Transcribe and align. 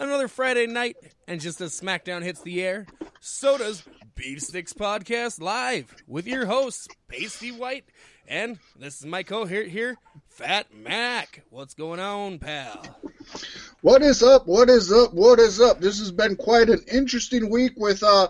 Another 0.00 0.28
Friday 0.28 0.66
night, 0.66 0.96
and 1.28 1.42
just 1.42 1.60
as 1.60 1.78
SmackDown 1.78 2.22
hits 2.22 2.40
the 2.40 2.62
air, 2.62 2.86
so 3.20 3.58
does 3.58 3.82
Beef 4.14 4.40
Sticks 4.40 4.72
Podcast 4.72 5.42
live 5.42 5.94
with 6.06 6.26
your 6.26 6.46
hosts, 6.46 6.88
Paystee 7.12 7.54
White, 7.54 7.84
and 8.26 8.58
this 8.78 8.98
is 9.00 9.04
my 9.04 9.22
co-here 9.22 9.64
here, 9.64 9.98
Fat 10.30 10.72
Mack. 10.74 11.42
What's 11.50 11.74
going 11.74 12.00
on, 12.00 12.38
pal? 12.38 12.82
What 13.82 14.00
is 14.00 14.22
up? 14.22 14.46
What 14.46 14.70
is 14.70 14.90
up? 14.90 15.12
What 15.12 15.38
is 15.38 15.60
up? 15.60 15.80
This 15.80 15.98
has 15.98 16.10
been 16.10 16.34
quite 16.34 16.70
an 16.70 16.80
interesting 16.90 17.50
week 17.50 17.72
with 17.76 18.02
uh 18.02 18.28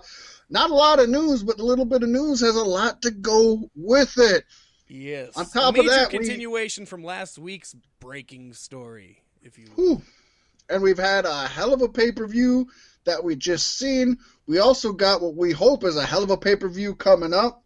not 0.50 0.70
a 0.70 0.74
lot 0.74 0.98
of 0.98 1.08
news, 1.08 1.44
but 1.44 1.60
a 1.60 1.64
little 1.64 1.84
bit 1.84 2.02
of 2.02 2.08
news 2.08 2.40
has 2.40 2.56
a 2.56 2.64
lot 2.64 3.00
to 3.02 3.12
go 3.12 3.70
with 3.76 4.12
it. 4.18 4.42
Yes. 4.88 5.36
On 5.36 5.46
top 5.46 5.76
Major 5.76 5.86
of 5.88 5.94
that, 5.94 6.10
we- 6.10 6.18
continuation 6.18 6.84
from 6.84 7.04
last 7.04 7.38
week's 7.38 7.76
breaking 8.00 8.54
story, 8.54 9.22
if 9.40 9.56
you 9.56 9.68
will. 9.76 9.84
Whew. 9.84 10.02
And 10.70 10.82
we've 10.82 10.98
had 10.98 11.24
a 11.24 11.46
hell 11.48 11.74
of 11.74 11.82
a 11.82 11.88
pay 11.88 12.12
per 12.12 12.26
view 12.26 12.68
that 13.04 13.24
we 13.24 13.36
just 13.36 13.76
seen. 13.78 14.18
We 14.46 14.58
also 14.58 14.92
got 14.92 15.20
what 15.20 15.34
we 15.34 15.52
hope 15.52 15.84
is 15.84 15.96
a 15.96 16.06
hell 16.06 16.22
of 16.22 16.30
a 16.30 16.36
pay 16.36 16.56
per 16.56 16.68
view 16.68 16.94
coming 16.94 17.34
up. 17.34 17.64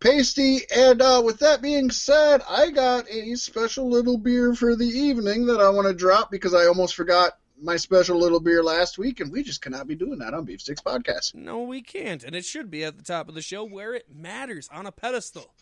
Paystee, 0.00 0.62
and 0.74 1.02
uh, 1.02 1.22
with 1.24 1.40
that 1.40 1.60
being 1.60 1.90
said, 1.90 2.40
I 2.48 2.70
got 2.70 3.10
a 3.10 3.34
special 3.34 3.90
little 3.90 4.16
beer 4.16 4.54
for 4.54 4.76
the 4.76 4.86
evening 4.86 5.46
that 5.46 5.60
I 5.60 5.70
want 5.70 5.88
to 5.88 5.94
drop 5.94 6.30
because 6.30 6.54
I 6.54 6.66
almost 6.66 6.94
forgot 6.94 7.32
my 7.60 7.76
special 7.76 8.16
little 8.16 8.38
beer 8.38 8.62
last 8.62 8.96
week, 8.96 9.18
and 9.18 9.32
we 9.32 9.42
just 9.42 9.60
cannot 9.60 9.88
be 9.88 9.96
doing 9.96 10.20
that 10.20 10.34
on 10.34 10.44
Beef 10.44 10.60
Sticks 10.60 10.80
Podcast. 10.80 11.34
No, 11.34 11.62
we 11.62 11.82
can't, 11.82 12.22
and 12.22 12.36
it 12.36 12.44
should 12.44 12.70
be 12.70 12.84
at 12.84 12.96
the 12.96 13.02
top 13.02 13.28
of 13.28 13.34
the 13.34 13.42
show 13.42 13.64
where 13.64 13.92
it 13.92 14.06
matters 14.14 14.68
on 14.72 14.86
a 14.86 14.92
pedestal. 14.92 15.52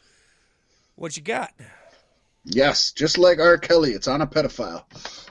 What 0.96 1.16
you 1.16 1.22
got? 1.22 1.54
Yes, 2.48 2.92
just 2.92 3.18
like 3.18 3.40
R. 3.40 3.58
Kelly, 3.58 3.90
it's 3.90 4.06
on 4.06 4.22
a 4.22 4.26
pedophile. 4.26 4.84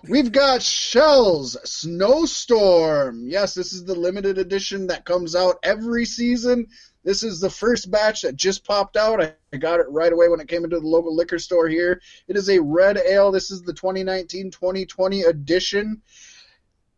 We've 0.03 0.33
got 0.33 0.61
Schell's 0.61 1.55
Snowstorm. 1.63 3.29
Yes, 3.29 3.53
this 3.53 3.71
is 3.71 3.85
the 3.85 3.95
limited 3.95 4.37
edition 4.37 4.87
that 4.87 5.05
comes 5.05 5.33
out 5.33 5.57
every 5.63 6.03
season. 6.03 6.67
This 7.05 7.23
is 7.23 7.39
the 7.39 7.49
first 7.49 7.89
batch 7.89 8.23
that 8.23 8.35
just 8.35 8.65
popped 8.65 8.97
out. 8.97 9.21
I 9.21 9.57
got 9.57 9.79
it 9.79 9.85
right 9.89 10.11
away 10.11 10.27
when 10.27 10.41
it 10.41 10.49
came 10.49 10.65
into 10.65 10.77
the 10.77 10.85
local 10.85 11.15
liquor 11.15 11.39
store 11.39 11.69
here. 11.69 12.01
It 12.27 12.35
is 12.35 12.49
a 12.49 12.61
red 12.61 12.97
ale. 12.97 13.31
This 13.31 13.49
is 13.49 13.61
the 13.61 13.73
2019 13.73 14.51
2020 14.51 15.21
edition. 15.21 16.01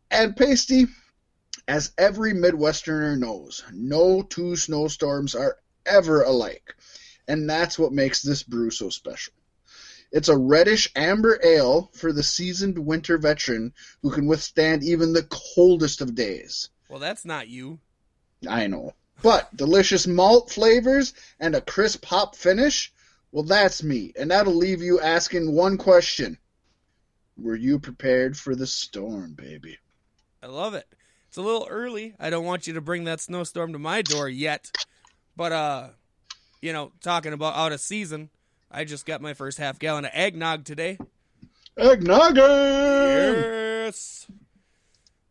And 0.10 0.36
Paystee, 0.36 0.88
as 1.68 1.92
every 1.96 2.34
Midwesterner 2.34 3.20
knows, 3.20 3.64
no 3.72 4.24
two 4.24 4.56
snowstorms 4.56 5.36
are 5.36 5.58
ever 5.86 6.24
alike. 6.24 6.76
And 7.28 7.48
that's 7.48 7.78
what 7.78 7.94
makes 7.94 8.24
this 8.24 8.42
brew 8.42 8.72
so 8.72 8.90
special. 8.90 9.34
It's 10.12 10.30
a 10.30 10.38
reddish 10.38 10.90
amber 10.96 11.40
ale 11.44 11.92
for 11.94 12.14
the 12.14 12.24
seasoned 12.24 12.78
winter 12.80 13.18
veteran 13.18 13.74
who 14.02 14.12
can 14.12 14.26
withstand 14.26 14.84
even 14.84 15.14
the 15.14 15.28
coldest 15.30 16.02
of 16.02 16.16
days. 16.16 16.70
Well, 16.90 17.00
that's 17.00 17.26
not 17.26 17.50
you. 17.50 17.80
I 18.48 18.68
know. 18.68 18.94
But 19.22 19.56
delicious 19.56 20.08
malt 20.08 20.52
flavors 20.52 21.14
and 21.40 21.56
a 21.56 21.62
crisp 21.62 22.06
hop 22.06 22.36
finish, 22.36 22.94
well, 23.32 23.44
that's 23.44 23.84
me. 23.84 24.14
And 24.18 24.32
that'll 24.32 24.56
leave 24.56 24.82
you 24.82 25.00
asking 25.00 25.54
one 25.54 25.78
question 25.78 26.38
Were 27.38 27.56
you 27.56 27.80
prepared 27.80 28.38
for 28.38 28.56
the 28.56 28.68
storm, 28.68 29.34
baby? 29.34 29.78
I 30.42 30.48
love 30.48 30.76
it. 30.76 30.88
It's 31.28 31.38
a 31.38 31.42
little 31.42 31.68
early. 31.70 32.16
I 32.20 32.30
don't 32.30 32.46
want 32.46 32.68
you 32.68 32.74
to 32.74 32.82
bring 32.82 33.04
that 33.04 33.20
snowstorm 33.20 33.74
to 33.74 33.80
my 33.80 34.02
door 34.02 34.30
yet. 34.30 34.72
But 35.36 35.52
uh, 35.52 35.90
you 36.62 36.72
know, 36.74 36.92
talking 37.02 37.34
about 37.34 37.56
out 37.56 37.72
of 37.72 37.82
season, 37.82 38.30
I 38.70 38.84
just 38.84 39.06
got 39.06 39.22
my 39.22 39.34
first 39.34 39.58
half 39.58 39.80
gallon 39.80 40.06
of 40.06 40.12
eggnog 40.14 40.66
today. 40.66 40.98
Eggnog! 41.78 42.38
Yes. 42.38 44.28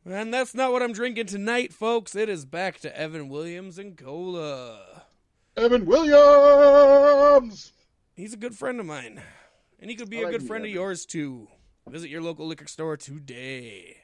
And 0.04 0.32
that's 0.32 0.54
not 0.54 0.72
what 0.72 0.82
I'm 0.82 0.92
drinking 0.92 1.26
tonight, 1.26 1.72
folks. 1.72 2.14
It 2.14 2.28
is 2.28 2.44
back 2.44 2.78
to 2.80 2.96
Evan 2.96 3.28
Williams 3.28 3.78
and 3.78 3.96
cola. 3.96 5.02
Evan 5.56 5.84
Williams! 5.86 7.72
He's 8.14 8.32
a 8.32 8.38
good 8.38 8.54
friend 8.54 8.78
of 8.80 8.86
mine. 8.86 9.20
And 9.80 9.90
he 9.90 9.96
could 9.96 10.08
be 10.08 10.18
I 10.18 10.20
a 10.20 10.24
like 10.24 10.32
good 10.32 10.42
you, 10.42 10.48
friend 10.48 10.64
of 10.64 10.70
yours 10.70 11.04
too. 11.04 11.48
Visit 11.88 12.08
your 12.08 12.22
local 12.22 12.46
liquor 12.46 12.66
store 12.66 12.96
today. 12.96 13.98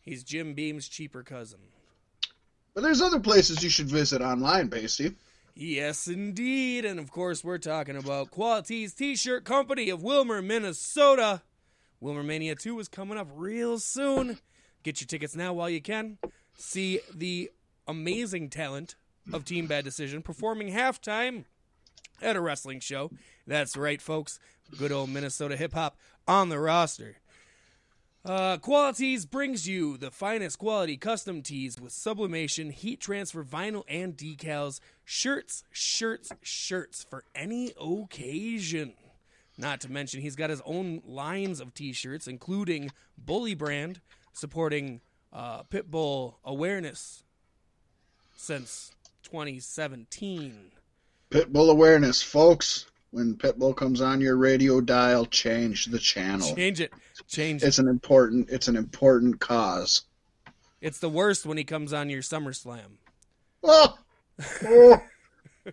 He's 0.00 0.22
Jim 0.22 0.54
Beam's 0.54 0.88
cheaper 0.88 1.22
cousin. 1.22 1.60
But 2.74 2.82
there's 2.82 3.00
other 3.00 3.20
places 3.20 3.62
you 3.62 3.70
should 3.70 3.88
visit 3.88 4.20
online, 4.20 4.68
Paystee. 4.68 5.14
Yes, 5.58 6.06
indeed. 6.06 6.84
And 6.84 7.00
of 7.00 7.10
course, 7.10 7.42
we're 7.42 7.56
talking 7.56 7.96
about 7.96 8.30
QualiTee's 8.30 8.92
T 8.92 9.16
shirt 9.16 9.46
company 9.46 9.88
of 9.88 10.02
Willmar, 10.02 10.44
Minnesota. 10.44 11.40
Willmar 12.02 12.26
Mania 12.26 12.54
2 12.54 12.78
is 12.78 12.88
coming 12.88 13.16
up 13.16 13.28
real 13.32 13.78
soon. 13.78 14.38
Get 14.82 15.00
your 15.00 15.06
tickets 15.06 15.34
now 15.34 15.54
while 15.54 15.70
you 15.70 15.80
can. 15.80 16.18
See 16.58 17.00
the 17.12 17.50
amazing 17.88 18.50
talent 18.50 18.96
of 19.32 19.46
Team 19.46 19.66
Bad 19.66 19.82
Decision 19.84 20.20
performing 20.20 20.74
halftime 20.74 21.44
at 22.20 22.36
a 22.36 22.40
wrestling 22.42 22.80
show. 22.80 23.10
That's 23.46 23.78
right, 23.78 24.02
folks. 24.02 24.38
Good 24.76 24.92
old 24.92 25.08
Minnesota 25.08 25.56
hip 25.56 25.72
hop 25.72 25.96
on 26.28 26.50
the 26.50 26.60
roster. 26.60 27.16
Uh, 28.26 28.58
QualiTees 28.58 29.30
brings 29.30 29.68
you 29.68 29.96
the 29.96 30.10
finest 30.10 30.58
quality 30.58 30.96
custom 30.96 31.42
tees 31.42 31.80
with 31.80 31.92
sublimation, 31.92 32.70
heat 32.70 32.98
transfer 32.98 33.44
vinyl, 33.44 33.84
and 33.88 34.16
decals. 34.16 34.80
Shirts, 35.04 35.62
shirts, 35.70 36.32
shirts 36.42 37.06
for 37.08 37.22
any 37.36 37.72
occasion. 37.80 38.94
Not 39.56 39.80
to 39.82 39.92
mention, 39.92 40.22
he's 40.22 40.34
got 40.34 40.50
his 40.50 40.60
own 40.64 41.02
lines 41.06 41.60
of 41.60 41.72
t 41.72 41.92
shirts, 41.92 42.26
including 42.26 42.90
Bully 43.16 43.54
Brand, 43.54 44.00
supporting 44.32 45.02
uh, 45.32 45.62
Pitbull 45.62 46.34
awareness 46.44 47.22
since 48.34 48.90
2017. 49.22 50.72
Pitbull 51.30 51.70
awareness, 51.70 52.24
folks. 52.24 52.86
When 53.10 53.34
Pitbull 53.34 53.74
comes 53.76 54.00
on 54.00 54.20
your 54.20 54.36
radio 54.36 54.80
dial, 54.80 55.24
change 55.26 55.86
the 55.86 55.98
channel. 55.98 56.54
Change 56.54 56.80
it. 56.80 56.92
Change 57.28 57.62
it. 57.62 57.66
It's 57.66 57.78
an 57.78 57.88
important 57.88 58.50
it's 58.50 58.68
an 58.68 58.76
important 58.76 59.40
cause. 59.40 60.02
It's 60.80 60.98
the 60.98 61.08
worst 61.08 61.46
when 61.46 61.56
he 61.56 61.64
comes 61.64 61.92
on 61.92 62.10
your 62.10 62.22
SummerSlam. 62.22 62.98
Oh! 63.62 63.96
Oh. 64.66 65.00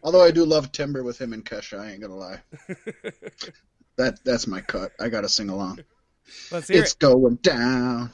Although 0.03 0.23
I 0.23 0.31
do 0.31 0.45
love 0.45 0.71
Timber 0.71 1.03
with 1.03 1.19
him 1.19 1.33
and 1.33 1.45
Kesha, 1.45 1.77
I 1.79 1.91
ain't 1.91 2.01
gonna 2.01 2.16
lie. 2.16 2.39
That 3.95 4.23
that's 4.23 4.47
my 4.47 4.61
cut. 4.61 4.91
I 5.00 5.09
gotta 5.09 5.29
sing 5.29 5.50
along. 5.50 5.79
Let's 6.51 6.67
hear 6.67 6.81
It's 6.81 6.94
it. 6.94 7.00
going 7.00 7.35
down. 7.35 8.11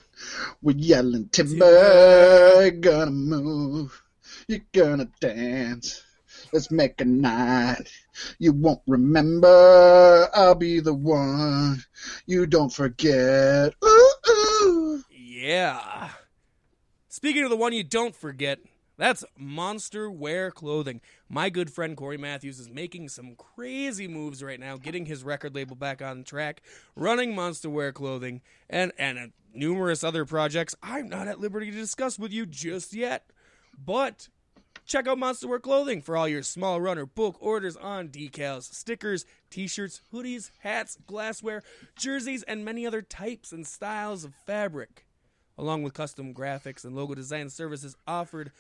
We're 0.62 0.76
yelling 0.76 1.30
timber. 1.30 2.70
Gonna 2.72 3.12
move. 3.12 4.02
You're 4.48 4.60
gonna 4.74 5.08
dance. 5.22 6.04
Let's 6.52 6.72
make 6.72 7.00
a 7.02 7.06
night. 7.06 7.92
You 8.40 8.54
won't 8.54 8.82
remember. 8.88 10.30
I'll 10.34 10.56
be 10.56 10.80
the 10.80 10.94
one. 10.94 11.84
You 12.26 12.46
don't 12.46 12.74
forget. 12.74 13.74
Ooh, 13.84 14.14
ooh. 14.30 15.04
Yeah. 15.12 16.10
Speaking 17.08 17.44
of 17.44 17.50
the 17.50 17.58
one 17.58 17.74
you 17.74 17.84
don't 17.84 18.16
forget, 18.16 18.60
that's 18.98 19.24
Monster 19.38 20.12
Wear 20.12 20.52
Clothing. 20.52 21.02
My 21.30 21.50
good 21.50 21.72
friend 21.72 21.96
Corey 21.96 22.18
Matthews 22.18 22.60
is 22.60 22.70
making 22.70 23.10
some 23.10 23.36
crazy 23.36 24.08
moves 24.08 24.44
right 24.44 24.60
now, 24.60 24.78
getting 24.78 25.06
his 25.06 25.24
record 25.24 25.56
label 25.56 25.76
back 25.76 26.02
on 26.02 26.24
track, 26.24 26.62
running 26.96 27.34
Monster 27.34 27.70
Wear 27.70 27.94
Clothing, 27.94 28.42
and 28.70 28.92
and 28.98 29.32
numerous 29.54 30.04
other 30.04 30.26
projects 30.26 30.76
I'm 30.84 31.08
not 31.08 31.28
at 31.28 31.40
liberty 31.40 31.72
to 31.72 31.78
discuss 31.78 32.20
with 32.20 32.34
you 32.34 32.46
just 32.46 32.94
yet. 32.94 33.32
But 33.78 34.28
check 34.90 35.08
out 35.08 35.20
Monster 35.20 35.48
Wear 35.48 35.60
Clothing 35.60 36.02
for 36.02 36.18
all 36.18 36.28
your 36.28 36.42
small 36.42 36.82
runner 36.82 37.06
book 37.06 37.38
orders 37.40 37.78
on 37.78 38.10
decals, 38.10 38.74
stickers, 38.74 39.24
t-shirts, 39.52 40.02
hoodies, 40.12 40.50
hats, 40.62 40.98
glassware, 41.06 41.62
jerseys, 41.96 42.42
and 42.44 42.66
many 42.66 42.88
other 42.88 43.04
types 43.04 43.52
and 43.52 43.68
styles 43.68 44.24
of 44.24 44.34
fabric 44.48 45.06
along 45.60 45.84
with 45.84 45.94
custom 45.94 46.34
graphics 46.34 46.84
and 46.84 46.96
logo 46.96 47.14
design 47.14 47.50
services 47.50 47.96
offered. 48.08 48.52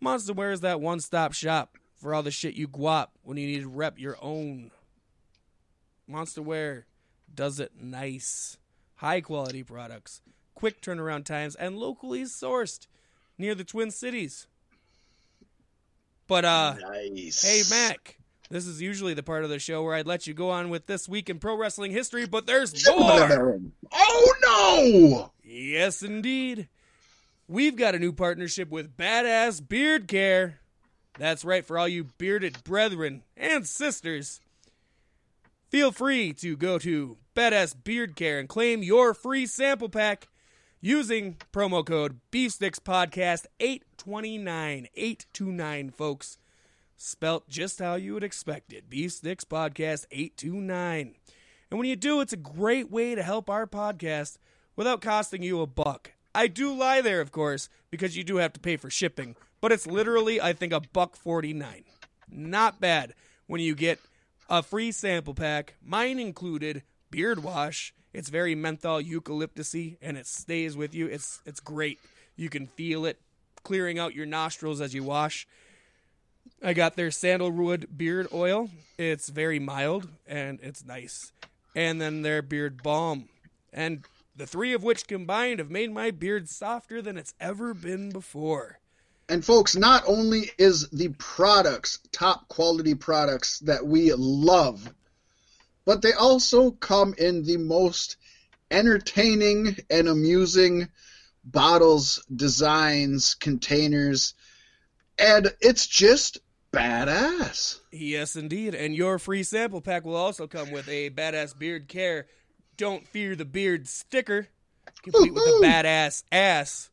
Monster 0.00 0.32
Wear 0.32 0.52
is 0.52 0.60
that 0.60 0.80
one 0.80 1.00
stop 1.00 1.34
shop 1.34 1.76
for 1.96 2.14
all 2.14 2.22
the 2.22 2.30
shit 2.30 2.54
you 2.54 2.66
guap 2.66 3.08
when 3.22 3.36
you 3.36 3.46
need 3.46 3.60
to 3.60 3.68
rep 3.68 3.98
your 3.98 4.16
own. 4.22 4.70
Monster 6.06 6.42
Wear 6.42 6.86
does 7.32 7.60
it 7.60 7.72
nice. 7.78 8.56
High 8.96 9.20
quality 9.20 9.62
products, 9.62 10.22
quick 10.54 10.80
turnaround 10.80 11.24
times, 11.24 11.56
and 11.56 11.76
locally 11.76 12.22
sourced 12.22 12.86
near 13.36 13.54
the 13.54 13.64
Twin 13.64 13.90
Cities. 13.90 14.46
But, 16.26 16.44
uh, 16.44 16.74
Nice. 16.80 17.42
Hey, 17.42 17.62
Mac. 17.74 18.18
This 18.50 18.66
is 18.66 18.80
usually 18.80 19.14
the 19.14 19.22
part 19.22 19.44
of 19.44 19.50
the 19.50 19.58
show 19.58 19.82
where 19.82 19.94
I'd 19.94 20.06
let 20.06 20.26
you 20.26 20.34
go 20.34 20.50
on 20.50 20.68
with 20.68 20.86
this 20.86 21.08
week 21.08 21.30
in 21.30 21.38
pro 21.38 21.56
wrestling 21.56 21.92
history, 21.92 22.26
but 22.26 22.46
there's 22.46 22.86
more. 22.88 23.58
Oh 23.90 24.34
no! 24.42 25.32
Yes, 25.42 26.02
indeed. 26.02 26.68
We've 27.48 27.74
got 27.76 27.94
a 27.94 27.98
new 27.98 28.12
partnership 28.12 28.70
with 28.70 28.96
Badass 28.96 29.66
Beard 29.66 30.08
Care. 30.08 30.60
That's 31.18 31.44
right, 31.44 31.64
for 31.64 31.78
all 31.78 31.88
you 31.88 32.04
bearded 32.18 32.62
brethren 32.64 33.22
and 33.36 33.66
sisters. 33.66 34.40
Feel 35.70 35.90
free 35.90 36.32
to 36.34 36.56
go 36.56 36.78
to 36.78 37.16
Badass 37.34 37.74
Beard 37.82 38.14
Care 38.14 38.38
and 38.38 38.48
claim 38.48 38.82
your 38.82 39.14
free 39.14 39.46
sample 39.46 39.88
pack 39.88 40.28
using 40.84 41.34
promo 41.50 41.82
code 41.82 42.20
Podcast 42.30 43.46
829 43.58 44.86
829 44.94 45.90
folks. 45.90 46.36
Spelt 46.94 47.48
just 47.48 47.78
how 47.78 47.94
you 47.94 48.12
would 48.12 48.22
expect 48.22 48.70
it. 48.70 48.90
Podcast 48.90 50.04
829. 50.10 51.14
And 51.70 51.78
when 51.78 51.88
you 51.88 51.96
do, 51.96 52.20
it's 52.20 52.34
a 52.34 52.36
great 52.36 52.90
way 52.90 53.14
to 53.14 53.22
help 53.22 53.48
our 53.48 53.66
podcast 53.66 54.36
without 54.76 55.00
costing 55.00 55.42
you 55.42 55.62
a 55.62 55.66
buck. 55.66 56.12
I 56.34 56.48
do 56.48 56.74
lie 56.74 57.00
there, 57.00 57.22
of 57.22 57.32
course, 57.32 57.70
because 57.90 58.14
you 58.14 58.22
do 58.22 58.36
have 58.36 58.52
to 58.52 58.60
pay 58.60 58.76
for 58.76 58.90
shipping, 58.90 59.36
but 59.62 59.72
it's 59.72 59.86
literally, 59.86 60.38
I 60.38 60.52
think, 60.52 60.74
a 60.74 60.80
buck 60.80 61.16
49. 61.16 61.84
Not 62.28 62.78
bad 62.78 63.14
when 63.46 63.62
you 63.62 63.74
get 63.74 64.00
a 64.50 64.62
free 64.62 64.92
sample 64.92 65.32
pack, 65.32 65.76
mine 65.82 66.18
included, 66.18 66.82
beard 67.10 67.42
wash. 67.42 67.94
It's 68.14 68.28
very 68.28 68.54
menthol 68.54 69.02
eucalyptusy 69.02 69.96
and 70.00 70.16
it 70.16 70.26
stays 70.26 70.76
with 70.76 70.94
you. 70.94 71.08
It's 71.08 71.42
it's 71.44 71.60
great. 71.60 71.98
You 72.36 72.48
can 72.48 72.68
feel 72.68 73.04
it 73.04 73.20
clearing 73.64 73.98
out 73.98 74.14
your 74.14 74.24
nostrils 74.24 74.80
as 74.80 74.94
you 74.94 75.02
wash. 75.02 75.46
I 76.62 76.72
got 76.74 76.94
their 76.94 77.10
sandalwood 77.10 77.88
beard 77.96 78.28
oil. 78.32 78.70
It's 78.96 79.28
very 79.28 79.58
mild 79.58 80.08
and 80.26 80.60
it's 80.62 80.84
nice. 80.84 81.32
And 81.74 82.00
then 82.00 82.22
their 82.22 82.40
beard 82.40 82.82
balm. 82.82 83.28
And 83.72 84.04
the 84.36 84.46
three 84.46 84.72
of 84.72 84.84
which 84.84 85.08
combined 85.08 85.58
have 85.58 85.70
made 85.70 85.92
my 85.92 86.12
beard 86.12 86.48
softer 86.48 87.02
than 87.02 87.18
it's 87.18 87.34
ever 87.40 87.74
been 87.74 88.10
before. 88.10 88.78
And 89.28 89.44
folks, 89.44 89.74
not 89.74 90.04
only 90.06 90.50
is 90.58 90.88
the 90.90 91.08
products 91.18 91.98
top 92.12 92.46
quality 92.48 92.94
products 92.94 93.58
that 93.60 93.84
we 93.84 94.12
love, 94.12 94.92
but 95.84 96.02
they 96.02 96.12
also 96.12 96.70
come 96.70 97.14
in 97.18 97.44
the 97.44 97.56
most 97.56 98.16
entertaining 98.70 99.76
and 99.90 100.08
amusing 100.08 100.88
bottles, 101.44 102.24
designs, 102.34 103.34
containers, 103.34 104.34
and 105.18 105.52
it's 105.60 105.86
just 105.86 106.38
badass. 106.72 107.78
Yes, 107.92 108.36
indeed. 108.36 108.74
And 108.74 108.96
your 108.96 109.18
free 109.18 109.42
sample 109.42 109.80
pack 109.80 110.04
will 110.04 110.16
also 110.16 110.46
come 110.46 110.70
with 110.70 110.88
a 110.88 111.10
badass 111.10 111.56
beard 111.56 111.88
care. 111.88 112.26
Don't 112.76 113.06
fear 113.06 113.36
the 113.36 113.44
beard 113.44 113.86
sticker, 113.86 114.48
complete 115.02 115.32
with 115.32 115.44
a 115.44 115.60
badass 115.64 116.24
ass 116.32 116.90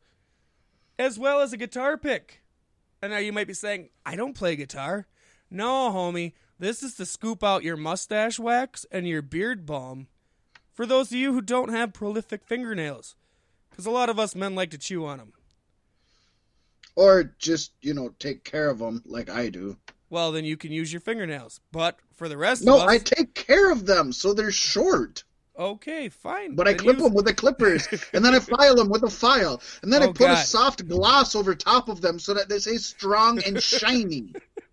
as 1.00 1.18
well 1.18 1.40
as 1.40 1.52
a 1.52 1.58
guitar 1.58 1.98
pick. 1.98 2.42
And 3.02 3.12
now 3.12 3.18
you 3.18 3.34
might 3.34 3.48
be 3.48 3.56
saying, 3.56 3.90
I 4.06 4.16
don't 4.16 4.36
play 4.36 4.56
guitar. 4.56 5.08
No, 5.50 5.92
homie, 5.92 6.34
this 6.62 6.84
is 6.84 6.94
to 6.94 7.08
scoop 7.08 7.44
out 7.44 7.64
your 7.64 7.76
mustache 7.76 8.40
wax 8.40 8.86
and 8.92 9.08
your 9.08 9.24
beard 9.24 9.66
balm 9.66 10.08
for 10.72 10.86
those 10.86 11.12
of 11.12 11.18
you 11.18 11.34
who 11.34 11.42
don't 11.42 11.72
have 11.72 11.92
prolific 11.92 12.46
fingernails. 12.46 13.16
Because 13.70 13.88
a 13.88 13.92
lot 13.92 14.10
of 14.10 14.20
us 14.20 14.36
men 14.36 14.54
like 14.54 14.70
to 14.70 14.78
chew 14.78 15.06
on 15.06 15.18
them. 15.18 15.34
Or 16.96 17.24
just, 17.40 17.72
you 17.82 17.96
know, 17.96 18.14
take 18.20 18.44
care 18.44 18.70
of 18.70 18.78
them 18.78 19.02
like 19.06 19.30
I 19.30 19.50
do. 19.50 19.78
Well, 20.12 20.32
then 20.32 20.46
you 20.46 20.56
can 20.56 20.72
use 20.72 20.94
your 20.94 21.00
fingernails. 21.00 21.60
But 21.72 21.98
for 22.14 22.30
the 22.30 22.38
rest 22.38 22.64
no, 22.64 22.76
of 22.76 22.82
us. 22.84 22.90
I 22.90 22.98
take 23.00 23.34
care 23.34 23.72
of 23.72 23.88
them 23.88 24.14
so 24.14 24.34
they're 24.34 24.52
short. 24.52 25.24
Okay, 25.58 26.10
fine. 26.10 26.56
But 26.56 26.68
I 26.68 26.76
clip 26.76 26.98
them 26.98 27.14
with 27.14 27.26
the 27.26 27.34
clippers, 27.34 27.88
and 28.14 28.24
then 28.24 28.36
I 28.36 28.40
file 28.40 28.76
them 28.76 28.90
with 28.90 29.04
a 29.04 29.10
file, 29.10 29.62
and 29.82 29.92
then 29.92 30.02
I 30.02 30.08
Oh, 30.08 30.14
put 30.14 30.30
a 30.30 30.38
soft 30.38 30.88
gloss 30.88 31.36
over 31.36 31.56
top 31.56 31.90
of 31.90 32.02
them 32.02 32.20
so 32.20 32.34
that 32.36 32.50
they 32.50 32.60
stay 32.60 32.78
strong 32.78 33.44
and 33.44 33.62
shiny. 33.62 34.34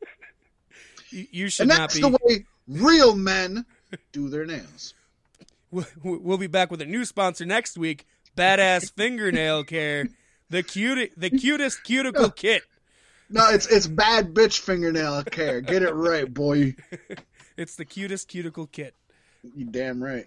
You, 1.11 1.49
should 1.49 1.63
and 1.65 1.69
not 1.71 1.79
that's 1.79 1.95
be. 1.95 2.01
the 2.03 2.19
way 2.25 2.45
real 2.67 3.17
men 3.17 3.65
do 4.13 4.29
their 4.29 4.47
nails. 4.47 4.95
We'll- 5.71 5.87
We'll 6.03 6.39
be 6.39 6.47
back 6.47 6.71
with 6.71 6.81
a 6.83 6.87
new 6.87 7.05
sponsor 7.05 7.45
next 7.45 7.77
week. 7.79 8.07
Badass 8.37 8.93
fingernail 8.97 9.65
care, 9.65 10.09
the 10.51 10.63
cute, 10.63 11.13
the 11.17 11.31
cutest 11.31 11.83
cuticle 11.85 12.31
kit. 12.31 12.63
No, 13.31 13.51
it's 13.51 13.67
it's 13.67 13.87
bad 13.87 14.33
bitch 14.33 14.59
fingernail 14.61 15.25
care. 15.25 15.61
Get 15.61 15.83
it 15.83 15.93
right, 15.93 16.33
boy. 16.33 16.75
It's 17.59 17.75
the 17.75 17.85
cutest 17.85 18.29
cuticle 18.29 18.69
kit. 18.69 18.95
You 19.57 19.65
damn 19.65 20.01
right. 20.01 20.27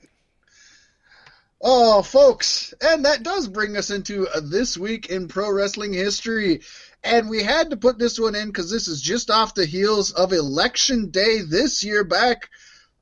Oh, 1.61 2.01
folks, 2.01 2.73
and 2.81 3.05
that 3.05 3.23
does 3.23 3.47
bring 3.47 3.77
us 3.77 3.89
into 3.91 4.27
uh, 4.27 4.41
this 4.43 4.77
week 4.77 5.09
in 5.09 5.27
pro 5.27 5.49
wrestling 5.51 5.93
history. 5.93 6.61
And 7.03 7.29
we 7.29 7.43
had 7.43 7.71
to 7.71 7.77
put 7.77 7.97
this 7.97 8.19
one 8.19 8.35
in 8.35 8.47
because 8.47 8.69
this 8.69 8.87
is 8.87 9.01
just 9.01 9.31
off 9.31 9.55
the 9.55 9.65
heels 9.65 10.11
of 10.11 10.33
election 10.33 11.09
day 11.09 11.41
this 11.41 11.83
year 11.83 12.03
back 12.03 12.49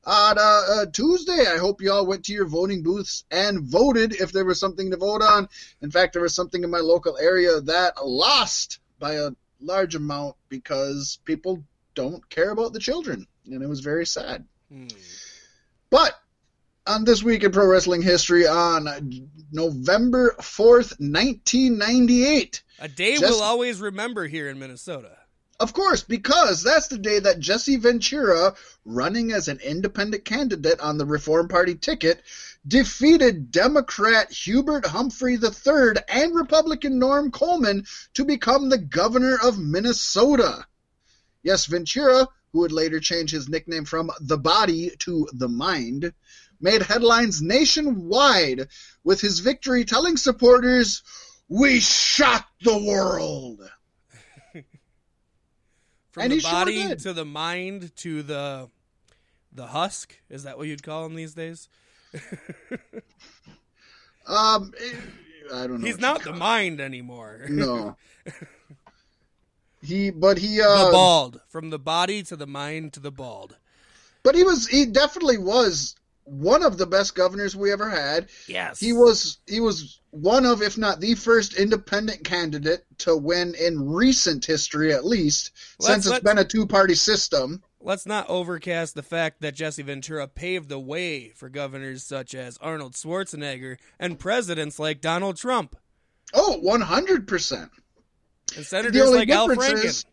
on 0.05 0.37
uh, 0.37 0.41
uh, 0.41 0.85
Tuesday. 0.91 1.45
I 1.47 1.57
hope 1.57 1.81
you 1.81 1.91
all 1.91 2.07
went 2.07 2.25
to 2.25 2.33
your 2.33 2.47
voting 2.47 2.81
booths 2.81 3.25
and 3.29 3.61
voted 3.61 4.13
if 4.13 4.31
there 4.31 4.45
was 4.45 4.59
something 4.59 4.91
to 4.91 4.97
vote 4.97 5.21
on. 5.21 5.49
In 5.81 5.91
fact, 5.91 6.13
there 6.13 6.21
was 6.21 6.33
something 6.33 6.63
in 6.63 6.69
my 6.69 6.79
local 6.79 7.17
area 7.17 7.59
that 7.61 8.05
lost 8.05 8.79
by 8.99 9.15
a 9.15 9.31
large 9.59 9.95
amount 9.95 10.35
because 10.47 11.19
people 11.25 11.63
don't 11.93 12.27
care 12.29 12.51
about 12.51 12.71
the 12.71 12.79
children. 12.79 13.27
And 13.45 13.61
it 13.61 13.67
was 13.67 13.81
very 13.81 14.05
sad. 14.05 14.45
Hmm. 14.71 14.87
But 15.89 16.13
on 16.89 17.03
this 17.03 17.23
week 17.23 17.43
in 17.43 17.51
pro 17.51 17.67
wrestling 17.67 18.01
history, 18.01 18.47
on 18.47 18.87
November 19.51 20.35
fourth, 20.41 20.99
nineteen 20.99 21.77
ninety-eight. 21.77 22.63
A 22.79 22.87
day 22.87 23.17
we'll 23.19 23.43
always 23.43 23.79
remember 23.79 24.25
here 24.25 24.49
in 24.49 24.57
Minnesota. 24.57 25.15
Of 25.59 25.73
course, 25.73 26.03
because 26.03 26.63
that's 26.63 26.87
the 26.87 26.97
day 26.97 27.19
that 27.19 27.39
Jesse 27.39 27.75
Ventura, 27.75 28.55
running 28.85 29.33
as 29.33 29.49
an 29.49 29.59
independent 29.59 30.25
candidate 30.25 30.79
on 30.79 30.97
the 30.97 31.05
Reform 31.05 31.47
Party 31.49 31.75
ticket, 31.75 32.23
defeated 32.65 33.51
Democrat 33.51 34.31
Hubert 34.31 34.85
Humphrey 34.85 35.35
III 35.35 36.01
and 36.07 36.33
Republican 36.33 36.97
Norm 36.97 37.29
Coleman 37.29 37.85
to 38.13 38.25
become 38.25 38.69
the 38.69 38.77
governor 38.77 39.37
of 39.43 39.59
Minnesota. 39.59 40.65
Yes, 41.43 41.65
Ventura, 41.65 42.27
who 42.51 42.59
would 42.59 42.71
later 42.71 42.99
change 42.99 43.31
his 43.31 43.49
nickname 43.49 43.85
from 43.85 44.11
the 44.21 44.37
body 44.37 44.91
to 44.99 45.27
the 45.33 45.49
mind, 45.49 46.13
made 46.59 46.81
headlines 46.81 47.41
nationwide 47.41 48.67
with 49.03 49.21
his 49.21 49.39
victory 49.39 49.85
telling 49.85 50.17
supporters, 50.17 51.03
We 51.47 51.79
shocked 51.79 52.63
the 52.63 52.77
world. 52.77 53.59
From 56.11 56.23
And 56.23 56.31
the 56.31 56.35
he 56.35 56.41
sure 56.41 56.51
body 56.51 56.95
to 56.95 57.13
the 57.13 57.25
mind 57.25 57.95
to 57.97 58.23
the 58.23 58.69
the 59.51 59.67
husk. 59.67 60.19
Is 60.29 60.43
that 60.43 60.57
what 60.57 60.67
you'd 60.67 60.83
call 60.83 61.05
him 61.05 61.15
these 61.15 61.33
days? 61.33 61.69
Um, 64.29 64.73
eh, 64.79 64.95
I 65.53 65.67
don't 65.67 65.81
know. 65.81 65.87
He's 65.87 65.99
not 65.99 66.23
the 66.23 66.33
mind 66.33 66.79
anymore. 66.79 67.45
No. 67.49 67.97
He, 69.81 70.09
but 70.09 70.37
he, 70.37 70.57
the 70.57 70.67
uh, 70.67 70.91
bald. 70.91 71.39
From 71.47 71.69
the 71.69 71.79
body 71.79 72.21
to 72.23 72.35
the 72.35 72.45
mind 72.45 72.91
to 72.93 72.99
the 72.99 73.13
bald. 73.13 73.55
but 74.23 74.35
he 74.35 74.43
was, 74.43 74.67
he 74.67 74.85
definitely 74.85 75.37
was 75.37 75.95
one 76.23 76.63
of 76.63 76.77
the 76.77 76.85
best 76.85 77.15
governors 77.15 77.55
we 77.55 77.71
ever 77.71 77.89
had. 77.89 78.29
Yes. 78.47 78.79
He 78.79 78.93
was, 78.93 79.39
he 79.47 79.59
was 79.59 79.99
one 80.11 80.45
of, 80.45 80.61
if 80.61 80.77
not 80.77 80.99
the 80.99 81.15
first 81.15 81.55
independent 81.55 82.23
candidate 82.23 82.85
to 82.99 83.15
win 83.17 83.55
in 83.55 83.89
recent 83.89 84.45
history, 84.45 84.93
at 84.93 85.05
least, 85.05 85.51
Let's- 85.79 85.93
since 85.93 86.05
it's 86.05 86.11
let's- 86.11 86.23
been 86.23 86.37
a 86.37 86.45
two-party 86.45 86.95
system. 86.95 87.63
Let's 87.81 88.05
not 88.05 88.29
overcast 88.29 88.93
the 88.95 89.03
fact 89.03 89.39
that 89.41 89.55
Jesse 89.55 89.81
Ventura 89.83 90.27
paved 90.27 90.67
the 90.67 90.79
way 90.79 91.29
for 91.29 91.47
governors 91.47 92.03
such 92.03 92.35
as 92.35 92.57
Arnold 92.57 92.93
Schwarzenegger 92.93 93.77
and 93.97 94.19
presidents 94.19 94.79
like 94.79 94.99
Donald 94.99 95.37
Trump 95.37 95.77
Oh, 96.33 96.59
100%. 96.61 97.69
and 98.57 98.65
senators 98.65 99.09
like 99.11 99.29
Al 99.29 99.47
Franken. 99.47 99.85
is, 99.85 100.05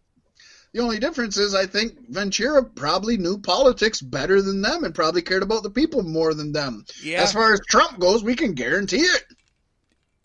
the 0.77 0.83
only 0.83 0.99
difference 0.99 1.39
is, 1.39 1.55
I 1.55 1.65
think 1.65 1.95
Ventura 2.11 2.63
probably 2.63 3.17
knew 3.17 3.39
politics 3.39 4.03
better 4.03 4.43
than 4.43 4.61
them 4.61 4.85
and 4.85 4.95
probably 4.95 5.23
cared 5.23 5.43
about 5.43 5.63
the 5.63 5.71
people 5.71 6.03
more 6.03 6.35
than 6.35 6.53
them. 6.53 6.85
Yeah. 7.03 7.23
As 7.23 7.33
far 7.33 7.55
as 7.55 7.61
Trump 7.67 7.99
goes, 7.99 8.23
we 8.23 8.35
can 8.37 8.53
guarantee 8.53 8.99
it. 8.99 9.25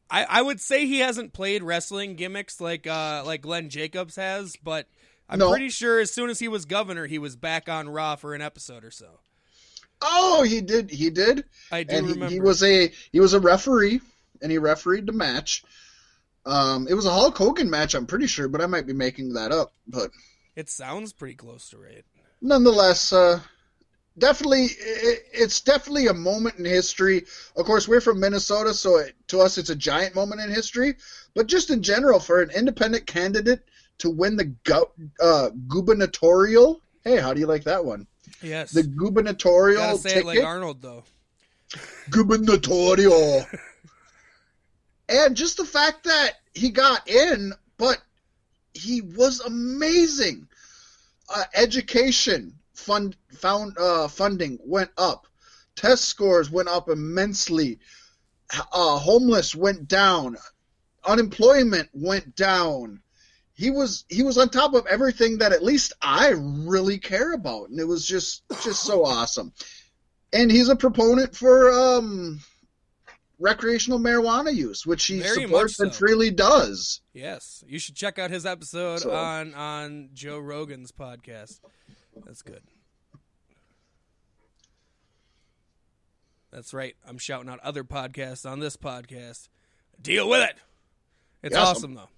I, 0.09 0.25
I 0.27 0.41
would 0.41 0.59
say 0.59 0.85
he 0.85 0.99
hasn't 0.99 1.31
played 1.31 1.63
wrestling 1.63 2.15
gimmicks 2.17 2.59
like 2.59 2.85
uh, 2.85 3.23
like 3.25 3.43
Glenn 3.43 3.69
Jacobs 3.69 4.17
has, 4.17 4.57
but 4.61 4.87
I'm 5.29 5.39
No. 5.39 5.51
pretty 5.51 5.69
sure 5.69 6.01
as 6.01 6.11
soon 6.11 6.29
as 6.29 6.39
he 6.39 6.49
was 6.49 6.65
governor, 6.65 7.05
he 7.05 7.17
was 7.17 7.37
back 7.37 7.69
on 7.69 7.87
Raw 7.87 8.17
for 8.17 8.33
an 8.33 8.41
episode 8.41 8.83
or 8.83 8.91
so. 8.91 9.21
Oh, 10.01 10.43
he 10.43 10.59
did. 10.59 10.89
He 10.89 11.11
did. 11.11 11.45
I 11.71 11.83
do 11.83 11.95
and 11.95 12.07
he, 12.07 12.11
remember. 12.11 12.33
he 12.33 12.41
was 12.41 12.61
a 12.61 12.91
he 13.13 13.21
was 13.21 13.33
a 13.33 13.39
referee, 13.39 14.01
and 14.41 14.51
he 14.51 14.57
refereed 14.57 15.05
the 15.05 15.13
match. 15.13 15.63
Um, 16.45 16.87
it 16.89 16.93
was 16.93 17.05
a 17.05 17.13
Hulk 17.13 17.37
Hogan 17.37 17.69
match, 17.69 17.93
I'm 17.93 18.05
pretty 18.07 18.27
sure, 18.27 18.49
but 18.49 18.59
I 18.61 18.65
might 18.65 18.87
be 18.87 18.93
making 18.93 19.33
that 19.35 19.53
up. 19.53 19.71
But 19.87 20.11
It 20.55 20.69
sounds 20.69 21.13
pretty 21.13 21.35
close 21.35 21.69
to 21.69 21.77
right. 21.77 22.03
nonetheless, 22.41 23.13
uh, 23.13 23.39
definitely, 24.17 24.65
it, 24.65 25.23
it's 25.33 25.61
definitely 25.61 26.07
a 26.07 26.13
moment 26.13 26.57
in 26.57 26.65
history. 26.65 27.25
Of 27.55 27.65
course, 27.65 27.87
we're 27.87 28.01
from 28.01 28.19
Minnesota, 28.19 28.73
so 28.73 28.97
it, 28.97 29.15
to 29.27 29.39
us, 29.39 29.57
it's 29.57 29.69
a 29.69 29.75
giant 29.75 30.13
moment 30.15 30.41
in 30.41 30.49
history. 30.49 30.95
But 31.35 31.47
just 31.47 31.69
in 31.69 31.81
general, 31.81 32.19
for 32.19 32.41
an 32.41 32.49
independent 32.51 33.07
candidate 33.07 33.63
to 33.99 34.09
win 34.09 34.35
the 34.35 34.45
gu- 34.45 35.09
uh, 35.21 35.49
gubernatorial, 35.67 36.81
hey, 37.03 37.17
how 37.17 37.33
do 37.33 37.39
you 37.39 37.47
like 37.47 37.63
that 37.63 37.85
one? 37.85 38.07
Yes. 38.41 38.71
The 38.71 38.83
gubernatorial 38.83 39.81
Gotta 39.81 39.97
say 39.99 40.09
ticket. 40.09 40.23
it 40.23 40.27
like 40.27 40.43
Arnold 40.43 40.81
though. 40.81 41.03
gubernatorial. 42.09 43.45
And 45.09 45.35
just 45.35 45.57
the 45.57 45.65
fact 45.65 46.05
that 46.05 46.35
he 46.53 46.69
got 46.69 47.09
in, 47.09 47.51
but 47.77 47.97
he 48.73 49.01
was 49.01 49.39
amazing. 49.41 50.47
Uh, 51.33 51.43
education 51.53 52.53
fund 52.73 53.15
found 53.33 53.77
uh, 53.77 54.07
funding 54.07 54.59
went 54.63 54.91
up. 54.97 55.27
Test 55.75 56.05
scores 56.05 56.49
went 56.49 56.67
up 56.67 56.89
immensely. 56.89 57.79
Uh, 58.71 58.97
homeless 58.97 59.55
went 59.55 59.87
down. 59.87 60.37
Unemployment 61.05 61.89
went 61.93 62.35
down. 62.35 63.01
He 63.53 63.69
was 63.69 64.05
he 64.09 64.23
was 64.23 64.37
on 64.37 64.49
top 64.49 64.73
of 64.73 64.87
everything 64.87 65.37
that 65.37 65.53
at 65.53 65.63
least 65.63 65.93
I 66.01 66.33
really 66.35 66.97
care 66.97 67.33
about, 67.33 67.69
and 67.69 67.79
it 67.79 67.87
was 67.87 68.05
just 68.05 68.43
just 68.63 68.83
so 68.83 69.05
awesome. 69.05 69.53
And 70.33 70.51
he's 70.51 70.69
a 70.69 70.75
proponent 70.75 71.35
for 71.35 71.71
um, 71.71 72.39
recreational 73.41 73.99
marijuana 73.99 74.53
use, 74.53 74.85
which 74.85 75.05
he 75.05 75.19
Very 75.19 75.43
supports 75.43 75.79
much 75.79 75.85
and 75.87 75.93
so. 75.93 75.99
freely 75.99 76.31
does. 76.31 77.01
Yes, 77.13 77.63
you 77.67 77.79
should 77.79 77.95
check 77.95 78.17
out 78.19 78.29
his 78.31 78.45
episode 78.45 78.99
So- 79.01 79.11
on 79.13 79.53
on 79.53 80.09
Joe 80.13 80.39
Rogan's 80.39 80.91
podcast. 80.91 81.59
That's 82.25 82.41
good. 82.41 82.61
That's 86.51 86.73
right. 86.73 86.95
I'm 87.07 87.17
shouting 87.17 87.49
out 87.49 87.59
other 87.61 87.83
podcasts 87.83 88.49
on 88.49 88.59
this 88.59 88.75
podcast. 88.75 89.47
Deal 90.01 90.27
with 90.29 90.41
it. 90.49 90.55
It's 91.43 91.55
Yes. 91.55 91.67
awesome 91.67 91.93
though. 91.95 92.09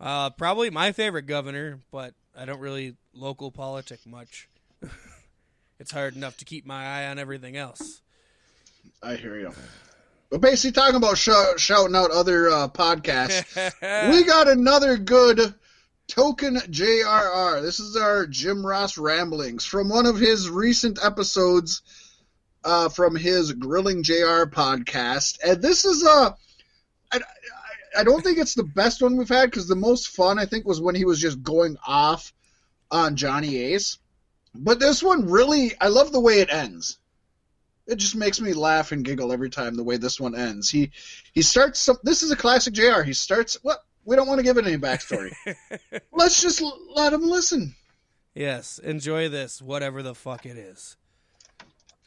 Uh, 0.00 0.30
probably 0.30 0.70
my 0.70 0.92
favorite 0.92 1.26
governor, 1.26 1.80
but 1.90 2.14
I 2.36 2.44
don't 2.44 2.60
really 2.60 2.96
local 3.12 3.50
politic 3.50 4.06
much. 4.06 4.48
it's 5.80 5.90
hard 5.90 6.14
enough 6.14 6.36
to 6.36 6.44
keep 6.44 6.64
my 6.64 6.84
eye 6.86 7.06
on 7.08 7.18
everything 7.18 7.56
else. 7.56 8.00
I 9.02 9.16
hear 9.16 9.36
you. 9.38 9.52
But 10.30 10.40
basically, 10.42 10.72
talking 10.72 10.96
about 10.96 11.16
shou- 11.18 11.56
shouting 11.56 11.96
out 11.96 12.10
other 12.10 12.50
uh, 12.50 12.68
podcasts, 12.68 14.12
we 14.12 14.24
got 14.26 14.48
another 14.48 14.96
good 14.98 15.54
token 16.06 16.56
JRR. 16.56 17.62
This 17.62 17.80
is 17.80 17.96
our 17.96 18.26
Jim 18.26 18.64
Ross 18.64 18.98
ramblings 18.98 19.64
from 19.64 19.88
one 19.88 20.06
of 20.06 20.18
his 20.18 20.50
recent 20.50 20.98
episodes 21.02 21.80
uh, 22.64 22.88
from 22.90 23.16
his 23.16 23.52
Grilling 23.52 24.02
JR 24.02 24.44
podcast. 24.44 25.38
And 25.44 25.62
this 25.62 25.84
is 25.84 26.02
a. 26.02 26.08
I, 26.08 27.16
I- 27.16 27.20
I 27.96 28.04
don't 28.04 28.22
think 28.22 28.36
it's 28.36 28.54
the 28.54 28.64
best 28.64 29.00
one 29.00 29.16
we've 29.16 29.30
had 29.30 29.46
because 29.50 29.66
the 29.66 29.74
most 29.74 30.08
fun 30.08 30.38
I 30.38 30.44
think 30.44 30.66
was 30.66 30.78
when 30.78 30.94
he 30.94 31.06
was 31.06 31.18
just 31.18 31.42
going 31.42 31.78
off 31.86 32.34
on 32.90 33.16
Johnny 33.16 33.56
Ace. 33.56 33.96
But 34.54 34.78
this 34.78 35.02
one 35.02 35.30
really, 35.30 35.72
I 35.80 35.88
love 35.88 36.12
the 36.12 36.20
way 36.20 36.40
it 36.40 36.52
ends 36.52 36.98
it 37.88 37.96
just 37.96 38.14
makes 38.14 38.40
me 38.40 38.52
laugh 38.52 38.92
and 38.92 39.04
giggle 39.04 39.32
every 39.32 39.50
time 39.50 39.74
the 39.74 39.82
way 39.82 39.96
this 39.96 40.20
one 40.20 40.36
ends. 40.36 40.68
He 40.70 40.92
he 41.32 41.42
starts 41.42 41.80
some. 41.80 41.96
This 42.04 42.22
is 42.22 42.30
a 42.30 42.36
classic 42.36 42.74
Jr. 42.74 43.00
He 43.02 43.14
starts. 43.14 43.58
What 43.62 43.78
we 44.04 44.14
don't 44.14 44.28
want 44.28 44.38
to 44.38 44.44
give 44.44 44.58
it 44.58 44.66
any 44.66 44.76
backstory. 44.76 45.32
Let's 46.12 46.40
just 46.40 46.62
l- 46.62 46.78
let 46.94 47.12
him 47.12 47.22
listen. 47.22 47.74
yes, 48.34 48.78
enjoy 48.78 49.28
this, 49.28 49.60
whatever 49.60 50.02
the 50.02 50.14
fuck 50.14 50.46
it 50.46 50.56
is. 50.56 50.96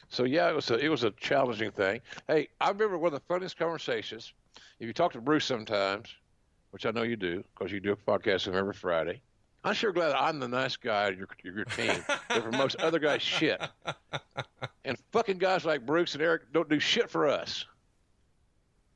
So 0.08 0.24
yeah, 0.24 0.48
it 0.48 0.54
was 0.54 0.70
a 0.70 0.78
it 0.78 0.88
was 0.88 1.04
a 1.04 1.10
challenging 1.12 1.72
thing. 1.72 2.00
Hey, 2.28 2.48
I 2.60 2.68
remember 2.68 2.98
one 2.98 3.12
of 3.12 3.20
the 3.20 3.26
funniest 3.26 3.58
conversations. 3.58 4.32
If 4.78 4.86
you 4.86 4.92
talk 4.92 5.12
to 5.12 5.20
Bruce 5.20 5.44
sometimes, 5.44 6.14
which 6.70 6.86
I 6.86 6.90
know 6.90 7.02
you 7.02 7.16
do, 7.16 7.44
because 7.54 7.72
you 7.72 7.80
do 7.80 7.92
a 7.92 7.96
podcast 7.96 8.46
with 8.46 8.54
him 8.54 8.56
every 8.56 8.74
Friday. 8.74 9.20
I'm 9.64 9.74
sure 9.74 9.92
glad 9.92 10.12
I'm 10.12 10.40
the 10.40 10.48
nice 10.48 10.76
guy 10.76 11.08
of 11.08 11.18
your, 11.18 11.28
your 11.44 11.64
team. 11.64 11.94
for 12.28 12.50
most 12.52 12.76
other 12.76 12.98
guys, 12.98 13.22
shit. 13.22 13.60
And 14.84 14.98
fucking 15.12 15.38
guys 15.38 15.64
like 15.64 15.86
Bruce 15.86 16.14
and 16.14 16.22
Eric 16.22 16.52
don't 16.52 16.68
do 16.68 16.80
shit 16.80 17.08
for 17.08 17.28
us. 17.28 17.64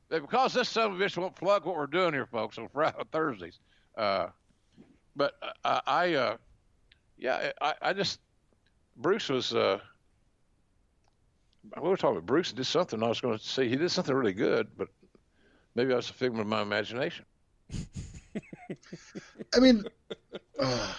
Because 0.08 0.54
this 0.54 0.68
son 0.68 0.92
of 0.92 1.00
a 1.00 1.04
bitch 1.04 1.16
won't 1.16 1.36
plug 1.36 1.64
what 1.64 1.76
we're 1.76 1.86
doing 1.86 2.12
here, 2.12 2.26
folks, 2.26 2.58
on 2.58 2.68
Friday, 2.68 2.96
Thursdays. 3.12 3.58
Uh, 3.96 4.28
but 5.14 5.34
I, 5.64 5.80
I 5.86 6.14
uh, 6.14 6.36
yeah, 7.18 7.52
I, 7.60 7.74
I 7.82 7.92
just 7.92 8.20
Bruce 8.96 9.28
was. 9.28 9.54
Uh, 9.54 9.78
we 11.80 11.88
were 11.88 11.96
talking 11.96 12.18
about 12.18 12.26
Bruce 12.26 12.52
did 12.52 12.64
something 12.64 13.02
I 13.02 13.08
was 13.08 13.20
going 13.20 13.36
to 13.36 13.44
say. 13.44 13.68
He 13.68 13.76
did 13.76 13.90
something 13.90 14.14
really 14.14 14.32
good, 14.32 14.68
but 14.76 14.88
maybe 15.74 15.92
I 15.92 15.96
was 15.96 16.10
a 16.10 16.12
figment 16.12 16.42
of 16.42 16.46
my 16.46 16.62
imagination. 16.62 17.24
I 19.54 19.58
mean, 19.58 19.84
uh, 20.58 20.92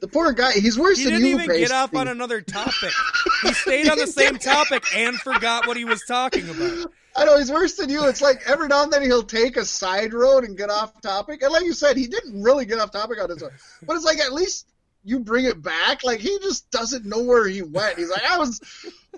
the 0.00 0.08
poor 0.08 0.32
guy. 0.32 0.52
He's 0.52 0.78
worse 0.78 0.98
He 0.98 1.04
than 1.04 1.14
you. 1.14 1.18
He 1.18 1.24
didn't 1.32 1.44
even 1.44 1.60
get 1.60 1.70
off 1.70 1.94
on 1.94 2.08
another 2.08 2.40
topic. 2.40 2.92
He 3.42 3.52
stayed 3.54 3.88
on 3.88 3.98
the 3.98 4.06
same 4.06 4.38
topic 4.38 4.84
and 4.94 5.16
forgot 5.16 5.66
what 5.66 5.76
he 5.76 5.84
was 5.84 6.00
talking 6.06 6.48
about. 6.48 6.92
I 7.16 7.24
know 7.24 7.36
he's 7.38 7.50
worse 7.50 7.74
than 7.74 7.90
you. 7.90 8.06
It's 8.06 8.22
like 8.22 8.40
every 8.46 8.68
now 8.68 8.84
and 8.84 8.92
then 8.92 9.02
he'll 9.02 9.24
take 9.24 9.56
a 9.56 9.64
side 9.64 10.14
road 10.14 10.44
and 10.44 10.56
get 10.56 10.70
off 10.70 11.00
topic. 11.00 11.42
And 11.42 11.52
like 11.52 11.64
you 11.64 11.72
said, 11.72 11.96
he 11.96 12.06
didn't 12.06 12.40
really 12.40 12.64
get 12.66 12.78
off 12.78 12.92
topic 12.92 13.20
on 13.20 13.30
his 13.30 13.42
own. 13.42 13.50
But 13.84 13.96
it's 13.96 14.04
like 14.04 14.20
at 14.20 14.32
least 14.32 14.68
you 15.02 15.18
bring 15.18 15.44
it 15.46 15.60
back. 15.60 16.04
Like 16.04 16.20
he 16.20 16.38
just 16.40 16.70
doesn't 16.70 17.04
know 17.04 17.22
where 17.22 17.48
he 17.48 17.62
went. 17.62 17.98
He's 17.98 18.10
like, 18.10 18.24
I 18.24 18.38
was, 18.38 18.60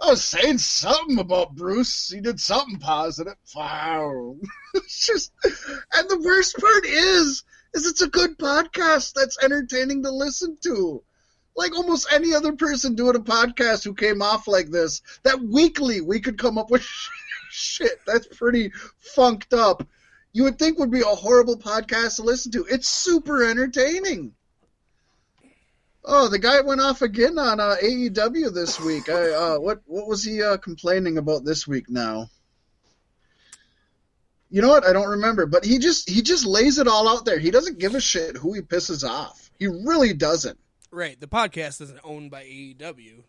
I 0.03 0.07
was 0.07 0.25
saying 0.25 0.59
something 0.59 1.19
about 1.19 1.55
Bruce. 1.55 2.09
He 2.09 2.21
did 2.21 2.41
something 2.41 2.79
positive. 2.79 3.37
Wow. 3.55 4.37
it's 4.75 5.07
just, 5.07 5.33
and 5.45 6.09
the 6.09 6.23
worst 6.25 6.57
part 6.57 6.87
is, 6.87 7.45
is 7.75 7.87
it's 7.87 8.03
a 8.03 8.09
good 8.09 8.39
podcast 8.39 9.13
that's 9.15 9.43
entertaining 9.43 10.05
to 10.05 10.11
listen 10.11 10.57
to. 10.63 11.03
Like 11.57 11.77
almost 11.77 12.13
any 12.13 12.35
other 12.35 12.53
person 12.53 12.95
doing 12.95 13.17
a 13.17 13.21
podcast 13.21 13.85
who 13.85 13.95
came 13.95 14.23
off 14.23 14.49
like 14.49 14.71
this, 14.71 15.03
that 15.23 15.41
weekly 15.41 16.01
we 16.01 16.21
could 16.21 16.39
come 16.39 16.59
up 16.59 16.71
with 16.71 16.87
shit 17.51 18.01
that's 18.07 18.27
pretty 18.27 18.73
funked 18.99 19.53
up. 19.53 19.87
You 20.33 20.45
would 20.45 20.59
think 20.59 20.79
would 20.79 20.91
be 20.91 21.03
a 21.03 21.05
horrible 21.05 21.57
podcast 21.57 22.17
to 22.17 22.23
listen 22.23 22.53
to. 22.53 22.67
It's 22.69 22.89
super 22.89 23.45
entertaining. 23.45 24.35
Oh, 26.05 26.29
the 26.29 26.39
guy 26.39 26.61
went 26.61 26.81
off 26.81 27.03
again 27.03 27.39
on 27.39 27.61
uh, 27.61 27.77
AEW 27.83 28.53
this 28.53 28.79
week. 28.81 29.09
I, 29.09 29.31
uh, 29.31 29.59
what 29.59 29.81
what 29.87 30.07
was 30.07 30.23
he 30.23 30.43
uh, 30.43 30.59
complaining 30.59 31.19
about 31.19 31.45
this 31.45 31.67
week 31.67 31.89
now? 31.89 32.29
You 34.55 34.63
know 34.63 34.69
what? 34.69 34.87
I 34.87 34.93
don't 34.93 35.09
remember. 35.09 35.47
But 35.47 35.65
he 35.65 35.81
just 35.81 36.09
he 36.09 36.23
just 36.23 36.47
lays 36.47 36.79
it 36.79 36.87
all 36.87 37.09
out 37.09 37.25
there. 37.25 37.41
He 37.41 37.51
doesn't 37.51 37.81
give 37.81 37.97
a 37.97 38.01
shit 38.01 38.37
who 38.37 38.53
he 38.53 38.61
pisses 38.61 39.03
off. 39.03 39.51
He 39.59 39.67
really 39.67 40.13
doesn't. 40.13 40.57
Right. 40.93 41.21
The 41.21 41.27
podcast 41.27 41.81
isn't 41.81 41.99
owned 42.05 42.31
by 42.31 42.45
AEW. 42.45 43.25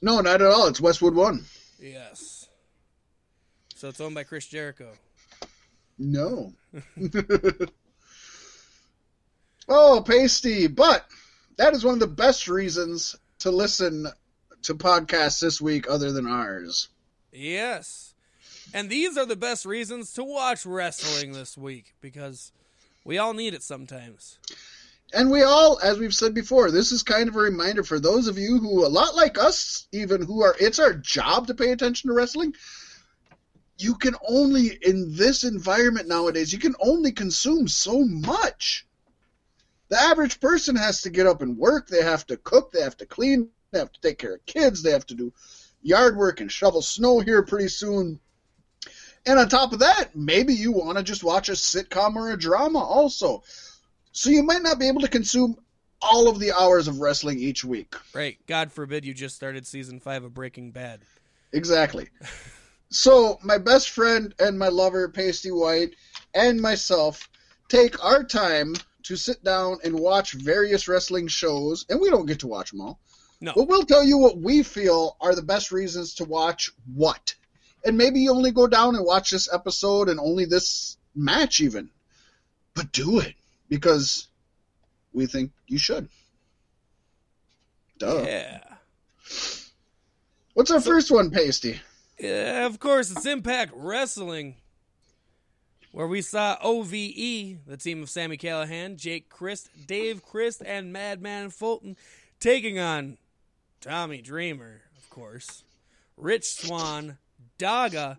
No, 0.00 0.22
not 0.22 0.40
at 0.40 0.46
all. 0.48 0.68
It's 0.68 0.80
Westwood 0.80 1.14
One. 1.14 1.44
Yes. 1.78 2.48
So 3.74 3.90
it's 3.90 4.00
owned 4.00 4.14
by 4.14 4.24
Chris 4.24 4.46
Jericho. 4.46 4.92
No. 5.98 6.54
oh, 9.68 10.02
Paystee. 10.02 10.74
But 10.74 11.04
that 11.58 11.74
is 11.74 11.84
one 11.84 11.92
of 11.92 12.00
the 12.00 12.06
best 12.06 12.48
reasons 12.48 13.16
to 13.40 13.50
listen 13.50 14.06
to 14.62 14.74
podcasts 14.76 15.42
this 15.42 15.60
week 15.60 15.90
other 15.90 16.10
than 16.10 16.26
ours. 16.26 16.88
Yes. 17.32 18.11
And 18.74 18.88
these 18.88 19.18
are 19.18 19.26
the 19.26 19.36
best 19.36 19.66
reasons 19.66 20.12
to 20.14 20.24
watch 20.24 20.64
wrestling 20.64 21.32
this 21.32 21.58
week 21.58 21.94
because 22.00 22.52
we 23.04 23.18
all 23.18 23.34
need 23.34 23.54
it 23.54 23.62
sometimes. 23.62 24.38
And 25.14 25.30
we 25.30 25.42
all, 25.42 25.78
as 25.82 25.98
we've 25.98 26.14
said 26.14 26.32
before, 26.32 26.70
this 26.70 26.90
is 26.90 27.02
kind 27.02 27.28
of 27.28 27.36
a 27.36 27.40
reminder 27.40 27.84
for 27.84 28.00
those 28.00 28.28
of 28.28 28.38
you 28.38 28.58
who, 28.58 28.86
a 28.86 28.88
lot 28.88 29.14
like 29.14 29.36
us, 29.38 29.86
even 29.92 30.22
who 30.22 30.42
are, 30.42 30.56
it's 30.58 30.78
our 30.78 30.94
job 30.94 31.48
to 31.48 31.54
pay 31.54 31.70
attention 31.72 32.08
to 32.08 32.14
wrestling. 32.14 32.54
You 33.78 33.94
can 33.94 34.14
only, 34.26 34.78
in 34.80 35.14
this 35.14 35.44
environment 35.44 36.08
nowadays, 36.08 36.52
you 36.52 36.58
can 36.58 36.74
only 36.80 37.12
consume 37.12 37.68
so 37.68 38.04
much. 38.04 38.86
The 39.88 40.00
average 40.00 40.40
person 40.40 40.76
has 40.76 41.02
to 41.02 41.10
get 41.10 41.26
up 41.26 41.42
and 41.42 41.58
work. 41.58 41.88
They 41.88 42.02
have 42.02 42.26
to 42.28 42.38
cook. 42.38 42.72
They 42.72 42.80
have 42.80 42.96
to 42.98 43.06
clean. 43.06 43.50
They 43.70 43.80
have 43.80 43.92
to 43.92 44.00
take 44.00 44.18
care 44.18 44.36
of 44.36 44.46
kids. 44.46 44.82
They 44.82 44.92
have 44.92 45.06
to 45.08 45.14
do 45.14 45.34
yard 45.82 46.16
work 46.16 46.40
and 46.40 46.50
shovel 46.50 46.80
snow 46.80 47.20
here 47.20 47.42
pretty 47.42 47.68
soon. 47.68 48.18
And 49.24 49.38
on 49.38 49.48
top 49.48 49.72
of 49.72 49.80
that, 49.80 50.16
maybe 50.16 50.54
you 50.54 50.72
want 50.72 50.98
to 50.98 51.04
just 51.04 51.22
watch 51.22 51.48
a 51.48 51.52
sitcom 51.52 52.16
or 52.16 52.32
a 52.32 52.38
drama 52.38 52.80
also. 52.80 53.42
So 54.10 54.30
you 54.30 54.42
might 54.42 54.62
not 54.62 54.78
be 54.78 54.88
able 54.88 55.02
to 55.02 55.08
consume 55.08 55.56
all 56.00 56.28
of 56.28 56.40
the 56.40 56.52
hours 56.52 56.88
of 56.88 56.98
wrestling 56.98 57.38
each 57.38 57.64
week. 57.64 57.94
Right. 58.12 58.38
God 58.46 58.72
forbid 58.72 59.04
you 59.04 59.14
just 59.14 59.36
started 59.36 59.66
season 59.66 60.00
five 60.00 60.24
of 60.24 60.34
Breaking 60.34 60.72
Bad. 60.72 61.02
Exactly. 61.52 62.08
So 62.90 63.38
my 63.42 63.58
best 63.58 63.90
friend 63.90 64.34
and 64.38 64.58
my 64.58 64.68
lover, 64.68 65.08
Paystee 65.08 65.56
White, 65.56 65.94
and 66.34 66.60
myself 66.60 67.28
take 67.68 68.04
our 68.04 68.24
time 68.24 68.74
to 69.04 69.16
sit 69.16 69.42
down 69.44 69.78
and 69.84 69.98
watch 69.98 70.32
various 70.32 70.88
wrestling 70.88 71.28
shows, 71.28 71.86
and 71.88 72.00
we 72.00 72.10
don't 72.10 72.26
get 72.26 72.40
to 72.40 72.46
watch 72.48 72.70
them 72.70 72.80
all. 72.80 73.00
No. 73.40 73.52
But 73.54 73.68
we'll 73.68 73.84
tell 73.84 74.04
you 74.04 74.18
what 74.18 74.38
we 74.38 74.62
feel 74.62 75.16
are 75.20 75.34
the 75.34 75.42
best 75.42 75.72
reasons 75.72 76.14
to 76.16 76.24
watch 76.24 76.70
what. 76.94 77.34
And 77.84 77.96
maybe 77.98 78.20
you 78.20 78.30
only 78.30 78.52
go 78.52 78.66
down 78.66 78.94
and 78.96 79.04
watch 79.04 79.30
this 79.30 79.52
episode 79.52 80.08
and 80.08 80.20
only 80.20 80.44
this 80.44 80.96
match, 81.14 81.60
even. 81.60 81.90
But 82.74 82.92
do 82.92 83.18
it 83.18 83.34
because 83.68 84.28
we 85.12 85.26
think 85.26 85.50
you 85.66 85.78
should. 85.78 86.08
Duh. 87.98 88.22
Yeah. 88.26 88.60
What's 90.54 90.70
our 90.70 90.80
first 90.80 91.10
one, 91.10 91.30
Paystee? 91.30 91.78
Yeah, 92.18 92.66
of 92.66 92.78
course, 92.78 93.10
it's 93.10 93.26
Impact 93.26 93.72
Wrestling. 93.74 94.56
where 95.92 96.06
we 96.06 96.22
saw 96.22 96.56
OVE, 96.62 96.90
the 97.66 97.76
team 97.78 98.02
of 98.02 98.10
Sami 98.10 98.36
Callihan, 98.38 98.96
Jake 98.96 99.28
Crist, 99.28 99.68
Dave 99.86 100.22
Crist, 100.22 100.62
and 100.64 100.92
Madman 100.92 101.50
Fulton 101.50 101.96
taking 102.40 102.78
on 102.78 103.18
Tommy 103.80 104.22
Dreamer, 104.22 104.82
of 104.96 105.10
course, 105.10 105.64
Rich 106.16 106.54
Swann, 106.54 107.18
Daga, 107.62 108.18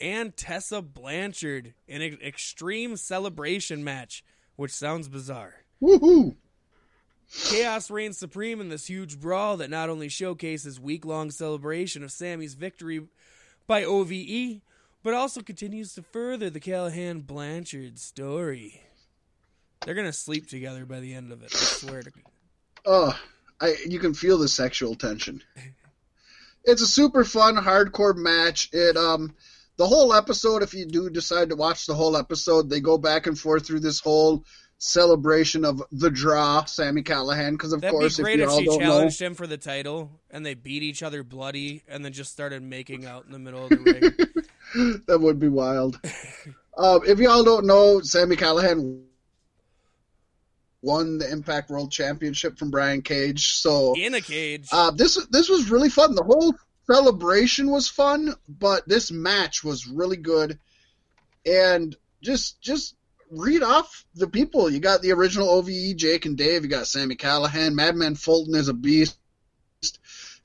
and 0.00 0.36
Tessa 0.36 0.80
Blanchard 0.80 1.74
in 1.88 2.00
an 2.00 2.18
extreme 2.24 2.96
celebration 2.96 3.82
match, 3.82 4.24
which 4.54 4.70
sounds 4.70 5.08
bizarre. 5.08 5.64
Woohoo! 5.82 6.36
Chaos 7.32 7.90
reigns 7.90 8.16
supreme 8.16 8.60
in 8.60 8.68
this 8.68 8.86
huge 8.86 9.18
brawl 9.18 9.56
that 9.56 9.70
not 9.70 9.90
only 9.90 10.08
showcases 10.08 10.78
week 10.78 11.04
long 11.04 11.32
celebration 11.32 12.04
of 12.04 12.12
Sami's 12.12 12.54
victory 12.54 13.08
by 13.66 13.82
OVE, 13.82 14.60
but 15.02 15.14
also 15.14 15.40
continues 15.40 15.94
to 15.94 16.02
further 16.02 16.48
the 16.48 16.60
Callihan 16.60 17.26
Blanchard 17.26 17.98
story. 17.98 18.82
They're 19.84 19.94
gonna 19.94 20.12
sleep 20.12 20.48
together 20.48 20.86
by 20.86 21.00
the 21.00 21.14
end 21.14 21.32
of 21.32 21.42
it. 21.42 21.52
I 21.52 21.58
swear 21.58 22.02
to. 22.02 22.10
Oh, 22.86 23.18
I 23.60 23.74
you 23.86 23.98
can 23.98 24.14
feel 24.14 24.38
the 24.38 24.48
sexual 24.48 24.94
tension. 24.94 25.42
It's 26.64 26.82
a 26.82 26.86
super 26.86 27.24
fun 27.24 27.56
hardcore 27.56 28.16
match. 28.16 28.70
It 28.72 28.96
um 28.96 29.34
the 29.76 29.86
whole 29.86 30.14
episode, 30.14 30.62
if 30.62 30.72
you 30.74 30.86
do 30.86 31.10
decide 31.10 31.48
to 31.50 31.56
watch 31.56 31.86
the 31.86 31.94
whole 31.94 32.16
episode, 32.16 32.70
they 32.70 32.80
go 32.80 32.96
back 32.96 33.26
and 33.26 33.38
forth 33.38 33.66
through 33.66 33.80
this 33.80 34.00
whole 34.00 34.44
celebration 34.78 35.64
of 35.64 35.82
the 35.90 36.10
draw, 36.10 36.64
Sami 36.64 37.02
Callihan. 37.02 37.52
Because 37.52 37.72
of 37.72 37.80
That'd 37.80 37.98
course, 37.98 38.16
be 38.16 38.22
great 38.22 38.40
if 38.40 38.48
if, 38.48 38.54
she 38.54 38.64
don't 38.66 38.78
know, 38.80 38.86
challenged 38.86 39.20
him 39.20 39.34
for 39.34 39.46
the 39.46 39.56
title 39.56 40.10
and 40.30 40.44
they 40.44 40.54
beat 40.54 40.82
each 40.82 41.02
other 41.02 41.22
bloody 41.24 41.82
and 41.88 42.04
then 42.04 42.12
just 42.12 42.32
started 42.32 42.62
making 42.62 43.04
out 43.06 43.24
in 43.26 43.32
the 43.32 43.38
middle 43.38 43.64
of 43.64 43.70
the 43.70 43.76
ring. 44.74 45.02
that 45.06 45.20
would 45.20 45.40
be 45.40 45.48
wild. 45.48 46.00
um, 46.78 47.00
if 47.06 47.18
y'all 47.18 47.44
don't 47.44 47.66
know, 47.66 48.00
Sami 48.00 48.36
Callihan 48.36 49.03
won 50.84 51.18
the 51.18 51.30
Impact 51.30 51.70
World 51.70 51.90
Championship 51.90 52.58
from 52.58 52.70
Brian 52.70 53.02
Cage. 53.02 53.54
So 53.54 53.94
in 53.96 54.14
a 54.14 54.20
cage. 54.20 54.68
uh, 54.70 54.90
this 54.90 55.24
this 55.26 55.48
was 55.48 55.70
really 55.70 55.88
fun. 55.88 56.14
The 56.14 56.22
whole 56.22 56.54
celebration 56.86 57.70
was 57.70 57.88
fun, 57.88 58.34
but 58.48 58.86
this 58.86 59.10
match 59.10 59.64
was 59.64 59.86
really 59.86 60.18
good. 60.18 60.58
And 61.46 61.96
just 62.22 62.60
just 62.60 62.94
read 63.30 63.62
off 63.62 64.04
the 64.14 64.28
people. 64.28 64.70
You 64.70 64.80
got 64.80 65.02
the 65.02 65.12
original 65.12 65.48
OVE, 65.48 65.96
Jake 65.96 66.26
and 66.26 66.36
Dave. 66.36 66.62
You 66.62 66.70
got 66.70 66.86
Sami 66.86 67.16
Callihan. 67.16 67.74
Madman 67.74 68.14
Fulton 68.14 68.54
is 68.54 68.68
a 68.68 68.74
beast. 68.74 69.18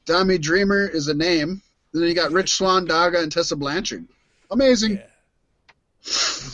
Tommy 0.06 0.38
Dreamer 0.38 0.88
is 0.88 1.08
a 1.08 1.14
name. 1.14 1.62
And 1.94 2.02
then 2.02 2.10
you 2.10 2.16
got 2.16 2.32
Rich 2.32 2.54
Swann, 2.54 2.88
Daga, 2.88 3.22
and 3.22 3.32
Tessa 3.32 3.56
Blanchard. 3.56 4.08
Amazing. 4.52 4.98
Yeah. 4.98 6.50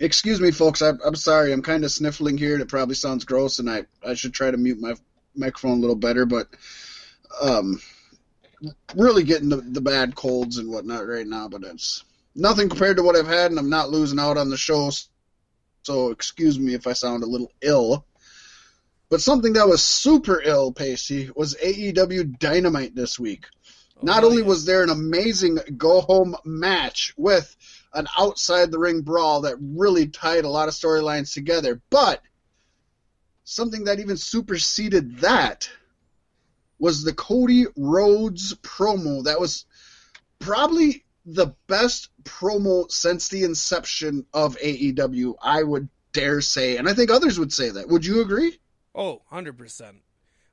Excuse 0.00 0.40
me, 0.40 0.50
folks. 0.50 0.82
I, 0.82 0.92
I'm 1.04 1.14
sorry. 1.14 1.52
I'm 1.52 1.62
kind 1.62 1.84
of 1.84 1.90
sniffling 1.90 2.36
here, 2.38 2.54
and 2.54 2.62
it 2.62 2.68
probably 2.68 2.94
sounds 2.94 3.24
gross, 3.24 3.58
and 3.58 3.70
I, 3.70 3.84
I 4.04 4.14
should 4.14 4.34
try 4.34 4.50
to 4.50 4.56
mute 4.56 4.80
my 4.80 4.94
microphone 5.34 5.78
a 5.78 5.80
little 5.80 5.96
better, 5.96 6.26
but 6.26 6.48
um, 7.40 7.80
really 8.94 9.22
getting 9.22 9.48
the, 9.48 9.56
the 9.56 9.80
bad 9.80 10.14
colds 10.14 10.58
and 10.58 10.70
whatnot 10.70 11.06
right 11.06 11.26
now. 11.26 11.48
But 11.48 11.64
it's 11.64 12.04
nothing 12.34 12.68
compared 12.68 12.98
to 12.98 13.02
what 13.02 13.16
I've 13.16 13.26
had, 13.26 13.50
and 13.50 13.58
I'm 13.58 13.70
not 13.70 13.90
losing 13.90 14.18
out 14.18 14.36
on 14.38 14.50
the 14.50 14.56
show. 14.56 14.90
So 15.82 16.10
excuse 16.10 16.58
me 16.58 16.74
if 16.74 16.86
I 16.86 16.92
sound 16.92 17.22
a 17.22 17.26
little 17.26 17.52
ill. 17.62 18.04
But 19.08 19.20
something 19.20 19.52
that 19.52 19.68
was 19.68 19.84
super 19.84 20.42
ill, 20.44 20.72
Paystee, 20.72 21.34
was 21.36 21.54
AEW 21.54 22.38
Dynamite 22.40 22.94
this 22.96 23.20
week. 23.20 23.46
Not 24.02 24.24
Oh, 24.24 24.26
only 24.26 24.42
yeah. 24.42 24.48
was 24.48 24.64
there 24.64 24.82
an 24.82 24.90
amazing 24.90 25.58
go 25.76 26.00
home 26.00 26.36
match 26.44 27.14
with 27.16 27.56
an 27.96 28.06
outside 28.18 28.70
the 28.70 28.78
ring 28.78 29.00
brawl 29.00 29.40
that 29.40 29.56
really 29.60 30.06
tied 30.06 30.44
a 30.44 30.48
lot 30.48 30.68
of 30.68 30.74
storylines 30.74 31.32
together, 31.32 31.80
but 31.90 32.22
something 33.44 33.84
that 33.84 34.00
even 34.00 34.16
superseded 34.16 35.18
that 35.18 35.70
was 36.78 37.02
the 37.02 37.14
Cody 37.14 37.64
Rhodes 37.76 38.54
promo. 38.56 39.24
That 39.24 39.40
was 39.40 39.64
probably 40.38 41.04
the 41.24 41.54
best 41.66 42.10
promo 42.22 42.90
since 42.90 43.28
the 43.28 43.44
inception 43.44 44.26
of 44.32 44.56
AEW, 44.58 45.34
I 45.42 45.62
would 45.62 45.88
dare 46.12 46.40
say. 46.40 46.76
And 46.76 46.88
I 46.88 46.94
think 46.94 47.10
others 47.10 47.38
would 47.38 47.52
say 47.52 47.70
that. 47.70 47.88
Would 47.88 48.04
you 48.04 48.20
agree? 48.20 48.58
Oh, 48.94 49.22
100%. 49.32 49.94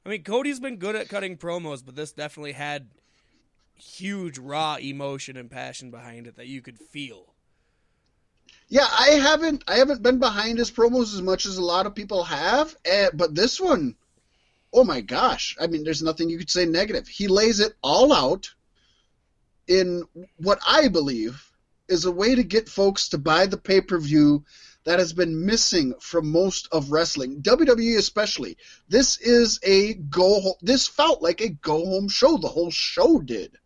I 0.05 0.09
mean, 0.09 0.23
Cody's 0.23 0.59
been 0.59 0.77
good 0.77 0.95
at 0.95 1.09
cutting 1.09 1.37
promos, 1.37 1.83
but 1.85 1.95
this 1.95 2.11
definitely 2.11 2.53
had 2.53 2.89
huge 3.75 4.37
raw 4.37 4.75
emotion 4.75 5.37
and 5.37 5.49
passion 5.49 5.91
behind 5.91 6.27
it 6.27 6.35
that 6.35 6.47
you 6.47 6.61
could 6.61 6.79
feel. 6.79 7.32
Yeah, 8.73 8.87
I 8.89 9.19
haven't 9.21 9.63
I 9.67 9.75
haven't 9.75 10.01
been 10.01 10.17
behind 10.17 10.57
his 10.57 10.71
promos 10.71 11.13
as 11.13 11.21
much 11.21 11.45
as 11.45 11.57
a 11.57 11.63
lot 11.63 11.85
of 11.85 11.93
people 11.93 12.23
have, 12.23 12.75
eh, 12.85 13.11
but 13.13 13.35
this 13.35 13.61
one, 13.61 13.95
oh 14.73 14.83
my 14.83 14.99
gosh! 14.99 15.55
I 15.61 15.67
mean, 15.67 15.83
there's 15.83 16.01
nothing 16.01 16.27
you 16.27 16.39
could 16.39 16.49
say 16.49 16.65
negative. 16.65 17.07
He 17.07 17.27
lays 17.27 17.59
it 17.59 17.75
all 17.83 18.11
out 18.11 18.51
in 19.67 20.05
what 20.37 20.57
I 20.67 20.87
believe 20.87 21.51
is 21.87 22.05
a 22.05 22.11
way 22.11 22.33
to 22.33 22.43
get 22.43 22.67
folks 22.67 23.09
to 23.09 23.19
buy 23.19 23.45
the 23.45 23.57
pay 23.57 23.79
per 23.79 23.99
view 23.99 24.43
that 24.85 24.97
has 24.97 25.13
been 25.13 25.45
missing 25.45 25.93
from 25.99 26.31
most 26.31 26.67
of 26.71 26.91
wrestling, 26.91 27.43
WWE 27.43 27.99
especially. 27.99 28.57
This 28.89 29.19
is 29.19 29.59
a 29.61 29.93
go. 29.93 30.55
This 30.63 30.87
felt 30.87 31.21
like 31.21 31.41
a 31.41 31.49
go 31.49 31.85
home 31.85 32.09
show. 32.09 32.37
The 32.37 32.47
whole 32.47 32.71
show 32.71 33.19
did 33.19 33.59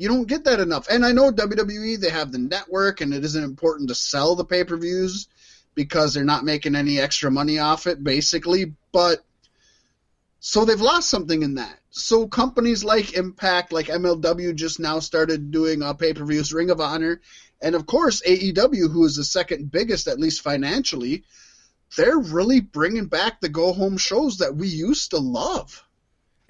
you 0.00 0.08
don't 0.08 0.26
get 0.26 0.44
that 0.44 0.60
enough. 0.60 0.88
And 0.88 1.04
I 1.04 1.12
know 1.12 1.30
WWE 1.30 2.00
they 2.00 2.08
have 2.08 2.32
the 2.32 2.38
network 2.38 3.02
and 3.02 3.12
it 3.12 3.22
isn't 3.22 3.44
important 3.44 3.90
to 3.90 3.94
sell 3.94 4.34
the 4.34 4.46
pay-per-views 4.46 5.28
because 5.74 6.14
they're 6.14 6.24
not 6.24 6.42
making 6.42 6.74
any 6.74 6.98
extra 6.98 7.30
money 7.30 7.58
off 7.58 7.86
it 7.86 8.02
basically, 8.02 8.72
but 8.92 9.18
so 10.38 10.64
they've 10.64 10.80
lost 10.80 11.10
something 11.10 11.42
in 11.42 11.56
that. 11.56 11.78
So 11.90 12.26
companies 12.26 12.82
like 12.82 13.12
Impact, 13.12 13.74
like 13.74 13.88
MLW 13.88 14.54
just 14.54 14.80
now 14.80 15.00
started 15.00 15.50
doing 15.50 15.82
uh, 15.82 15.92
pay-per-views, 15.92 16.50
Ring 16.50 16.70
of 16.70 16.80
Honor, 16.80 17.20
and 17.60 17.74
of 17.74 17.84
course 17.84 18.22
AEW 18.26 18.90
who 18.90 19.04
is 19.04 19.16
the 19.16 19.24
second 19.24 19.70
biggest 19.70 20.08
at 20.08 20.18
least 20.18 20.40
financially, 20.40 21.24
they're 21.98 22.18
really 22.18 22.60
bringing 22.60 23.04
back 23.04 23.42
the 23.42 23.50
go 23.50 23.74
home 23.74 23.98
shows 23.98 24.38
that 24.38 24.56
we 24.56 24.68
used 24.68 25.10
to 25.10 25.18
love. 25.18 25.84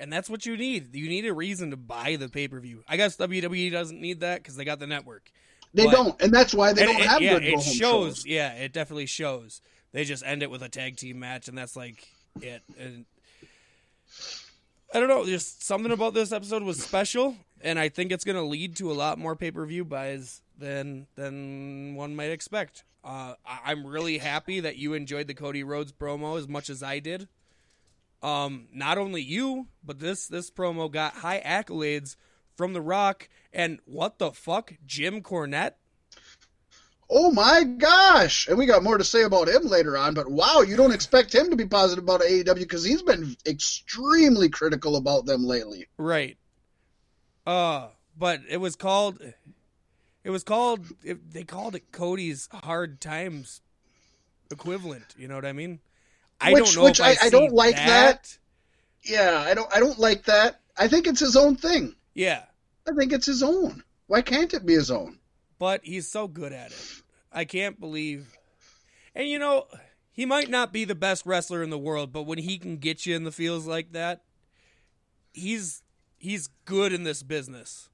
And 0.01 0.13
that's 0.13 0.29
what 0.31 0.47
you 0.47 0.57
need. 0.57 0.95
You 0.97 1.09
need 1.09 1.27
a 1.27 1.33
reason 1.35 1.71
to 1.71 1.77
buy 1.77 2.17
the 2.17 2.29
pay 2.29 2.49
per 2.49 2.59
view. 2.59 2.83
I 2.89 2.97
guess 2.97 3.17
WWE 3.17 3.71
doesn't 3.71 4.01
need 4.01 4.21
that 4.21 4.43
because 4.43 4.57
they 4.57 4.65
got 4.65 4.79
the 4.81 4.87
network. 4.87 5.31
They 5.75 5.85
But- 5.85 5.93
don't, 5.93 6.23
and 6.23 6.33
that's 6.33 6.53
why 6.55 6.73
they 6.73 6.85
don't 6.85 6.97
it, 7.01 7.07
have 7.07 7.23
yeah, 7.23 7.35
good 7.35 7.45
it 7.45 7.51
go 7.53 7.57
home 7.59 7.65
shows. 7.65 7.77
shows. 8.17 8.27
Yeah, 8.27 8.53
it 8.55 8.73
definitely 8.73 9.07
shows. 9.07 9.61
They 9.93 10.05
just 10.05 10.25
end 10.25 10.43
it 10.43 10.51
with 10.51 10.63
a 10.63 10.69
tag 10.69 10.97
team 10.97 11.21
match, 11.21 11.47
and 11.49 11.57
that's 11.57 11.77
like 11.77 12.09
it. 12.41 12.63
And 12.79 13.05
I 14.93 14.99
don't 14.99 15.09
know. 15.09 15.25
Just 15.27 15.63
something 15.63 15.93
about 15.93 16.15
this 16.15 16.33
episode 16.33 16.63
was 16.65 16.83
special, 16.83 17.37
and 17.61 17.79
I 17.79 17.89
think 17.89 18.11
it's 18.11 18.25
going 18.25 18.37
to 18.37 18.43
lead 18.43 18.77
to 18.77 18.91
a 18.91 18.95
lot 18.95 19.19
more 19.19 19.37
pay 19.37 19.51
per 19.51 19.65
view 19.67 19.85
buys 19.85 20.43
than 20.59 21.07
than 21.15 21.95
one 21.95 22.17
might 22.17 22.31
expect. 22.31 22.85
Uh, 23.05 23.35
I'm 23.47 23.87
really 23.87 24.19
happy 24.19 24.61
that 24.61 24.77
you 24.77 24.93
enjoyed 24.95 25.27
the 25.27 25.35
Cody 25.35 25.63
Rhodes 25.63 25.93
promo 25.93 26.39
as 26.39 26.49
much 26.49 26.69
as 26.69 26.83
I 26.83 26.99
did. 26.99 27.29
Um, 28.23 28.69
not 28.73 28.99
only 28.99 29.23
you, 29.23 29.69
but 29.83 29.99
this 29.99 30.27
this 30.27 30.51
promo 30.51 30.91
got 30.91 31.15
high 31.15 31.41
accolades 31.41 32.17
from 32.55 32.73
The 32.75 32.83
Rock 32.83 33.29
and 33.53 33.81
what 33.87 34.19
the 34.19 34.33
fuck, 34.33 34.75
Jim 34.85 35.23
Cornette. 35.23 35.75
Oh 37.13 37.33
my 37.33 37.65
gosh! 37.65 38.47
And 38.47 38.57
we 38.57 38.67
got 38.67 38.85
more 38.85 38.97
to 38.97 39.05
say 39.05 39.23
about 39.23 39.49
him 39.49 39.63
later 39.67 39.97
on, 39.97 40.15
but 40.15 40.31
wow, 40.31 40.61
you 40.61 40.77
don't 40.77 40.93
expect 40.93 41.35
him 41.35 41.51
to 41.51 41.57
be 41.57 41.67
positive 41.67 42.05
about 42.05 42.21
AEW 42.21 42.55
because 42.55 42.85
he's 42.85 43.03
been 43.03 43.37
extremely 43.47 44.49
critical 44.49 44.95
about 44.95 45.27
them 45.27 45.43
lately. 45.43 45.89
Right. 45.97 46.37
Uh, 47.45 47.89
but 48.17 48.43
it 48.49 48.59
was 48.59 48.77
called. 48.77 49.21
It 50.23 50.31
was 50.31 50.45
called. 50.45 50.87
It, 51.03 51.33
they 51.33 51.43
called 51.43 51.75
it 51.75 51.91
Cody's 51.91 52.49
Hard 52.53 53.01
Times 53.01 53.61
equivalent. 54.53 55.15
You 55.19 55.27
know 55.27 55.35
what 55.35 55.47
I 55.47 55.53
mean? 55.53 55.81
I 56.41 56.53
Which- 56.53 56.65
don't 56.65 56.77
know. 56.77 56.85
which 56.85 57.01
if 57.01 57.07
I- 57.07 57.27
I, 57.27 57.31
don't 57.31 57.53
like 57.53 57.77
that. 57.77 58.39
Yeah, 59.03 59.43
I 59.47 59.55
don't 59.55 59.75
I 59.75 59.81
don't 59.81 59.99
like 59.99 60.25
that. 60.25 60.61
I 60.77 60.89
think 60.89 61.07
it's 61.07 61.21
his 61.21 61.37
own 61.37 61.57
thing. 61.57 61.95
Yeah, 62.15 62.45
I 62.89 62.93
think 62.95 63.13
it's 63.13 63.27
his 63.27 63.43
own. 63.43 63.83
Why 64.07 64.23
can't 64.23 64.53
it 64.55 64.65
be 64.67 64.75
his 64.75 64.91
own? 64.91 65.19
but 65.59 65.85
he's 65.85 66.09
so 66.09 66.27
good 66.27 66.55
at 66.55 66.71
it. 66.73 67.03
I 67.31 67.45
can't 67.45 67.79
believe. 67.79 68.35
And 69.15 69.29
you 69.29 69.39
know, 69.39 69.67
he 70.11 70.25
might 70.25 70.49
not 70.49 70.73
be 70.73 70.87
the 70.87 70.95
best 70.95 71.27
wrestler 71.27 71.63
in 71.63 71.69
the 71.69 71.79
world, 71.79 72.13
but 72.13 72.23
when 72.23 72.39
he 72.39 72.57
can 72.59 72.79
get 72.79 73.05
you 73.05 73.15
in 73.15 73.25
the 73.25 73.31
feels 73.33 73.67
like 73.67 73.93
that, 73.93 74.23
he's 75.35 75.83
he's 76.19 76.49
good 76.65 76.93
in 76.95 77.03
this 77.05 77.23
business. 77.23 77.89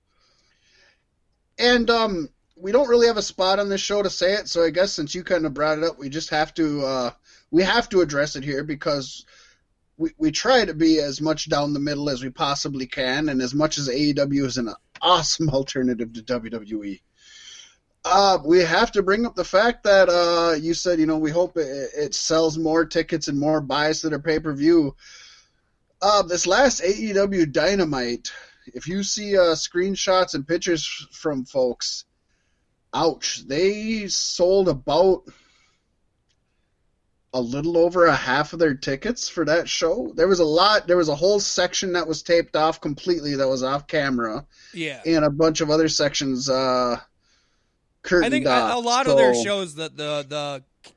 And 1.59 1.91
um 1.91 2.29
we 2.57 2.73
don't 2.73 2.89
really 2.89 3.07
have 3.09 3.17
a 3.19 3.23
spot 3.23 3.59
on 3.59 3.69
this 3.69 3.81
show 3.81 4.03
to 4.03 4.09
say 4.11 4.35
it, 4.35 4.49
so 4.49 4.63
I 4.65 4.71
guess 4.71 4.93
since 4.93 5.15
you 5.15 5.23
kind 5.25 5.45
of 5.45 5.53
brought 5.53 5.79
it 5.79 5.85
up, 5.85 5.99
we 5.99 6.09
just 6.09 6.31
have 6.31 6.55
to 6.55 6.85
uh 6.85 7.11
we 7.51 7.63
have 7.63 7.89
to 7.91 8.01
address 8.01 8.37
it 8.37 8.45
here 8.45 8.65
because 8.65 9.25
we, 9.97 10.11
we 10.19 10.31
try 10.31 10.65
to 10.65 10.75
be 10.75 11.01
as 11.01 11.21
much 11.21 11.49
down 11.49 11.73
the 11.73 11.81
middle 11.81 12.11
as 12.11 12.23
we 12.23 12.31
possibly 12.31 12.87
can, 12.87 13.29
and 13.29 13.41
as 13.41 13.55
much 13.55 13.79
as 13.79 13.89
AEW 13.89 14.45
is 14.45 14.59
an 14.59 14.75
awesome 15.01 15.49
alternative 15.51 16.13
to 16.13 16.23
WWE. 16.23 17.01
Uh, 18.05 18.39
we 18.45 18.61
have 18.61 18.93
to 18.93 19.03
bring 19.03 19.27
up 19.27 19.35
the 19.35 19.45
fact 19.45 19.83
that 19.83 20.09
uh, 20.09 20.55
you 20.55 20.75
said, 20.75 21.01
you 21.01 21.07
know, 21.07 21.19
we 21.19 21.31
hope 21.31 21.57
it, 21.57 21.91
it 21.97 22.15
sells 22.15 22.57
more 22.57 22.85
tickets 22.85 23.27
and 23.27 23.39
more 23.39 23.61
buys 23.61 24.01
to 24.01 24.09
their 24.09 24.21
pay 24.21 24.39
per 24.39 24.53
view. 24.53 24.95
Uh, 26.01 26.23
this 26.23 26.47
last 26.47 26.83
AEW 26.83 27.51
Dynamite, 27.51 28.31
if 28.67 28.87
you 28.87 29.03
see 29.03 29.37
uh, 29.37 29.57
screenshots 29.57 30.35
and 30.35 30.47
pictures 30.47 31.09
from 31.11 31.45
folks, 31.47 32.05
ouch, 32.95 33.43
they 33.47 34.07
sold 34.07 34.69
about 34.69 35.25
a 37.37 37.41
little 37.41 37.77
over 37.77 38.07
a 38.07 38.17
half 38.17 38.53
of 38.53 38.59
their 38.59 38.75
tickets 38.75 39.29
for 39.29 39.45
that 39.45 39.69
show. 39.69 40.13
There 40.17 40.29
was 40.29 40.39
a 40.41 40.45
lot. 40.45 40.87
There 40.87 40.97
was 40.97 41.09
a 41.09 41.15
whole 41.15 41.39
section 41.41 41.93
that 41.93 42.07
was 42.09 42.23
taped 42.23 42.57
off 42.57 42.81
completely 42.81 43.37
that 43.37 43.49
was 43.49 43.63
off 43.63 43.87
camera, 43.87 44.47
Yeah. 44.73 45.01
and 45.05 45.25
a 45.25 45.31
bunch 45.31 45.61
of 45.61 45.71
other 45.71 45.89
sections 45.89 46.49
uh, 46.49 46.99
curtained 48.03 48.27
I 48.27 48.31
think 48.31 48.47
a, 48.47 48.51
off. 48.51 48.77
a 48.77 48.87
lot 48.87 49.07
of 49.07 49.17
their 49.17 49.35
shows 49.35 49.75
that 49.77 49.97
the 49.97 50.25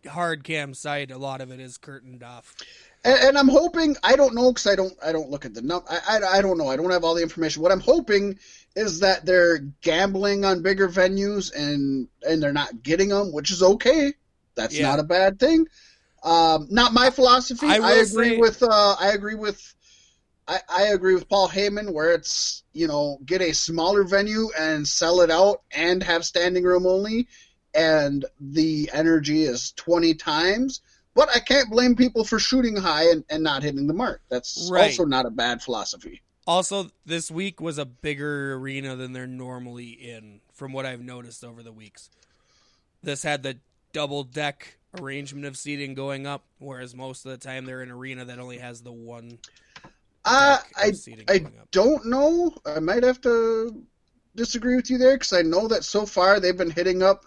the 0.03 0.09
hard 0.09 0.43
cam 0.43 0.73
side, 0.73 1.11
a 1.11 1.17
lot 1.17 1.41
of 1.41 1.51
it 1.51 1.59
is 1.59 1.77
curtained 1.77 2.23
off. 2.23 2.55
and, 3.03 3.19
and 3.19 3.37
I'm 3.37 3.49
hoping. 3.49 3.95
I 4.03 4.15
don't 4.15 4.35
know 4.35 4.51
because 4.51 4.67
I 4.67 4.75
don't. 4.75 4.93
I 5.03 5.11
don't 5.11 5.29
look 5.29 5.45
at 5.45 5.53
the 5.53 5.61
num. 5.61 5.83
I, 5.89 5.99
I 6.09 6.37
I 6.37 6.41
don't 6.41 6.57
know. 6.57 6.67
I 6.67 6.75
don't 6.77 6.91
have 6.91 7.03
all 7.03 7.15
the 7.15 7.23
information. 7.23 7.61
What 7.61 7.71
I'm 7.71 7.79
hoping 7.79 8.39
is 8.75 8.99
that 9.01 9.25
they're 9.25 9.59
gambling 9.81 10.45
on 10.45 10.61
bigger 10.61 10.87
venues 10.87 11.53
and 11.53 12.07
and 12.27 12.41
they're 12.41 12.53
not 12.53 12.81
getting 12.83 13.09
them, 13.09 13.33
which 13.33 13.51
is 13.51 13.61
okay. 13.61 14.13
That's 14.55 14.77
Yeah. 14.77 14.89
not 14.89 14.99
a 14.99 15.03
bad 15.03 15.39
thing. 15.39 15.67
Um, 16.23 16.67
not 16.69 16.93
my 16.93 17.09
philosophy. 17.09 17.67
I 17.67 17.77
I, 17.77 17.91
agree 17.93 18.31
say- 18.31 18.37
with. 18.37 18.61
Uh, 18.63 18.95
I 18.99 19.11
agree 19.13 19.35
with. 19.35 19.73
I, 20.47 20.59
I 20.67 20.83
agree 20.87 21.13
with 21.13 21.29
Paul 21.29 21.47
Heyman 21.47 21.93
where 21.93 22.11
it's 22.11 22.63
you 22.73 22.87
know 22.87 23.19
get 23.25 23.41
a 23.41 23.53
smaller 23.53 24.03
venue 24.03 24.49
and 24.57 24.87
sell 24.87 25.21
it 25.21 25.29
out 25.29 25.61
and 25.71 26.01
have 26.03 26.25
standing 26.25 26.63
room 26.63 26.85
only, 26.87 27.27
and 27.73 28.25
the 28.39 28.89
energy 28.93 29.43
is 29.43 29.71
twenty 29.73 30.13
times. 30.13 30.81
But 31.15 31.29
I 31.35 31.39
can't 31.39 31.69
blame 31.69 31.95
people 31.95 32.23
for 32.23 32.39
shooting 32.39 32.75
high 32.75 33.09
and, 33.09 33.23
and 33.29 33.43
not 33.43 33.63
hitting 33.63 33.87
the 33.87 33.93
mark. 33.93 34.21
That's 34.29 34.69
Right. 34.71 34.85
also 34.85 35.05
not 35.05 35.25
a 35.25 35.29
bad 35.29 35.61
philosophy. 35.61 36.21
Also, 36.47 36.89
this 37.05 37.29
week 37.29 37.59
was 37.59 37.77
a 37.77 37.85
bigger 37.85 38.53
arena 38.55 38.95
than 38.95 39.11
they're 39.13 39.27
normally 39.27 39.89
in, 39.89 40.39
from 40.53 40.71
what 40.71 40.85
I've 40.85 41.01
noticed 41.01 41.43
over 41.43 41.61
the 41.61 41.71
weeks. 41.71 42.09
This 43.03 43.21
had 43.23 43.43
the 43.43 43.57
double 43.91 44.23
deck 44.23 44.77
arrangement 44.99 45.45
of 45.45 45.57
seating 45.57 45.93
going 45.93 46.25
up, 46.25 46.43
whereas 46.59 46.95
most 46.95 47.25
of 47.25 47.31
the 47.31 47.37
time 47.37 47.65
they're 47.65 47.83
in 47.83 47.89
an 47.89 47.95
arena 47.95 48.25
that 48.25 48.39
only 48.39 48.57
has 48.57 48.81
the 48.81 48.91
one 48.91 49.37
Uh, 50.25 50.57
I 50.77 50.91
seating 50.91 51.25
I 51.29 51.45
don't 51.71 52.05
know. 52.07 52.53
I 52.65 52.79
might 52.79 53.03
have 53.03 53.21
to 53.21 53.83
disagree 54.35 54.75
with 54.75 54.89
you 54.89 54.97
there 54.97 55.15
because 55.15 55.33
I 55.33 55.41
know 55.41 55.67
that 55.69 55.83
so 55.83 56.05
far 56.05 56.39
they've 56.39 56.57
been 56.57 56.71
hitting 56.71 57.01
up 57.03 57.25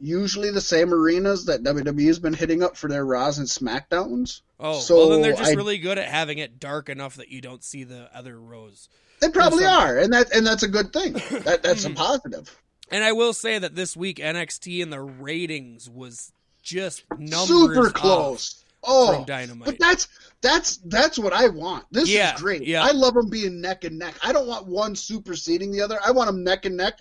usually 0.00 0.50
the 0.50 0.60
same 0.60 0.92
arenas 0.94 1.46
that 1.46 1.62
WWE 1.62 2.06
has 2.06 2.18
been 2.18 2.32
hitting 2.34 2.62
up 2.62 2.76
for 2.76 2.88
their 2.88 3.04
Raws 3.04 3.38
and 3.38 3.48
Smackdowns. 3.48 4.42
Oh, 4.60 4.78
So 4.80 4.96
well 4.96 5.08
then 5.10 5.22
they're 5.22 5.32
just 5.32 5.52
I- 5.52 5.54
really 5.56 5.78
good 5.78 5.98
at 5.98 6.08
having 6.08 6.38
it 6.38 6.60
dark 6.60 6.88
enough 6.88 7.16
that 7.16 7.28
you 7.30 7.40
don't 7.40 7.64
see 7.64 7.84
the 7.84 8.08
other 8.16 8.38
rows. 8.40 8.88
They 9.20 9.30
probably 9.30 9.64
are, 9.64 9.98
and 9.98 10.12
that 10.12 10.32
and 10.32 10.46
that's 10.46 10.62
a 10.62 10.68
good 10.68 10.92
thing. 10.92 11.14
That 11.44 11.62
that's 11.64 11.84
a 11.84 11.90
positive. 11.90 12.56
And 12.90 13.02
I 13.02 13.12
will 13.12 13.32
say 13.32 13.58
that 13.58 13.74
this 13.74 13.96
week 13.96 14.18
NXT 14.18 14.82
and 14.82 14.92
the 14.92 15.00
ratings 15.00 15.90
was 15.90 16.32
just 16.62 17.04
numbers 17.18 17.48
Super 17.48 17.90
close. 17.90 18.64
Oh, 18.84 19.24
Dynamite. 19.26 19.66
but 19.66 19.78
that's 19.78 20.08
that's 20.40 20.76
that's 20.84 21.18
what 21.18 21.32
I 21.32 21.48
want. 21.48 21.84
This 21.90 22.08
Yeah, 22.08 22.34
is 22.34 22.40
great. 22.40 22.64
yeah. 22.64 22.84
I 22.84 22.92
love 22.92 23.14
them 23.14 23.28
being 23.28 23.60
neck 23.60 23.84
and 23.84 23.98
neck. 23.98 24.14
I 24.22 24.32
don't 24.32 24.46
want 24.46 24.66
one 24.66 24.94
superseding 24.94 25.72
the 25.72 25.82
other. 25.82 25.98
I 26.04 26.12
want 26.12 26.28
them 26.28 26.44
neck 26.44 26.64
and 26.64 26.76
neck 26.76 27.00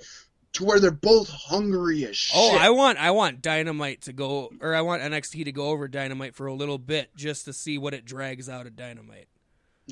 to 0.53 0.65
where 0.65 0.79
they're 0.79 0.91
both 0.91 1.29
hungry 1.29 2.03
as 2.05 2.29
oh, 2.33 2.51
shit. 2.51 2.59
Oh, 2.59 2.63
I 2.63 2.69
want 2.71 2.97
I 2.97 3.11
want 3.11 3.41
Dynamite 3.41 4.01
to 4.03 4.13
go 4.13 4.51
or 4.59 4.73
I 4.73 4.81
want 4.81 5.03
NXT 5.03 5.45
to 5.45 5.51
go 5.51 5.67
over 5.67 5.87
Dynamite 5.87 6.35
for 6.35 6.47
a 6.47 6.53
little 6.53 6.79
bit 6.79 7.15
just 7.15 7.45
to 7.45 7.53
see 7.53 7.77
what 7.77 7.93
it 7.93 8.05
drags 8.05 8.49
out 8.49 8.65
of 8.65 8.75
Dynamite. 8.75 9.27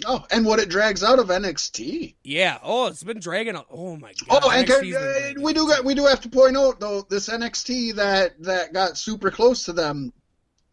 Oh, 0.05 0.25
and 0.31 0.45
what 0.45 0.59
it 0.59 0.69
drags 0.69 1.03
out 1.03 1.19
of 1.19 1.27
NXT. 1.27 2.15
Yeah. 2.23 2.57
Oh, 2.63 2.87
it's 2.87 3.03
been 3.03 3.19
dragging. 3.19 3.55
out- 3.55 3.67
Oh 3.71 3.95
my 3.95 4.13
god. 4.27 4.41
Oh, 4.43 4.49
and 4.51 4.67
NXT's 4.67 4.79
can- 4.81 4.91
been 4.91 5.37
uh, 5.37 5.41
we 5.41 5.53
do 5.53 5.67
got 5.67 5.85
we 5.85 5.93
do 5.95 6.05
have 6.05 6.21
to 6.21 6.29
point 6.29 6.57
out 6.57 6.79
though 6.79 7.01
this 7.09 7.29
NXT 7.29 7.95
that 7.95 8.41
that 8.43 8.73
got 8.73 8.97
super 8.97 9.31
close 9.31 9.65
to 9.65 9.73
them 9.73 10.11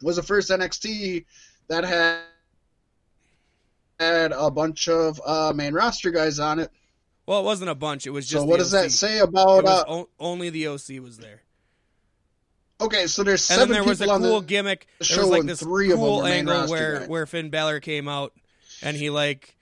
was 0.01 0.17
the 0.17 0.23
first 0.23 0.49
NXT 0.49 1.25
that 1.69 1.83
had 1.85 2.19
had 3.99 4.31
a 4.33 4.51
bunch 4.51 4.87
of 4.89 5.21
uh, 5.25 5.53
main 5.55 5.73
roster 5.73 6.11
guys 6.11 6.39
on 6.39 6.59
it. 6.59 6.71
Well, 7.25 7.39
it 7.39 7.43
wasn't 7.45 7.69
a 7.69 7.75
bunch. 7.75 8.05
It 8.05 8.09
was 8.09 8.27
just. 8.27 8.41
So 8.41 8.45
what 8.45 8.57
the 8.57 8.63
does 8.65 8.73
OC. 8.73 8.83
that 8.83 8.91
say 8.91 9.19
about? 9.19 9.65
Uh, 9.65 9.83
o- 9.87 10.09
only 10.19 10.49
the 10.49 10.67
OC 10.67 10.99
was 11.01 11.17
there, 11.19 11.41
okay, 12.81 13.07
so 13.07 13.23
there's 13.23 13.49
and 13.49 13.59
seven 13.59 13.69
then 13.69 13.81
there 13.81 13.89
was 13.89 14.01
a 14.01 14.09
on 14.09 14.21
cool 14.21 14.41
the 14.41 14.45
gimmick. 14.47 14.87
There 15.07 15.19
was 15.19 15.29
like 15.29 15.39
and 15.41 15.49
this 15.49 15.61
three 15.61 15.85
of 15.91 15.99
them 15.99 16.05
cool 16.05 16.23
main 16.23 16.33
angle 16.39 16.53
roster 16.55 16.69
where 16.75 17.07
where 17.07 17.25
Finn 17.25 17.49
Balor 17.49 17.79
came 17.79 18.09
out, 18.09 18.33
and 18.83 18.95
he 18.97 19.09
like 19.09 19.55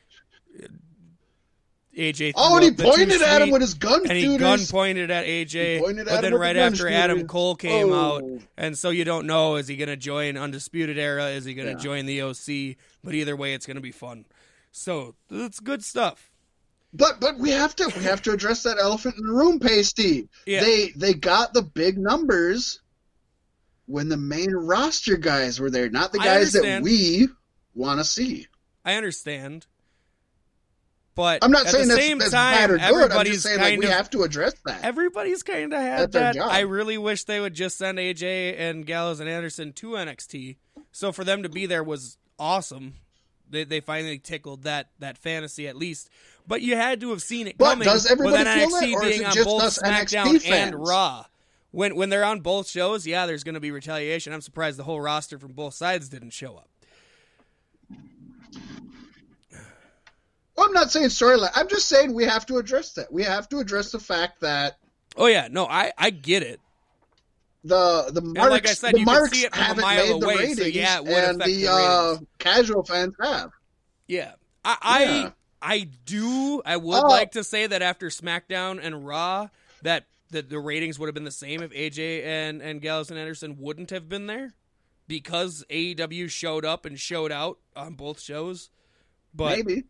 AJ. 1.97 2.33
Oh, 2.35 2.55
and 2.55 2.63
he 2.63 2.69
up 2.69 2.77
the 2.77 2.83
too 2.83 2.89
pointed 2.89 3.21
at 3.21 3.41
him 3.41 3.51
with 3.51 3.61
his 3.61 3.73
gun 3.73 4.01
and 4.07 4.17
he 4.17 4.37
gun 4.37 4.59
pointed 4.69 5.11
at 5.11 5.25
He 5.25 5.43
AJ. 5.45 5.79
pointed 5.81 6.05
But 6.05 6.15
at 6.15 6.21
then 6.21 6.33
right 6.35 6.53
the 6.53 6.61
after 6.61 6.87
Adam. 6.87 7.27
Cole 7.27 7.55
came 7.55 7.91
out, 7.91 8.23
Oh. 8.23 8.39
and 8.57 8.77
so 8.77 8.89
you 8.91 9.03
don't 9.03 9.27
know 9.27 9.57
is 9.57 9.67
he 9.67 9.75
going 9.75 9.89
to 9.89 9.97
join 9.97 10.37
Undisputed 10.37 10.97
Era? 10.97 11.27
Is 11.29 11.43
he 11.43 11.53
going 11.53 11.67
to 11.67 11.73
Yeah. 11.73 11.79
join 11.83 12.05
the 12.05 12.21
OC? 12.21 12.77
But 13.03 13.13
either 13.13 13.35
way, 13.35 13.53
it's 13.53 13.65
going 13.65 13.75
to 13.75 13.81
be 13.81 13.91
fun. 13.91 14.25
So 14.71 15.15
it's 15.29 15.59
good 15.59 15.83
stuff. 15.83 16.29
But 16.93 17.19
but 17.21 17.37
we 17.39 17.51
have 17.51 17.75
to 17.77 17.91
we 17.97 18.03
have 18.03 18.21
to 18.23 18.31
address 18.31 18.63
that 18.63 18.77
elephant 18.77 19.15
in 19.17 19.25
the 19.27 19.33
room, 19.33 19.59
Paystee. 19.59 20.27
Yeah. 20.45 20.61
They 20.61 20.89
they 20.95 21.13
got 21.13 21.53
the 21.53 21.61
big 21.61 21.97
numbers 21.97 22.81
when 23.85 24.07
the 24.09 24.17
main 24.17 24.51
roster 24.51 25.17
guys 25.17 25.59
were 25.59 25.69
there, 25.69 25.89
not 25.89 26.11
the 26.13 26.19
guys 26.19 26.53
that 26.53 26.81
we 26.81 27.27
want 27.75 27.99
to 27.99 28.05
see. 28.05 28.47
I 28.85 28.95
understand. 28.95 29.67
But 31.13 31.43
I'm 31.43 31.51
not 31.51 31.65
at 31.65 31.73
saying 31.73 31.87
the 31.89 31.95
that's, 31.95 32.05
same 32.05 32.17
that's 32.19 32.31
time, 32.31 32.53
bad 32.55 32.71
or 32.71 32.77
good. 32.77 33.11
I'm 33.11 33.25
just 33.25 33.43
saying 33.43 33.59
like 33.59 33.77
we 33.77 33.85
of 33.85 33.91
have 33.91 34.09
to 34.11 34.23
address 34.23 34.53
that. 34.65 34.83
everybody's 34.83 35.43
kind 35.43 35.73
of 35.73 35.81
had 35.81 36.11
That's 36.11 36.37
that. 36.37 36.41
I 36.41 36.61
really 36.61 36.97
wish 36.97 37.25
they 37.25 37.41
would 37.41 37.53
just 37.53 37.77
send 37.77 37.97
AJ 37.97 38.57
and 38.57 38.85
Gallows 38.85 39.19
and 39.19 39.29
Anderson 39.29 39.73
to 39.73 39.91
NXT. 39.91 40.55
So 40.93 41.11
for 41.11 41.25
them 41.25 41.43
to 41.43 41.49
be 41.49 41.65
there 41.65 41.83
was 41.83 42.17
awesome. 42.39 42.95
They 43.49 43.65
they 43.65 43.81
finally 43.81 44.19
tickled 44.19 44.63
that 44.63 44.91
that 44.99 45.17
fantasy 45.17 45.67
at 45.67 45.75
least. 45.75 46.09
But 46.47 46.61
you 46.61 46.77
had 46.77 47.01
to 47.01 47.09
have 47.09 47.21
seen 47.21 47.45
it 47.47 47.57
But 47.57 47.71
coming. 47.71 47.85
does 47.85 48.09
everybody 48.09 48.37
with 48.45 48.47
feel 48.47 48.69
NXT 48.69 48.79
that, 48.79 48.93
or 48.93 49.03
is 49.03 49.09
being 49.09 49.21
it 49.21 49.27
on 49.27 49.33
just 49.33 49.45
both 49.49 49.61
us 49.63 49.79
NXT 49.81 50.05
SmackDown 50.05 50.41
fans? 50.41 50.45
and 50.73 50.87
Raw. 50.87 51.25
When 51.71 51.95
when 51.97 52.09
they're 52.09 52.23
on 52.25 52.39
both 52.39 52.69
shows, 52.69 53.05
yeah, 53.05 53.25
there's 53.25 53.43
going 53.43 53.55
to 53.55 53.59
be 53.61 53.71
retaliation. 53.71 54.31
I'm 54.31 54.41
surprised 54.41 54.79
the 54.79 54.83
whole 54.83 55.01
roster 55.01 55.37
from 55.37 55.51
both 55.51 55.73
sides 55.73 56.07
didn't 56.07 56.31
show 56.31 56.55
up. 56.55 56.69
I'm 60.63 60.73
not 60.73 60.91
saying 60.91 61.07
storyline. 61.07 61.51
I'm 61.55 61.67
just 61.67 61.87
saying 61.89 62.13
we 62.13 62.25
have 62.25 62.45
to 62.47 62.57
address 62.57 62.93
that. 62.93 63.11
We 63.11 63.23
have 63.23 63.47
to 63.49 63.59
address 63.59 63.91
the 63.91 63.99
fact 63.99 64.41
that 64.41 64.77
Oh 65.17 65.25
yeah, 65.27 65.47
no, 65.51 65.65
I 65.65 65.91
I 65.97 66.09
get 66.09 66.43
it. 66.43 66.59
the 67.63 68.09
the 68.11 68.21
marks, 68.21 68.51
like 68.51 68.67
I 68.67 68.73
said, 68.73 68.95
the 68.95 69.05
marks 69.05 69.31
see 69.37 69.45
it 69.45 69.53
from 69.53 69.63
haven't 69.63 69.81
mile 69.81 69.97
made 70.13 70.21
the 70.21 70.25
away, 70.25 70.35
so 70.53 70.63
ratings, 70.63 70.75
yeah, 70.75 70.97
it 70.97 71.03
would 71.05 71.13
and 71.13 71.41
the, 71.41 71.45
the 71.45 71.71
uh, 71.71 72.17
casual 72.39 72.83
fans 72.83 73.13
have. 73.21 73.51
Yeah. 74.07 74.33
I 74.63 74.77
I, 74.81 75.03
Yeah. 75.03 75.31
I 75.61 75.89
do 76.05 76.61
I 76.65 76.77
would 76.77 77.03
Oh. 77.03 77.07
like 77.07 77.31
to 77.33 77.43
say 77.43 77.67
that 77.67 77.81
after 77.81 78.07
SmackDown 78.07 78.79
and 78.81 79.05
Raw 79.05 79.49
that 79.83 80.05
that 80.31 80.49
the 80.49 80.59
ratings 80.59 80.97
would 80.97 81.07
have 81.07 81.13
been 81.13 81.23
the 81.25 81.31
same 81.31 81.61
if 81.61 81.71
AJ 81.71 82.23
and 82.25 82.61
and 82.61 82.81
Gallows 82.81 83.09
and 83.11 83.19
Anderson 83.19 83.57
wouldn't 83.59 83.89
have 83.91 84.07
been 84.09 84.27
there 84.27 84.53
because 85.07 85.63
AEW 85.69 86.29
showed 86.29 86.63
up 86.65 86.85
and 86.85 86.97
showed 86.99 87.31
out 87.31 87.59
on 87.75 87.93
both 87.95 88.19
shows. 88.21 88.69
But 89.33 89.57
Maybe 89.57 89.83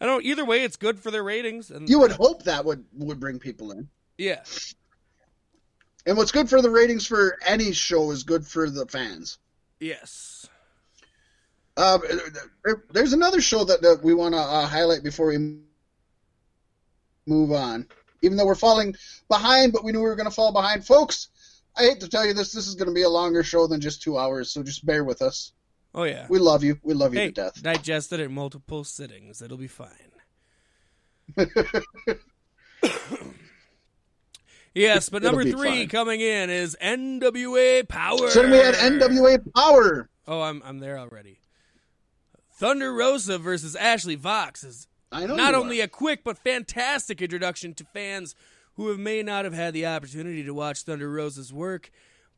I 0.00 0.06
don't 0.06 0.24
either 0.24 0.44
way 0.44 0.64
it's 0.64 0.76
good 0.76 0.98
for 0.98 1.10
their 1.10 1.22
ratings 1.22 1.70
and 1.70 1.88
you 1.88 2.00
would 2.00 2.12
hope 2.12 2.44
that 2.44 2.64
would 2.64 2.84
would 2.94 3.20
bring 3.20 3.38
people 3.38 3.72
in. 3.72 3.88
yeah. 4.18 4.42
And 6.06 6.16
what's 6.16 6.32
good 6.32 6.48
for 6.48 6.62
the 6.62 6.70
ratings 6.70 7.06
for 7.06 7.36
any 7.46 7.72
show 7.72 8.10
is 8.10 8.24
good 8.24 8.46
for 8.46 8.70
the 8.70 8.86
fans. 8.86 9.38
Yes. 9.80 10.48
Uh, 11.76 11.98
there's 12.90 13.12
another 13.12 13.40
show 13.40 13.64
that, 13.64 13.82
that 13.82 14.02
we 14.02 14.14
want 14.14 14.34
to 14.34 14.40
uh, 14.40 14.66
highlight 14.66 15.02
before 15.02 15.28
we 15.28 15.58
move 17.26 17.52
on. 17.52 17.86
Even 18.22 18.36
though 18.36 18.46
we're 18.46 18.54
falling 18.54 18.94
behind, 19.28 19.72
but 19.72 19.84
we 19.84 19.92
knew 19.92 19.98
we 19.98 20.06
were 20.06 20.16
going 20.16 20.28
to 20.28 20.34
fall 20.34 20.52
behind, 20.52 20.86
folks. 20.86 21.28
I 21.76 21.82
hate 21.82 22.00
to 22.00 22.08
tell 22.08 22.26
you 22.26 22.34
this. 22.34 22.52
This 22.52 22.66
is 22.66 22.74
going 22.74 22.88
to 22.88 22.94
be 22.94 23.02
a 23.02 23.08
longer 23.08 23.42
show 23.42 23.66
than 23.66 23.80
just 23.80 24.02
two 24.02 24.18
hours, 24.18 24.50
so 24.50 24.62
just 24.62 24.84
bear 24.84 25.04
with 25.04 25.22
us. 25.22 25.52
Oh 25.94 26.04
yeah. 26.04 26.26
We 26.28 26.38
love 26.38 26.62
you. 26.62 26.78
We 26.82 26.94
love 26.94 27.14
you 27.14 27.20
Hey, 27.20 27.26
to 27.28 27.32
death. 27.32 27.62
digest 27.62 28.12
it 28.12 28.20
in 28.20 28.32
multiple 28.32 28.84
sittings. 28.84 29.42
It'll 29.42 29.56
be 29.56 29.66
fine. 29.66 29.88
yes, 34.74 35.08
but 35.08 35.22
number 35.22 35.42
three 35.44 35.80
fine. 35.80 35.88
coming 35.88 36.20
in 36.20 36.50
is 36.50 36.76
NWA 36.82 37.86
Power. 37.88 38.30
Then 38.30 38.50
we 38.50 38.56
had 38.58 38.74
NWA 38.74 39.38
Power. 39.54 40.08
Oh, 40.26 40.40
I'm 40.42 40.62
I'm 40.64 40.78
there 40.78 40.98
already. 40.98 41.40
Thunder 42.52 42.92
Rosa 42.92 43.38
versus 43.38 43.74
Ashley 43.74 44.14
Vox 44.16 44.62
is 44.62 44.86
not 45.12 45.54
only 45.54 45.80
are. 45.80 45.84
a 45.84 45.88
quick 45.88 46.22
but 46.24 46.38
fantastic 46.38 47.20
introduction 47.22 47.74
to 47.74 47.84
fans 47.84 48.34
who 48.74 48.88
have 48.88 48.98
may 48.98 49.22
not 49.22 49.44
have 49.44 49.54
had 49.54 49.74
the 49.74 49.86
opportunity 49.86 50.42
to 50.44 50.52
watch 50.54 50.82
Thunder 50.82 51.10
Rosa's 51.10 51.52
work, 51.52 51.90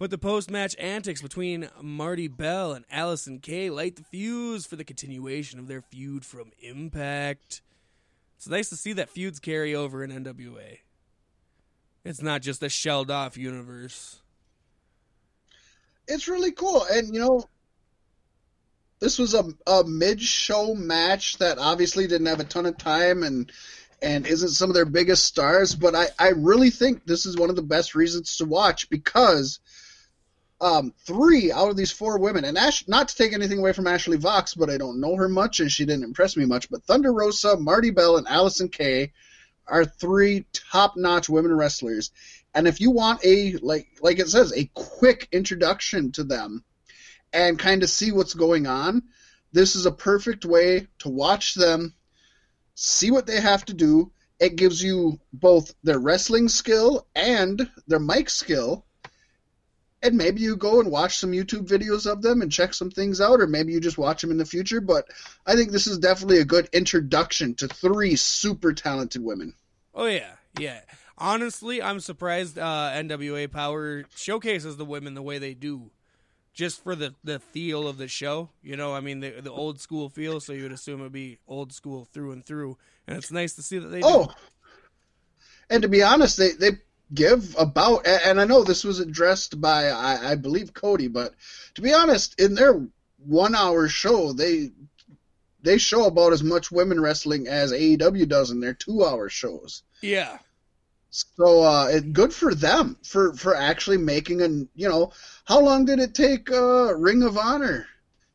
but 0.03 0.11
the 0.11 0.19
post-match 0.19 0.75
antics 0.81 1.23
between 1.23 1.71
Marti 1.81 2.27
Belle 2.27 2.73
and 2.73 2.85
Allysin 2.89 3.41
Kay 3.41 3.71
light 3.71 3.95
the 3.95 4.03
fuse 4.03 4.67
for 4.67 4.75
the 4.75 4.83
continuation 4.83 5.61
of 5.61 5.69
their 5.69 5.81
feud 5.81 6.25
from 6.25 6.51
Impact. 6.61 7.63
It's 8.37 8.49
nice 8.49 8.69
to 8.71 8.77
see 8.77 8.95
that 8.95 9.11
feuds 9.11 9.39
carry 9.39 9.77
over 9.77 10.03
in 10.03 10.11
NWA. 10.11 10.79
It's 12.05 12.21
not 12.21 12.43
just 12.43 12.65
a 12.65 12.69
shelled 12.69 13.13
off 13.13 13.37
universe. 13.37 14.21
It's 16.09 16.27
really 16.27 16.51
cool. 16.51 16.85
And, 16.91 17.15
you 17.15 17.21
know, 17.21 17.45
this 18.99 19.21
was 19.21 19.35
a, 19.35 19.45
a 19.69 19.85
mid 19.85 20.21
show 20.21 20.75
match 20.75 21.39
that 21.39 21.59
obviously 21.59 22.09
didn't 22.09 22.27
have 22.27 22.41
a 22.41 22.45
ton 22.45 22.67
of 22.67 22.77
time 22.77 23.23
and 23.23 23.53
and 24.03 24.27
isn't 24.27 24.49
some 24.49 24.69
of 24.69 24.75
their 24.75 24.85
biggest 24.85 25.27
stars, 25.27 25.77
but 25.77 25.95
I, 25.95 26.07
I 26.19 26.31
really 26.31 26.71
think 26.71 27.07
this 27.07 27.25
is 27.25 27.37
one 27.37 27.51
of 27.51 27.55
the 27.55 27.63
best 27.63 27.95
reasons 27.95 28.39
to 28.39 28.45
watch 28.45 28.91
because 28.91 29.61
um, 30.63 30.95
three 31.05 31.51
out 31.51 31.69
of 31.69 31.77
these 31.77 31.91
four 31.91 32.19
women, 32.19 32.45
and 32.45 32.57
Ash, 32.57 32.87
not 32.87 33.09
to 33.09 33.17
take 33.17 33.33
anything 33.33 33.59
away 33.59 33.73
from 33.73 33.89
Ashley 33.89 34.17
Vox, 34.17 34.55
but 34.55 34.71
I 34.71 34.79
don't 34.79 35.01
know 35.01 35.17
her 35.17 35.29
much 35.29 35.59
and 35.59 35.71
she 35.71 35.85
didn't 35.85 36.05
impress 36.05 36.37
me 36.37 36.45
much. 36.45 36.71
But 36.71 36.85
Thunder 36.85 37.13
Rosa, 37.13 37.57
Marti 37.57 37.91
Belle, 37.91 38.17
and 38.17 38.27
Allysin 38.29 38.71
Kay 38.71 39.13
are 39.67 39.85
three 39.85 40.47
top-notch 40.71 41.29
women 41.29 41.53
wrestlers, 41.53 42.13
and 42.55 42.69
if 42.69 42.81
you 42.81 42.93
want 42.93 43.25
a 43.25 43.57
like 43.57 43.89
like 44.01 44.21
it 44.21 44.29
says 44.29 44.53
a 44.53 44.71
quick 44.75 45.29
introduction 45.33 46.13
to 46.13 46.25
them 46.25 46.65
and 47.33 47.59
kind 47.59 47.83
of 47.83 47.91
see 47.91 48.13
what's 48.13 48.35
going 48.35 48.67
on, 48.67 49.03
this 49.53 49.75
is 49.75 49.87
a 49.87 49.93
perfect 49.93 50.45
way 50.45 50.87
to 51.01 51.09
watch 51.09 51.55
them, 51.55 51.95
see 52.75 53.11
what 53.11 53.27
they 53.27 53.41
have 53.41 53.65
to 53.65 53.75
do. 53.75 54.13
It 54.39 54.57
gives 54.57 54.83
you 54.83 55.19
both 55.33 55.75
their 55.83 55.99
wrestling 55.99 56.49
skill 56.49 57.07
and 57.15 57.69
their 57.87 58.01
mic 58.01 58.29
skill. 58.31 58.85
And 60.03 60.17
maybe 60.17 60.41
you 60.41 60.57
go 60.57 60.81
and 60.81 60.91
watch 60.91 61.19
some 61.19 61.31
YouTube 61.31 61.69
videos 61.69 62.11
of 62.11 62.23
them 62.23 62.43
and 62.43 62.51
check 62.51 62.75
some 62.75 62.91
things 62.91 63.21
out, 63.21 63.41
or 63.41 63.47
maybe 63.47 63.73
you 63.73 63.81
just 63.81 63.99
watch 63.99 64.21
them 64.21 64.33
in 64.33 64.37
the 64.37 64.45
future. 64.45 64.81
But 64.81 65.07
I 65.47 65.55
think 65.55 65.71
this 65.71 65.87
is 65.87 65.99
definitely 65.99 66.39
a 66.39 66.45
good 66.45 66.69
introduction 66.73 67.55
to 67.57 67.69
three 67.69 68.17
super 68.17 68.73
talented 68.73 69.23
women. 69.23 69.55
Oh 69.95 70.07
yeah, 70.07 70.33
yeah. 70.59 70.81
Honestly, 71.19 71.81
I'm 71.81 72.01
surprised 72.01 72.59
uh, 72.59 72.91
NWA 72.95 73.51
Power 73.51 74.05
showcases 74.17 74.77
the 74.77 74.85
women 74.85 75.15
the 75.15 75.23
way 75.23 75.39
they 75.39 75.55
do, 75.55 75.91
just 76.53 76.83
for 76.83 76.97
the 76.97 77.15
the 77.23 77.39
feel 77.39 77.87
of 77.87 77.99
the 77.99 78.09
show. 78.09 78.49
You 78.63 78.77
know, 78.77 78.95
I 78.95 79.01
mean 79.01 79.21
the 79.21 79.41
the 79.41 79.53
old 79.53 79.81
school 79.81 80.09
feel. 80.09 80.41
So 80.41 80.53
you 80.53 80.65
would 80.65 80.73
assume 80.73 81.01
it'd 81.01 81.13
be 81.13 81.39
old 81.47 81.73
school 81.73 82.07
through 82.07 82.33
and 82.33 82.45
through, 82.45 82.77
and 83.07 83.17
it's 83.17 83.31
nice 83.31 83.55
to 83.55 83.63
see 83.63 83.79
that 83.79 83.89
they. 83.89 84.01
Oh, 84.03 84.27
do. 84.27 84.33
and 85.71 85.83
to 85.83 85.89
be 85.89 86.03
honest, 86.03 86.39
they 86.39 86.53
they 86.53 86.79
give 87.13 87.55
about, 87.59 88.07
and 88.07 88.41
I 88.41 88.45
know 88.45 88.63
this 88.63 88.85
was 88.85 89.01
addressed 89.01 89.61
by 89.61 89.89
I, 89.91 90.33
I 90.33 90.35
believe 90.37 90.75
Cody, 90.75 91.09
but 91.09 91.35
to 91.75 91.83
be 91.83 91.93
honest, 91.93 92.41
in 92.41 92.55
their 92.55 92.87
one 93.19 93.55
hour 93.55 93.89
show, 93.89 94.33
they 94.33 94.71
they 95.63 95.79
show 95.79 96.07
about 96.07 96.33
as 96.33 96.43
much 96.43 96.73
women 96.73 97.01
wrestling 97.01 97.47
as 97.47 97.73
AEW 97.73 98.29
does 98.29 98.51
in 98.51 98.61
their 98.61 98.75
two 98.75 99.05
hour 99.05 99.29
shows. 99.29 99.83
Yeah. 100.01 100.39
So 101.11 101.63
uh, 101.63 101.89
it, 101.89 102.13
good 102.13 102.33
for 102.33 102.55
them 102.55 102.97
for 103.05 103.35
for 103.35 103.55
actually 103.55 103.99
making 103.99 104.41
an 104.41 104.69
you 104.75 104.89
know 104.89 105.13
how 105.45 105.61
long 105.61 105.85
did 105.85 105.99
it 105.99 106.15
take 106.15 106.51
uh, 106.51 106.95
Ring 106.97 107.23
of 107.23 107.37
Honor 107.37 107.87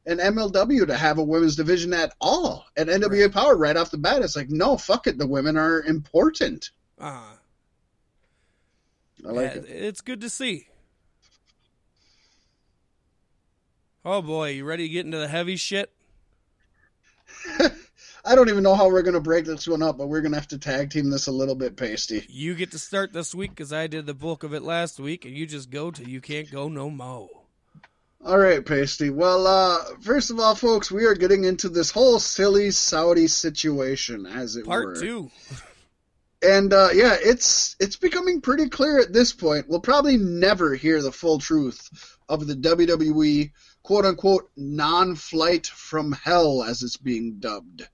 and 0.06 0.20
MLW 0.20 0.88
to 0.88 0.96
have 0.96 1.18
a 1.18 1.24
women's 1.24 1.56
division 1.56 1.94
at 1.94 2.14
all? 2.22 2.66
And 2.78 2.88
NWA 2.88 3.24
Right. 3.24 3.32
Power 3.32 3.58
right 3.58 3.76
off 3.76 3.92
the 3.92 3.98
bat, 3.98 4.22
it's 4.22 4.36
like 4.36 4.50
no, 4.50 4.78
fuck 4.78 5.08
it, 5.08 5.18
the 5.18 5.28
women 5.28 5.58
are 5.58 5.82
important. 5.82 6.70
Uh, 7.00 7.34
I 9.28 9.32
like 9.32 9.56
it. 9.56 9.66
It's 9.68 10.02
good 10.02 10.22
to 10.22 10.30
see. 10.30 10.68
Oh 14.06 14.22
boy, 14.22 14.52
you 14.52 14.64
ready 14.64 14.88
to 14.88 14.94
get 14.94 15.06
into 15.06 15.18
the 15.18 15.28
heavy 15.28 15.58
shit? 15.58 15.92
I 18.26 18.36
don't 18.36 18.50
even 18.50 18.64
know 18.64 18.76
how 18.76 18.90
we're 18.90 19.02
gonna 19.02 19.20
break 19.20 19.46
this 19.46 19.68
one 19.68 19.82
up, 19.82 19.98
but 19.98 20.08
we're 20.08 20.22
gonna 20.22 20.38
have 20.38 20.48
to 20.50 20.58
tag 20.58 20.92
team 20.92 21.10
this 21.10 21.28
a 21.28 21.32
little 21.32 21.56
bit, 21.56 21.76
Paystee. 21.76 22.26
You 22.30 22.56
get 22.56 22.72
to 22.72 22.80
start 22.80 23.12
this 23.12 23.36
week 23.36 23.52
because 23.52 23.74
I 23.74 23.88
did 23.88 24.06
the 24.06 24.14
bulk 24.14 24.44
of 24.44 24.54
it 24.54 24.64
last 24.64 24.98
week, 25.00 25.26
and 25.26 25.36
you 25.36 25.46
just 25.46 25.70
go 25.70 25.92
till 25.92 26.08
you 26.08 26.22
can't 26.22 26.50
go 26.50 26.70
no 26.70 26.90
mo. 26.90 27.30
All 28.26 28.38
right, 28.38 28.64
Paystee. 28.64 29.14
Well, 29.14 29.46
uh, 29.46 29.78
first 30.02 30.32
of 30.32 30.40
all, 30.40 30.56
folks, 30.56 30.90
we 30.90 31.06
are 31.06 31.14
getting 31.14 31.44
into 31.44 31.68
this 31.70 31.92
whole 31.92 32.20
silly 32.20 32.72
Saudi 32.72 33.28
situation, 33.28 34.26
as 34.26 34.56
it 34.56 34.66
were. 34.66 34.84
Part 34.84 35.00
two. 35.00 35.32
And 36.42 36.72
uh, 36.72 36.90
yeah, 36.94 37.16
it's 37.20 37.76
it's 37.80 37.96
becoming 37.96 38.42
pretty 38.42 38.70
clear 38.70 39.00
at 39.00 39.12
this 39.12 39.34
point. 39.34 39.68
We'll 39.68 39.80
probably 39.80 40.18
never 40.18 40.76
hear 40.76 41.02
the 41.02 41.12
full 41.12 41.40
truth 41.40 41.90
of 42.30 42.46
the 42.46 42.54
WWE 42.54 43.52
quote 43.82 44.06
unquote 44.06 44.50
non 44.56 45.16
flight 45.16 45.66
from 45.66 46.12
hell 46.12 46.64
as 46.64 46.84
it's 46.84 46.98
being 46.98 47.40
dubbed. 47.40 47.88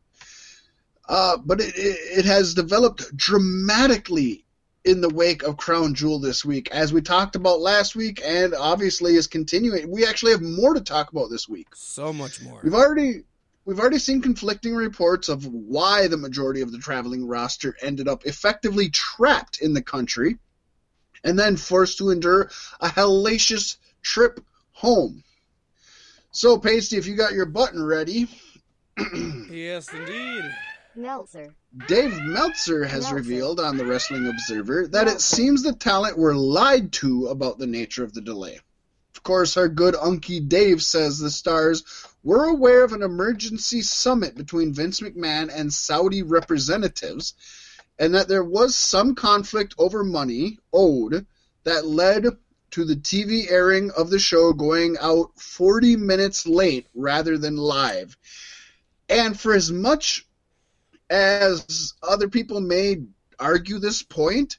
Uh, 1.08 1.38
but 1.38 1.62
it, 1.62 1.75
it, 1.77 2.19
it 2.19 2.25
has 2.25 2.53
developed 2.53 3.15
dramatically 3.15 4.45
in 4.86 5.01
the 5.01 5.10
wake 5.10 5.43
of 5.43 5.58
Crown 5.58 5.93
Jewel 5.93 6.19
this 6.19 6.43
week, 6.43 6.69
as 6.71 6.91
we 6.91 7.01
talked 7.01 7.36
about 7.36 7.62
last 7.62 7.95
week, 7.95 8.21
and 8.23 8.53
obviously 8.53 9.15
is 9.15 9.27
continuing. 9.27 9.89
We 9.89 10.06
actually 10.06 10.34
have 10.34 10.41
more 10.41 10.73
to 10.73 10.82
talk 10.82 11.12
about 11.12 11.29
this 11.29 11.47
week. 11.47 11.67
So 11.73 12.12
much 12.12 12.41
more. 12.41 12.60
We've 12.63 12.73
already 12.73 13.23
we've 13.65 13.80
already 13.80 13.99
seen 13.99 14.21
conflicting 14.21 14.76
reports 14.76 15.30
of 15.30 15.45
why 15.45 16.08
the 16.08 16.17
majority 16.17 16.62
of 16.62 16.71
the 16.71 16.78
traveling 16.78 17.26
roster 17.28 17.76
ended 17.82 18.08
up 18.08 18.26
effectively 18.26 18.89
trapped 18.89 19.62
in 19.62 19.73
the 19.73 19.82
country 19.82 20.38
and 21.23 21.38
then 21.38 21.56
forced 21.58 21.97
to 21.99 22.10
endure 22.10 22.49
a 22.80 22.89
hellacious 22.89 23.78
trip 24.02 24.39
home. 24.73 25.23
So, 26.32 26.58
Paystee, 26.58 26.97
if 26.97 27.08
you 27.08 27.15
got 27.15 27.34
your 27.34 27.45
button 27.45 27.84
ready, 27.84 28.28
Yes, 29.49 29.93
indeed. 29.93 30.43
Meltzer. 30.95 31.54
Dave 31.86 32.21
Meltzer 32.21 32.84
has 32.84 33.04
Meltzer. 33.04 33.15
revealed 33.15 33.60
on 33.60 33.78
the 33.78 33.86
Wrestling 33.86 34.28
Observer 34.28 34.88
that 34.88 35.08
it 35.08 35.21
seems 35.21 35.63
the 35.63 35.73
talent 35.73 36.17
were 36.17 36.36
lied 36.36 36.91
to 36.93 37.28
about 37.28 37.58
the 37.58 37.65
nature 37.65 38.04
of 38.04 38.13
the 38.13 38.21
delay. 38.21 38.60
Of 39.24 39.28
course, 39.28 39.56
our 39.56 39.70
good 39.70 39.94
Unky 39.94 40.50
Dave 40.50 40.84
says 40.84 41.18
the 41.18 41.30
stars 41.30 41.86
were 42.26 42.44
aware 42.44 42.84
of 42.84 42.92
an 42.92 43.02
emergency 43.02 43.82
summit 43.82 44.36
between 44.36 44.74
Vince 44.74 45.00
McMahon 45.00 45.50
and 45.50 45.74
Saudi 45.74 46.24
representatives, 46.24 47.34
and 47.98 48.16
that 48.16 48.28
there 48.28 48.44
was 48.44 48.76
some 48.76 49.16
conflict 49.16 49.76
over 49.78 50.04
money 50.04 50.60
owed 50.74 51.26
that 51.64 51.88
led 51.88 52.26
to 52.72 52.84
the 52.84 52.98
TV 52.98 53.50
airing 53.50 53.92
of 53.92 54.10
the 54.10 54.20
show 54.20 54.52
going 54.52 54.98
out 55.00 55.32
40 55.40 55.96
minutes 55.96 56.46
late 56.46 56.88
rather 56.94 57.38
than 57.38 57.56
live. 57.56 58.18
And 59.08 59.40
for 59.40 59.54
as 59.54 59.72
much 59.72 60.28
as 61.10 61.94
other 62.04 62.28
people 62.28 62.60
may 62.60 63.04
argue 63.40 63.80
this 63.80 64.04
point, 64.04 64.58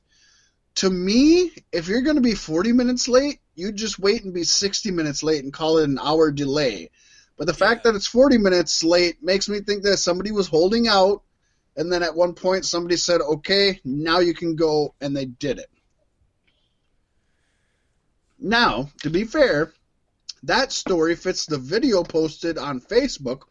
to 0.77 0.88
me, 0.88 1.53
if 1.70 1.87
you're 1.87 2.00
going 2.00 2.16
to 2.16 2.22
be 2.22 2.35
40 2.35 2.72
minutes 2.72 3.09
late, 3.09 3.40
you 3.54 3.72
just 3.72 3.98
wait 3.98 4.24
and 4.24 4.34
be 4.34 4.44
60 4.44 4.90
minutes 4.90 5.22
late 5.22 5.44
and 5.44 5.52
call 5.52 5.78
it 5.78 5.88
an 5.88 5.98
hour 5.98 6.30
delay. 6.30 6.90
But 7.36 7.46
the 7.46 7.54
fact 7.54 7.84
that 7.84 7.94
it's 7.94 8.06
40 8.06 8.38
minutes 8.38 8.84
late 8.84 9.22
makes 9.22 9.48
me 9.48 9.60
think 9.60 9.82
that 9.82 9.96
somebody 9.96 10.30
was 10.30 10.46
holding 10.46 10.86
out, 10.88 11.22
and 11.76 11.92
then 11.92 12.02
at 12.02 12.14
one 12.14 12.34
point 12.34 12.64
somebody 12.64 12.96
said, 12.96 13.20
okay, 13.20 13.80
now 13.84 14.20
you 14.20 14.34
can 14.34 14.54
go, 14.56 14.94
and 15.00 15.16
they 15.16 15.24
did 15.24 15.58
it. 15.58 15.70
Now, 18.38 18.90
to 19.02 19.10
be 19.10 19.24
fair, 19.24 19.72
that 20.44 20.70
story 20.70 21.16
fits 21.16 21.46
the 21.46 21.58
video 21.58 22.04
posted 22.04 22.58
on 22.58 22.80
Facebook 22.80 23.42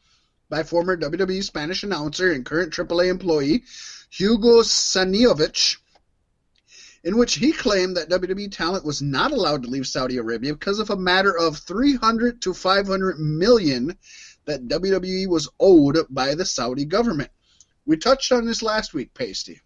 by 0.49 0.63
former 0.63 0.95
WWE 0.95 1.43
Spanish 1.43 1.83
announcer 1.83 2.31
and 2.31 2.45
current 2.45 2.71
AAA 2.71 3.09
employee 3.09 3.63
Hugo 4.11 4.61
Savinovich, 4.61 5.77
in 7.03 7.17
which 7.17 7.35
he 7.35 7.51
claimed 7.51 7.97
that 7.97 8.09
WWE 8.09 8.51
talent 8.51 8.85
was 8.85 9.01
not 9.01 9.31
allowed 9.31 9.63
to 9.63 9.69
leave 9.69 9.85
Saudi 9.85 10.17
Arabia 10.17 10.53
because 10.53 10.79
of 10.79 10.89
a 10.89 10.95
matter 10.95 11.37
of 11.37 11.57
300 11.57 12.41
to 12.43 12.53
500 12.53 13.19
million 13.19 13.97
that 14.45 14.67
WWE 14.67 15.27
was 15.27 15.49
owed 15.59 15.97
by 16.09 16.35
the 16.35 16.45
Saudi 16.45 16.85
government. 16.85 17.29
We 17.85 17.97
touched 17.97 18.31
on 18.31 18.45
this 18.45 18.61
last 18.61 18.93
week, 18.93 19.13
Paystee. 19.13 19.59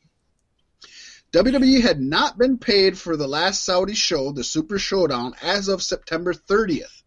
WWE 1.32 1.82
had 1.82 2.00
not 2.00 2.38
been 2.38 2.58
paid 2.58 2.98
for 2.98 3.18
the 3.18 3.28
last 3.28 3.64
Saudi 3.64 3.94
show, 3.94 4.32
the 4.32 4.44
Super 4.44 4.80
Showdown, 4.80 5.34
as 5.42 5.68
of 5.68 5.84
September 5.84 6.34
30th. 6.34 7.04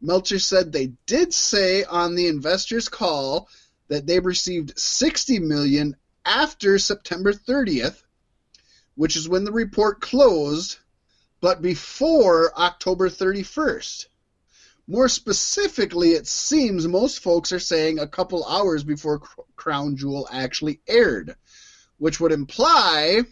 Meltzer 0.00 0.38
said 0.38 0.72
they 0.72 0.92
did 1.06 1.34
say 1.34 1.84
on 1.84 2.14
the 2.14 2.28
investors' 2.28 2.88
call 2.88 3.48
that 3.88 4.06
they 4.06 4.20
received 4.20 4.78
60 4.78 5.40
million 5.40 5.96
after 6.24 6.78
September 6.78 7.32
30th, 7.32 8.02
which 9.00 9.16
is 9.16 9.30
when 9.30 9.44
the 9.44 9.50
report 9.50 9.98
closed, 10.02 10.76
but 11.40 11.62
before 11.62 12.52
October 12.60 13.08
31st. 13.08 14.04
More 14.86 15.08
specifically, 15.08 16.10
it 16.10 16.26
seems 16.26 16.86
most 16.86 17.22
folks 17.22 17.50
are 17.52 17.58
saying 17.58 17.98
a 17.98 18.06
couple 18.06 18.44
hours 18.44 18.84
before 18.84 19.22
Crown 19.56 19.96
Jewel 19.96 20.28
actually 20.30 20.82
aired, 20.86 21.34
which 21.96 22.20
would 22.20 22.30
imply, 22.30 23.22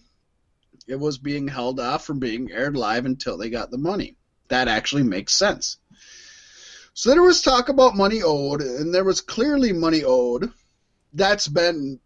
it 0.87 0.99
was 0.99 1.19
being 1.19 1.49
held 1.49 1.81
off 1.81 2.03
from 2.03 2.19
being 2.19 2.51
aired 2.51 2.75
live 2.75 3.05
until 3.05 3.37
they 3.37 3.51
got 3.51 3.71
the 3.71 3.77
money. 3.77 4.17
That 4.49 4.69
actually 4.69 5.03
makes 5.03 5.35
sense. 5.35 5.77
So 6.95 7.11
there 7.11 7.21
was 7.21 7.43
talk 7.43 7.69
about 7.69 7.95
money 7.95 8.23
owed, 8.25 8.63
and 8.63 8.95
there 8.95 9.05
was 9.05 9.21
clearly 9.21 9.75
money 9.75 10.03
owed. 10.03 10.51
That's 11.13 11.47
been 11.47 12.01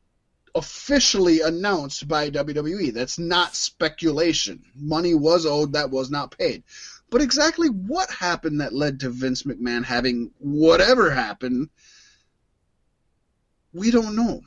officially 0.55 1.41
announced 1.41 2.07
by 2.07 2.31
WWE. 2.31 2.93
That's 2.93 3.19
not 3.19 3.57
speculation. 3.57 4.62
Money 4.75 5.15
was 5.15 5.47
owed 5.47 5.73
that 5.73 5.91
was 5.91 6.11
not 6.11 6.37
paid. 6.37 6.62
But 7.11 7.23
exactly 7.23 7.69
what 7.69 8.11
happened 8.11 8.61
that 8.61 8.73
led 8.73 9.01
to 9.01 9.11
Vince 9.11 9.43
McMahon 9.43 9.85
having 9.85 10.31
whatever 10.38 11.11
happened, 11.11 11.69
we 13.73 13.91
don't 13.91 14.17
know. 14.17 14.43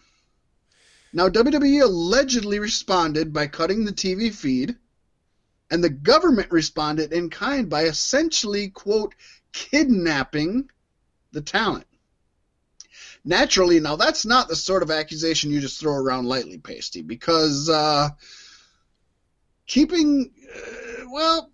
Now, 1.14 1.30
WWE 1.30 1.84
allegedly 1.84 2.60
responded 2.60 3.32
by 3.32 3.48
cutting 3.48 3.86
the 3.86 3.94
TV 3.94 4.34
feed, 4.34 4.76
and 5.72 5.84
the 5.84 5.90
government 5.90 6.52
responded 6.52 7.14
in 7.14 7.30
kind 7.30 7.70
by 7.70 7.84
essentially, 7.84 8.70
quote, 8.70 9.16
kidnapping 9.54 10.70
the 11.32 11.42
talent. 11.42 11.88
Naturally, 13.28 13.80
now 13.80 13.96
that's 13.96 14.24
not 14.24 14.48
the 14.48 14.56
sort 14.56 14.84
of 14.84 14.92
accusation 14.92 15.50
you 15.50 15.60
just 15.60 15.80
throw 15.80 15.96
around 15.96 16.28
lightly, 16.28 16.60
Paystee, 16.60 17.06
because 17.06 17.68
uh, 17.68 18.10
keeping, 19.66 20.30
uh, 20.56 21.06
well, 21.12 21.52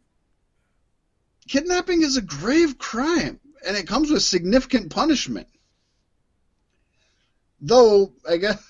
kidnapping 1.48 2.02
is 2.02 2.18
a 2.18 2.22
grave 2.22 2.78
crime, 2.78 3.40
and 3.66 3.78
it 3.78 3.88
comes 3.88 4.12
with 4.12 4.22
significant 4.22 4.92
punishment. 4.92 5.48
Though, 7.62 8.12
I 8.28 8.36
guess, 8.36 8.62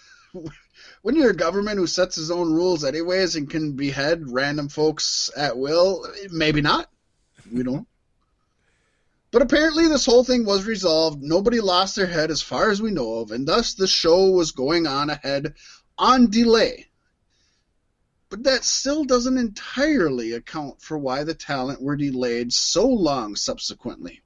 when 1.01 1.15
you're 1.15 1.31
a 1.31 1.35
government 1.35 1.79
who 1.79 1.87
sets 1.87 2.19
its 2.19 2.29
own 2.29 2.53
rules 2.53 2.83
anyways 2.83 3.35
and 3.35 3.49
can 3.49 3.73
behead 3.73 4.31
random 4.31 4.69
folks 4.69 5.31
at 5.35 5.57
will, 5.57 6.07
maybe 6.29 6.61
not. 6.61 6.87
We 7.51 7.63
don't. 7.63 7.87
But 9.31 9.41
apparently, 9.41 9.87
this 9.87 10.05
whole 10.05 10.25
thing 10.25 10.45
was 10.45 10.65
resolved. 10.65 11.23
Nobody 11.23 11.61
lost 11.61 11.95
their 11.95 12.07
head 12.07 12.31
as 12.31 12.41
far 12.41 12.69
as 12.69 12.81
we 12.81 12.91
know 12.91 13.15
of, 13.15 13.31
and 13.31 13.47
thus 13.47 13.73
the 13.73 13.87
show 13.87 14.29
was 14.31 14.51
going 14.51 14.85
on 14.87 15.09
ahead 15.09 15.55
on 15.97 16.29
delay. 16.29 16.87
But 18.29 18.43
that 18.43 18.65
still 18.65 19.05
doesn't 19.05 19.37
entirely 19.37 20.33
account 20.33 20.81
for 20.81 20.97
why 20.97 21.23
the 21.23 21.33
talent 21.33 21.81
were 21.81 21.95
delayed 21.95 22.51
so 22.51 22.87
long 22.87 23.35
subsequently. 23.35 24.21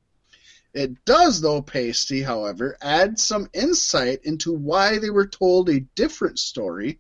It 0.74 1.06
does, 1.06 1.40
though, 1.40 1.62
Paystee, 1.62 2.26
however, 2.26 2.76
add 2.82 3.20
some 3.20 3.50
insight 3.54 4.22
into 4.24 4.52
why 4.52 4.98
they 4.98 5.10
were 5.10 5.28
told 5.28 5.70
a 5.70 5.80
different 5.80 6.38
story 6.38 7.00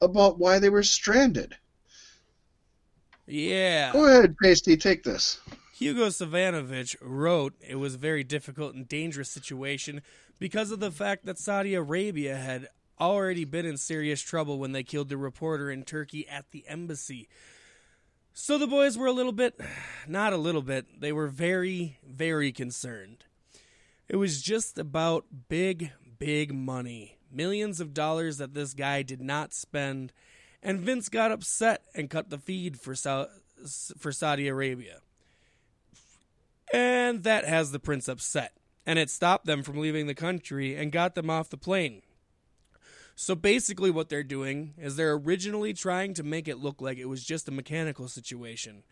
about 0.00 0.38
why 0.38 0.58
they 0.58 0.68
were 0.68 0.82
stranded. 0.82 1.56
Yeah. 3.26 3.92
Go 3.92 4.06
ahead, 4.06 4.36
Paystee, 4.42 4.80
take 4.80 5.02
this. 5.02 5.40
Hugo 5.80 6.08
Savinovich 6.08 6.94
wrote 7.00 7.54
it 7.66 7.76
was 7.76 7.94
a 7.94 7.98
very 7.98 8.22
difficult 8.22 8.74
and 8.74 8.86
dangerous 8.86 9.30
situation 9.30 10.02
because 10.38 10.72
of 10.72 10.78
the 10.78 10.90
fact 10.90 11.24
that 11.24 11.38
Saudi 11.38 11.72
Arabia 11.72 12.36
had 12.36 12.68
already 13.00 13.46
been 13.46 13.64
in 13.64 13.78
serious 13.78 14.20
trouble 14.20 14.58
when 14.58 14.72
they 14.72 14.82
killed 14.82 15.08
the 15.08 15.16
reporter 15.16 15.70
in 15.70 15.84
Turkey 15.84 16.28
at 16.28 16.50
the 16.50 16.68
embassy. 16.68 17.30
So 18.34 18.58
the 18.58 18.66
boys 18.66 18.98
were 18.98 19.06
a 19.06 19.12
little 19.12 19.32
bit, 19.32 19.58
not 20.06 20.34
a 20.34 20.36
little 20.36 20.60
bit, 20.60 21.00
they 21.00 21.12
were 21.12 21.28
very, 21.28 21.96
very 22.06 22.52
concerned. 22.52 23.24
It 24.06 24.16
was 24.16 24.42
just 24.42 24.76
about 24.76 25.24
big, 25.48 25.92
big 26.18 26.52
money. 26.52 27.16
Millions 27.32 27.80
of 27.80 27.94
dollars 27.94 28.36
that 28.36 28.52
this 28.52 28.74
guy 28.74 29.00
did 29.00 29.22
not 29.22 29.54
spend. 29.54 30.12
And 30.62 30.80
Vince 30.80 31.08
got 31.08 31.32
upset 31.32 31.84
and 31.94 32.10
cut 32.10 32.28
the 32.28 32.36
feed 32.36 32.78
for, 32.78 32.94
for 32.94 34.12
Saudi 34.12 34.46
Arabia. 34.46 35.00
And 36.72 37.24
that 37.24 37.44
has 37.44 37.72
the 37.72 37.80
prince 37.80 38.08
upset. 38.08 38.52
And 38.86 38.98
it 38.98 39.10
stopped 39.10 39.46
them 39.46 39.62
from 39.62 39.78
leaving 39.78 40.06
the 40.06 40.14
country 40.14 40.74
and 40.74 40.92
got 40.92 41.14
them 41.14 41.30
off 41.30 41.50
the 41.50 41.56
plane. 41.56 42.02
So 43.14 43.34
basically, 43.34 43.90
what 43.90 44.08
they're 44.08 44.22
doing 44.22 44.74
is 44.78 44.96
they're 44.96 45.12
originally 45.12 45.74
trying 45.74 46.14
to 46.14 46.22
make 46.22 46.48
it 46.48 46.58
look 46.58 46.80
like 46.80 46.96
it 46.96 47.08
was 47.08 47.22
just 47.22 47.48
a 47.48 47.52
mechanical 47.52 48.08
situation. 48.08 48.82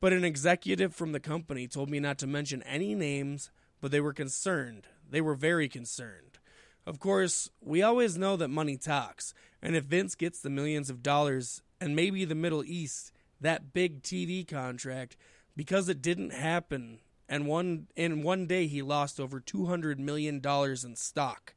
But 0.00 0.12
an 0.12 0.24
executive 0.24 0.94
from 0.94 1.12
the 1.12 1.20
company 1.20 1.68
told 1.68 1.88
me 1.90 2.00
not 2.00 2.18
to 2.18 2.26
mention 2.26 2.62
any 2.64 2.94
names, 2.94 3.50
but 3.80 3.90
they 3.90 4.00
were 4.00 4.12
concerned. 4.12 4.86
They 5.08 5.20
were 5.20 5.34
very 5.34 5.68
concerned. 5.68 6.38
Of 6.86 6.98
course, 6.98 7.50
we 7.60 7.82
always 7.82 8.16
know 8.16 8.36
that 8.36 8.48
money 8.48 8.76
talks, 8.76 9.34
and 9.60 9.76
if 9.76 9.84
Vince 9.84 10.14
gets 10.14 10.40
the 10.40 10.50
millions 10.50 10.88
of 10.88 11.02
dollars 11.02 11.62
and 11.80 11.94
maybe 11.94 12.24
the 12.24 12.34
Middle 12.34 12.64
East, 12.64 13.12
that 13.40 13.72
big 13.72 14.02
TV 14.02 14.46
contract, 14.46 15.16
because 15.54 15.88
it 15.88 16.00
didn't 16.00 16.32
happen, 16.32 17.00
and 17.28 17.46
one 17.46 17.88
in 17.94 18.22
one 18.22 18.46
day 18.46 18.66
he 18.66 18.82
lost 18.82 19.20
over 19.20 19.40
200 19.40 20.00
million 20.00 20.40
dollars 20.40 20.84
in 20.84 20.96
stock. 20.96 21.54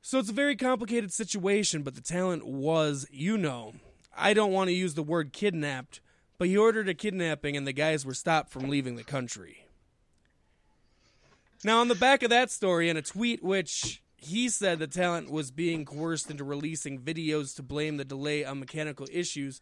So 0.00 0.18
it's 0.18 0.30
a 0.30 0.34
very 0.34 0.56
complicated 0.56 1.12
situation, 1.12 1.82
but 1.82 1.94
the 1.94 2.00
talent 2.00 2.44
was, 2.44 3.06
you 3.10 3.38
know, 3.38 3.74
I 4.16 4.34
don't 4.34 4.52
want 4.52 4.68
to 4.68 4.74
use 4.74 4.94
the 4.94 5.02
word 5.02 5.32
kidnapped, 5.32 6.00
but 6.38 6.48
he 6.48 6.56
ordered 6.56 6.88
a 6.88 6.94
kidnapping 6.94 7.56
and 7.56 7.66
the 7.66 7.72
guys 7.72 8.04
were 8.04 8.14
stopped 8.14 8.50
from 8.50 8.68
leaving 8.68 8.96
the 8.96 9.04
country. 9.04 9.66
Now, 11.64 11.80
on 11.80 11.86
the 11.86 11.94
back 11.94 12.24
of 12.24 12.30
that 12.30 12.50
story, 12.50 12.88
in 12.88 12.96
a 12.96 13.02
tweet 13.02 13.44
which 13.44 14.02
he 14.16 14.48
said 14.48 14.80
the 14.80 14.88
talent 14.88 15.30
was 15.30 15.52
being 15.52 15.84
coerced 15.84 16.30
into 16.30 16.42
releasing 16.42 16.98
videos 16.98 17.54
to 17.56 17.62
blame 17.62 17.96
the 17.96 18.04
delay 18.04 18.44
on 18.44 18.58
mechanical 18.58 19.06
issues, 19.12 19.60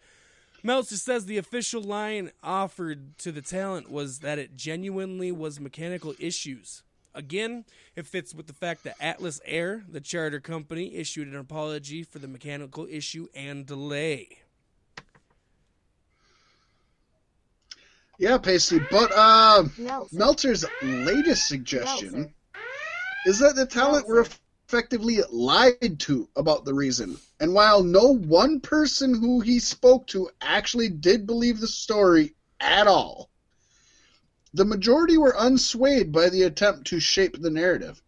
Meltzer 0.62 0.96
says 0.96 1.26
the 1.26 1.38
official 1.38 1.82
line 1.82 2.32
offered 2.42 3.16
to 3.18 3.32
the 3.32 3.42
talent 3.42 3.90
was 3.90 4.18
that 4.20 4.38
it 4.38 4.56
genuinely 4.56 5.32
was 5.32 5.58
mechanical 5.60 6.14
issues. 6.18 6.82
Again, 7.14 7.64
it 7.96 8.06
fits 8.06 8.34
with 8.34 8.46
the 8.46 8.52
fact 8.52 8.84
that 8.84 8.96
Atlas 9.00 9.40
Air, 9.44 9.82
the 9.88 10.00
charter 10.00 10.38
company, 10.38 10.94
issued 10.94 11.28
an 11.28 11.36
apology 11.36 12.02
for 12.02 12.18
the 12.18 12.28
mechanical 12.28 12.86
issue 12.88 13.26
and 13.34 13.66
delay. 13.66 14.38
Yeah, 18.18 18.36
Paystee, 18.36 18.86
but 18.90 19.10
uh, 19.16 19.64
Nelson. 19.78 20.18
Meltzer's 20.18 20.64
latest 20.82 21.48
suggestion 21.48 22.12
Meltzer. 22.12 22.34
is 23.26 23.38
that 23.38 23.56
the 23.56 23.66
talent 23.66 24.06
were 24.06 24.16
Meltzer. 24.16 24.36
Effectively 24.70 25.18
lied 25.30 25.98
to 25.98 26.28
about 26.36 26.64
the 26.64 26.72
reason. 26.72 27.18
And 27.40 27.52
while 27.52 27.82
no 27.82 28.14
one 28.14 28.60
person 28.60 29.12
who 29.12 29.40
he 29.40 29.58
spoke 29.58 30.06
to 30.08 30.30
actually 30.40 30.88
did 30.88 31.26
believe 31.26 31.58
the 31.58 31.66
story 31.66 32.36
at 32.60 32.86
all, 32.86 33.30
the 34.54 34.64
majority 34.64 35.18
were 35.18 35.34
unswayed 35.36 36.12
by 36.12 36.28
the 36.28 36.42
attempt 36.42 36.86
to 36.88 37.00
shape 37.00 37.36
the 37.40 37.50
narrative. 37.50 38.00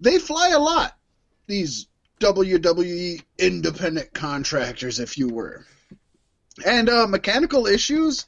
They 0.00 0.18
fly 0.18 0.48
a 0.48 0.58
lot, 0.58 0.92
these 1.46 1.86
WWE 2.20 3.22
independent 3.38 4.12
contractors, 4.12 4.98
if 4.98 5.18
you 5.18 5.28
were. 5.28 5.64
And 6.66 6.88
uh, 6.88 7.06
mechanical 7.06 7.68
issues, 7.68 8.26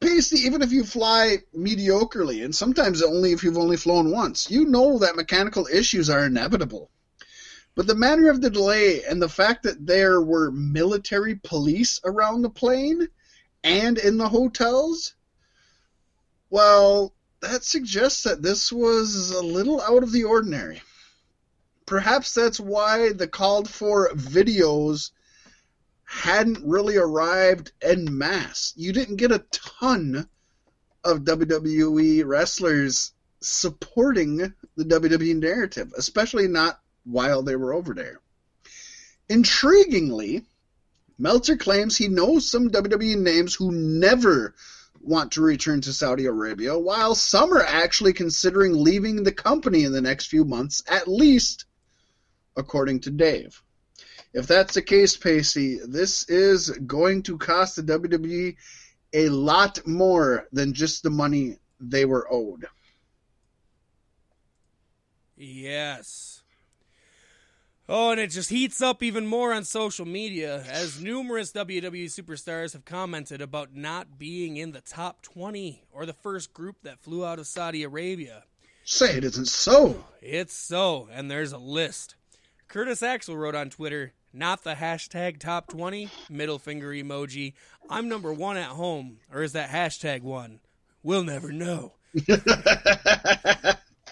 Paystee, 0.00 0.46
even 0.46 0.62
if 0.62 0.72
you 0.72 0.84
fly 0.84 1.38
mediocrely, 1.54 2.42
and 2.44 2.54
sometimes 2.54 3.02
only 3.02 3.32
if 3.32 3.44
you've 3.44 3.58
only 3.58 3.76
flown 3.76 4.10
once, 4.10 4.50
you 4.50 4.64
know 4.64 4.98
that 4.98 5.16
mechanical 5.16 5.66
issues 5.70 6.08
are 6.08 6.24
inevitable. 6.24 6.90
But 7.74 7.86
the 7.86 7.94
manner 7.94 8.30
of 8.30 8.40
the 8.40 8.50
delay 8.50 9.04
and 9.04 9.20
the 9.20 9.28
fact 9.28 9.62
that 9.64 9.86
there 9.86 10.20
were 10.20 10.50
military 10.50 11.36
police 11.36 12.00
around 12.04 12.42
the 12.42 12.50
plane 12.50 13.08
and 13.62 13.98
in 13.98 14.16
the 14.16 14.28
hotels, 14.28 15.14
well, 16.48 17.14
that 17.40 17.64
suggests 17.64 18.22
that 18.24 18.42
this 18.42 18.72
was 18.72 19.30
a 19.30 19.42
little 19.42 19.80
out 19.80 20.02
of 20.02 20.12
the 20.12 20.24
ordinary. 20.24 20.82
Perhaps 21.86 22.34
that's 22.34 22.60
why 22.60 23.12
the 23.12 23.28
called 23.28 23.68
for 23.68 24.10
videos 24.10 25.10
hadn't 26.10 26.58
really 26.66 26.96
arrived 26.96 27.70
en 27.80 28.18
masse. 28.18 28.72
You 28.74 28.92
didn't 28.92 29.16
get 29.16 29.30
a 29.30 29.44
ton 29.52 30.28
of 31.04 31.20
WWE 31.20 32.26
wrestlers 32.26 33.12
supporting 33.40 34.38
the 34.38 34.84
WWE 34.84 35.36
narrative, 35.36 35.92
especially 35.96 36.48
not 36.48 36.80
while 37.04 37.44
they 37.44 37.54
were 37.54 37.72
over 37.72 37.94
there. 37.94 38.20
Intriguingly, 39.30 40.44
Meltzer 41.16 41.56
claims 41.56 41.96
he 41.96 42.08
knows 42.08 42.50
some 42.50 42.70
WWE 42.70 43.16
names 43.16 43.54
who 43.54 43.70
never 43.70 44.56
want 45.00 45.32
to 45.32 45.42
return 45.42 45.80
to 45.82 45.92
Saudi 45.92 46.26
Arabia, 46.26 46.76
while 46.76 47.14
some 47.14 47.52
are 47.52 47.62
actually 47.62 48.14
considering 48.14 48.72
leaving 48.74 49.22
the 49.22 49.32
company 49.32 49.84
in 49.84 49.92
the 49.92 50.02
next 50.02 50.26
few 50.26 50.44
months, 50.44 50.82
at 50.88 51.06
least 51.06 51.66
according 52.56 52.98
to 53.02 53.12
Dave. 53.12 53.62
If 54.32 54.46
that's 54.46 54.74
the 54.74 54.82
case, 54.82 55.16
Paystee, 55.16 55.78
this 55.86 56.28
is 56.28 56.70
going 56.70 57.22
to 57.24 57.36
cost 57.36 57.76
the 57.76 57.82
WWE 57.82 58.56
a 59.12 59.28
lot 59.28 59.84
more 59.86 60.46
than 60.52 60.72
just 60.72 61.02
the 61.02 61.10
money 61.10 61.56
they 61.80 62.04
were 62.04 62.28
owed. 62.30 62.66
Yes. 65.36 66.42
Oh, 67.88 68.12
and 68.12 68.20
it 68.20 68.28
just 68.28 68.50
heats 68.50 68.80
up 68.80 69.02
even 69.02 69.26
more 69.26 69.52
on 69.52 69.64
social 69.64 70.06
media 70.06 70.62
as 70.70 71.02
numerous 71.02 71.50
WWE 71.50 72.04
superstars 72.04 72.72
have 72.74 72.84
commented 72.84 73.40
about 73.40 73.74
not 73.74 74.16
being 74.16 74.56
in 74.58 74.70
the 74.70 74.80
top 74.80 75.22
20 75.22 75.82
or 75.90 76.06
the 76.06 76.12
first 76.12 76.52
group 76.52 76.76
that 76.84 77.00
flew 77.00 77.24
out 77.24 77.40
of 77.40 77.48
Saudi 77.48 77.82
Arabia. 77.82 78.44
Say 78.84 79.16
it 79.16 79.24
isn't 79.24 79.48
so. 79.48 80.04
It's 80.22 80.54
so, 80.54 81.08
and 81.10 81.28
there's 81.28 81.50
a 81.50 81.58
list. 81.58 82.14
Curtis 82.68 83.02
Axel 83.02 83.36
wrote 83.36 83.56
on 83.56 83.70
Twitter, 83.70 84.12
not 84.32 84.64
the 84.64 84.74
hashtag 84.74 85.38
top 85.38 85.68
20, 85.68 86.08
middle 86.28 86.58
finger 86.58 86.88
emoji. 86.90 87.54
I'm 87.88 88.08
number 88.08 88.32
one 88.32 88.56
at 88.56 88.70
home, 88.70 89.18
or 89.32 89.42
is 89.42 89.52
that 89.52 89.70
hashtag 89.70 90.22
one? 90.22 90.60
We'll 91.02 91.24
never 91.24 91.50
know. 91.52 91.94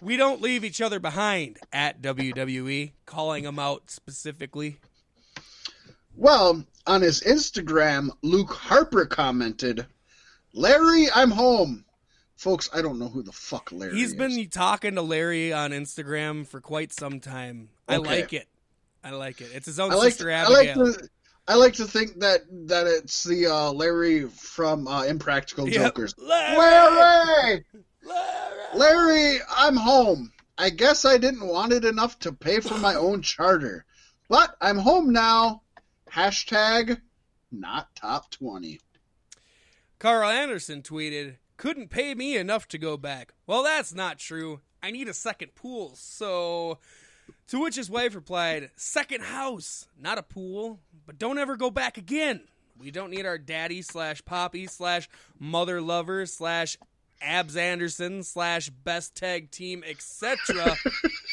we 0.02 0.16
don't 0.16 0.40
leave 0.40 0.64
each 0.64 0.80
other 0.80 0.98
behind 1.00 1.58
at 1.72 2.00
WWE, 2.02 2.92
calling 3.06 3.44
them 3.44 3.58
out 3.58 3.90
specifically. 3.90 4.78
Well, 6.16 6.64
on 6.86 7.02
his 7.02 7.20
Instagram, 7.22 8.10
Luke 8.22 8.52
Harper 8.52 9.06
commented, 9.06 9.86
Larry, 10.52 11.06
I'm 11.14 11.30
home. 11.30 11.84
Folks, 12.36 12.70
I 12.72 12.82
don't 12.82 12.98
know 12.98 13.08
who 13.08 13.22
the 13.22 13.32
fuck 13.32 13.70
Larry 13.72 13.96
He's 13.96 14.10
is. 14.10 14.14
been 14.14 14.48
talking 14.48 14.94
to 14.94 15.02
Larry 15.02 15.52
on 15.52 15.72
Instagram 15.72 16.46
for 16.46 16.60
quite 16.60 16.92
some 16.92 17.20
time. 17.20 17.68
I 17.88 17.96
like 17.96 18.32
it. 18.32 18.48
I 19.04 19.10
like 19.10 19.40
it. 19.40 19.50
It's 19.54 19.66
his 19.66 19.78
own 19.80 19.92
I 19.92 19.94
like, 19.94 20.12
sister 20.12 20.30
I 20.30 20.46
like 20.48 20.74
to 20.74 21.08
I 21.46 21.54
like 21.54 21.74
to 21.74 21.84
think 21.84 22.20
that 22.20 22.40
that 22.66 22.86
it's 22.86 23.24
the 23.24 23.46
uh, 23.46 23.72
Larry 23.72 24.28
from 24.28 24.86
uh, 24.86 25.04
Impractical 25.04 25.68
Yep. 25.68 25.82
Jokers. 25.82 26.14
Larry! 26.18 26.58
Larry, 26.58 27.64
Larry! 28.04 28.74
Larry, 28.74 29.38
I'm 29.56 29.76
home. 29.76 30.32
I 30.58 30.70
guess 30.70 31.04
I 31.04 31.16
didn't 31.18 31.46
want 31.46 31.72
it 31.72 31.84
enough 31.84 32.18
to 32.20 32.32
pay 32.32 32.60
for 32.60 32.76
my 32.78 32.94
own 32.96 33.22
charter, 33.22 33.84
but 34.28 34.56
I'm 34.60 34.78
home 34.78 35.12
now. 35.12 35.62
Hashtag 36.12 37.00
not 37.50 37.94
top 37.94 38.30
twenty. 38.30 38.80
Karl 39.98 40.28
Anderson 40.30 40.82
tweeted, 40.82 41.36
couldn't 41.56 41.88
pay 41.90 42.14
me 42.14 42.36
enough 42.36 42.68
to 42.68 42.78
go 42.78 42.96
back. 42.96 43.32
Well, 43.46 43.62
that's 43.62 43.94
not 43.94 44.18
true. 44.18 44.60
I 44.82 44.90
need 44.92 45.08
a 45.08 45.14
second 45.14 45.54
pool. 45.56 45.94
So, 45.96 46.78
to 47.48 47.60
which 47.60 47.76
his 47.76 47.90
wife 47.90 48.14
replied, 48.14 48.70
second 48.76 49.22
house, 49.22 49.86
not 50.00 50.18
a 50.18 50.22
pool, 50.22 50.80
but 51.06 51.18
don't 51.18 51.38
ever 51.38 51.56
go 51.56 51.70
back 51.70 51.96
again. 51.98 52.42
We 52.78 52.90
don't 52.90 53.10
need 53.10 53.26
our 53.26 53.38
daddy 53.38 53.82
slash 53.82 54.24
poppy 54.24 54.66
slash 54.66 55.08
mother 55.38 55.80
lover 55.80 56.26
slash 56.26 56.76
Abs 57.20 57.56
Anderson 57.56 58.22
slash 58.22 58.70
best 58.70 59.14
tag 59.16 59.50
team, 59.50 59.82
etc. 59.86 60.76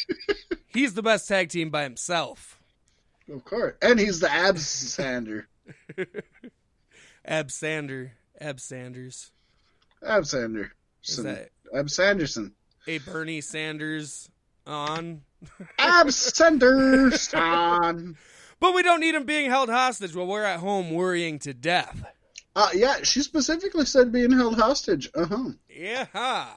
He's 0.68 0.94
the 0.96 1.04
best 1.04 1.28
tag 1.28 1.50
team 1.50 1.70
by 1.70 1.84
himself. 1.84 2.60
Of 3.32 3.44
course, 3.44 3.76
and 3.82 4.00
he's 4.00 4.20
the 4.20 4.32
abs 4.32 4.68
sander. 4.68 5.48
Ab 7.26 7.50
Sander, 7.50 8.14
Ab 8.40 8.60
Sanders. 8.60 9.32
Ab 10.06 10.28
Sander. 10.28 10.74
Is 11.04 11.24
that 11.24 11.50
Ab 11.74 11.90
Sanderson. 11.90 12.54
a 12.88 13.00
Bernie 13.00 13.42
Sanders 13.42 14.30
on? 14.68 15.22
Ab 15.80 16.12
Sanderson. 16.12 18.18
But 18.58 18.74
we 18.74 18.84
don't 18.84 19.02
need 19.02 19.16
him 19.16 19.26
being 19.26 19.50
held 19.50 19.68
hostage 19.70 20.16
while 20.16 20.28
we're 20.28 20.46
at 20.46 20.62
home 20.62 20.92
worrying 20.92 21.40
to 21.40 21.54
death. 21.54 22.06
Uh, 22.56 22.70
yeah, 22.74 23.04
she 23.04 23.22
specifically 23.22 23.84
said 23.86 24.14
being 24.14 24.32
held 24.32 24.58
hostage. 24.58 25.10
Uh 25.14 25.26
huh. 25.26 25.50
Yeah. 25.70 26.48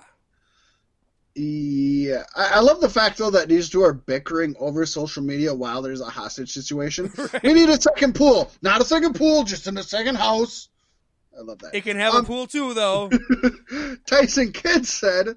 Yeah, 1.34 2.24
I, 2.34 2.52
I 2.54 2.60
love 2.60 2.80
the 2.80 2.88
fact 2.88 3.18
though 3.18 3.30
that 3.30 3.48
these 3.48 3.70
two 3.70 3.82
are 3.82 3.92
bickering 3.92 4.56
over 4.58 4.84
social 4.86 5.22
media 5.22 5.54
while 5.54 5.82
there's 5.82 6.00
a 6.00 6.06
hostage 6.06 6.50
situation. 6.52 7.12
We 7.42 7.52
need 7.52 7.68
a 7.68 7.80
second 7.80 8.14
pool, 8.14 8.50
not 8.62 8.80
a 8.80 8.84
second 8.84 9.14
pool, 9.14 9.44
just 9.44 9.66
in 9.66 9.76
a 9.76 9.82
second 9.82 10.16
house. 10.16 10.68
I 11.36 11.42
love 11.42 11.58
that. 11.60 11.74
It 11.74 11.84
can 11.84 11.96
have 11.96 12.14
Um, 12.14 12.24
a 12.24 12.26
pool 12.26 12.46
too, 12.48 12.74
though. 12.74 13.10
Tyson 14.06 14.50
Kidd 14.52 14.86
said, 14.86 15.36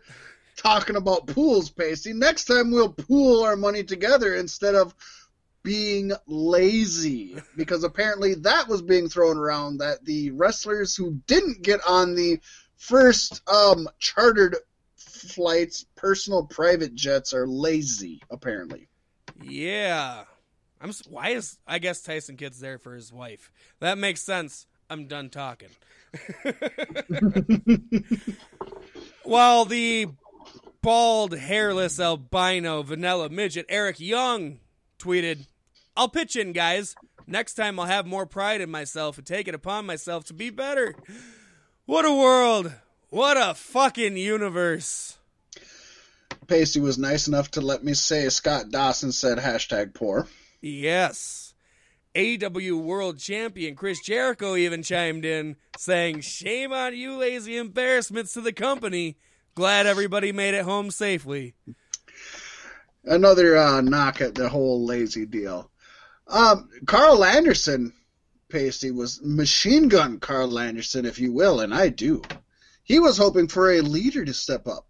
talking 0.62 0.96
about 0.96 1.28
pools, 1.28 1.72
Paystee. 1.72 2.14
Next 2.14 2.46
time 2.46 2.72
we'll 2.72 2.94
pool 2.94 3.44
our 3.44 3.56
money 3.56 3.84
together 3.84 4.36
instead 4.36 4.76
of 4.76 4.94
being 5.64 6.12
lazy, 6.28 7.38
because 7.56 7.84
apparently 7.84 8.36
that 8.36 8.68
was 8.68 8.82
being 8.82 9.10
thrown 9.10 9.38
around 9.38 9.78
that 9.78 10.04
the 10.06 10.32
wrestlers 10.32 10.96
who 10.96 11.20
didn't 11.28 11.62
get 11.62 11.80
on 11.88 12.16
the 12.16 12.40
first 12.78 13.42
um, 13.48 13.88
chartered 14.00 14.56
flights, 14.96 15.86
personal 15.96 16.46
private 16.46 16.96
jets, 16.96 17.34
are 17.34 17.48
lazy. 17.48 18.22
Apparently, 18.30 18.88
yeah. 19.44 20.24
I'm. 20.80 20.92
Why 21.10 21.30
is 21.30 21.58
I 21.68 21.80
guess 21.80 22.02
Tyson 22.02 22.38
Kidd's 22.38 22.60
there 22.60 22.78
for 22.80 22.96
his 22.96 23.14
wife? 23.14 23.52
That 23.80 23.98
makes 23.98 24.22
sense. 24.22 24.66
I'm 24.90 25.08
done 25.08 25.30
talking. 25.30 25.70
While 29.24 29.66
the 29.66 30.08
bald, 30.82 31.38
hairless 31.38 32.00
albino 32.00 32.84
vanilla 32.84 33.30
midget 33.30 33.66
Eric 33.70 34.00
Young 34.00 34.60
tweeted, 35.00 35.48
"I'll 35.96 36.10
pitch 36.10 36.36
in, 36.36 36.52
guys. 36.54 36.96
Next 37.28 37.54
time 37.54 37.80
I'll 37.80 37.86
have 37.86 38.06
more 38.06 38.26
pride 38.26 38.62
in 38.62 38.70
myself 38.70 39.18
and 39.18 39.26
take 39.26 39.48
it 39.48 39.56
upon 39.56 39.86
myself 39.86 40.26
to 40.26 40.34
be 40.34 40.50
better." 40.50 40.96
What 41.86 42.06
a 42.06 42.14
world! 42.14 42.74
What 43.10 43.36
a 43.38 43.54
fucking 43.54 44.16
universe! 44.16 45.18
Paystee 46.46 46.82
was 46.82 46.98
nice 46.98 47.28
enough 47.28 47.52
to 47.52 47.62
let 47.62 47.84
me 47.84 47.94
say 47.94 48.30
Scott 48.30 48.72
Dawson 48.72 49.12
said 49.12 49.38
hashtag 49.38 49.94
poor. 49.94 50.28
Yes. 50.62 51.54
AEW 52.14 52.82
World 52.82 53.20
Champion 53.20 53.76
Chris 53.76 54.00
Jericho 54.02 54.56
even 54.56 54.84
chimed 54.84 55.24
in, 55.24 55.56
saying, 55.78 56.22
Shame 56.22 56.74
on 56.74 56.96
you, 56.96 57.16
lazy 57.16 57.58
embarrassments 57.58 58.34
to 58.34 58.42
the 58.42 58.52
company. 58.52 59.18
Glad 59.56 59.86
everybody 59.86 60.32
made 60.32 60.54
it 60.54 60.64
home 60.64 60.92
safely. 60.92 61.56
another 63.04 63.58
uh, 63.58 63.82
knock 63.82 64.22
at 64.22 64.36
the 64.36 64.48
whole 64.50 64.86
lazy 64.86 65.26
deal. 65.26 65.70
Um, 66.28 66.70
Karl 66.86 67.26
Anderson, 67.26 67.94
Paystee, 68.50 68.94
was 68.94 69.22
machine 69.22 69.90
gun 69.90 70.20
Karl 70.20 70.58
Anderson, 70.58 71.06
if 71.06 71.20
you 71.20 71.34
will, 71.34 71.60
and 71.60 71.74
I 71.74 71.90
do. 71.90 72.22
He 72.84 73.00
was 73.00 73.18
hoping 73.18 73.48
for 73.48 73.72
a 73.72 73.82
leader 73.82 74.24
to 74.24 74.34
step 74.34 74.68
up, 74.68 74.86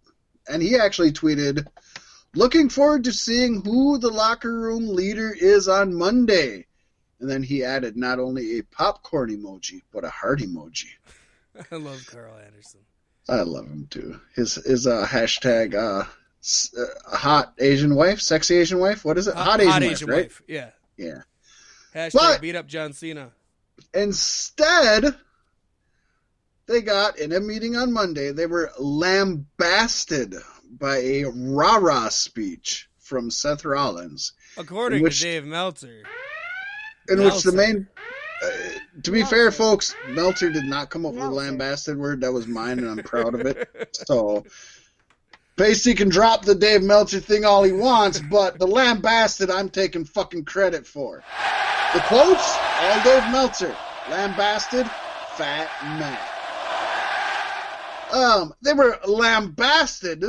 and 0.48 0.62
he 0.62 0.76
actually 0.76 1.12
tweeted, 1.12 1.66
"Looking 2.34 2.68
forward 2.68 3.04
to 3.04 3.12
seeing 3.12 3.62
who 3.62 3.98
the 3.98 4.10
locker 4.10 4.52
room 4.56 4.88
leader 4.88 5.32
is 5.32 5.68
on 5.68 5.94
Monday." 5.94 6.66
And 7.20 7.30
then 7.30 7.42
he 7.42 7.62
added 7.64 7.96
not 7.96 8.18
only 8.18 8.58
a 8.58 8.62
popcorn 8.64 9.30
emoji, 9.30 9.82
but 9.92 10.04
a 10.04 10.10
heart 10.10 10.40
emoji. 10.40 10.88
I 11.70 11.76
love 11.76 12.04
Karl 12.10 12.36
Anderson. 12.44 12.80
I 13.28 13.42
love 13.42 13.66
him 13.66 13.86
too. 13.90 14.20
His 14.34 14.56
his 14.56 14.86
uh, 14.86 15.06
hashtag 15.08 15.74
uh, 15.74 16.04
s- 16.42 16.74
uh, 16.76 17.16
hot 17.16 17.54
Asian 17.58 17.94
wife, 17.94 18.20
sexy 18.20 18.56
Asian 18.58 18.78
wife. 18.78 19.04
What 19.04 19.16
is 19.18 19.28
it? 19.28 19.34
Hot, 19.34 19.60
Asian, 19.60 20.08
wife, 20.08 20.08
right? 20.08 20.32
Yeah. 20.48 20.70
Yeah. 20.96 21.22
Hashtag 21.94 22.12
But- 22.14 22.40
beat 22.40 22.56
up 22.56 22.66
John 22.66 22.92
Cena. 22.92 23.30
Instead, 23.94 25.14
they 26.66 26.80
got 26.82 27.18
in 27.18 27.32
a 27.32 27.40
meeting 27.40 27.76
on 27.76 27.92
Monday. 27.92 28.32
They 28.32 28.46
were 28.46 28.70
lambasted 28.78 30.34
by 30.78 30.96
a 30.98 31.24
rah 31.24 31.76
rah 31.76 32.08
speech 32.08 32.88
from 32.98 33.30
Seth 33.30 33.64
Rollins, 33.64 34.32
According 34.56 35.02
which- 35.02 35.18
to 35.18 35.24
Dave 35.24 35.44
Meltzer. 35.44 36.02
in 37.08 37.22
which 37.22 37.42
the 37.42 37.52
main. 37.52 37.88
Uh, 38.42 38.50
to 39.02 39.10
be 39.10 39.22
fair, 39.22 39.50
folks, 39.50 39.94
Meltzer 40.08 40.50
did 40.50 40.64
not 40.64 40.90
come 40.90 41.06
up 41.06 41.14
with 41.14 41.22
the 41.22 41.30
lambasted 41.30 41.96
word. 41.96 42.22
That 42.22 42.32
was 42.32 42.46
mine, 42.46 42.78
and 42.78 42.88
I'm 42.88 43.04
proud 43.04 43.34
of 43.34 43.46
it. 43.46 43.68
So, 44.06 44.44
Paystee 45.56 45.96
can 45.96 46.08
drop 46.08 46.44
the 46.44 46.54
Dave 46.54 46.82
Meltzer 46.82 47.20
thing 47.20 47.44
all 47.44 47.62
he 47.62 47.72
wants, 47.72 48.20
but 48.20 48.58
the 48.58 48.66
lambasted 48.66 49.50
I'm 49.50 49.68
taking 49.68 50.04
fucking 50.04 50.44
credit 50.44 50.86
for. 50.86 51.22
The 51.94 52.00
quotes, 52.00 52.56
all 52.80 53.02
Dave 53.04 53.30
Meltzer. 53.30 53.76
Lambasted, 54.10 54.90
fat 55.36 55.70
man. 55.98 56.18
Um, 58.12 58.54
they 58.62 58.72
were 58.72 58.98
lambasted 59.06 60.24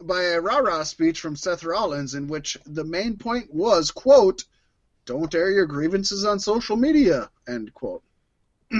by 0.00 0.22
a 0.22 0.40
rah-rah 0.40 0.84
speech 0.84 1.20
from 1.20 1.36
Seth 1.36 1.64
Rollins 1.64 2.14
in 2.14 2.26
which 2.28 2.56
the 2.64 2.84
main 2.84 3.16
point 3.16 3.52
was, 3.52 3.90
quote, 3.90 4.44
don't 5.10 5.34
air 5.34 5.50
your 5.50 5.66
grievances 5.66 6.24
on 6.24 6.38
social 6.38 6.76
media, 6.76 7.28
end 7.48 7.74
quote. 7.74 8.04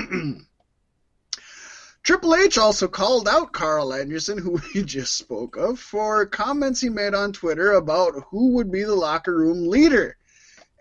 Triple 2.04 2.36
H 2.36 2.56
also 2.56 2.86
called 2.86 3.26
out 3.26 3.52
Karl 3.52 3.92
Anderson, 3.92 4.38
who 4.38 4.60
we 4.74 4.84
just 4.84 5.16
spoke 5.16 5.56
of, 5.56 5.80
for 5.80 6.26
comments 6.26 6.80
he 6.80 6.88
made 6.88 7.14
on 7.14 7.32
Twitter 7.32 7.72
about 7.72 8.14
who 8.30 8.52
would 8.54 8.70
be 8.70 8.84
the 8.84 8.94
locker 8.94 9.36
room 9.36 9.68
leader. 9.68 10.16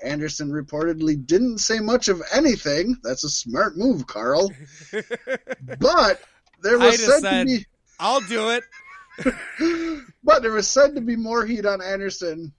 Anderson 0.04 0.52
reportedly 0.52 1.26
didn't 1.26 1.58
say 1.58 1.80
much 1.80 2.10
of 2.10 2.22
anything. 2.32 2.96
That's 3.04 3.24
a 3.24 3.30
smart 3.30 3.76
move, 3.76 4.06
Karl. 4.06 4.54
But 5.80 6.22
there 6.62 6.78
was 6.78 7.04
said 7.04 7.22
said- 7.22 7.48
to 7.48 7.66
I'll 8.00 8.22
do 8.22 8.52
it. 8.52 8.64
but 10.24 10.44
there 10.44 10.52
was 10.52 10.70
said 10.70 10.94
to 10.96 11.02
be 11.02 11.16
more 11.16 11.44
heat 11.46 11.66
on 11.66 11.82
Anderson 11.82 12.54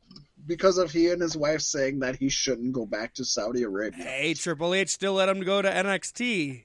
because 0.47 0.79
of 0.79 0.91
he 0.91 1.09
and 1.09 1.21
his 1.21 1.37
wife 1.37 1.61
saying 1.61 2.01
that 2.01 2.17
he 2.17 2.29
shouldn't 2.29 2.73
go 2.73 2.87
back 2.87 3.15
to 3.15 3.25
Saudi 3.25 3.63
Arabia. 3.63 4.05
Hey, 4.05 4.35
Triple 4.35 4.75
H 4.75 4.91
still 4.91 5.15
let 5.15 5.29
him 5.29 5.41
go 5.41 5.63
to 5.63 5.71
NXT. 5.71 6.65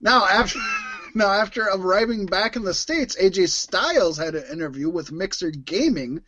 Now 0.00 0.26
after 0.26 0.58
now 1.14 1.30
after 1.30 1.62
arriving 1.62 2.26
back 2.26 2.56
in 2.56 2.64
the 2.64 2.74
states, 2.74 3.16
AJ 3.16 3.48
Styles 3.48 4.18
had 4.18 4.34
an 4.34 4.44
interview 4.52 4.88
with 4.88 5.12
Mixer 5.12 5.50
Gaming 5.50 6.22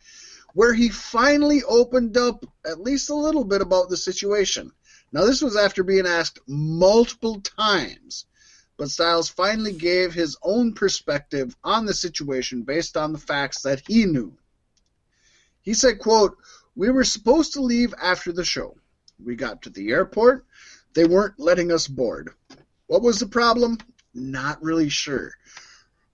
where 0.53 0.73
he 0.73 0.89
finally 0.89 1.63
opened 1.63 2.17
up 2.17 2.45
at 2.65 2.81
least 2.81 3.09
a 3.09 3.15
little 3.15 3.45
bit 3.45 3.61
about 3.61 3.89
the 3.89 3.97
situation. 3.97 4.71
Now 5.11 5.25
this 5.25 5.41
was 5.41 5.55
after 5.55 5.83
being 5.83 6.05
asked 6.05 6.39
multiple 6.47 7.41
times, 7.41 8.25
but 8.77 8.89
Styles 8.89 9.29
finally 9.29 9.73
gave 9.73 10.13
his 10.13 10.37
own 10.41 10.73
perspective 10.73 11.55
on 11.63 11.85
the 11.85 11.93
situation 11.93 12.63
based 12.63 12.97
on 12.97 13.13
the 13.13 13.19
facts 13.19 13.61
that 13.61 13.81
he 13.87 14.05
knew. 14.05 14.37
He 15.61 15.73
said, 15.73 15.99
quote, 15.99 16.37
"We 16.75 16.89
were 16.89 17.03
supposed 17.03 17.53
to 17.53 17.61
leave 17.61 17.93
after 18.01 18.31
the 18.31 18.45
show. 18.45 18.77
We 19.23 19.35
got 19.35 19.61
to 19.63 19.69
the 19.69 19.91
airport. 19.91 20.45
They 20.93 21.05
weren't 21.05 21.39
letting 21.39 21.71
us 21.71 21.87
board. 21.87 22.31
What 22.87 23.01
was 23.01 23.19
the 23.19 23.27
problem? 23.27 23.77
Not 24.13 24.61
really 24.61 24.89
sure. 24.89 25.33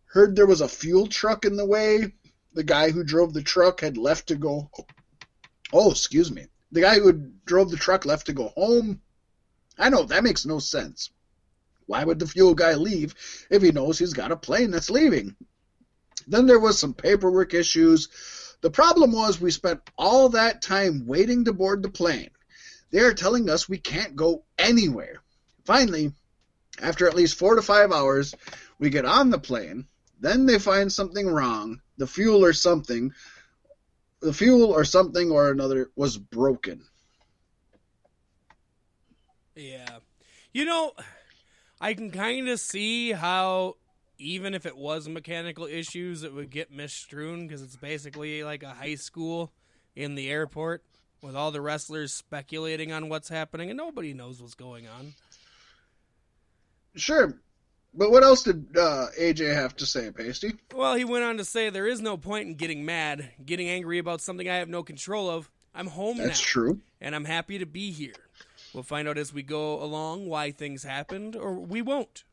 Heard 0.06 0.36
there 0.36 0.46
was 0.46 0.62
a 0.62 0.68
fuel 0.68 1.08
truck 1.08 1.46
in 1.46 1.56
the 1.56 1.66
way. 1.66 2.14
The 2.54 2.64
guy 2.64 2.92
who 2.92 3.04
drove 3.04 3.34
the 3.34 3.42
truck 3.42 3.82
had 3.82 3.98
left 3.98 4.28
to 4.28 4.36
go. 4.36 4.70
Oh, 5.74 5.92
excuse 5.92 6.32
me. 6.32 6.48
The 6.72 6.82
guy 6.82 7.00
who 7.00 7.32
drove 7.46 7.72
the 7.72 7.78
truck 7.78 8.06
left 8.06 8.28
to 8.28 8.34
go 8.34 8.50
home. 8.50 9.02
I 9.78 9.90
know, 9.90 10.04
that 10.04 10.24
makes 10.24 10.46
no 10.46 10.60
sense. 10.60 11.12
Why 11.86 12.04
would 12.04 12.20
the 12.20 12.28
fuel 12.28 12.54
guy 12.54 12.74
leave 12.74 13.16
if 13.50 13.62
he 13.62 13.72
knows 13.72 13.98
he's 13.98 14.14
got 14.14 14.32
a 14.32 14.38
plane 14.38 14.72
that's 14.72 14.90
leaving? 14.90 15.36
Then 16.28 16.46
there 16.46 16.60
was 16.60 16.78
some 16.78 16.94
paperwork 16.94 17.54
issues. 17.54 18.10
The 18.62 18.72
problem 18.72 19.12
was 19.12 19.40
we 19.40 19.52
spent 19.52 19.82
all 19.98 20.30
that 20.30 20.62
time 20.62 21.06
waiting 21.06 21.46
to 21.46 21.54
board 21.54 21.84
the 21.84 21.90
plane. 21.90 22.32
They 22.92 23.00
are 23.00 23.14
telling 23.14 23.50
us 23.50 23.70
we 23.70 23.78
can't 23.78 24.16
go 24.16 24.44
anywhere. 24.58 25.22
Finally, 25.66 26.14
after 26.82 27.08
at 27.08 27.16
least 27.16 27.38
four 27.38 27.56
to 27.56 27.62
five 27.62 27.92
hours, 27.92 28.34
we 28.80 28.90
get 28.90 29.06
on 29.06 29.30
the 29.30 29.40
plane. 29.40 29.88
Then 30.20 30.46
they 30.46 30.60
find 30.60 30.92
something 30.92 31.28
wrong. 31.28 31.82
The 31.98 32.08
fuel 32.08 32.44
or 32.44 32.54
something. 32.54 33.14
The 34.22 34.34
fuel 34.34 34.72
or 34.72 34.86
something 34.86 35.32
or 35.32 35.52
another 35.52 35.92
was 35.96 36.18
broken. 36.18 36.84
Yeah. 39.56 40.00
You 40.54 40.66
know, 40.66 40.94
I 41.80 41.94
can 41.94 42.10
kind 42.10 42.48
of 42.50 42.60
see 42.60 43.12
how 43.12 43.76
even 44.18 44.54
if 44.54 44.66
it 44.66 44.78
was 44.78 45.08
mechanical 45.08 45.66
issues, 45.66 46.24
it 46.24 46.34
would 46.34 46.50
get 46.50 46.72
misstrewn 46.72 47.48
because 47.48 47.62
it's 47.62 47.76
basically 47.76 48.44
like 48.44 48.64
a 48.64 48.70
high 48.70 48.96
school 48.96 49.52
in 49.96 50.16
the 50.16 50.30
airport 50.30 50.84
with 51.22 51.36
all 51.36 51.52
the 51.52 51.62
wrestlers 51.62 52.14
speculating 52.14 52.92
on 52.92 53.10
what's 53.10 53.30
happening 53.30 53.70
and 53.70 53.78
nobody 53.78 54.14
knows 54.14 54.42
what's 54.42 54.56
going 54.56 54.88
on. 54.88 55.14
Sure. 56.96 57.34
But 57.94 58.12
what 58.12 58.24
else 58.24 58.44
did 58.44 58.78
uh, 58.78 59.08
AJ 59.20 59.54
have 59.56 59.76
to 59.78 59.86
say, 59.86 60.12
Paystee? 60.12 60.58
Well, 60.76 60.96
he 60.96 61.06
went 61.06 61.24
on 61.24 61.38
to 61.38 61.46
say 61.46 61.70
there 61.70 61.88
is 61.88 62.02
no 62.02 62.18
point 62.18 62.48
in 62.48 62.56
getting 62.56 62.86
mad, 62.86 63.32
getting 63.44 63.68
angry 63.70 63.98
about 63.98 64.22
something 64.22 64.48
I 64.48 64.56
have 64.56 64.70
no 64.70 64.84
control 64.84 65.30
of. 65.30 65.50
I'm 65.74 65.88
home 65.88 66.18
That's 66.18 66.40
now, 66.40 66.46
true. 66.46 66.80
and 67.02 67.16
I'm 67.16 67.26
happy 67.26 67.58
to 67.60 67.66
be 67.66 67.92
here. 67.92 68.14
We'll 68.74 68.84
find 68.84 69.08
out 69.08 69.18
as 69.18 69.34
we 69.34 69.42
go 69.42 69.82
along 69.82 70.28
why 70.28 70.52
things 70.52 70.84
happened, 70.84 71.36
or 71.36 71.54
we 71.54 71.82
won't. 71.82 72.24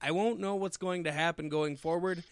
I 0.00 0.10
won't 0.10 0.40
know 0.40 0.54
what's 0.54 0.76
going 0.76 1.04
to 1.04 1.12
happen 1.12 1.48
going 1.48 1.76
forward, 1.76 2.22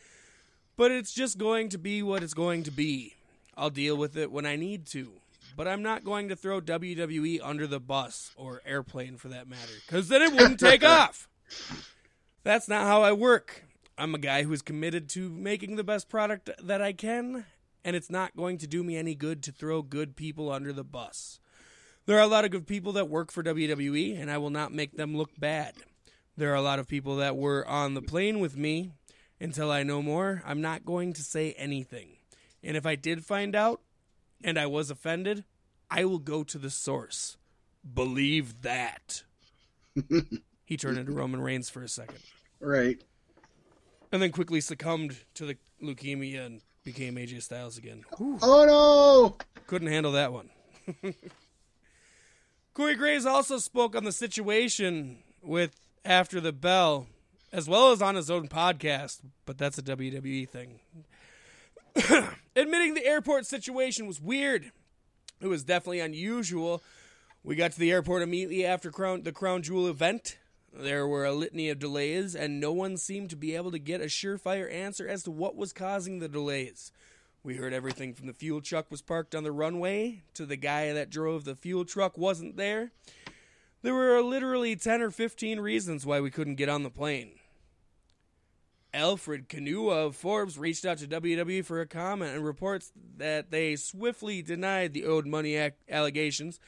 but 0.77 0.91
it's 0.91 1.15
just 1.15 1.39
going 1.39 1.69
to 1.71 1.79
be 1.79 2.03
what 2.03 2.23
it's 2.23 2.35
going 2.35 2.63
to 2.65 2.71
be. 2.71 3.15
I'll 3.57 3.71
deal 3.71 3.97
with 3.97 4.17
it 4.17 4.31
when 4.31 4.47
I 4.47 4.57
need 4.57 4.87
to, 4.87 5.13
but 5.57 5.69
I'm 5.69 5.83
not 5.83 6.05
going 6.05 6.29
to 6.29 6.37
throw 6.37 6.61
WWE 6.61 7.41
under 7.43 7.67
the 7.67 7.81
bus, 7.81 8.33
or 8.37 8.61
airplane 8.67 9.17
for 9.17 9.29
that 9.29 9.49
matter, 9.49 9.73
because 9.87 10.09
then 10.09 10.23
it 10.23 10.33
wouldn't 10.33 10.61
take 10.61 10.85
off. 10.85 11.29
That's 12.43 12.69
not 12.69 12.83
how 12.83 13.03
I 13.03 13.13
work. 13.13 13.65
I'm 13.97 14.15
a 14.15 14.19
guy 14.19 14.43
who's 14.43 14.63
committed 14.63 15.09
to 15.11 15.31
making 15.31 15.77
the 15.77 15.85
best 15.85 16.09
product 16.09 16.51
that 16.63 16.83
I 16.83 16.93
can, 16.93 17.47
and 17.85 17.95
it's 17.95 18.11
not 18.11 18.37
going 18.37 18.59
to 18.59 18.67
do 18.67 18.83
me 18.83 18.97
any 18.97 19.15
good 19.15 19.43
to 19.45 19.53
throw 19.53 19.83
good 19.83 20.17
people 20.17 20.51
under 20.51 20.73
the 20.73 20.85
bus. 20.85 21.39
There 22.07 22.19
are 22.19 22.23
a 22.23 22.27
lot 22.27 22.45
of 22.45 22.51
good 22.51 22.67
people 22.67 22.93
that 22.93 23.09
work 23.09 23.31
for 23.31 23.43
WWE, 23.43 24.21
and 24.21 24.31
I 24.31 24.39
will 24.39 24.51
not 24.51 24.75
make 24.75 24.97
them 24.97 25.17
look 25.17 25.31
bad. 25.39 25.75
There 26.37 26.51
are 26.53 26.57
a 26.57 26.63
lot 26.63 26.79
of 26.79 26.89
people 26.89 27.17
that 27.17 27.37
were 27.37 27.67
on 27.67 27.95
the 27.95 28.03
plane 28.03 28.41
with 28.41 28.57
me. 28.57 28.93
Until 29.41 29.71
I 29.71 29.83
know 29.83 30.01
more, 30.01 30.43
I'm 30.47 30.61
not 30.63 30.85
going 30.87 31.13
to 31.15 31.23
say 31.23 31.53
anything. 31.59 32.17
And 32.63 32.77
if 32.77 32.87
I 32.87 32.95
did 32.95 33.25
find 33.25 33.55
out 33.55 33.81
and 34.43 34.57
I 34.59 34.67
was 34.67 34.91
offended, 34.91 35.45
I 35.91 36.05
will 36.05 36.21
go 36.21 36.45
to 36.45 36.57
the 36.57 36.71
source. 36.71 37.37
Believe 37.93 38.63
that. 38.63 39.25
he 40.65 40.77
turned 40.77 40.99
into 40.99 41.13
Roman 41.13 41.41
Reigns 41.41 41.69
for 41.69 41.83
a 41.83 41.89
second 41.89 42.21
Right. 42.61 43.03
and 44.13 44.23
then 44.23 44.31
quickly 44.33 44.61
succumbed 44.61 45.17
to 45.35 45.47
the 45.47 45.57
leukemia 45.83 46.47
and 46.47 46.63
became 46.85 47.17
AJ 47.17 47.43
Styles 47.43 47.77
again. 47.77 48.05
Whew, 48.17 48.39
Oh 48.41 48.65
no! 48.65 49.37
couldn't 49.67 49.89
handle 49.89 50.13
that 50.13 50.33
one. 50.33 50.49
Corey 52.73 52.95
Graves 52.95 53.27
also 53.27 53.59
spoke 53.59 53.95
on 53.95 54.05
the 54.05 54.13
situation 54.13 55.19
with 55.43 55.79
After 56.05 56.39
the 56.39 56.53
Bell, 56.53 57.07
as 57.51 57.67
well 57.67 57.91
as 57.91 58.03
on 58.03 58.15
his 58.15 58.31
own 58.31 58.49
podcast, 58.49 59.21
but 59.47 59.57
that's 59.57 59.79
a 59.79 59.83
WWE 59.83 60.47
thing. 60.49 60.81
Admitting 62.57 62.95
the 62.95 63.07
airport 63.07 63.47
situation 63.47 64.07
was 64.07 64.21
weird. 64.21 64.71
It 65.41 65.47
was 65.47 65.65
definitely 65.65 66.01
unusual. 66.01 66.83
We 67.43 67.57
got 67.57 67.73
to 67.73 67.79
the 67.79 67.91
airport 67.91 68.23
immediately 68.23 68.67
after 68.67 68.91
Crown, 68.91 69.23
the 69.23 69.33
Crown 69.33 69.63
Jewel 69.63 69.89
event. 69.89 70.39
There 70.73 71.07
were 71.07 71.25
a 71.25 71.33
litany 71.33 71.71
of 71.71 71.79
delays, 71.79 72.35
and 72.35 72.61
no 72.61 72.73
one 72.73 72.97
seemed 72.97 73.31
to 73.31 73.37
be 73.37 73.55
able 73.55 73.71
to 73.71 73.79
get 73.79 74.01
a 74.01 74.07
surefire 74.07 74.71
answer 74.73 75.09
as 75.09 75.23
to 75.23 75.31
what 75.31 75.57
was 75.57 75.73
causing 75.73 76.19
the 76.19 76.29
delays. 76.29 76.93
We 77.43 77.57
heard 77.57 77.73
everything 77.73 78.13
from 78.15 78.27
the 78.27 78.33
fuel 78.33 78.61
truck 78.61 78.91
was 78.91 79.03
parked 79.03 79.35
on 79.35 79.45
the 79.45 79.53
runway 79.53 80.23
to 80.35 80.45
the 80.45 80.57
guy 80.57 80.93
that 80.93 81.11
drove 81.11 81.45
the 81.45 81.55
fuel 81.55 81.85
truck 81.85 82.19
wasn't 82.19 82.57
there. 82.57 82.91
There 83.85 83.93
were 83.93 84.23
literally 84.23 84.77
10 84.77 85.03
or 85.03 85.11
15 85.11 85.61
reasons 85.61 86.07
why 86.07 86.19
we 86.19 86.31
couldn't 86.31 86.55
get 86.55 86.71
on 86.71 86.85
the 86.85 86.91
plane. 86.91 87.33
Alfred 88.95 89.51
Konuwa 89.51 90.07
of 90.07 90.17
Forbes 90.17 90.57
reached 90.57 90.87
out 90.87 90.97
to 90.99 91.07
WWE 91.07 91.63
for 91.67 91.83
a 91.83 91.87
comment 91.87 92.35
and 92.35 92.47
reports 92.47 92.93
that 93.19 93.51
they 93.51 93.77
swiftly 93.77 94.41
denied 94.41 94.95
the 94.95 95.05
owed 95.05 95.27
money 95.27 95.71
allegations 95.91 96.59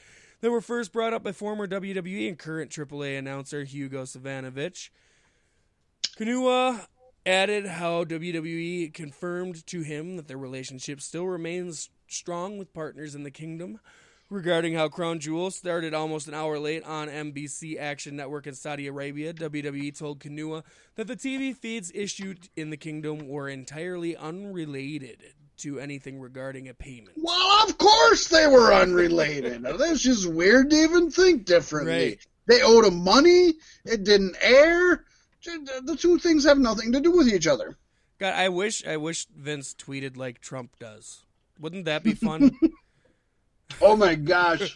that 0.41 0.51
were 0.51 0.61
first 0.61 0.93
brought 0.93 1.11
up 1.11 1.23
by 1.23 1.31
former 1.31 1.65
WWE 1.67 2.27
and 2.27 2.37
current 2.37 2.69
AAA 2.69 3.17
announcer 3.17 3.63
Hugo 3.63 4.03
Savinovich. 4.03 4.91
Konuwa 6.19 6.85
added 7.25 7.65
how 7.65 8.03
WWE 8.03 8.93
confirmed 8.93 9.65
to 9.65 9.81
him 9.81 10.17
that 10.17 10.27
their 10.27 10.37
relationship 10.37 11.01
still 11.01 11.25
remains 11.25 11.89
strong 12.07 12.59
with 12.59 12.75
partners 12.75 13.15
in 13.15 13.23
the 13.23 13.31
kingdom. 13.31 13.79
Regarding 14.29 14.73
how 14.73 14.89
Crown 14.89 15.19
Jewel 15.19 15.51
started 15.51 15.93
almost 15.93 16.27
an 16.27 16.33
hour 16.33 16.59
late 16.59 16.83
on 16.83 17.07
MBC 17.07 17.79
Action 17.79 18.17
Network 18.17 18.45
in 18.45 18.55
Saudi 18.55 18.85
Arabia, 18.87 19.33
WWE 19.33 19.97
told 19.97 20.19
Konuwa 20.19 20.63
that 20.95 21.07
the 21.07 21.15
TV 21.15 21.55
feeds 21.55 21.93
issued 21.95 22.49
in 22.57 22.69
the 22.69 22.75
kingdom 22.75 23.29
were 23.29 23.47
entirely 23.47 24.17
unrelated 24.17 25.23
to 25.59 25.79
anything 25.79 26.19
regarding 26.19 26.67
a 26.67 26.73
payment. 26.73 27.15
Well, 27.15 27.69
of 27.69 27.77
course 27.77 28.27
they 28.27 28.47
were 28.47 28.73
unrelated. 28.73 29.63
That's 29.63 30.01
just 30.01 30.29
weird 30.29 30.71
to 30.71 30.75
even 30.75 31.09
think 31.09 31.45
differently. 31.45 31.93
Right. 31.93 32.27
They 32.47 32.61
owed 32.61 32.83
him 32.83 33.01
money. 33.01 33.53
It 33.85 34.03
didn't 34.03 34.35
air. 34.41 35.05
The 35.45 35.95
two 35.97 36.19
things 36.19 36.43
have 36.43 36.59
nothing 36.59 36.91
to 36.91 36.99
do 36.99 37.11
with 37.11 37.29
each 37.29 37.47
other. 37.47 37.77
God, 38.19 38.33
I 38.33 38.49
wish 38.49 38.85
I 38.85 38.97
wish 38.97 39.25
Vince 39.27 39.73
tweeted 39.73 40.17
like 40.17 40.41
Trump 40.41 40.77
does. 40.79 41.23
Wouldn't 41.59 41.85
that 41.85 42.03
be 42.03 42.13
fun? 42.13 42.51
Oh 43.81 43.95
my 43.95 44.15
gosh. 44.15 44.75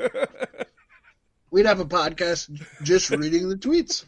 We'd 1.49 1.65
have 1.65 1.79
a 1.79 1.85
podcast 1.85 2.49
just 2.83 3.09
reading 3.09 3.49
the 3.49 3.55
tweets. 3.55 4.05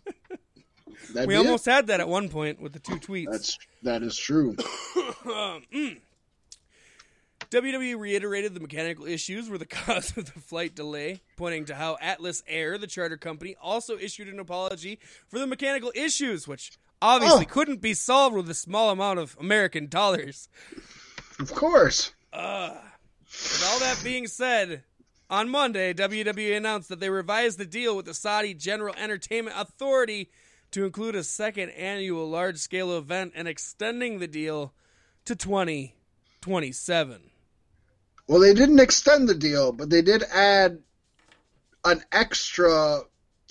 That'd 1.13 1.27
we 1.27 1.36
be 1.36 1.41
it. 1.41 1.45
almost 1.45 1.65
had 1.65 1.88
that 1.88 1.99
at 1.99 2.07
one 2.07 2.29
point 2.29 2.61
with 2.61 2.73
the 2.73 2.79
two 2.79 2.95
tweets. 2.95 3.31
That's 3.31 3.57
that 3.84 4.01
is 4.03 4.17
true. 4.17 4.55
WWE 7.51 7.97
reiterated 7.99 8.53
the 8.55 8.59
mechanical 8.59 9.05
issues 9.05 9.49
were 9.49 9.57
the 9.57 9.65
cause 9.67 10.15
of 10.17 10.25
the 10.34 10.39
flight 10.39 10.73
delay, 10.75 11.21
pointing 11.38 11.65
to 11.65 11.75
how 11.75 11.97
Atlas 12.01 12.43
Air, 12.47 12.77
the 12.77 12.88
charter 12.88 13.17
company, 13.17 13.55
also 13.61 13.97
issued 13.97 14.27
an 14.27 14.39
apology 14.39 14.99
for 15.27 15.38
the 15.39 15.45
mechanical 15.47 15.91
issues, 15.93 16.47
which 16.47 16.71
obviously 17.01 17.45
Oh. 17.45 17.49
couldn't 17.49 17.81
be 17.81 17.93
solved 17.93 18.36
with 18.36 18.49
a 18.49 18.53
small 18.55 18.89
amount 18.89 19.19
of 19.19 19.36
American 19.39 19.88
dollars. 19.88 20.49
Of 21.39 21.53
course. 21.53 22.13
With 23.41 23.63
all 23.67 23.79
that 23.79 24.03
being 24.03 24.27
said, 24.27 24.84
on 25.29 25.49
Monday, 25.49 25.93
WWE 25.93 26.55
announced 26.55 26.89
that 26.89 26.99
they 26.99 27.09
revised 27.09 27.57
the 27.57 27.65
deal 27.65 27.95
with 27.95 28.05
the 28.05 28.13
Saudi 28.13 28.53
General 28.53 28.93
Entertainment 28.95 29.55
Authority 29.57 30.29
to 30.71 30.86
include 30.86 31.15
a 31.15 31.23
second 31.23 31.71
annual 31.71 32.29
large 32.29 32.57
scale 32.57 32.95
event 32.97 33.34
and 33.36 33.47
extending 33.47 34.19
the 34.19 34.27
deal 34.27 34.73
to 35.25 35.36
2027. 35.36 37.21
Well, 38.27 38.39
they 38.39 38.53
didn't 38.53 38.79
extend 38.79 39.27
the 39.27 39.36
deal, 39.36 39.71
but 39.71 39.89
they 39.89 40.01
did 40.01 40.23
add 40.31 40.79
an 41.84 42.03
extra 42.11 43.01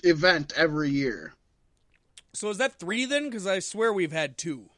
event 0.03 0.53
every 0.55 0.89
year. 0.89 1.33
So 2.33 2.49
is 2.49 2.57
that 2.57 2.79
three 2.79 3.05
then? 3.05 3.29
Because 3.29 3.45
I 3.45 3.59
swear 3.59 3.93
we've 3.93 4.11
had 4.11 4.37
two. 4.37 4.69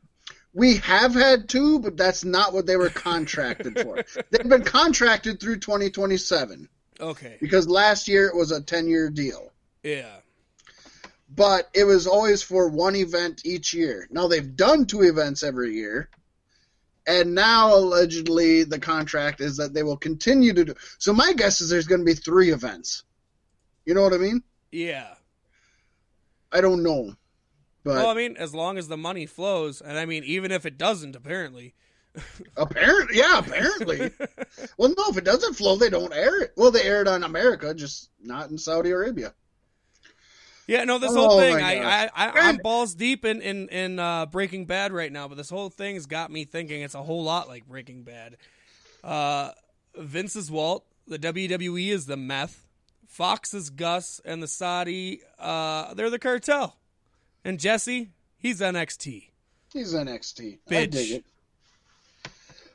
We 0.56 0.78
have 0.78 1.14
had 1.14 1.49
two, 1.49 1.80
but 1.80 1.97
that's 1.97 2.24
not 2.24 2.53
what 2.53 2.66
they 2.66 2.78
were 2.78 2.89
contracted 2.89 3.78
for. 3.78 4.01
They've 4.32 4.47
been 4.49 4.64
contracted 4.64 5.41
through 5.41 5.60
2027 5.60 6.70
Okay. 7.01 7.38
because 7.41 7.68
last 7.68 8.08
year 8.08 8.28
it 8.28 8.36
was 8.36 8.51
a 8.51 8.62
10 8.62 8.88
year 8.88 9.10
deal. 9.10 9.51
Yeah. 9.84 10.16
But 11.30 11.70
it 11.74 11.84
was 11.84 12.08
always 12.08 12.41
for 12.41 12.70
one 12.70 12.95
event 12.95 13.41
each 13.45 13.74
year. 13.74 14.08
Now 14.10 14.30
they've 14.30 14.56
done 14.56 14.86
two 14.86 15.01
events 15.01 15.43
every 15.43 15.74
year. 15.74 16.10
And 17.06 17.36
now 17.36 17.76
allegedly 17.76 18.64
the 18.64 18.80
contract 18.80 19.41
is 19.41 19.58
that 19.58 19.74
they 19.74 19.84
will 19.84 19.97
continue 19.97 20.53
to 20.53 20.64
do. 20.66 20.74
So 20.99 21.12
my 21.12 21.34
guess 21.34 21.60
is 21.60 21.70
there's 21.70 21.88
going 21.88 21.99
to 22.01 22.06
be 22.06 22.14
three 22.16 22.51
events. 22.51 23.03
You 23.86 23.93
know 23.93 24.03
what 24.03 24.14
I 24.14 24.18
mean? 24.18 24.41
Yeah. 24.72 25.16
I 26.49 26.62
don't 26.62 26.82
know. 26.82 27.14
But 27.86 27.98
well, 27.98 28.10
I 28.10 28.16
mean, 28.16 28.36
as 28.36 28.56
long 28.56 28.80
as 28.80 28.88
the 28.88 28.98
money 28.98 29.28
flows, 29.28 29.80
and 29.80 29.98
I 29.98 30.06
mean, 30.06 30.24
even 30.24 30.52
if 30.52 30.66
it 30.66 30.76
doesn't, 30.78 31.16
apparently. 31.16 31.76
apparently, 32.58 33.20
yeah, 33.20 33.38
apparently. 33.38 34.00
well, 34.78 34.90
no, 34.90 35.04
if 35.10 35.18
it 35.18 35.24
doesn't 35.24 35.54
flow, 35.54 35.76
they 35.76 35.92
don't 35.92 36.12
air 36.12 36.42
it. 36.42 36.54
Well, 36.58 36.72
they 36.72 36.82
air 36.82 37.02
it 37.02 37.08
on 37.08 37.24
America, 37.24 37.76
just 37.76 38.10
not 38.20 38.50
in 38.50 38.58
Saudi 38.58 38.90
Arabia. 38.90 39.36
Yeah, 40.66 40.84
no, 40.86 40.98
this 40.98 41.12
Oh 41.12 41.16
whole 41.16 41.40
thing, 41.40 41.58
I, 41.58 42.06
I. 42.06 42.10
I, 42.16 42.32
I'm 42.50 42.58
balls 42.58 42.96
deep 42.96 43.24
in 43.24 43.40
in 43.40 43.70
in 43.70 44.00
uh, 44.00 44.26
Breaking 44.26 44.66
Bad 44.66 44.92
right 44.92 45.12
now, 45.12 45.28
but 45.28 45.38
this 45.38 45.52
whole 45.52 45.70
thing's 45.70 46.08
got 46.08 46.32
me 46.32 46.44
thinking 46.44 46.82
it's 46.82 46.96
a 46.96 47.04
whole 47.04 47.24
lot 47.24 47.48
like 47.48 47.68
Breaking 47.68 48.02
Bad. 48.02 48.38
Uh, 49.04 49.52
Vince 49.96 50.36
is 50.36 50.50
Walt, 50.50 50.86
the 51.08 51.20
WWE 51.20 51.90
is 51.90 52.08
the 52.08 52.18
meth, 52.18 52.66
Fox 53.08 53.54
is 53.54 53.70
Gus, 53.70 54.20
and 54.26 54.42
the 54.42 54.48
Saudi, 54.48 55.22
uh, 55.38 55.94
they're 55.94 56.10
the 56.10 56.18
cartel, 56.18 56.76
and 57.46 57.60
Jesse, 57.60 58.10
he's 58.38 58.60
NXT. 58.60 59.30
He's 59.72 59.93
NXT. 59.93 60.60
I 60.70 60.86
dig 60.88 61.12
it. 61.12 61.26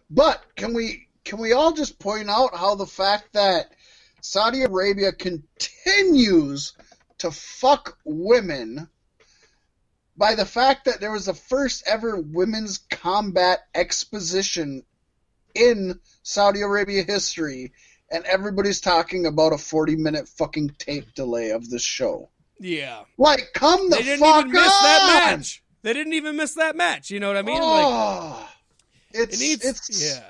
But 0.08 0.42
can 0.56 0.72
we 0.72 1.08
can 1.24 1.38
we 1.38 1.52
all 1.52 1.72
just 1.72 1.98
point 1.98 2.30
out 2.30 2.56
how 2.56 2.76
the 2.76 2.86
fact 2.86 3.32
that 3.34 3.72
Saudi 4.22 4.62
Arabia 4.62 5.12
continues 5.12 6.72
to 7.18 7.30
fuck 7.30 7.98
women 8.04 8.88
by 10.16 10.34
the 10.34 10.46
fact 10.46 10.84
that 10.84 11.00
there 11.00 11.12
was 11.12 11.26
the 11.26 11.34
first 11.34 11.82
ever 11.86 12.20
women's 12.20 12.78
combat 12.78 13.60
exposition 13.74 14.84
in 15.54 15.98
Saudi 16.22 16.60
Arabia 16.60 17.02
history 17.02 17.72
and 18.10 18.24
everybody's 18.24 18.80
talking 18.80 19.26
about 19.26 19.52
a 19.52 19.58
40 19.58 19.96
minute 19.96 20.28
fucking 20.28 20.70
tape 20.78 21.14
delay 21.14 21.50
of 21.50 21.68
this 21.68 21.82
show. 21.82 22.28
Yeah, 22.60 23.04
Like 23.16 23.48
come 23.54 23.88
the 23.88 23.96
they 23.96 24.02
didn't 24.02 24.20
fuck 24.20 24.40
even 24.40 24.52
miss 24.52 24.62
that 24.68 25.30
match. 25.30 25.62
They 25.82 25.92
didn't 25.94 26.12
even 26.12 26.36
miss 26.36 26.54
that 26.54 26.76
match. 26.76 27.10
You 27.10 27.18
know 27.20 27.28
what 27.28 27.38
I 27.38 27.42
mean? 27.42 27.54
Like 27.60 27.84
Oh, 27.86 28.48
it's 29.12 29.40
it 29.40 29.44
needs, 29.44 29.64
it's 29.64 30.04
yeah. 30.14 30.22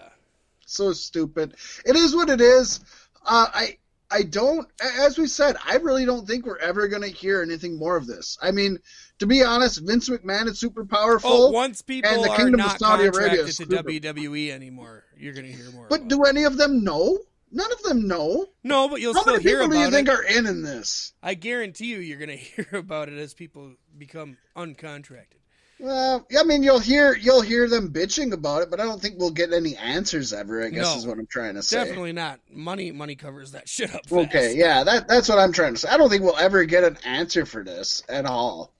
so 0.64 0.92
stupid. 0.92 1.54
It 1.84 1.96
is 1.96 2.14
what 2.14 2.30
it 2.30 2.40
is. 2.40 2.80
Uh, 3.26 3.46
I 3.52 3.76
I 4.12 4.22
don't, 4.22 4.66
as 4.98 5.18
we 5.18 5.26
said, 5.28 5.56
I 5.64 5.76
really 5.76 6.04
don't 6.04 6.26
think 6.26 6.44
we're 6.44 6.58
ever 6.58 6.88
going 6.88 7.02
to 7.02 7.08
hear 7.08 7.42
anything 7.42 7.78
more 7.78 7.96
of 7.96 8.06
this. 8.08 8.36
I 8.42 8.50
mean, 8.50 8.78
to 9.20 9.26
be 9.26 9.44
honest, 9.44 9.80
Vince 9.86 10.08
McMahon 10.08 10.46
is 10.48 10.58
super 10.58 10.84
powerful. 10.84 11.30
Oh, 11.30 11.50
once 11.50 11.80
people 11.80 12.10
and 12.10 12.24
the 12.24 12.30
are 12.30 12.36
Kingdom 12.36 12.60
of 12.60 12.72
Saudi 12.78 13.04
Arabia 13.04 13.42
contracted 13.42 13.48
is 13.48 13.56
to. 13.58 13.66
WWE 13.66 14.50
anymore, 14.50 15.04
you're 15.16 15.32
going 15.34 15.46
to 15.46 15.52
hear 15.52 15.70
more. 15.72 15.86
but 15.88 16.08
do 16.08 16.24
any 16.24 16.42
of 16.44 16.56
them 16.56 16.82
know? 16.82 17.18
None 17.52 17.72
of 17.72 17.82
them 17.82 18.06
know. 18.06 18.46
no, 18.62 18.88
but 18.88 19.00
you'll 19.00 19.14
How 19.14 19.22
still 19.22 19.32
many 19.34 19.42
hear 19.44 19.58
people 19.60 19.72
do 19.72 19.78
you 19.78 19.84
about 19.86 19.92
think 19.92 20.08
it. 20.08 20.14
are 20.14 20.22
in 20.22 20.46
in 20.46 20.62
this? 20.62 21.12
I 21.22 21.34
guarantee 21.34 21.86
you, 21.86 21.98
you're 21.98 22.18
going 22.18 22.28
to 22.30 22.36
hear 22.36 22.68
about 22.72 23.08
it 23.08 23.18
as 23.18 23.34
people 23.34 23.72
become 23.98 24.36
uncontracted. 24.56 25.36
Well, 25.80 26.26
I 26.38 26.44
mean, 26.44 26.62
you'll 26.62 26.78
hear 26.78 27.16
you'll 27.16 27.40
hear 27.40 27.66
them 27.66 27.90
bitching 27.90 28.32
about 28.34 28.62
it, 28.62 28.70
but 28.70 28.80
I 28.80 28.84
don't 28.84 29.00
think 29.00 29.18
we'll 29.18 29.30
get 29.30 29.52
any 29.54 29.76
answers 29.76 30.34
ever. 30.34 30.62
I 30.62 30.68
guess 30.68 30.84
No, 30.84 30.96
is 30.98 31.06
what 31.06 31.18
I'm 31.18 31.26
trying 31.26 31.54
to 31.54 31.62
say. 31.62 31.82
Definitely 31.82 32.12
not. 32.12 32.38
Money, 32.52 32.92
money 32.92 33.16
covers 33.16 33.52
that 33.52 33.66
shit 33.66 33.94
up. 33.94 34.02
Fast. 34.06 34.12
Okay, 34.12 34.54
yeah, 34.56 34.84
that 34.84 35.08
that's 35.08 35.26
what 35.30 35.38
I'm 35.38 35.52
trying 35.52 35.72
to 35.72 35.78
say. 35.80 35.88
I 35.88 35.96
don't 35.96 36.10
think 36.10 36.22
we'll 36.22 36.36
ever 36.36 36.64
get 36.66 36.84
an 36.84 36.98
answer 37.06 37.46
for 37.46 37.64
this 37.64 38.02
at 38.10 38.26
all. 38.26 38.74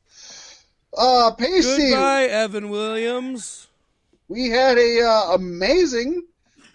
Uh, 0.97 1.31
Paystee, 1.39 1.91
Goodbye, 1.93 2.25
Evan 2.25 2.69
Williams. 2.69 3.69
we 4.29 4.51
had 4.51 4.77
a 4.77 5.01
uh, 5.03 5.35
amazing, 5.37 6.23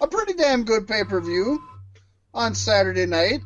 a 0.02 0.08
pretty 0.08 0.34
damn 0.34 0.64
good 0.64 0.88
pay 0.88 1.04
per 1.04 1.22
view 1.22 1.62
on 2.36 2.54
Saturday 2.54 3.06
night. 3.08 3.40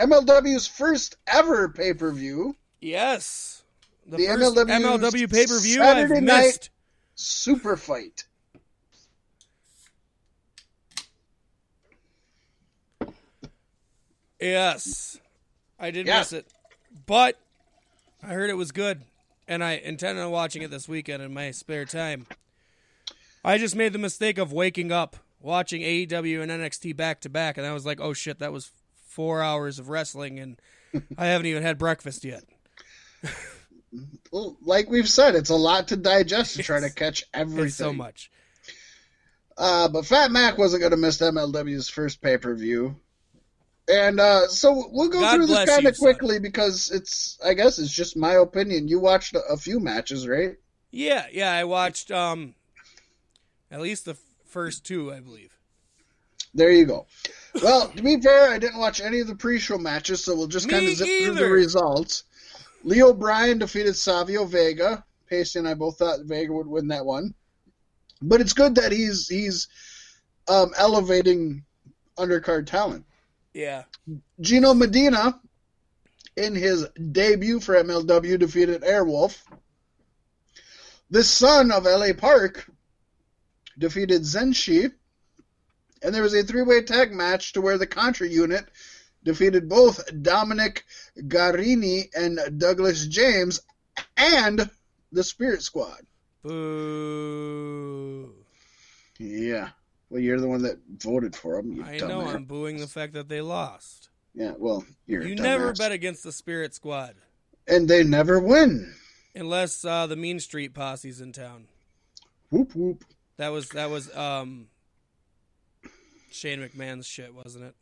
MLW's 0.00 0.66
first 0.66 1.16
ever 1.26 1.68
pay 1.68 1.92
per 1.92 2.10
view, 2.12 2.56
Yes. 2.80 3.62
The, 4.06 4.16
The 4.16 4.26
MLW 4.26 4.64
MLW 4.80 5.30
pay 5.30 5.46
per 5.46 5.60
view 5.60 5.82
I've 5.82 5.96
Saturday 6.08 6.20
night- 6.20 6.44
missed. 6.46 6.70
Super 7.16 7.76
Fight. 7.76 8.24
Yes. 14.40 15.18
I 15.78 15.90
did 15.90 16.06
Yeah. 16.06 16.18
miss 16.20 16.32
it. 16.32 16.46
But 17.06 17.38
I 18.22 18.28
heard 18.28 18.50
it 18.50 18.54
was 18.54 18.72
good. 18.72 19.02
And 19.46 19.64
I 19.64 19.72
intend 19.72 20.18
on 20.18 20.30
watching 20.30 20.62
it 20.62 20.70
this 20.70 20.88
weekend 20.88 21.22
in 21.22 21.32
my 21.32 21.50
spare 21.52 21.86
time. 21.86 22.26
I 23.44 23.56
just 23.56 23.74
made 23.74 23.92
the 23.94 23.98
mistake 23.98 24.36
of 24.36 24.52
waking 24.52 24.92
up, 24.92 25.16
watching 25.40 25.82
AEW 25.82 26.42
and 26.42 26.50
NXT 26.50 26.96
back 26.96 27.20
to 27.22 27.28
back, 27.28 27.58
and 27.58 27.66
I 27.66 27.72
was 27.72 27.86
like, 27.86 28.00
oh 28.00 28.12
shit, 28.12 28.38
that 28.40 28.52
was 28.52 28.70
four 29.06 29.42
hours 29.42 29.78
of 29.78 29.88
wrestling, 29.88 30.38
and 30.38 30.60
I 31.16 31.26
haven't 31.26 31.46
even 31.46 31.62
had 31.62 31.78
breakfast 31.78 32.24
yet. 32.24 32.44
Well, 34.30 34.56
like 34.62 34.90
we've 34.90 35.08
said, 35.08 35.34
it's 35.34 35.50
a 35.50 35.56
lot 35.56 35.88
to 35.88 35.96
digest 35.96 36.56
to 36.56 36.62
try 36.62 36.80
to 36.80 36.90
catch 36.90 37.24
everything. 37.32 37.66
It's 37.66 37.76
so 37.76 37.92
much. 37.92 38.30
Uh, 39.56 39.88
but 39.88 40.06
Fat 40.06 40.30
Mac 40.30 40.58
wasn't 40.58 40.80
going 40.80 40.90
to 40.92 40.96
miss 40.96 41.18
MLW's 41.18 41.88
first 41.88 42.20
pay 42.20 42.36
per 42.36 42.54
view. 42.54 42.96
And 43.88 44.20
uh, 44.20 44.48
so 44.48 44.88
we'll 44.92 45.08
go 45.08 45.20
God 45.20 45.36
through 45.36 45.46
this 45.46 45.68
kind 45.70 45.86
of 45.86 45.96
quickly 45.98 46.38
because 46.38 46.90
it's, 46.90 47.38
I 47.44 47.54
guess, 47.54 47.78
it's 47.78 47.90
just 47.90 48.16
my 48.16 48.34
opinion. 48.34 48.86
You 48.86 49.00
watched 49.00 49.34
a, 49.34 49.40
a 49.50 49.56
few 49.56 49.80
matches, 49.80 50.28
right? 50.28 50.56
Yeah, 50.90 51.26
yeah, 51.32 51.52
I 51.52 51.64
watched 51.64 52.10
um 52.10 52.54
at 53.70 53.80
least 53.80 54.04
the 54.04 54.16
first 54.48 54.84
two, 54.84 55.12
I 55.12 55.20
believe. 55.20 55.56
There 56.54 56.72
you 56.72 56.86
go. 56.86 57.06
Well, 57.62 57.88
to 57.88 58.02
be 58.02 58.20
fair, 58.20 58.50
I 58.50 58.58
didn't 58.58 58.80
watch 58.80 59.00
any 59.00 59.20
of 59.20 59.26
the 59.26 59.34
pre-show 59.34 59.78
matches, 59.78 60.24
so 60.24 60.34
we'll 60.34 60.46
just 60.46 60.68
kind 60.68 60.86
of 60.86 60.94
zip 60.94 61.24
through 61.24 61.34
the 61.34 61.48
results. 61.48 62.24
Leo 62.82 63.12
Brien 63.12 63.58
defeated 63.58 63.94
Savio 63.94 64.44
Vega. 64.44 65.04
Paystee 65.30 65.56
and 65.56 65.68
I 65.68 65.74
both 65.74 65.98
thought 65.98 66.24
Vega 66.24 66.52
would 66.52 66.66
win 66.66 66.88
that 66.88 67.04
one, 67.04 67.34
but 68.22 68.40
it's 68.40 68.54
good 68.54 68.76
that 68.76 68.92
he's 68.92 69.28
he's 69.28 69.68
um, 70.48 70.72
elevating 70.76 71.64
undercard 72.16 72.66
talent. 72.66 73.04
Yeah. 73.52 73.84
Gino 74.40 74.72
Medina, 74.72 75.38
in 76.36 76.54
his 76.54 76.88
debut 77.12 77.60
for 77.60 77.74
MLW, 77.74 78.38
defeated 78.38 78.82
Airwolf. 78.82 79.42
The 81.10 81.24
son 81.24 81.72
of 81.72 81.84
LA 81.84 82.12
Park 82.16 82.70
defeated 83.78 84.22
Zenshi. 84.22 84.92
And 86.02 86.14
there 86.14 86.22
was 86.22 86.34
a 86.34 86.42
three 86.42 86.62
way 86.62 86.82
tag 86.82 87.12
match 87.12 87.52
to 87.54 87.60
where 87.60 87.78
the 87.78 87.86
Contra 87.86 88.28
unit 88.28 88.66
defeated 89.24 89.68
both 89.68 90.00
Dominic 90.22 90.84
Garrini 91.18 92.08
and 92.14 92.38
Douglas 92.58 93.06
James 93.06 93.60
and 94.16 94.70
the 95.10 95.24
Spirit 95.24 95.62
Squad. 95.62 96.00
Boo. 96.42 98.32
Yeah. 99.18 99.70
Well, 100.10 100.20
you're 100.20 100.40
the 100.40 100.48
one 100.48 100.62
that 100.62 100.78
voted 100.96 101.34
for 101.36 101.56
them. 101.56 101.72
You 101.72 101.84
I 101.84 101.98
know 101.98 102.20
dumbass. 102.20 102.34
I'm 102.34 102.44
booing 102.44 102.76
the 102.78 102.86
fact 102.86 103.12
that 103.14 103.28
they 103.28 103.40
lost. 103.40 104.08
Yeah, 104.34 104.52
well, 104.56 104.84
you're 105.06 105.26
You 105.26 105.34
never 105.34 105.72
bet 105.72 105.90
against 105.92 106.22
the 106.22 106.32
Spirit 106.32 106.74
Squad 106.74 107.14
And 107.66 107.88
they 107.88 108.04
never 108.04 108.38
win. 108.38 108.94
unless 109.34 109.84
uh, 109.84 110.06
the 110.06 110.16
Mean 110.16 110.38
Street 110.38 110.74
Posse's 110.74 111.20
in 111.20 111.32
town. 111.32 111.66
Whoop 112.50 112.74
whoop. 112.74 113.04
That 113.38 113.48
was 113.48 113.68
that 113.70 113.88
was 113.90 114.14
um 114.16 114.66
Shane 116.30 116.60
McMahon's 116.60 117.06
shit, 117.06 117.34
wasn't 117.34 117.64
it? 117.64 117.74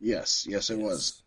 Yes, 0.00 0.46
yes, 0.48 0.70
it 0.70 0.78
Yes. 0.78 0.82
was. 0.84 1.22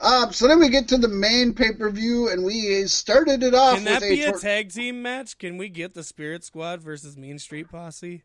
Um, 0.00 0.32
so 0.32 0.48
then 0.48 0.58
we 0.58 0.68
get 0.68 0.88
to 0.88 0.98
the 0.98 1.08
main 1.08 1.54
pay 1.54 1.72
per 1.72 1.88
view, 1.90 2.28
and 2.28 2.44
we 2.44 2.84
started 2.86 3.42
it 3.42 3.54
off 3.54 3.76
Can 3.76 3.84
that 3.84 4.00
with 4.02 4.10
be 4.10 4.22
a 4.22 4.30
tor- 4.30 4.38
tag 4.38 4.72
team 4.72 5.02
match? 5.02 5.38
Can 5.38 5.56
we 5.56 5.68
get 5.68 5.94
the 5.94 6.02
Spirit 6.02 6.44
Squad 6.44 6.80
versus 6.82 7.16
Mean 7.16 7.38
Street 7.38 7.68
Posse? 7.70 8.22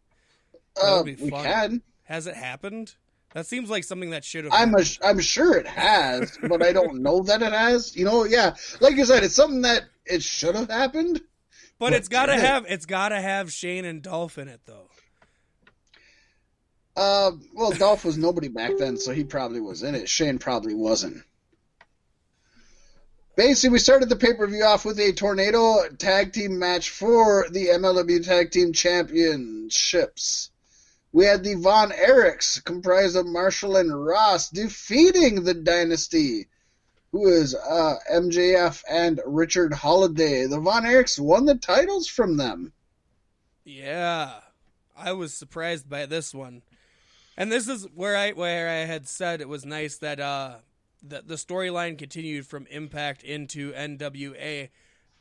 uh, 0.82 1.04
be 1.04 1.16
we 1.16 1.30
fun. 1.30 1.44
can. 1.44 1.82
Has 2.04 2.26
it 2.28 2.36
happened? 2.36 2.96
That 3.34 3.46
seems 3.46 3.70
like 3.70 3.84
something 3.84 4.10
that 4.10 4.24
should 4.26 4.46
have. 4.46 4.54
I'm 4.54 4.70
happened. 4.70 4.98
a, 5.02 5.08
I'm 5.08 5.20
sure 5.20 5.56
it 5.56 5.68
has, 5.68 6.38
but 6.48 6.64
I 6.64 6.74
don't 6.74 7.02
know 7.02 7.22
that 7.24 7.42
it 7.44 7.54
has. 7.54 7.96
You 7.96 8.06
know, 8.06 8.24
yeah, 8.26 8.56
like 8.82 8.96
you 8.96 9.06
said, 9.06 9.24
it's 9.24 9.36
something 9.36 9.62
that 9.62 9.84
it 10.06 10.24
should 10.24 10.56
have 10.56 10.70
happened. 10.70 11.22
But 11.80 11.94
it's 11.94 12.08
got 12.08 12.28
to 12.28 12.34
did 12.34 12.42
have 12.42 12.66
it's 12.70 12.86
got 12.86 13.10
to 13.10 13.20
have 13.20 13.52
Shane 13.52 13.86
and 13.86 14.02
Dolph 14.02 14.38
in 14.38 14.48
it 14.48 14.62
though. 14.66 14.90
Uh, 16.96 17.32
well, 17.54 17.72
Dolph 17.72 18.04
was 18.04 18.18
nobody 18.18 18.50
back 18.50 18.72
then, 18.78 18.98
so 18.98 19.14
he 19.14 19.24
probably 19.24 19.62
was 19.62 19.84
in 19.84 19.96
it. 19.96 20.10
Shane 20.10 20.38
probably 20.38 20.74
wasn't. 20.74 21.24
Basically, 23.38 23.70
we 23.70 23.80
started 23.80 24.10
the 24.10 24.18
pay 24.18 24.34
per 24.34 24.46
view 24.48 24.66
off 24.66 24.84
with 24.84 25.00
a 25.00 25.14
tornado 25.14 25.88
tag 25.98 26.34
team 26.34 26.60
match 26.60 26.90
for 26.90 27.48
the 27.50 27.68
MLW 27.68 28.26
Tag 28.26 28.52
Team 28.52 28.74
Championships. 28.74 30.52
We 31.14 31.24
had 31.24 31.44
the 31.44 31.56
Von 31.56 31.92
Erichs, 31.92 32.62
comprised 32.64 33.16
of 33.16 33.26
Marshall 33.26 33.78
and 33.78 34.06
Ross, 34.06 34.50
defeating 34.50 35.44
the 35.44 35.54
Dynasty, 35.54 36.50
who 37.12 37.28
is 37.28 37.56
uh, 37.56 37.96
MJF 38.12 38.84
and 38.90 39.20
Richard 39.26 39.74
Holliday. 39.74 40.46
The 40.46 40.60
Von 40.60 40.84
Erichs 40.84 41.20
won 41.20 41.46
the 41.46 41.56
titles 41.56 42.08
from 42.08 42.38
them. 42.38 42.72
Yeah, 43.66 44.34
I 44.98 45.14
was 45.14 45.34
surprised 45.34 45.90
by 45.90 46.06
this 46.06 46.34
one, 46.34 46.62
and 47.38 47.52
this 47.52 47.68
is 47.68 47.88
where 47.94 48.16
I 48.16 48.32
where 48.32 48.70
I 48.70 48.86
had 48.86 49.08
said 49.08 49.42
it 49.42 49.50
was 49.50 49.66
nice 49.66 49.98
that 49.98 50.20
uh 50.20 50.56
that 51.04 51.28
the 51.28 51.36
storyline 51.36 51.98
continued 51.98 52.46
from 52.46 52.68
Impact 52.68 53.24
into 53.24 53.72
NWA. 53.74 54.70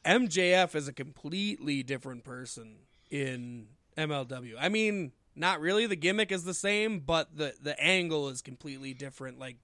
MJF 0.05 0.75
is 0.75 0.89
a 0.89 0.93
completely 0.93 1.83
different 1.83 2.25
person 2.25 2.77
in 3.11 3.69
MLW. 3.97 4.55
I 4.59 4.69
mean, 4.69 5.13
not 5.35 5.61
really. 5.61 5.87
The 5.87 5.97
gimmick 5.97 6.33
is 6.33 6.45
the 6.45 6.55
same, 6.55 7.01
but 7.01 7.37
the 7.37 7.55
the 7.61 7.79
angle 7.81 8.29
is 8.29 8.43
completely 8.43 8.95
different. 8.95 9.39
Like, 9.39 9.57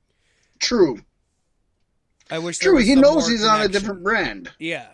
True, 0.58 1.00
I 2.30 2.38
wish. 2.38 2.58
true. 2.58 2.78
He 2.78 2.94
knows 2.94 3.28
he's 3.28 3.44
on 3.44 3.60
a 3.60 3.68
different 3.68 4.02
brand. 4.02 4.50
Yeah, 4.58 4.88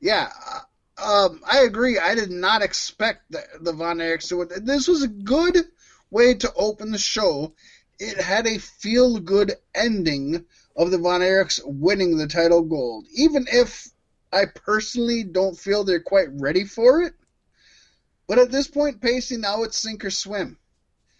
Yeah, 0.00 0.30
uh, 0.46 0.60
um, 1.02 1.40
I 1.50 1.60
agree. 1.60 1.98
I 1.98 2.14
did 2.14 2.30
not 2.30 2.62
expect 2.62 3.30
the, 3.30 3.42
the 3.60 3.72
Von 3.72 3.98
Erichs 3.98 4.28
to 4.28 4.38
win. 4.38 4.48
This 4.64 4.88
was 4.88 5.02
a 5.02 5.08
good 5.08 5.56
way 6.10 6.34
to 6.34 6.52
open 6.54 6.90
the 6.90 6.98
show. 6.98 7.54
It 7.98 8.20
had 8.20 8.46
a 8.46 8.58
feel 8.58 9.18
good 9.18 9.52
ending 9.74 10.44
of 10.76 10.90
the 10.90 10.98
Von 10.98 11.20
Erichs 11.20 11.60
winning 11.64 12.16
the 12.16 12.26
title 12.26 12.62
gold, 12.62 13.06
even 13.14 13.46
if 13.50 13.88
I 14.32 14.44
personally 14.46 15.24
don't 15.24 15.58
feel 15.58 15.84
they're 15.84 16.00
quite 16.00 16.28
ready 16.32 16.64
for 16.64 17.02
it. 17.02 17.14
But 18.26 18.38
at 18.38 18.50
this 18.50 18.68
point, 18.68 19.00
Paystee, 19.00 19.38
now 19.38 19.62
it's 19.62 19.78
sink 19.78 20.04
or 20.04 20.10
swim. 20.10 20.58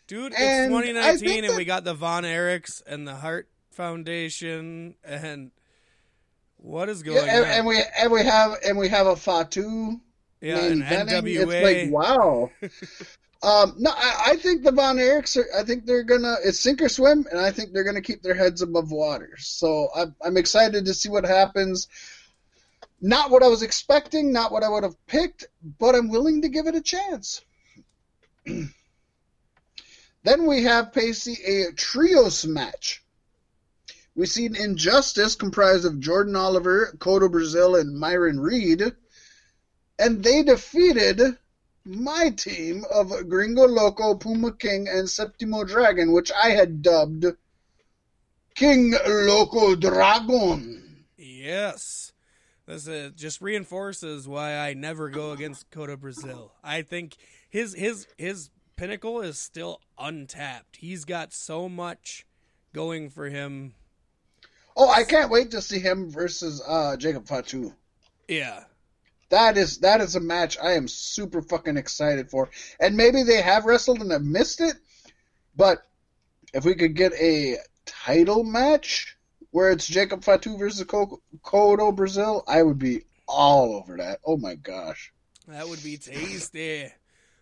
dude, 0.07 0.33
And 0.35 0.73
it's 0.75 1.21
2019, 1.23 1.45
and 1.45 1.57
we 1.57 1.65
got 1.65 1.85
the 1.85 1.95
Von 1.95 2.25
Erichs 2.25 2.83
and 2.87 3.07
the 3.07 3.15
Hart 3.15 3.49
Foundation, 3.77 4.95
and 5.05 5.51
what 6.57 6.89
is 6.89 7.03
going 7.03 7.19
Yeah, 7.19 7.37
and, 7.37 7.45
on? 7.45 7.51
and 7.51 7.67
we 7.67 7.83
and 7.99 8.13
we 8.13 8.25
have 8.25 8.57
and 8.67 8.79
we 8.79 8.89
have 8.89 9.07
a 9.07 9.17
Fatu 9.17 10.01
yeah, 10.41 10.59
and. 10.59 10.83
NWA. 10.83 11.43
It's 11.43 11.63
like 11.63 11.93
wow. 11.93 12.51
um, 13.43 13.75
no, 13.79 13.91
I, 13.91 14.23
I 14.29 14.37
think 14.37 14.63
the 14.63 14.73
Von 14.73 14.97
Erichs 14.97 15.37
are. 15.37 15.47
I 15.59 15.63
think 15.63 15.87
they're 15.87 16.05
gonna. 16.05 16.37
It's 16.45 16.61
sink 16.61 16.83
or 16.83 16.89
swim, 16.89 17.27
and 17.31 17.41
I 17.41 17.51
think 17.51 17.73
they're 17.73 17.85
gonna 17.85 18.03
keep 18.03 18.23
their 18.23 18.35
heads 18.35 18.63
above 18.63 18.91
water. 18.91 19.35
So 19.39 19.89
I'm, 19.95 20.15
I'm 20.25 20.37
excited 20.37 20.85
to 20.87 20.95
see 20.95 21.09
what 21.09 21.25
happens. 21.25 21.89
Not 23.01 23.31
what 23.31 23.43
I 23.43 23.49
was 23.49 23.63
expecting, 23.63 24.33
not 24.33 24.53
what 24.53 24.63
I 24.63 24.69
would 24.69 24.83
have 24.83 25.07
picked, 25.07 25.47
but 25.79 25.95
I'm 25.95 26.09
willing 26.09 26.43
to 26.43 26.49
give 26.49 26.67
it 26.67 26.75
a 26.75 26.81
chance. 26.81 27.43
then 28.47 28.73
we 30.47 30.63
have 30.63 30.93
Paystee 30.93 31.69
a 31.69 31.73
trios 31.73 32.47
match. 32.47 33.03
We 34.17 34.27
see 34.27 34.47
an 34.47 34.57
Injustice 34.57 35.37
comprised 35.37 35.85
of 35.85 36.01
Jordan 36.01 36.35
Oliver, 36.35 36.97
Kotto 36.99 37.31
Brazil, 37.31 37.77
and 37.77 37.99
Myron 37.99 38.41
Reed 38.41 38.83
and 39.99 40.23
they 40.23 40.43
defeated 40.43 41.37
my 41.85 42.31
team 42.31 42.85
of 42.93 43.13
Gringo 43.29 43.67
Loco, 43.67 44.15
Puma 44.17 44.53
King, 44.53 44.89
and 44.89 45.09
Septimo 45.09 45.67
Dragon, 45.67 46.13
which 46.13 46.33
I 46.33 46.51
had 46.51 46.83
dubbed 46.83 47.27
King 48.55 48.95
Loco 49.07 49.77
Dragon. 49.77 51.05
Yes. 51.17 52.13
This 52.67 52.89
uh, 52.89 53.11
just 53.15 53.41
reinforces 53.41 54.27
why 54.27 54.57
I 54.57 54.75
never 54.75 55.09
go 55.09 55.31
against 55.31 55.71
Kotto 55.71 55.99
Brazil. 55.99 56.53
I 56.65 56.83
think 56.83 57.17
his 57.49 57.75
his 57.75 58.09
his 58.19 58.51
pinnacle 58.75 59.21
is 59.21 59.39
still 59.39 59.81
untapped. 59.97 60.79
He's 60.79 61.05
got 61.05 61.33
so 61.33 61.69
much 61.69 62.27
going 62.73 63.09
for 63.09 63.27
him. 63.27 63.75
Oh, 64.77 64.91
I 64.91 65.05
can't 65.05 65.31
wait 65.31 65.53
to 65.53 65.63
see 65.63 65.79
him 65.79 66.11
versus 66.11 66.63
uh, 66.67 66.97
Jacob 66.97 67.27
Fatu. 67.27 67.73
Yeah. 68.29 68.65
That 69.31 69.57
is 69.57 69.79
that 69.79 70.01
is 70.01 70.15
a 70.15 70.21
match 70.21 70.57
I 70.63 70.73
am 70.73 70.87
super 70.87 71.43
fucking 71.43 71.77
excited 71.77 72.31
for. 72.31 72.51
And 72.79 72.97
maybe 72.97 73.23
they 73.23 73.43
have 73.43 73.65
wrestled 73.65 74.01
and 74.01 74.13
I've 74.13 74.23
missed 74.23 74.61
it, 74.61 74.77
but 75.57 75.79
if 76.55 76.65
we 76.65 76.75
could 76.75 76.95
get 76.95 77.13
a 77.15 77.57
title 77.87 78.45
match 78.45 79.17
where 79.51 79.71
it's 79.71 79.87
Jacob 79.87 80.23
Fatu 80.23 80.59
versus 80.59 80.85
Kotto 80.85 81.97
Brazil, 81.97 82.45
I 82.47 82.63
would 82.63 82.79
be 82.79 83.03
all 83.27 83.75
over 83.75 83.97
that. 83.97 84.21
Oh 84.25 84.37
my 84.37 84.55
gosh. 84.55 85.13
That 85.49 85.69
would 85.69 85.83
be 85.83 85.97
tasty. 85.97 86.93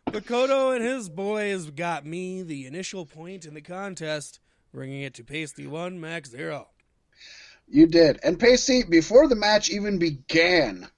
Makoto 0.09 0.74
and 0.74 0.85
his 0.85 1.09
boys 1.09 1.70
got 1.70 2.07
me 2.07 2.43
the 2.43 2.66
initial 2.66 3.05
point 3.05 3.45
in 3.45 3.55
the 3.55 3.61
contest, 3.61 4.39
bringing 4.72 5.03
it 5.03 5.14
to 5.14 5.24
Paystee 5.24 5.66
1, 5.66 6.01
Max 6.01 6.30
0. 6.30 6.68
You 7.69 7.87
did. 7.87 8.21
And 8.23 8.39
Paystee, 8.39 8.89
before 8.89 9.27
the 9.27 9.37
match 9.37 9.71
even 9.71 9.99
began, 9.99 10.89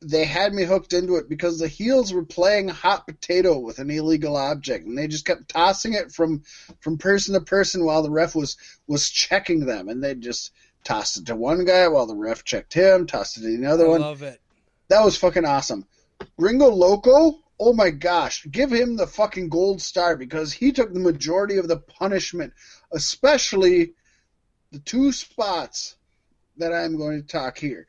they 0.00 0.24
had 0.24 0.52
me 0.52 0.64
hooked 0.64 0.92
into 0.92 1.16
it 1.16 1.28
because 1.28 1.58
the 1.58 1.68
heels 1.68 2.12
were 2.12 2.24
playing 2.24 2.68
hot 2.68 3.06
potato 3.06 3.58
with 3.58 3.78
an 3.78 3.90
illegal 3.90 4.36
object 4.36 4.86
and 4.86 4.98
they 4.98 5.06
just 5.06 5.24
kept 5.24 5.48
tossing 5.48 5.92
it 5.94 6.12
from 6.12 6.42
from 6.80 6.98
person 6.98 7.34
to 7.34 7.40
person 7.40 7.84
while 7.84 8.02
the 8.02 8.10
ref 8.10 8.34
was 8.34 8.56
was 8.86 9.10
checking 9.10 9.64
them 9.64 9.88
and 9.88 10.02
they 10.02 10.14
just 10.14 10.50
tossed 10.84 11.18
it 11.18 11.26
to 11.26 11.36
one 11.36 11.64
guy 11.64 11.86
while 11.88 12.06
the 12.06 12.16
ref 12.16 12.42
checked 12.44 12.74
him, 12.74 13.06
tossed 13.06 13.36
it 13.36 13.42
to 13.42 13.56
the 13.56 13.66
other 13.66 13.86
I 13.86 13.90
one. 13.90 14.00
love 14.00 14.22
it. 14.22 14.40
That 14.88 15.04
was 15.04 15.16
fucking 15.16 15.44
awesome. 15.44 15.86
Gringo 16.36 16.68
Loco, 16.68 17.38
oh 17.58 17.72
my 17.72 17.90
gosh, 17.90 18.46
give 18.50 18.72
him 18.72 18.96
the 18.96 19.06
fucking 19.06 19.48
gold 19.48 19.80
star 19.80 20.16
because 20.16 20.52
he 20.52 20.72
took 20.72 20.92
the 20.92 21.00
majority 21.00 21.58
of 21.58 21.68
the 21.68 21.78
punishment, 21.78 22.52
especially 22.92 23.94
the 24.72 24.80
two 24.80 25.12
spots 25.12 25.96
that 26.56 26.72
I'm 26.72 26.96
going 26.96 27.20
to 27.22 27.26
talk 27.26 27.58
here. 27.58 27.86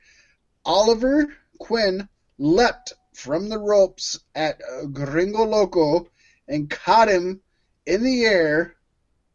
Oliver 0.65 1.33
Quinn 1.57 2.07
leapt 2.37 2.93
from 3.13 3.49
the 3.49 3.57
ropes 3.57 4.19
at 4.35 4.61
uh, 4.61 4.85
Gringo 4.85 5.43
Loco 5.45 6.09
and 6.47 6.69
caught 6.69 7.09
him 7.09 7.41
in 7.85 8.03
the 8.03 8.25
air 8.25 8.75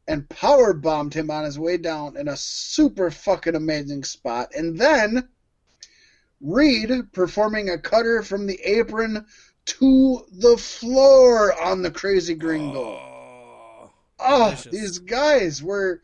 and 0.07 0.29
power 0.29 0.73
bombed 0.73 1.15
him 1.15 1.31
on 1.31 1.45
his 1.45 1.59
way 1.59 1.77
down 1.77 2.17
in 2.17 2.29
a 2.29 2.37
super 2.37 3.11
fucking 3.11 3.55
amazing 3.55 4.05
spot. 4.05 4.53
And 4.55 4.79
then 4.79 5.29
Reed 6.41 7.13
performing 7.13 7.69
a 7.69 7.79
cutter 7.79 8.23
from 8.23 8.47
the 8.47 8.59
apron 8.63 9.27
to 9.67 10.25
the 10.33 10.57
floor 10.57 11.61
on 11.63 11.83
the 11.83 11.91
crazy 11.91 12.35
gringo. 12.35 12.99
Oh, 13.01 13.19
Oh, 14.21 14.55
these 14.71 14.99
guys 14.99 15.63
were, 15.63 16.03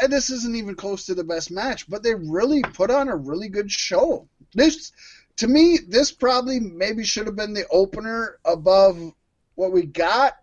and 0.00 0.12
this 0.12 0.30
isn't 0.30 0.56
even 0.56 0.74
close 0.74 1.06
to 1.06 1.14
the 1.14 1.24
best 1.24 1.50
match, 1.50 1.88
but 1.88 2.02
they 2.02 2.14
really 2.14 2.62
put 2.62 2.90
on 2.90 3.08
a 3.08 3.16
really 3.16 3.48
good 3.48 3.70
show. 3.70 4.28
This, 4.54 4.92
to 5.36 5.46
me, 5.46 5.78
this 5.88 6.12
probably 6.12 6.60
maybe 6.60 7.04
should 7.04 7.26
have 7.26 7.36
been 7.36 7.54
the 7.54 7.66
opener 7.68 8.38
above 8.44 9.12
what 9.54 9.72
we 9.72 9.84
got. 9.86 10.36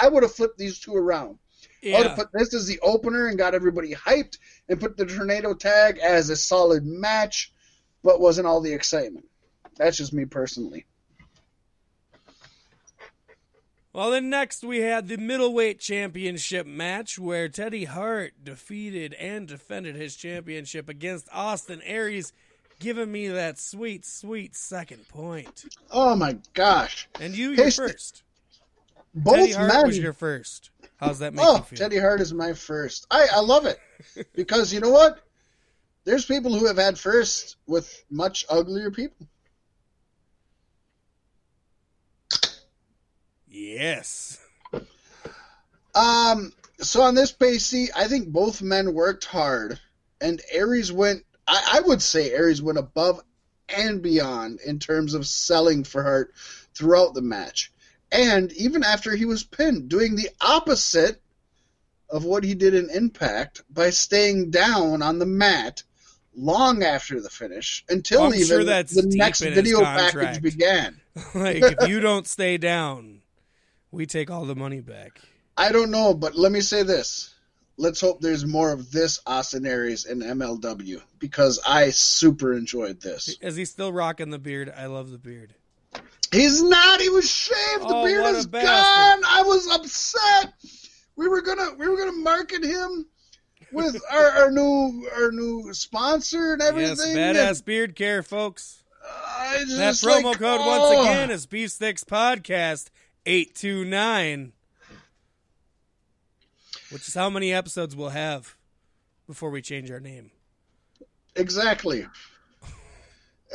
I- 0.00 0.08
would 0.08 0.22
have 0.22 0.34
flipped 0.34 0.58
these 0.58 0.78
two 0.78 0.94
around. 0.94 1.38
I 1.82 1.88
would 1.88 1.90
yeah. 1.90 2.08
have 2.08 2.16
put 2.16 2.32
this 2.32 2.54
as 2.54 2.66
the 2.66 2.80
opener 2.80 3.26
and 3.26 3.36
got 3.36 3.54
everybody 3.54 3.94
hyped, 3.94 4.38
and 4.68 4.80
put 4.80 4.96
the 4.96 5.04
tornado 5.04 5.54
tag 5.54 5.98
as 5.98 6.30
a 6.30 6.36
solid 6.36 6.86
match, 6.86 7.52
but 8.02 8.20
wasn't 8.20 8.46
all 8.46 8.60
the 8.60 8.72
excitement. 8.72 9.28
That's 9.76 9.96
just 9.96 10.12
me 10.12 10.24
personally. 10.24 10.86
Well, 13.94 14.10
then 14.10 14.28
next 14.28 14.64
we 14.64 14.80
had 14.80 15.06
the 15.06 15.16
middleweight 15.16 15.78
championship 15.78 16.66
match 16.66 17.16
where 17.16 17.48
Teddy 17.48 17.84
Hart 17.84 18.32
defeated 18.42 19.14
and 19.14 19.46
defended 19.46 19.94
his 19.94 20.16
championship 20.16 20.88
against 20.88 21.28
Austin 21.32 21.80
Aries, 21.82 22.32
giving 22.80 23.12
me 23.12 23.28
that 23.28 23.56
sweet, 23.56 24.04
sweet 24.04 24.56
second 24.56 25.06
point. 25.06 25.64
Oh 25.92 26.16
my 26.16 26.38
gosh! 26.54 27.08
And 27.20 27.36
you, 27.38 27.52
Hey, 27.52 27.70
first. 27.70 28.24
Both 29.14 29.36
Teddy 29.36 29.52
Hart 29.52 29.72
men 29.72 29.86
was 29.86 29.98
your 29.98 30.12
first. 30.12 30.70
How's 30.96 31.20
that 31.20 31.32
make 31.32 31.46
oh, 31.46 31.52
you 31.52 31.58
Oh, 31.58 31.62
feel? 31.62 31.76
Teddy 31.76 31.98
Hart 32.00 32.20
is 32.20 32.34
my 32.34 32.52
first. 32.52 33.06
I, 33.12 33.28
I 33.32 33.40
love 33.42 33.64
it 33.64 33.78
because 34.34 34.74
you 34.74 34.80
know 34.80 34.90
what? 34.90 35.20
There's 36.04 36.24
people 36.24 36.52
who 36.52 36.66
have 36.66 36.78
had 36.78 36.98
first 36.98 37.58
with 37.68 38.04
much 38.10 38.44
uglier 38.50 38.90
people. 38.90 39.28
Yes. 43.54 44.40
Um. 45.94 46.52
So 46.80 47.02
on 47.02 47.14
this 47.14 47.32
Paystee, 47.32 47.88
I 47.94 48.08
think 48.08 48.28
both 48.28 48.60
men 48.60 48.94
worked 48.94 49.24
hard, 49.26 49.78
and 50.20 50.42
Aries 50.50 50.92
went. 50.92 51.24
I, 51.46 51.74
I 51.74 51.80
would 51.86 52.02
say 52.02 52.32
Aries 52.32 52.60
went 52.60 52.78
above 52.78 53.20
and 53.68 54.02
beyond 54.02 54.58
in 54.66 54.80
terms 54.80 55.14
of 55.14 55.24
selling 55.24 55.84
for 55.84 56.02
Hart 56.02 56.34
throughout 56.74 57.14
the 57.14 57.22
match. 57.22 57.70
And 58.10 58.52
even 58.54 58.82
after 58.82 59.14
he 59.14 59.24
was 59.24 59.44
pinned, 59.44 59.88
doing 59.88 60.16
the 60.16 60.30
opposite 60.40 61.20
of 62.10 62.24
what 62.24 62.42
he 62.42 62.54
did 62.54 62.74
in 62.74 62.90
Impact 62.90 63.62
by 63.72 63.90
staying 63.90 64.50
down 64.50 65.00
on 65.00 65.20
the 65.20 65.26
mat 65.26 65.84
long 66.36 66.82
after 66.82 67.20
the 67.20 67.30
finish 67.30 67.84
until 67.88 68.24
I'm 68.24 68.34
even 68.34 68.46
sure 68.46 68.64
that's 68.64 68.94
the 68.94 69.16
next 69.16 69.40
video 69.40 69.80
contract. 69.80 70.14
package 70.16 70.42
began. 70.58 71.00
like 71.34 71.62
if 71.62 71.88
you 71.88 72.00
don't 72.00 72.26
stay 72.26 72.56
down, 72.56 73.20
we 73.94 74.06
take 74.06 74.30
all 74.30 74.44
the 74.44 74.54
money 74.56 74.80
back. 74.80 75.20
I 75.56 75.72
don't 75.72 75.90
know, 75.90 76.14
but 76.14 76.34
let 76.34 76.52
me 76.52 76.60
say 76.60 76.82
this. 76.82 77.34
Let's 77.76 78.00
hope 78.00 78.20
there's 78.20 78.46
more 78.46 78.70
of 78.72 78.92
this 78.92 79.20
Austin 79.26 79.66
Aries 79.66 80.04
in 80.04 80.20
MLW 80.20 81.00
because 81.18 81.60
I 81.66 81.90
super 81.90 82.52
enjoyed 82.52 83.00
this. 83.00 83.36
Is 83.40 83.56
he 83.56 83.64
still 83.64 83.92
rocking 83.92 84.30
the 84.30 84.38
beard? 84.38 84.72
I 84.76 84.86
love 84.86 85.10
the 85.10 85.18
beard. 85.18 85.54
He's 86.32 86.62
not. 86.62 87.00
He 87.00 87.08
was 87.08 87.28
shaved. 87.28 87.82
The 87.82 87.94
Oh, 87.96 88.04
beard 88.04 88.34
is 88.36 88.46
bastard. 88.46 88.68
gone. 88.68 89.22
I 89.28 89.42
was 89.42 89.66
upset. 89.68 90.52
We 91.16 91.28
were 91.28 91.42
gonna 91.42 91.74
we 91.78 91.88
were 91.88 91.96
gonna 91.96 92.12
market 92.12 92.64
him 92.64 93.06
with 93.72 94.00
our, 94.12 94.30
our 94.30 94.50
new 94.50 95.08
our 95.16 95.30
new 95.32 95.72
sponsor 95.74 96.54
and 96.54 96.62
everything. 96.62 97.14
Yes, 97.16 97.60
badass 97.60 97.64
beard 97.64 97.94
care, 97.96 98.22
folks. 98.22 98.82
I 99.06 99.64
That 99.76 99.94
promo 99.94 100.24
like, 100.24 100.38
code 100.38 100.60
oh. 100.62 100.66
once 100.66 101.00
again 101.06 101.30
is 101.30 101.46
Beef 101.46 101.70
Sticks 101.70 102.04
Podcast 102.04 102.90
eight 103.26 103.54
two 103.54 103.84
nine, 103.84 104.52
which 106.90 107.08
is 107.08 107.14
how 107.14 107.30
many 107.30 107.52
episodes 107.52 107.94
we'll 107.96 108.10
have 108.10 108.56
before 109.26 109.50
we 109.50 109.62
change 109.62 109.90
our 109.90 110.00
name. 110.00 110.30
Exactly. 111.36 112.06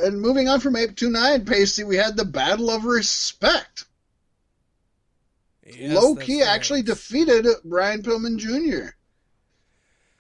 And 0.02 0.22
moving 0.22 0.48
on 0.48 0.60
from 0.62 0.76
Ape 0.78 0.96
29, 0.96 1.44
Paystee, 1.46 1.86
we 1.86 1.98
had 1.98 2.16
the 2.16 2.24
Battle 2.26 2.70
of 2.70 2.86
Respect. 2.86 3.84
Yes, 5.66 5.94
Low 6.02 6.14
that's 6.16 6.26
key 6.26 6.42
right. 6.42 6.50
actually 6.50 6.82
defeated 6.84 7.46
Brian 7.66 8.02
Pillman 8.02 8.38
Jr. 8.38 8.92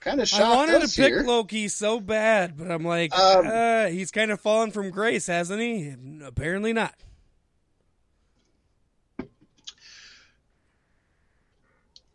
Kind 0.01 0.21
of 0.21 0.27
shocked 0.27 0.43
I 0.43 0.55
wanted 0.55 0.81
to 0.81 0.95
pick 0.95 1.07
here. 1.13 1.23
Low 1.23 1.43
Ki 1.43 1.67
so 1.69 1.99
bad, 1.99 2.57
but 2.57 2.69
I'm 2.69 2.83
like, 2.83 3.13
Um, 3.17 3.47
uh, 3.47 3.85
he's 3.87 4.11
kind 4.11 4.31
of 4.31 4.39
fallen 4.39 4.71
from 4.71 4.91
grace, 4.91 5.27
hasn't 5.27 5.59
he? 5.61 5.95
Apparently 6.23 6.71
not. 6.73 6.93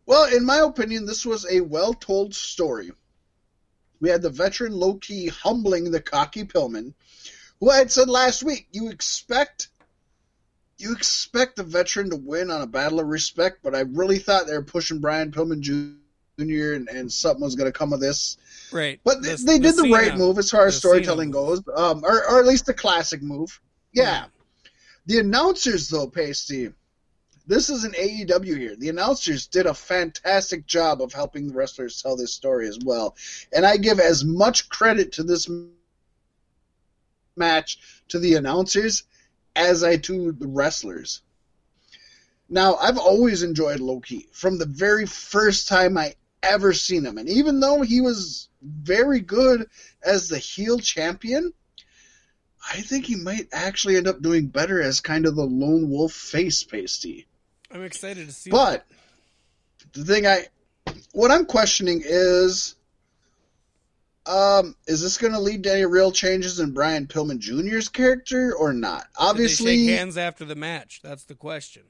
Well, 0.05 0.25
in 0.35 0.45
my 0.45 0.59
opinion, 0.59 1.05
this 1.05 1.25
was 1.25 1.45
a 1.49 1.61
well 1.61 1.93
told 1.93 2.35
story. 2.35 2.91
We 3.99 4.09
had 4.09 4.21
the 4.21 4.29
veteran 4.29 4.73
Low 4.73 4.95
Ki 4.95 5.27
humbling 5.27 5.89
the 5.91 6.01
cocky 6.01 6.43
Pillman, 6.43 6.93
who 7.59 7.69
I 7.71 7.77
had 7.77 7.91
said 7.91 8.09
last 8.09 8.43
week, 8.43 8.67
you 8.71 8.89
expect 8.89 9.69
you 10.77 10.91
expect 10.93 11.55
the 11.55 11.63
veteran 11.63 12.09
to 12.09 12.17
win 12.17 12.51
on 12.51 12.61
a 12.61 12.67
battle 12.67 12.99
of 12.99 13.07
respect, 13.07 13.59
but 13.63 13.73
I 13.73 13.81
really 13.81 14.19
thought 14.19 14.45
they 14.45 14.53
were 14.53 14.61
pushing 14.61 14.99
Brian 14.99 15.31
Pillman 15.31 15.61
Jr. 15.61 16.73
and, 16.73 16.89
and 16.89 17.09
something 17.11 17.41
was 17.41 17.55
going 17.55 17.71
to 17.71 17.77
come 17.77 17.93
of 17.93 18.01
this. 18.01 18.35
Right. 18.73 18.99
But 19.05 19.23
they, 19.23 19.35
The- 19.35 19.43
they 19.43 19.59
did 19.59 19.77
the 19.77 19.83
Cena- 19.83 19.93
right 19.95 20.17
move 20.17 20.37
as 20.37 20.51
far 20.51 20.67
as 20.67 20.73
the 20.75 20.79
storytelling 20.79 21.31
goes, 21.31 21.61
um, 21.73 22.03
or, 22.03 22.29
or 22.29 22.39
at 22.39 22.45
least 22.45 22.65
the 22.65 22.73
classic 22.73 23.21
move. 23.21 23.61
Yeah. 23.93 24.25
The 25.05 25.19
announcers, 25.19 25.87
though, 25.87 26.09
Paystee, 26.09 26.73
this 27.47 27.69
is 27.69 27.83
an 27.83 27.93
AEW 27.93 28.57
here. 28.57 28.75
The 28.75 28.89
announcers 28.89 29.47
did 29.47 29.65
a 29.65 29.73
fantastic 29.73 30.65
job 30.65 31.01
of 31.01 31.13
helping 31.13 31.47
the 31.47 31.53
wrestlers 31.53 32.01
tell 32.01 32.15
this 32.15 32.33
story 32.33 32.67
as 32.67 32.79
well. 32.83 33.15
And 33.53 33.65
I 33.65 33.77
give 33.77 33.99
as 33.99 34.23
much 34.23 34.69
credit 34.69 35.13
to 35.13 35.23
this 35.23 35.47
match 37.35 37.79
to 38.09 38.19
the 38.19 38.35
announcers 38.35 39.03
as 39.55 39.83
I 39.83 39.97
to 39.97 40.31
the 40.31 40.47
wrestlers. 40.47 41.21
Now, 42.49 42.75
I've 42.75 42.97
always 42.97 43.43
enjoyed 43.43 43.79
Low 43.79 43.99
Ki 43.99 44.27
from 44.31 44.57
the 44.57 44.67
very 44.67 45.05
first 45.05 45.67
time 45.67 45.97
I 45.97 46.15
ever 46.43 46.73
seen 46.73 47.05
him. 47.05 47.17
And 47.17 47.27
even 47.29 47.59
though 47.59 47.81
he 47.81 48.01
was 48.01 48.49
very 48.61 49.19
good 49.19 49.67
as 50.03 50.27
the 50.27 50.37
heel 50.37 50.79
champion, 50.79 51.53
I 52.71 52.81
think 52.81 53.05
he 53.05 53.15
might 53.15 53.47
actually 53.51 53.97
end 53.97 54.07
up 54.07 54.21
doing 54.21 54.47
better 54.47 54.81
as 54.81 54.99
kind 54.99 55.25
of 55.25 55.35
the 55.35 55.45
lone 55.45 55.89
wolf 55.89 56.13
face 56.13 56.63
Paystee. 56.63 57.25
I'm 57.75 57.83
excited 57.83 58.25
to 58.25 58.33
see. 58.33 58.49
But 58.49 58.85
the 59.91 60.05
thing 60.05 60.25
I, 60.25 60.45
what 61.11 61.29
I'm 61.29 61.45
questioning 61.45 62.01
is, 62.05 62.75
um, 64.25 64.77
is 64.87 65.01
this 65.01 65.17
going 65.17 65.33
to 65.33 65.39
lead 65.39 65.63
to 65.63 65.73
any 65.73 65.85
real 65.85 66.13
changes 66.13 66.61
in 66.61 66.71
Brian 66.71 67.05
Pillman 67.05 67.39
Jr.'s 67.39 67.89
character 67.89 68.55
or 68.55 68.71
not? 68.71 69.01
Did 69.01 69.07
Obviously, 69.17 69.87
shake 69.87 69.97
hands 69.97 70.17
after 70.17 70.45
the 70.45 70.55
match. 70.55 71.01
That's 71.03 71.25
the 71.25 71.35
question. 71.35 71.83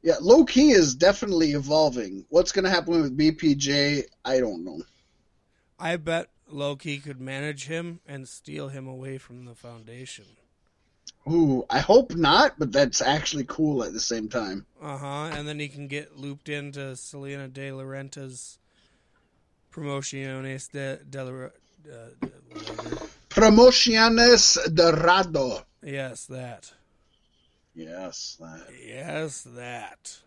yeah, 0.00 0.14
Low 0.20 0.44
Ki 0.44 0.70
is 0.70 0.94
definitely 0.94 1.50
evolving. 1.50 2.24
What's 2.28 2.52
going 2.52 2.66
to 2.66 2.70
happen 2.70 3.02
with 3.02 3.18
BPJ? 3.18 4.04
I 4.24 4.38
don't 4.38 4.64
know. 4.64 4.80
I 5.76 5.96
bet 5.96 6.28
Low 6.48 6.76
Ki 6.76 6.98
could 6.98 7.20
manage 7.20 7.66
him 7.66 7.98
and 8.06 8.28
steal 8.28 8.68
him 8.68 8.86
away 8.86 9.18
from 9.18 9.44
the 9.44 9.56
foundation. 9.56 10.26
Ooh, 11.28 11.64
I 11.68 11.80
hope 11.80 12.14
not, 12.14 12.58
but 12.58 12.72
that's 12.72 13.02
actually 13.02 13.44
cool 13.44 13.84
at 13.84 13.92
the 13.92 14.00
same 14.00 14.28
time. 14.28 14.66
Uh 14.82 14.96
huh. 14.96 15.30
And 15.32 15.46
then 15.46 15.58
he 15.58 15.68
can 15.68 15.86
get 15.86 16.18
looped 16.18 16.48
into 16.48 16.96
Salina 16.96 17.48
De 17.48 17.72
La 17.72 17.82
Renta's 17.82 18.58
Promociones 19.70 20.70
de, 20.72 20.98
de 21.08 21.24
la, 21.24 21.44
uh. 21.44 22.10
Promociones 23.28 24.58
Dorado. 24.74 25.64
Yes, 25.82 26.26
that. 26.26 26.72
Yes, 27.74 28.36
that. 28.40 28.66
Yes, 28.84 29.42
that. 29.42 30.18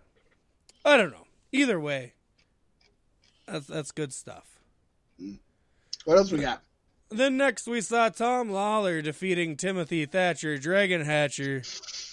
I 0.85 0.97
don't 0.97 1.11
know. 1.11 1.27
Either 1.51 1.79
way, 1.79 2.13
that's 3.45 3.67
that's 3.67 3.91
good 3.91 4.13
stuff. 4.13 4.59
What 6.05 6.17
else 6.17 6.31
we 6.31 6.39
got? 6.39 6.61
Then 7.13 7.37
next 7.37 7.67
we 7.67 7.81
saw 7.81 8.09
Tom 8.09 8.49
Lawlor 8.49 9.01
defeating 9.03 9.55
Timothy 9.55 10.05
Thatcher, 10.05 10.57
Dragon 10.57 11.01
Hatcher, 11.01 11.61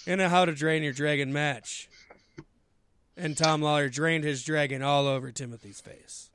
in 0.05 0.19
a 0.19 0.29
How 0.29 0.45
to 0.45 0.53
Drain 0.53 0.83
Your 0.83 0.93
Dragon 0.93 1.33
match. 1.33 1.89
And 3.17 3.35
Tom 3.37 3.61
Lawlor 3.61 3.89
drained 3.91 4.23
his 4.23 4.43
dragon 4.43 4.81
all 4.81 5.07
over 5.07 5.31
Timothy's 5.31 5.81
face. 5.81 6.29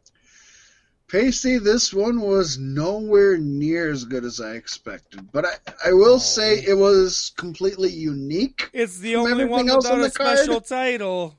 Paystee, 1.09 1.63
this 1.63 1.95
one 1.95 2.21
was 2.21 2.59
nowhere 2.59 3.39
near 3.39 3.91
as 3.93 4.05
good 4.05 4.25
as 4.25 4.41
I 4.41 4.55
expected, 4.55 5.31
but 5.33 5.45
I, 5.47 5.55
I 5.87 5.93
will 5.93 6.15
Oh. 6.15 6.19
say 6.19 6.59
it 6.59 6.77
was 6.77 7.33
completely 7.37 7.91
unique. 7.91 8.69
It's 8.73 8.99
the 8.99 9.15
only 9.15 9.45
one 9.45 9.67
without 9.67 9.87
on 9.87 10.01
a 10.01 10.11
special 10.11 10.61
title. 10.61 11.37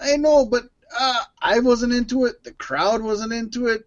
I 0.00 0.16
know, 0.16 0.44
but 0.46 0.64
uh, 0.98 1.22
I 1.40 1.60
wasn't 1.60 1.92
into 1.92 2.24
it. 2.24 2.42
The 2.42 2.52
crowd 2.52 3.02
wasn't 3.02 3.32
into 3.32 3.68
it. 3.68 3.86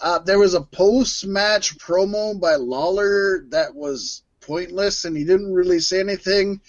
Uh, 0.00 0.18
there 0.20 0.38
was 0.38 0.54
a 0.54 0.60
post-match 0.60 1.76
promo 1.78 2.38
by 2.40 2.54
Lawlor 2.54 3.50
that 3.50 3.74
was 3.74 4.22
pointless, 4.40 5.04
and 5.04 5.16
he 5.16 5.24
didn't 5.24 5.52
really 5.52 5.80
say 5.80 6.00
anything. 6.00 6.60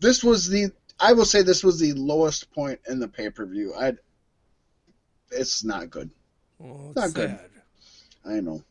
This 0.00 0.24
was 0.24 0.48
the, 0.48 0.70
I 0.98 1.12
will 1.12 1.24
say, 1.24 1.42
this 1.42 1.62
was 1.62 1.78
the 1.78 1.92
lowest 1.92 2.50
point 2.52 2.80
in 2.88 2.98
the 2.98 3.08
pay-per-view. 3.08 3.74
I, 3.74 3.92
it's 5.30 5.64
not 5.64 5.90
good. 5.90 6.10
Oh, 6.62 6.92
it's 6.94 6.96
Not 6.96 7.14
good. 7.14 7.38
I 8.24 8.40
know. 8.40 8.62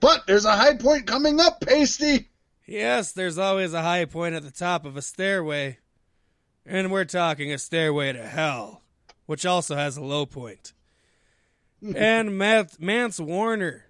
But 0.00 0.26
there's 0.26 0.44
a 0.44 0.56
high 0.56 0.76
point 0.76 1.06
coming 1.06 1.40
up, 1.40 1.60
Paystee. 1.60 2.26
Yes, 2.66 3.12
there's 3.12 3.38
always 3.38 3.74
a 3.74 3.82
high 3.82 4.04
point 4.04 4.34
at 4.34 4.44
the 4.44 4.50
top 4.50 4.86
of 4.86 4.96
a 4.96 5.02
stairway. 5.02 5.78
And 6.64 6.92
we're 6.92 7.04
talking 7.04 7.52
a 7.52 7.58
stairway 7.58 8.12
to 8.12 8.22
hell, 8.22 8.82
which 9.26 9.44
also 9.44 9.74
has 9.74 9.96
a 9.96 10.02
low 10.02 10.26
point. 10.26 10.72
and 11.96 12.38
Matt, 12.38 12.80
Mance 12.80 13.18
Warner 13.18 13.86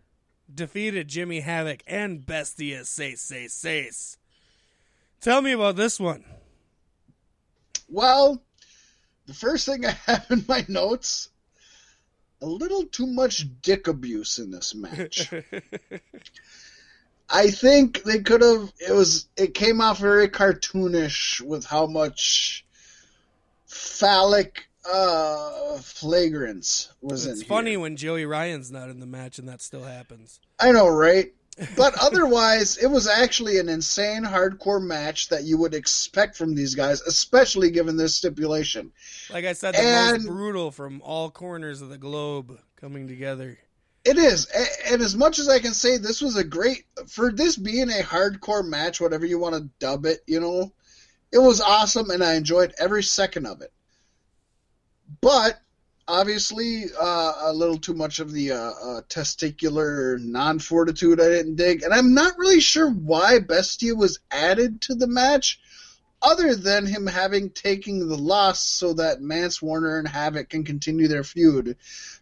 defeated 0.52 1.08
Jimmy 1.08 1.40
Havoc 1.40 1.82
and 1.86 2.24
Bestia 2.24 2.84
Say 2.84 3.14
Say 3.14 3.44
Sace. 3.44 4.16
Tell 5.20 5.42
me 5.42 5.52
about 5.52 5.76
this 5.76 6.00
one. 6.00 6.24
Well, 7.88 8.42
the 9.26 9.34
first 9.34 9.66
thing 9.66 9.84
I 9.86 9.90
have 10.06 10.26
in 10.30 10.44
my 10.48 10.64
notes, 10.68 11.28
a 12.40 12.46
little 12.46 12.84
too 12.84 13.06
much 13.06 13.46
dick 13.60 13.86
abuse 13.86 14.38
in 14.38 14.50
this 14.50 14.74
match. 14.74 15.32
I 17.30 17.50
think 17.50 18.02
they 18.02 18.20
could 18.20 18.42
have. 18.42 18.72
It 18.78 18.92
was. 18.92 19.28
It 19.36 19.54
came 19.54 19.80
off 19.80 19.98
very 19.98 20.28
cartoonish 20.28 21.40
with 21.40 21.64
how 21.64 21.86
much 21.86 22.66
phallic 23.66 24.68
uh 24.90 25.76
flagrance 25.78 26.92
was 27.00 27.26
it's 27.26 27.42
in 27.42 27.46
funny 27.46 27.70
here. 27.72 27.80
when 27.80 27.96
Joey 27.96 28.26
Ryan's 28.26 28.70
not 28.70 28.88
in 28.90 29.00
the 29.00 29.06
match 29.06 29.38
and 29.38 29.48
that 29.48 29.62
still 29.62 29.84
happens. 29.84 30.40
I 30.60 30.72
know, 30.72 30.88
right? 30.88 31.32
But 31.76 31.94
otherwise, 32.00 32.78
it 32.78 32.86
was 32.86 33.06
actually 33.06 33.58
an 33.58 33.68
insane 33.68 34.24
hardcore 34.24 34.82
match 34.82 35.28
that 35.28 35.44
you 35.44 35.58
would 35.58 35.74
expect 35.74 36.34
from 36.36 36.54
these 36.54 36.74
guys, 36.74 37.02
especially 37.02 37.70
given 37.70 37.96
this 37.98 38.16
stipulation. 38.16 38.90
Like 39.30 39.44
I 39.44 39.52
said, 39.52 39.74
the 39.74 39.80
And- 39.80 40.22
most 40.24 40.26
brutal 40.28 40.70
from 40.70 41.02
all 41.02 41.30
corners 41.30 41.82
of 41.82 41.90
the 41.90 41.98
globe 41.98 42.58
coming 42.76 43.06
together. 43.06 43.58
It 44.04 44.16
is, 44.18 44.46
and 44.90 45.00
as 45.02 45.14
much 45.14 45.38
as 45.38 45.48
I 45.48 45.58
can 45.60 45.74
say, 45.74 45.96
this 45.98 46.20
was 46.22 46.36
a 46.36 46.42
great 46.42 46.86
for 47.06 47.30
this 47.30 47.56
being 47.56 47.88
a 47.90 48.02
hardcore 48.02 48.66
match, 48.66 49.00
whatever 49.00 49.26
you 49.26 49.38
want 49.38 49.54
to 49.54 49.68
dub 49.78 50.06
it. 50.06 50.20
You 50.26 50.40
know, 50.40 50.72
It 51.30 51.38
was 51.38 51.60
awesome, 51.60 52.10
and 52.10 52.22
I 52.24 52.34
enjoyed 52.34 52.74
every 52.78 53.02
second 53.02 53.46
of 53.46 53.60
it. 53.62 53.72
But 55.20 55.60
obviously, 56.08 56.84
uh, 56.98 57.32
a 57.40 57.52
little 57.52 57.78
too 57.78 57.94
much 57.94 58.18
of 58.18 58.32
the 58.32 58.52
uh, 58.52 58.56
uh, 58.56 59.00
testicular 59.08 60.20
non 60.20 60.58
fortitude 60.58 61.20
I 61.20 61.28
didn't 61.28 61.56
dig, 61.56 61.82
and 61.82 61.92
I'm 61.92 62.14
not 62.14 62.38
really 62.38 62.60
sure 62.60 62.90
why 62.90 63.38
Bestia 63.40 63.94
was 63.94 64.20
added 64.30 64.80
to 64.82 64.94
the 64.94 65.06
match, 65.06 65.60
other 66.20 66.54
than 66.54 66.86
him 66.86 67.06
having 67.06 67.50
taken 67.50 68.08
the 68.08 68.16
loss 68.16 68.62
so 68.62 68.94
that 68.94 69.20
Mance 69.20 69.60
Warner 69.60 69.98
and 69.98 70.08
Havoc 70.08 70.48
can 70.48 70.64
continue 70.64 71.08
their 71.08 71.24
feud. 71.24 71.76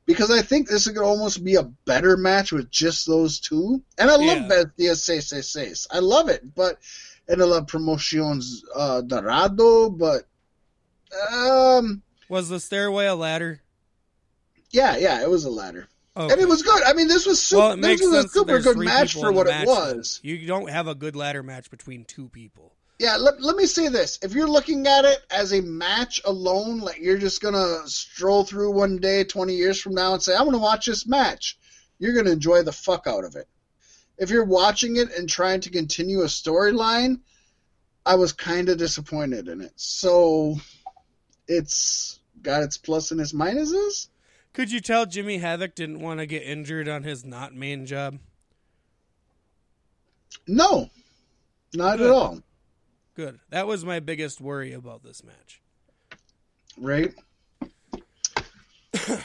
Because 0.07 0.30
I 0.30 0.43
think 0.43 0.68
this 0.68 0.88
could 0.88 0.99
almost 0.99 1.45
be 1.45 1.55
a 1.55 1.62
better 1.62 2.16
match 2.16 2.51
with 2.51 2.70
just 2.70 3.07
those 3.07 3.38
two. 3.38 3.82
And 3.99 4.11
I 4.11 4.16
love 4.16 4.49
Bestia 4.49 4.97
Seis 4.97 5.28
Seis 5.28 5.49
Seis. 5.49 5.86
I 5.91 6.01
love 6.01 6.28
it, 6.28 6.55
but 6.55 6.78
and 7.28 7.41
I 7.41 7.45
love 7.45 7.68
Promotions 7.68 8.64
uh, 8.74 9.03
Dorado, 9.03 9.91
but 9.91 10.24
um, 11.32 12.03
Was 12.31 12.49
the 12.49 12.61
stairway 12.61 13.07
a 13.07 13.14
ladder? 13.14 13.61
yeah, 14.70 14.97
yeah, 14.97 15.20
it 15.20 15.28
was 15.28 15.45
a 15.45 15.51
ladder. 15.51 15.89
Okay. 16.16 16.33
And 16.33 16.43
it 16.43 16.49
was 16.49 16.62
good. 16.62 16.83
I 16.83 16.93
mean, 16.93 17.09
this 17.09 17.26
was 17.26 17.41
super. 17.41 17.61
well, 17.61 17.76
this 17.76 18.01
was 18.01 18.24
a 18.24 18.28
super 18.28 18.61
good 18.61 18.78
match 18.78 19.14
for 19.14 19.33
what 19.33 19.47
it 19.47 19.66
was. 19.66 20.20
You 20.22 20.47
don't 20.47 20.70
have 20.70 20.87
a 20.89 20.95
good 20.95 21.16
ladder 21.16 21.43
match 21.43 21.70
between 21.70 22.05
two 22.05 22.28
people. 22.28 22.72
Yeah, 22.99 23.16
let, 23.16 23.41
let 23.41 23.57
me 23.57 23.66
say 23.66 23.89
this. 23.89 24.18
If 24.22 24.35
you're 24.35 24.49
looking 24.49 24.87
at 24.87 25.05
it 25.07 25.18
as 25.31 25.53
a 25.53 25.62
match 25.62 26.20
alone, 26.24 26.81
like 26.81 26.99
you're 26.99 27.16
just 27.16 27.41
going 27.41 27.55
to 27.55 27.89
stroll 27.89 28.45
through 28.45 28.72
one 28.72 28.99
day 28.99 29.24
20 29.24 29.55
years 29.55 29.81
from 29.81 29.95
now 29.95 30.12
and 30.12 30.22
say, 30.22 30.37
I 30.37 30.43
want 30.43 30.53
to 30.53 30.59
watch 30.59 30.87
this 30.87 31.07
match, 31.07 31.59
you're 31.99 32.12
going 32.12 32.26
to 32.26 32.33
enjoy 32.33 32.62
the 32.62 32.72
fuck 32.72 33.07
out 33.07 33.24
of 33.24 33.37
it. 33.37 33.49
If 34.18 34.28
you're 34.28 34.45
watching 34.45 34.97
it 34.97 35.16
and 35.16 35.28
trying 35.28 35.62
to 35.62 35.70
continue 35.70 36.20
a 36.20 36.26
storyline, 36.26 37.20
I 38.05 38.16
was 38.16 38.33
kind 38.33 38.68
of 38.68 38.76
disappointed 38.76 39.49
in 39.49 39.62
it. 39.62 39.72
So 39.76 40.57
it's 41.49 42.20
got 42.43 42.62
its 42.62 42.76
plus 42.76 43.11
and 43.11 43.20
its 43.20 43.32
minuses. 43.32 44.09
Could 44.53 44.72
you 44.72 44.80
tell 44.80 45.07
Jimmy 45.07 45.38
Havoc 45.38 45.74
didn't 45.74 46.01
want 46.01 46.20
to 46.20 46.26
get 46.26 46.43
injured 46.43 46.88
on 46.88 47.03
his 47.05 47.24
not 47.24 47.55
main 47.55 47.86
job? 47.86 48.18
No, 50.47 50.91
not 51.74 51.99
Good. 51.99 52.07
at 52.07 52.12
all. 52.12 52.41
Good. 53.14 53.41
That 53.51 53.66
was 53.66 53.84
my 53.84 54.01
biggest 54.01 54.41
worry 54.41 54.72
about 54.72 55.03
this 55.03 55.22
match. 55.22 55.61
Right? 56.76 57.14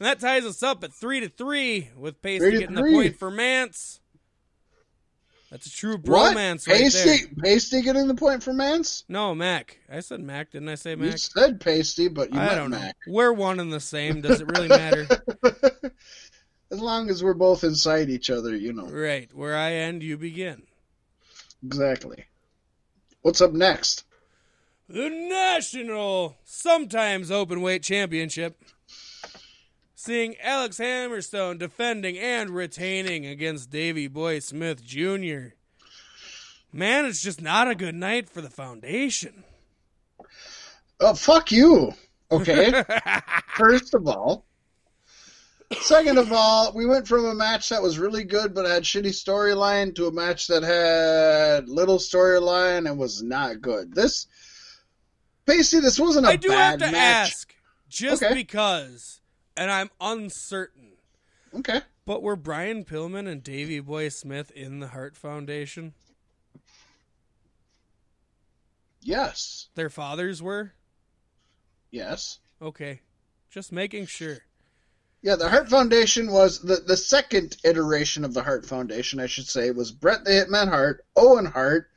And 0.00 0.06
that 0.06 0.18
ties 0.18 0.46
us 0.46 0.62
up 0.62 0.82
at 0.82 0.94
three 0.94 1.20
to 1.20 1.28
three 1.28 1.90
with 1.94 2.22
to 2.22 2.38
getting 2.38 2.74
three. 2.74 2.90
the 2.92 2.96
point 2.96 3.18
for 3.18 3.30
Mance. 3.30 3.99
That's 5.50 5.66
a 5.66 5.70
true 5.72 5.96
What? 5.96 6.36
bromance 6.36 6.68
right 6.68 6.78
there. 6.92 7.16
Paystee, 7.16 7.34
Paystee 7.36 7.82
getting 7.82 8.06
the 8.06 8.14
point 8.14 8.42
for 8.42 8.52
Mance? 8.52 9.04
No, 9.08 9.34
Mack. 9.34 9.78
I 9.90 9.98
said 10.00 10.20
Mack, 10.20 10.52
didn't 10.52 10.68
I 10.68 10.76
say 10.76 10.94
Mack? 10.94 11.12
You 11.12 11.18
said 11.18 11.60
Paystee, 11.60 12.12
but 12.12 12.32
you 12.32 12.38
I 12.40 12.54
don't 12.54 12.70
know. 12.70 12.78
Mack. 12.78 12.96
We're 13.08 13.32
one 13.32 13.58
and 13.58 13.72
the 13.72 13.80
same. 13.80 14.20
Does 14.20 14.40
it 14.40 14.46
really 14.46 14.68
matter? 14.68 15.08
as 16.70 16.80
long 16.80 17.10
as 17.10 17.24
we're 17.24 17.34
both 17.34 17.64
inside 17.64 18.10
each 18.10 18.30
other, 18.30 18.54
you 18.54 18.72
know. 18.72 18.86
right. 18.86 19.28
Where 19.34 19.56
I 19.56 19.72
end, 19.72 20.04
you 20.04 20.16
begin. 20.16 20.62
Exactly. 21.64 22.24
What's 23.22 23.40
up 23.40 23.52
next? 23.52 24.04
The 24.88 25.08
National 25.08 26.36
Sometimes 26.44 27.30
Open 27.30 27.60
Weight 27.60 27.82
Championship. 27.82 28.56
Seeing 30.02 30.34
Alex 30.40 30.78
Hammerstone 30.78 31.58
defending 31.58 32.16
and 32.16 32.48
retaining 32.48 33.26
against 33.26 33.68
Davey 33.68 34.08
Boy 34.08 34.38
Smith 34.38 34.82
Jr. 34.82 35.48
Man, 36.72 37.04
it's 37.04 37.20
just 37.20 37.42
not 37.42 37.68
a 37.68 37.74
good 37.74 37.94
night 37.94 38.26
for 38.30 38.40
the 38.40 38.48
foundation. 38.48 39.44
Oh, 41.00 41.12
fuck 41.12 41.52
you. 41.52 41.92
Okay. 42.32 42.82
First 43.58 43.92
of 43.92 44.08
all. 44.08 44.46
Second 45.82 46.16
of 46.16 46.32
all, 46.32 46.72
we 46.74 46.86
went 46.86 47.06
from 47.06 47.26
a 47.26 47.34
match 47.34 47.68
that 47.68 47.82
was 47.82 47.98
really 47.98 48.24
good 48.24 48.54
but 48.54 48.64
had 48.64 48.84
shitty 48.84 49.08
storyline 49.10 49.94
to 49.96 50.06
a 50.06 50.12
match 50.12 50.46
that 50.46 50.62
had 50.62 51.68
little 51.68 51.98
storyline 51.98 52.88
and 52.88 52.98
was 52.98 53.22
not 53.22 53.60
good. 53.60 53.94
This, 53.94 54.26
basically, 55.44 55.82
this 55.82 56.00
wasn't 56.00 56.24
a 56.24 56.30
I 56.30 56.36
do 56.36 56.48
bad 56.48 56.80
have 56.80 56.88
to 56.88 56.96
match. 56.96 57.30
ask, 57.32 57.54
just 57.90 58.22
Okay. 58.22 58.32
because, 58.34 59.19
and 59.60 59.70
I'm 59.70 59.90
uncertain, 60.00 60.92
Okay. 61.54 61.82
but 62.06 62.22
were 62.22 62.34
Brian 62.34 62.82
Pillman 62.82 63.28
and 63.28 63.42
Davey 63.42 63.78
Boy 63.78 64.08
Smith 64.08 64.50
in 64.52 64.80
the 64.80 64.88
Hart 64.88 65.18
Foundation? 65.18 65.92
Yes. 69.02 69.68
Their 69.74 69.90
fathers 69.90 70.42
were? 70.42 70.72
Yes. 71.90 72.38
Okay. 72.62 73.00
Just 73.50 73.70
making 73.70 74.06
sure. 74.06 74.38
Yeah, 75.20 75.36
the 75.36 75.50
Hart 75.50 75.68
Foundation 75.68 76.30
was 76.32 76.60
the, 76.62 76.76
the 76.76 76.96
second 76.96 77.58
iteration 77.62 78.24
of 78.24 78.32
the 78.32 78.42
Hart 78.42 78.64
Foundation, 78.64 79.20
I 79.20 79.26
should 79.26 79.46
say, 79.46 79.70
was 79.70 79.92
Bret 79.92 80.24
the 80.24 80.30
Hitman 80.30 80.70
Hart, 80.70 81.04
Owen 81.16 81.44
Hart, 81.44 81.90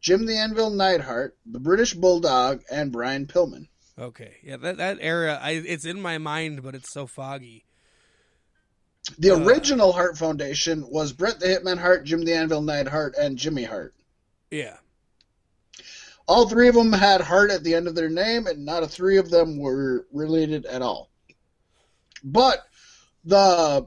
Jim 0.00 0.26
the 0.26 0.36
Anvil 0.36 0.70
Neidhart, 0.70 1.36
the 1.46 1.60
British 1.60 1.94
Bulldog, 1.94 2.62
and 2.68 2.90
Brian 2.90 3.26
Pillman. 3.26 3.68
Okay. 4.00 4.36
Yeah, 4.42 4.56
that 4.56 4.78
that 4.78 4.98
era 5.00 5.38
I 5.42 5.50
it's 5.52 5.84
in 5.84 6.00
my 6.00 6.18
mind 6.18 6.62
but 6.62 6.74
it's 6.74 6.92
so 6.92 7.06
foggy. 7.06 7.64
The 9.18 9.30
Uh. 9.32 9.38
original 9.40 9.92
Hart 9.92 10.16
Foundation 10.16 10.88
was 10.88 11.12
Bret 11.12 11.38
the 11.40 11.46
Hitman 11.46 11.78
Hart, 11.78 12.04
Jim 12.04 12.24
the 12.24 12.32
Anvil 12.34 12.62
Neidhart, 12.62 13.14
and 13.16 13.36
Jimmy 13.36 13.64
Hart. 13.64 13.94
Yeah. 14.50 14.78
All 16.26 16.48
three 16.48 16.68
of 16.68 16.74
them 16.74 16.92
had 16.92 17.20
Hart 17.20 17.50
at 17.50 17.64
the 17.64 17.74
end 17.74 17.88
of 17.88 17.94
their 17.94 18.08
name, 18.08 18.46
and 18.46 18.64
not 18.64 18.82
a 18.84 18.86
three 18.88 19.16
of 19.16 19.30
them 19.30 19.58
were 19.58 20.06
related 20.12 20.64
at 20.66 20.80
all. 20.82 21.10
But 22.22 22.64
the 23.24 23.86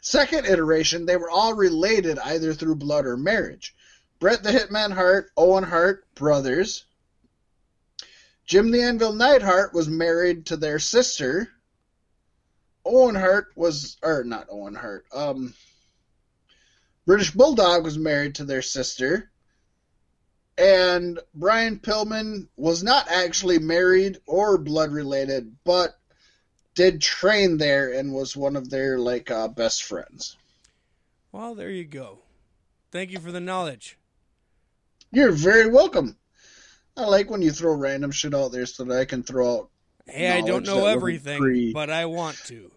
second 0.00 0.46
iteration, 0.46 1.06
they 1.06 1.16
were 1.16 1.30
all 1.30 1.54
related 1.54 2.18
either 2.18 2.52
through 2.52 2.76
blood 2.76 3.06
or 3.06 3.16
marriage. 3.16 3.74
Bret 4.18 4.42
the 4.42 4.50
Hitman 4.50 4.92
Hart, 4.92 5.30
Owen 5.36 5.62
Hart, 5.64 6.04
brothers. 6.14 6.84
Jim 8.52 8.70
the 8.70 8.82
Anvil 8.82 9.14
Neidhart 9.14 9.72
was 9.72 9.88
married 9.88 10.44
to 10.44 10.58
their 10.58 10.78
sister. 10.78 11.48
Owen 12.84 13.14
Hart 13.14 13.46
was, 13.56 13.96
or 14.02 14.24
not 14.24 14.48
Owen 14.50 14.74
Hart, 14.74 15.06
um, 15.10 15.54
British 17.06 17.30
Bulldog 17.30 17.82
was 17.82 17.96
married 17.96 18.34
to 18.34 18.44
their 18.44 18.60
sister 18.60 19.30
and 20.58 21.18
Brian 21.34 21.78
Pillman 21.78 22.46
was 22.58 22.82
not 22.82 23.08
actually 23.08 23.58
married 23.58 24.18
or 24.26 24.58
blood 24.58 24.92
related, 24.92 25.56
but 25.64 25.98
did 26.74 27.00
train 27.00 27.56
there 27.56 27.94
and 27.94 28.12
was 28.12 28.36
one 28.36 28.56
of 28.56 28.68
their 28.68 28.98
like 28.98 29.30
uh, 29.30 29.48
best 29.48 29.84
friends. 29.84 30.36
Well, 31.32 31.54
there 31.54 31.70
you 31.70 31.86
go. 31.86 32.18
Thank 32.90 33.12
you 33.12 33.18
for 33.18 33.32
the 33.32 33.40
knowledge. 33.40 33.96
You're 35.10 35.32
very 35.32 35.70
welcome. 35.70 36.18
I 36.96 37.04
like 37.06 37.30
when 37.30 37.42
you 37.42 37.50
throw 37.50 37.74
random 37.74 38.10
shit 38.10 38.34
out 38.34 38.52
there 38.52 38.66
so 38.66 38.84
that 38.84 38.98
I 38.98 39.04
can 39.04 39.22
throw 39.22 39.54
out. 39.54 39.70
Hey, 40.06 40.30
I 40.30 40.40
don't 40.40 40.66
know 40.66 40.86
everything, 40.86 41.38
pre- 41.38 41.72
but 41.72 41.90
I 41.90 42.06
want 42.06 42.36
to. 42.46 42.70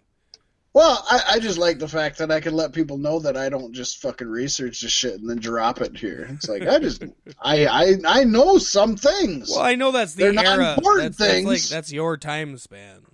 Well, 0.73 1.05
I, 1.09 1.21
I 1.31 1.39
just 1.39 1.57
like 1.57 1.79
the 1.79 1.87
fact 1.87 2.17
that 2.17 2.31
I 2.31 2.41
can 2.41 2.53
let 2.53 2.73
people 2.73 2.97
know 2.97 3.19
that 3.19 3.37
I 3.37 3.47
don't 3.47 3.73
just 3.73 4.01
fucking 4.01 4.27
research 4.27 4.81
this 4.81 4.91
shit 4.91 5.13
and 5.13 5.29
then 5.29 5.39
drop 5.39 5.79
it 5.79 5.97
here. 5.97 6.27
It's 6.31 6.49
like 6.49 6.67
I 6.67 6.79
just 6.79 7.01
I 7.41 7.65
I 7.65 7.95
I 8.05 8.23
know 8.25 8.57
some 8.57 8.97
things. 8.97 9.51
Well, 9.51 9.61
I 9.61 9.75
know 9.75 9.91
that's 9.91 10.15
the 10.15 10.23
They're 10.23 10.33
not 10.33 10.59
important 10.59 11.03
That's, 11.03 11.17
that's 11.17 11.45
like 11.45 11.59
things. 11.59 11.69
that's 11.69 11.93
your 11.93 12.17
time 12.17 12.57
span. 12.57 13.05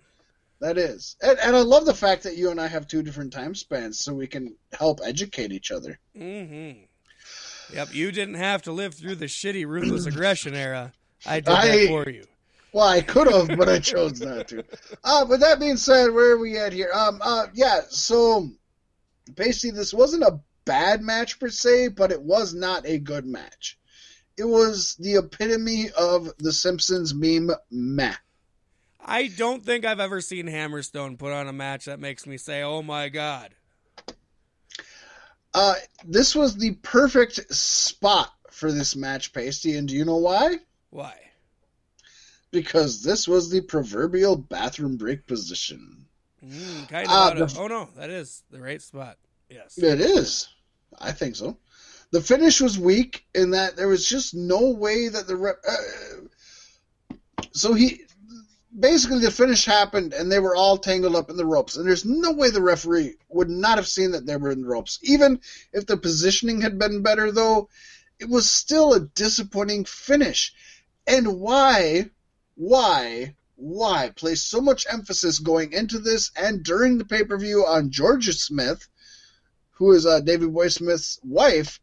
That 0.60 0.80
is, 0.80 1.16
and, 1.22 1.38
and 1.39 1.56
I 1.56 1.62
love 1.62 1.86
the 1.86 1.93
fact 1.93 2.24
that 2.24 2.36
you 2.36 2.52
and 2.52 2.60
I 2.60 2.68
have 2.68 2.88
two 2.88 3.02
different 3.04 3.34
time 3.34 3.56
spans, 3.56 3.99
so 3.99 4.14
we 4.14 4.28
can 4.28 4.56
help 4.74 4.99
educate 5.04 5.52
each 5.52 5.72
other. 5.72 5.99
Mm-hmm. 6.18 6.84
Yep, 7.74 7.94
you 7.94 8.12
didn't 8.12 8.36
have 8.36 8.62
to 8.64 8.72
live 8.72 8.94
through 8.94 9.16
the 9.16 9.26
shitty 9.26 9.66
ruthless 9.66 10.06
aggression 10.06 10.56
era. 10.56 10.94
I 11.26 11.40
did 11.40 11.50
I- 11.50 11.68
that 11.68 11.88
for 11.88 12.10
you. 12.10 12.26
Well, 12.74 12.88
I 12.88 13.02
could 13.02 13.28
have, 13.28 13.58
but 13.58 13.68
I 13.68 13.80
chose 13.80 14.22
not 14.22 14.48
to. 14.48 14.64
Uh, 15.04 15.26
with 15.28 15.42
that 15.42 15.60
being 15.60 15.76
said, 15.76 16.14
where 16.14 16.32
are 16.32 16.38
we 16.38 16.58
at 16.58 16.72
here? 16.72 16.90
Um, 16.94 17.20
uh, 17.22 17.48
yeah. 17.54 17.82
So 17.90 18.50
basically, 19.36 19.78
this 19.78 19.94
wasn't 19.94 20.24
a 20.24 20.40
bad 20.64 21.02
match 21.02 21.38
per 21.38 21.50
se, 21.50 21.90
but 21.90 22.12
it 22.12 22.22
was 22.22 22.54
not 22.54 22.86
a 22.86 22.98
good 22.98 23.26
match. 23.26 23.78
It 24.38 24.46
was 24.46 24.96
the 25.00 25.16
epitome 25.16 25.90
of 25.98 26.32
the 26.38 26.54
Simpsons 26.54 27.14
meme, 27.14 27.52
meh. 27.70 28.16
I 29.04 29.28
don't 29.28 29.66
think 29.66 29.84
I've 29.84 30.00
ever 30.00 30.22
seen 30.22 30.46
Hammerstone 30.46 31.18
put 31.18 31.34
on 31.34 31.48
a 31.48 31.54
match 31.54 31.86
that 31.86 32.00
makes 32.00 32.26
me 32.26 32.38
say, 32.38 32.62
"Oh 32.62 32.82
my 32.82 33.10
god." 33.10 33.54
Uh, 35.54 35.76
this 36.06 36.36
was 36.36 36.56
the 36.56 36.72
perfect 36.82 37.54
spot 37.54 38.32
for 38.52 38.72
this 38.72 38.95
match, 38.95 39.34
Paystee, 39.34 39.78
and 39.78 39.88
do 39.88 39.95
you 39.95 40.06
know 40.06 40.18
why? 40.18 40.58
Why? 40.89 41.16
Because 42.52 43.04
this 43.04 43.28
was 43.28 43.49
the 43.49 43.62
proverbial 43.62 44.36
bathroom 44.36 44.97
break 44.97 45.26
position. 45.28 46.06
Mm, 46.45 46.89
kind 46.89 47.08
of. 47.08 47.12
Uh, 47.14 47.45
the- 47.45 47.60
oh 47.60 47.68
no, 47.68 47.89
that 47.97 48.10
is 48.10 48.43
the 48.49 48.62
right 48.62 48.82
spot. 48.82 49.18
Yes. 49.49 49.78
It 49.78 49.99
is. 50.02 50.49
I 50.99 51.12
think 51.12 51.36
so. 51.36 51.58
The 52.12 52.22
finish 52.22 52.60
was 52.60 52.78
weak 52.78 53.26
in 53.34 53.52
that 53.52 53.76
there 53.78 53.88
was 53.88 54.08
just 54.08 54.34
no 54.34 54.72
way 54.72 55.08
that 55.08 55.28
the 55.28 55.36
rep. 55.36 55.58
Uh, 55.68 57.16
so 57.54 57.74
he 57.74 58.02
basically 58.78 59.20
the 59.20 59.32
finish 59.32 59.66
happened 59.66 60.14
and 60.14 60.32
they 60.32 60.40
were 60.40 60.56
all 60.56 60.78
tangled 60.78 61.16
up 61.16 61.30
in 61.30 61.38
the 61.38 61.46
ropes. 61.46 61.76
And 61.76 61.88
there's 61.88 62.06
no 62.06 62.32
way 62.32 62.50
the 62.50 62.62
referee 62.62 63.16
would 63.30 63.50
not 63.50 63.78
have 63.78 63.88
seen 63.88 64.12
that 64.12 64.26
they 64.26 64.38
were 64.38 64.52
in 64.52 64.62
the 64.62 64.68
ropes. 64.68 65.00
Even 65.04 65.40
if 65.74 65.86
the 65.86 65.98
positioning 65.98 66.62
had 66.62 66.80
been 66.80 67.02
better 67.02 67.32
though 67.32 67.70
it 68.20 68.30
was 68.30 68.50
still 68.50 68.94
a 68.94 69.00
disappointing 69.00 69.86
finish. 69.86 70.54
And 71.08 71.40
why 71.40 72.12
why 72.56 73.36
why 73.56 74.12
place 74.16 74.42
so 74.42 74.62
much 74.62 74.86
emphasis 74.90 75.40
going 75.40 75.74
into 75.74 76.00
this 76.00 76.32
and 76.36 76.64
during 76.64 76.98
the 76.98 77.06
pay-per-view 77.06 77.64
on 77.66 77.92
georgia 77.92 78.34
smith 78.34 78.88
who 79.72 79.92
is 79.92 80.06
uh, 80.06 80.20
davey 80.20 80.48
boy 80.48 80.68
smith's 80.68 81.20
wife 81.24 81.80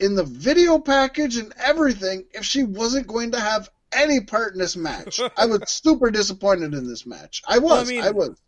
in 0.00 0.14
the 0.14 0.24
video 0.24 0.78
package 0.78 1.36
and 1.36 1.52
everything 1.58 2.24
if 2.32 2.44
she 2.44 2.62
wasn't 2.62 3.06
going 3.06 3.32
to 3.32 3.40
have 3.40 3.70
any 3.92 4.20
part 4.20 4.52
in 4.52 4.58
this 4.58 4.76
match. 4.76 5.20
I 5.36 5.46
was 5.46 5.70
super 5.70 6.10
disappointed 6.10 6.74
in 6.74 6.86
this 6.86 7.06
match. 7.06 7.42
I 7.46 7.58
was. 7.58 7.70
Well, 7.70 7.80
I 7.80 7.84
mean, 7.84 8.02
I 8.02 8.10
was. 8.10 8.40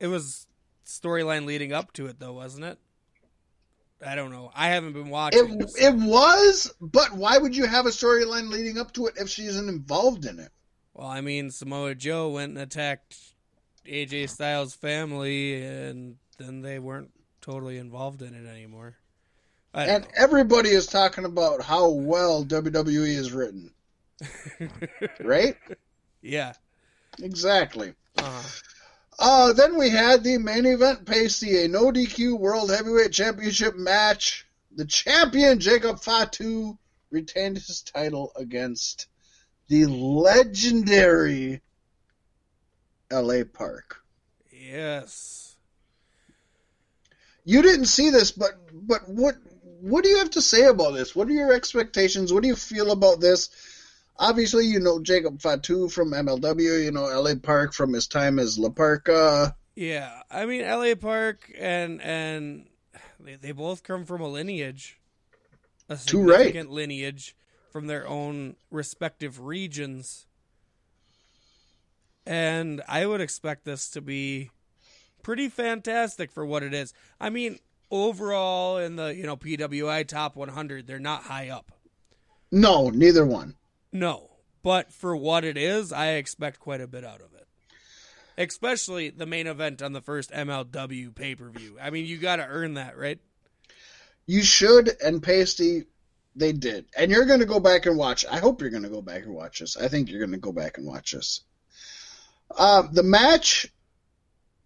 It 0.00 0.08
was 0.08 0.46
storyline 0.86 1.46
leading 1.46 1.72
up 1.72 1.92
to 1.94 2.06
it, 2.06 2.18
though, 2.18 2.32
wasn't 2.32 2.64
it? 2.64 2.78
I 4.04 4.14
don't 4.14 4.30
know. 4.30 4.50
I 4.54 4.68
haven't 4.68 4.92
been 4.92 5.10
watching. 5.10 5.60
It, 5.60 5.70
it 5.76 5.94
was, 5.94 6.72
but 6.80 7.12
why 7.14 7.36
would 7.36 7.56
you 7.56 7.66
have 7.66 7.86
a 7.86 7.90
storyline 7.90 8.48
leading 8.50 8.78
up 8.78 8.92
to 8.92 9.06
it 9.06 9.14
if 9.16 9.28
she 9.28 9.46
isn't 9.46 9.68
involved 9.68 10.24
in 10.24 10.38
it? 10.38 10.50
Well, 10.94 11.08
I 11.08 11.20
mean, 11.20 11.50
Samoa 11.50 11.94
Joe 11.94 12.30
went 12.30 12.50
and 12.50 12.58
attacked 12.58 13.16
AJ 13.86 14.30
Styles' 14.30 14.74
family, 14.74 15.64
and 15.64 16.16
then 16.38 16.60
they 16.60 16.78
weren't 16.78 17.10
totally 17.40 17.78
involved 17.78 18.22
in 18.22 18.34
it 18.34 18.48
anymore. 18.48 18.96
And 19.74 20.06
everybody 20.16 20.70
is 20.70 20.86
talking 20.86 21.24
about 21.24 21.62
how 21.62 21.90
well 21.90 22.44
WWE 22.44 23.06
is 23.06 23.32
written, 23.32 23.64
know. 23.64 23.70
right? 25.20 25.56
yeah. 26.22 26.54
exactly. 27.22 27.94
Uh, 28.16 28.42
Uh, 29.18 29.52
then 29.52 29.76
we 29.76 29.90
had 29.90 30.22
the 30.22 30.38
main 30.38 30.64
event, 30.64 31.04
Paystee, 31.04 31.64
a 31.64 31.68
no 31.68 31.90
DQ 31.90 32.38
World 32.38 32.70
Heavyweight 32.70 33.10
Championship 33.10 33.74
match. 33.76 34.46
The 34.76 34.84
champion, 34.84 35.58
Jacob 35.58 36.00
Fatu, 36.00 36.78
retained 37.10 37.56
his 37.56 37.82
title 37.82 38.32
against 38.36 39.08
the 39.66 39.86
legendary 39.86 41.62
LA 43.10 43.42
Park. 43.52 44.04
yes. 44.52 45.56
You 47.44 47.62
didn't 47.62 47.86
see 47.86 48.10
this, 48.10 48.30
but 48.30 48.52
but 48.72 49.08
what 49.08 49.34
what 49.80 50.04
do 50.04 50.10
you 50.10 50.18
have 50.18 50.30
to 50.32 50.42
say 50.42 50.66
about 50.66 50.92
this? 50.92 51.16
What 51.16 51.28
are 51.28 51.32
your 51.32 51.52
expectations? 51.52 52.32
What 52.32 52.42
do 52.42 52.48
you 52.48 52.56
feel 52.56 52.92
about 52.92 53.20
this? 53.20 53.48
Obviously, 54.18 54.66
you 54.66 54.80
know 54.80 55.00
Jacob 55.00 55.40
Fatu 55.40 55.88
from 55.88 56.12
MLW. 56.12 56.84
You 56.84 56.90
know 56.90 57.04
LA 57.04 57.34
Park 57.36 57.72
from 57.72 57.92
his 57.92 58.06
time 58.08 58.38
as 58.38 58.58
La 58.58 58.70
Parka. 58.70 59.54
Yeah. 59.74 60.22
I 60.30 60.44
mean, 60.44 60.62
LA 60.62 60.94
Park 60.96 61.52
and 61.56 62.02
and 62.02 62.66
they, 63.20 63.36
they 63.36 63.52
both 63.52 63.82
come 63.82 64.04
from 64.04 64.20
a 64.20 64.28
lineage, 64.28 64.98
a 65.88 65.96
Too 65.96 66.22
right. 66.22 66.38
significant 66.38 66.70
lineage 66.70 67.36
from 67.70 67.86
their 67.86 68.06
own 68.08 68.56
respective 68.70 69.40
regions. 69.40 70.26
And 72.26 72.82
I 72.88 73.06
would 73.06 73.20
expect 73.20 73.64
this 73.64 73.88
to 73.90 74.00
be 74.00 74.50
pretty 75.22 75.48
fantastic 75.48 76.30
for 76.30 76.44
what 76.44 76.62
it 76.62 76.74
is. 76.74 76.92
I 77.20 77.30
mean, 77.30 77.58
overall 77.90 78.78
in 78.78 78.96
the, 78.96 79.14
you 79.14 79.24
know, 79.24 79.36
PWI 79.36 80.06
top 80.06 80.36
100, 80.36 80.86
they're 80.86 80.98
not 80.98 81.24
high 81.24 81.48
up. 81.48 81.72
No, 82.50 82.90
neither 82.90 83.24
one. 83.24 83.54
No, 83.92 84.30
but 84.62 84.92
for 84.92 85.16
what 85.16 85.44
it 85.44 85.56
is, 85.56 85.92
I 85.92 86.12
expect 86.12 86.60
quite 86.60 86.80
a 86.80 86.86
bit 86.86 87.04
out 87.04 87.20
of 87.20 87.34
it. 87.34 87.46
Especially 88.36 89.10
the 89.10 89.26
main 89.26 89.46
event 89.46 89.82
on 89.82 89.92
the 89.92 90.00
first 90.00 90.30
MLW 90.30 91.14
pay 91.14 91.34
per 91.34 91.50
view. 91.50 91.76
I 91.80 91.90
mean, 91.90 92.06
you 92.06 92.18
got 92.18 92.36
to 92.36 92.46
earn 92.46 92.74
that, 92.74 92.96
right? 92.96 93.18
You 94.26 94.42
should, 94.42 94.90
and 95.02 95.22
Paystee, 95.22 95.86
they 96.36 96.52
did. 96.52 96.86
And 96.96 97.10
you're 97.10 97.24
going 97.24 97.40
to 97.40 97.46
go 97.46 97.60
back 97.60 97.86
and 97.86 97.96
watch. 97.96 98.24
I 98.30 98.38
hope 98.38 98.60
you're 98.60 98.70
going 98.70 98.82
to 98.84 98.88
go 98.88 99.02
back 99.02 99.24
and 99.24 99.34
watch 99.34 99.60
this. 99.60 99.76
I 99.76 99.88
think 99.88 100.08
you're 100.08 100.20
going 100.20 100.32
to 100.32 100.38
go 100.38 100.52
back 100.52 100.78
and 100.78 100.86
watch 100.86 101.12
this. 101.12 101.40
Uh, 102.56 102.82
the 102.92 103.02
match, 103.02 103.66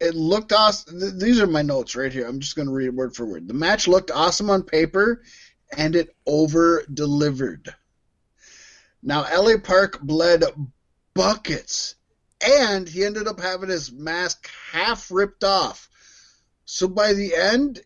it 0.01 0.15
looked 0.15 0.53
awesome. 0.53 1.01
Th- 1.01 1.15
these 1.15 1.41
are 1.41 1.47
my 1.47 1.63
notes 1.63 1.97
right 1.97 2.13
here. 2.13 2.27
I'm 2.27 2.41
just 2.41 2.57
going 2.57 2.69
to 2.69 2.75
read 2.75 2.91
word 2.91 3.15
for 3.15 3.25
word. 3.25 3.49
The 3.49 3.55
match 3.55 3.89
looked 3.89 4.11
awesome 4.11 4.51
on 4.51 4.65
paper, 4.65 5.23
and 5.77 5.97
it 5.97 6.15
over 6.27 6.85
delivered. 6.93 7.75
Now, 9.03 9.23
LA 9.23 9.59
Park 9.59 10.01
bled 10.01 10.45
buckets, 11.15 11.97
and 12.47 12.89
he 12.89 13.05
ended 13.05 13.27
up 13.27 13.41
having 13.41 13.69
his 13.69 13.93
mask 13.93 14.49
half 14.71 15.11
ripped 15.11 15.45
off. 15.45 15.89
So 16.65 16.89
by 16.89 17.13
the 17.13 17.35
end, 17.35 17.81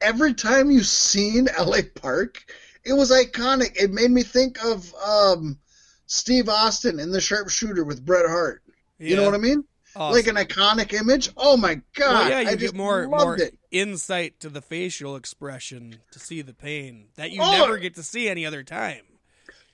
every 0.00 0.34
time 0.34 0.70
you 0.70 0.82
seen 0.82 1.48
LA 1.58 1.78
Park, 1.94 2.44
it 2.84 2.92
was 2.92 3.10
iconic. 3.10 3.76
It 3.80 3.90
made 3.90 4.10
me 4.10 4.22
think 4.22 4.62
of 4.64 4.92
um, 5.04 5.58
Steve 6.06 6.48
Austin 6.48 7.00
in 7.00 7.10
The 7.10 7.20
Sharpshooter 7.20 7.84
with 7.84 8.04
Bret 8.04 8.26
Hart. 8.26 8.62
You 8.98 9.16
know 9.16 9.24
what 9.24 9.34
I 9.34 9.38
mean? 9.38 9.64
Like 9.96 10.26
an 10.28 10.36
iconic 10.36 10.92
image. 10.92 11.30
Oh 11.36 11.56
my 11.56 11.76
god! 11.96 12.12
Well, 12.12 12.30
yeah, 12.30 12.40
you 12.40 12.48
I 12.50 12.54
get 12.54 12.74
more 12.74 13.08
more 13.08 13.36
it. 13.36 13.58
insight 13.72 14.38
to 14.40 14.48
the 14.48 14.60
facial 14.62 15.16
expression 15.16 15.96
to 16.12 16.18
see 16.20 16.40
the 16.40 16.54
pain 16.54 17.06
that 17.16 17.32
you 17.32 17.40
Oh. 17.42 17.50
never 17.50 17.78
get 17.78 17.94
to 17.96 18.02
see 18.04 18.28
any 18.28 18.46
other 18.46 18.62
time. 18.62 19.02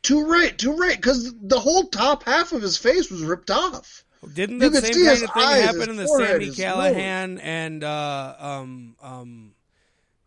Too 0.04 0.26
right, 0.26 0.56
too 0.56 0.76
right. 0.76 0.96
Because 0.96 1.34
the 1.42 1.58
whole 1.58 1.84
top 1.88 2.22
half 2.24 2.52
of 2.52 2.62
his 2.62 2.76
face 2.76 3.10
was 3.10 3.22
ripped 3.22 3.50
off. 3.50 4.04
Didn't 4.32 4.58
the 4.58 4.70
same 4.80 4.94
kind 4.94 5.22
of 5.22 5.30
thing 5.32 5.42
eyes, 5.42 5.64
happen 5.64 5.90
in 5.90 5.96
the 5.96 6.02
his 6.02 6.56
Callihan 6.56 7.40
and 7.42 7.82
uh, 7.82 8.34
um 8.38 8.96
um, 9.02 9.54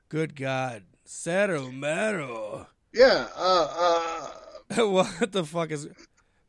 good 0.10 0.36
God, 0.36 0.84
Romero? 1.50 2.68
Yeah. 2.94 3.28
Uh. 3.36 4.30
uh 4.76 4.86
what 4.86 5.32
the 5.32 5.46
fuck 5.46 5.72
is 5.72 5.88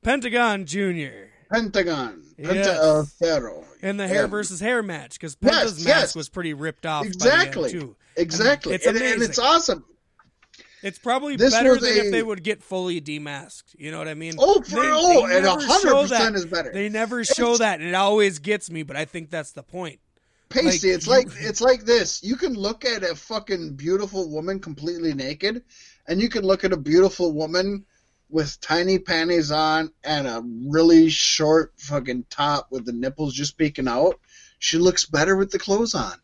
Pentagon 0.02 0.66
Junior 0.66 1.30
Pentagon. 1.50 2.24
Penta, 2.38 2.54
Yes. 2.54 2.78
uh, 2.78 3.04
in 3.80 3.96
the 3.96 4.06
hair 4.08 4.22
Yeah. 4.22 4.26
versus 4.26 4.60
hair 4.60 4.82
match 4.82 5.14
because 5.14 5.36
Yes, 5.40 5.76
mask 5.76 5.86
yes. 5.86 6.16
was 6.16 6.28
pretty 6.28 6.54
ripped 6.54 6.84
off. 6.86 7.06
Exactly. 7.06 7.62
by 7.62 7.68
the 7.68 7.74
end 7.74 7.80
too. 7.80 7.96
Exactly. 8.16 8.74
It's 8.74 8.86
and, 8.86 8.96
and 8.96 9.22
it's 9.22 9.38
awesome. 9.38 9.84
It's 10.82 10.98
probably 10.98 11.36
This 11.36 11.52
better 11.52 11.76
than 11.76 11.92
a- 11.92 11.96
if 12.06 12.12
they 12.12 12.22
would 12.22 12.42
get 12.44 12.62
fully 12.62 13.00
demasked. 13.00 13.74
You 13.76 13.90
know 13.90 13.98
what 13.98 14.08
I 14.08 14.14
mean? 14.14 14.34
Oh, 14.38 14.60
for, 14.62 14.80
They- 14.80 14.90
oh, 14.92 15.26
they 15.26 15.36
and 15.38 15.46
hundred 15.46 16.08
percent 16.08 16.36
is 16.36 16.46
better. 16.46 16.70
They 16.72 16.88
never 16.88 17.24
show 17.24 17.54
It's- 17.54 17.58
that, 17.58 17.80
and 17.80 17.88
it 17.88 17.94
always 17.94 18.38
gets 18.38 18.70
me. 18.70 18.82
But 18.84 18.96
I 18.96 19.04
think 19.04 19.30
that's 19.30 19.52
the 19.52 19.62
point. 19.62 20.00
Paystee, 20.50 20.64
Like, 20.64 20.84
it's 20.84 21.06
you- 21.06 21.12
like 21.12 21.28
it's 21.40 21.60
like 21.60 21.84
this. 21.84 22.22
You 22.22 22.36
can 22.36 22.54
look 22.54 22.84
at 22.84 23.02
a 23.02 23.14
fucking 23.14 23.74
beautiful 23.74 24.30
woman 24.30 24.60
completely 24.60 25.12
naked, 25.14 25.62
and 26.06 26.20
you 26.22 26.28
can 26.28 26.42
look 26.44 26.64
at 26.64 26.72
a 26.72 26.76
beautiful 26.76 27.32
woman 27.32 27.84
with 28.30 28.60
tiny 28.60 28.98
panties 28.98 29.50
on 29.50 29.90
and 30.04 30.26
a 30.26 30.42
really 30.66 31.08
short 31.10 31.72
fucking 31.78 32.24
top 32.30 32.68
with 32.70 32.84
the 32.86 32.92
nipples 32.92 33.34
just 33.34 33.56
peeking 33.58 33.88
out. 33.88 34.20
She 34.58 34.78
looks 34.78 35.04
better 35.06 35.36
with 35.36 35.50
the 35.50 35.58
clothes 35.58 35.94
on. 35.94 36.14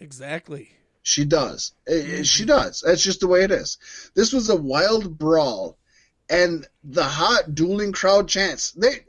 Exactly. 0.00 0.70
She 1.02 1.24
does. 1.24 1.72
Eh, 1.88 2.18
eh, 2.18 2.22
She 2.22 2.44
does. 2.44 2.82
That's 2.86 3.02
just 3.02 3.20
the 3.20 3.26
way 3.28 3.42
it 3.42 3.50
is. 3.50 3.78
This 4.14 4.32
was 4.32 4.48
a 4.48 4.56
wild 4.56 5.18
brawl, 5.18 5.76
and 6.30 6.66
the 6.84 7.02
hot 7.04 7.54
dueling 7.54 7.92
crowd 7.92 8.28
chants. 8.28 8.70
They, 8.72 9.04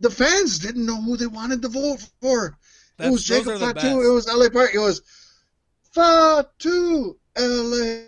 the 0.00 0.10
fans 0.10 0.58
didn't 0.58 0.86
know 0.86 1.00
who 1.00 1.16
they 1.16 1.26
wanted 1.26 1.62
to 1.62 1.68
vote 1.68 2.00
for. 2.22 2.56
it 2.98 3.10
was 3.10 3.24
Jacob 3.24 3.60
Fatu. 3.60 4.00
It 4.10 4.12
was 4.12 4.26
LA 4.26 4.48
Park. 4.48 4.70
It 4.74 4.78
was 4.78 5.02
Fatu 5.92 7.16
LA 7.36 8.02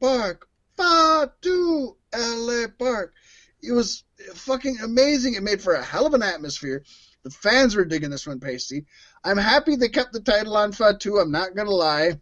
Park. 0.00 0.48
Fatu 0.76 1.96
LA 2.14 2.66
Park. 2.78 3.14
It 3.62 3.72
was 3.72 4.04
fucking 4.34 4.78
amazing. 4.82 5.34
It 5.34 5.42
made 5.42 5.60
for 5.60 5.74
a 5.74 5.82
hell 5.82 6.06
of 6.06 6.14
an 6.14 6.22
atmosphere. 6.22 6.84
The 7.22 7.30
fans 7.30 7.74
were 7.74 7.84
digging 7.84 8.10
this 8.10 8.26
one, 8.26 8.38
Paystee. 8.38 8.84
I'm 9.26 9.38
happy 9.38 9.74
they 9.74 9.88
kept 9.88 10.12
the 10.12 10.20
title 10.20 10.56
on 10.56 10.70
Fatu. 10.70 11.18
I'm 11.18 11.32
not 11.32 11.56
gonna 11.56 11.70
lie. 11.70 12.12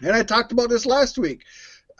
And 0.00 0.12
I 0.12 0.22
talked 0.22 0.52
about 0.52 0.70
this 0.70 0.86
last 0.86 1.18
week. 1.18 1.42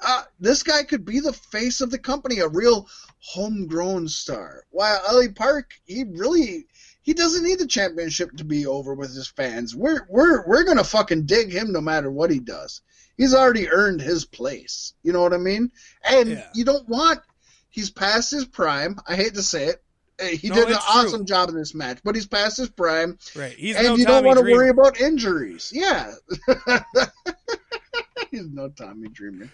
Uh, 0.03 0.23
this 0.41 0.63
guy 0.63 0.83
could 0.83 1.05
be 1.05 1.21
the 1.21 1.33
face 1.35 1.83
of 1.83 1.91
the 1.91 1.99
company, 1.99 2.39
a 2.39 2.49
real 2.49 2.89
homegrown 3.19 4.09
star. 4.09 4.65
While 4.71 5.03
LA 5.11 5.29
Park, 5.35 5.73
he 5.85 6.05
really 6.05 6.67
he 7.03 7.13
doesn't 7.13 7.45
need 7.45 7.59
the 7.59 7.67
championship 7.67 8.35
to 8.39 8.45
be 8.45 8.67
over 8.67 8.95
with 8.95 9.15
his 9.15 9.29
fans. 9.29 9.77
We're 9.77 10.07
we're 10.09 10.47
we're 10.47 10.65
gonna 10.65 10.85
fucking 10.85 11.27
dig 11.27 11.53
him 11.53 11.71
no 11.71 11.83
matter 11.83 12.11
what 12.11 12.31
he 12.31 12.41
does. 12.41 12.81
He's 13.19 13.35
already 13.35 13.69
earned 13.69 14.01
his 14.01 14.25
place. 14.25 14.95
You 15.03 15.13
know 15.13 15.21
what 15.21 15.35
I 15.35 15.39
mean? 15.39 15.71
And 16.03 16.31
Yeah. 16.31 16.49
you 16.55 16.65
don't 16.65 16.89
want 16.89 17.21
he's 17.69 17.91
past 17.91 18.31
his 18.31 18.47
prime. 18.47 18.99
I 19.07 19.17
hate 19.17 19.35
to 19.35 19.43
say 19.43 19.67
it. 19.67 19.83
He 20.21 20.49
No, 20.49 20.55
did 20.55 20.69
an 20.69 20.75
it's 20.75 20.85
true. 20.93 21.01
awesome 21.03 21.27
job 21.27 21.49
in 21.51 21.57
this 21.57 21.75
match, 21.75 21.99
but 22.03 22.15
he's 22.15 22.27
past 22.27 22.57
his 22.57 22.69
prime, 22.71 23.19
Right. 23.35 23.53
He's 23.53 23.77
and 23.77 23.87
no 23.87 23.97
you 23.97 24.05
Tommy 24.05 24.15
don't 24.17 24.25
want 24.25 24.39
to 24.39 24.43
Dreamer. 24.45 24.59
worry 24.59 24.69
about 24.71 25.01
injuries. 25.01 25.71
Yeah, 25.75 26.13
He's 28.31 28.49
no 28.49 28.69
Tommy 28.69 29.09
Dreamer. 29.09 29.49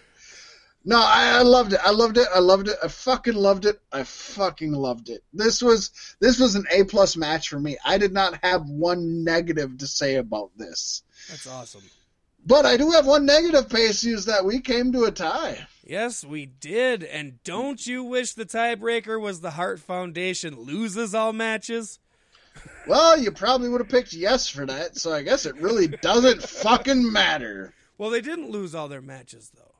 No, 0.85 0.97
I, 0.97 1.37
I 1.37 1.41
loved 1.43 1.71
it. 1.73 1.79
I 1.81 1.91
loved 1.91 2.17
it. 2.17 2.27
I 2.33 2.39
loved 2.39 2.67
it. 2.67 2.77
I 2.83 2.87
fucking 2.89 3.35
loved 3.35 3.65
it. 3.65 3.79
I 3.91 4.03
fucking 4.03 4.73
loved 4.73 5.09
it. 5.09 5.23
This 5.31 5.61
was 5.61 5.91
this 6.19 6.39
was 6.39 6.55
an 6.55 6.65
A 6.71 6.83
plus 6.83 7.15
match 7.15 7.47
for 7.49 7.59
me. 7.59 7.77
I 7.85 7.97
did 7.97 8.11
not 8.11 8.39
have 8.43 8.65
one 8.67 9.23
negative 9.23 9.77
to 9.77 9.87
say 9.87 10.15
about 10.15 10.51
this. 10.57 11.03
That's 11.29 11.47
awesome. 11.47 11.83
But 12.45 12.65
I 12.65 12.77
do 12.77 12.91
have 12.91 13.05
one 13.05 13.25
negative, 13.25 13.67
Paystee, 13.69 14.13
is 14.13 14.25
that 14.25 14.45
we 14.45 14.59
came 14.59 14.91
to 14.91 15.05
a 15.05 15.11
tie. 15.11 15.65
Yes, 15.85 16.23
we 16.23 16.45
did. 16.45 17.03
And 17.03 17.41
don't 17.43 17.85
you 17.85 18.03
wish 18.03 18.33
the 18.33 18.45
tiebreaker 18.45 19.19
was 19.19 19.41
the 19.41 19.51
Hart 19.51 19.79
Foundation 19.79 20.59
loses 20.59 21.13
all 21.15 21.33
matches? 21.33 21.99
Well, 22.87 23.17
you 23.19 23.31
probably 23.31 23.69
would 23.69 23.81
have 23.81 23.89
picked 23.89 24.13
yes 24.13 24.47
for 24.47 24.65
that, 24.65 24.97
so 24.97 25.11
I 25.11 25.23
guess 25.23 25.45
it 25.45 25.55
really 25.55 25.87
doesn't 25.87 26.43
fucking 26.43 27.11
matter. 27.11 27.73
Well, 27.97 28.09
they 28.09 28.21
didn't 28.21 28.51
lose 28.51 28.75
all 28.75 28.87
their 28.87 29.01
matches 29.01 29.51
though. 29.55 29.71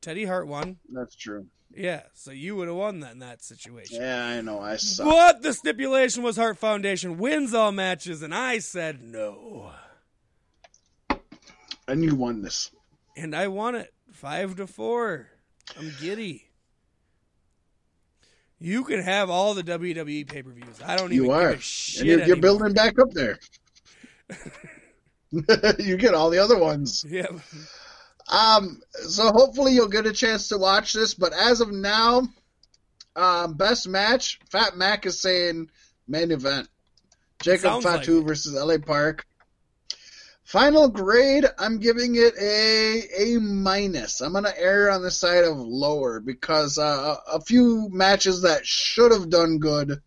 Teddy 0.00 0.24
Hart 0.24 0.46
won. 0.46 0.78
That's 0.92 1.14
true. 1.14 1.46
Yeah, 1.74 2.02
so 2.14 2.32
you 2.32 2.56
would 2.56 2.66
have 2.66 2.76
won 2.76 3.00
that 3.00 3.12
in 3.12 3.20
that 3.20 3.42
situation. 3.42 3.98
Yeah, 4.00 4.26
I 4.26 4.40
know. 4.40 4.60
I 4.60 4.76
suck. 4.76 5.06
But 5.06 5.42
the 5.42 5.52
stipulation 5.52 6.22
was 6.22 6.36
Hart 6.36 6.58
Foundation 6.58 7.16
wins 7.16 7.54
all 7.54 7.70
matches, 7.70 8.22
and 8.22 8.34
I 8.34 8.58
said 8.58 9.02
no. 9.02 9.70
And 11.90 12.04
you 12.04 12.14
won 12.14 12.40
this. 12.40 12.70
And 13.16 13.34
I 13.34 13.48
won 13.48 13.74
it 13.74 13.92
five 14.12 14.54
to 14.56 14.66
four. 14.68 15.26
I'm 15.76 15.92
giddy. 16.00 16.44
You 18.60 18.84
can 18.84 19.02
have 19.02 19.28
all 19.28 19.54
the 19.54 19.64
WWE 19.64 20.28
pay 20.28 20.42
per 20.42 20.52
views. 20.52 20.80
I 20.84 20.96
don't 20.96 21.12
even 21.12 21.24
You 21.24 21.32
are. 21.32 21.56
shit. 21.58 22.02
And 22.02 22.08
you're, 22.10 22.26
you're 22.26 22.36
building 22.36 22.74
back 22.74 22.98
up 22.98 23.10
there. 23.10 23.38
you 25.78 25.96
get 25.96 26.14
all 26.14 26.30
the 26.30 26.38
other 26.38 26.58
ones. 26.58 27.04
Yeah. 27.08 27.26
Um, 28.30 28.80
so 28.92 29.32
hopefully 29.32 29.72
you'll 29.72 29.88
get 29.88 30.06
a 30.06 30.12
chance 30.12 30.48
to 30.48 30.58
watch 30.58 30.92
this. 30.92 31.14
But 31.14 31.32
as 31.32 31.60
of 31.60 31.72
now, 31.72 32.28
um, 33.16 33.54
best 33.54 33.88
match, 33.88 34.38
Fat 34.50 34.76
Mack 34.76 35.06
is 35.06 35.20
saying 35.20 35.70
main 36.06 36.30
event. 36.30 36.68
Jacob 37.42 37.62
Sounds 37.62 37.84
Fatu 37.84 38.20
it. 38.20 38.26
versus 38.26 38.52
LA 38.54 38.78
Park. 38.78 39.26
Final 40.50 40.88
grade, 40.88 41.44
I'm 41.58 41.78
giving 41.78 42.16
it 42.16 42.34
a 42.36 43.04
A 43.36 43.38
minus. 43.38 44.20
I'm 44.20 44.32
gonna 44.32 44.52
err 44.56 44.90
on 44.90 45.00
the 45.00 45.10
side 45.12 45.44
of 45.44 45.56
lower 45.56 46.18
because 46.18 46.76
uh, 46.76 47.18
a 47.32 47.40
few 47.40 47.88
matches 47.92 48.42
that 48.42 48.66
should 48.66 49.12
have 49.12 49.30
done 49.30 49.60
good 49.60 50.02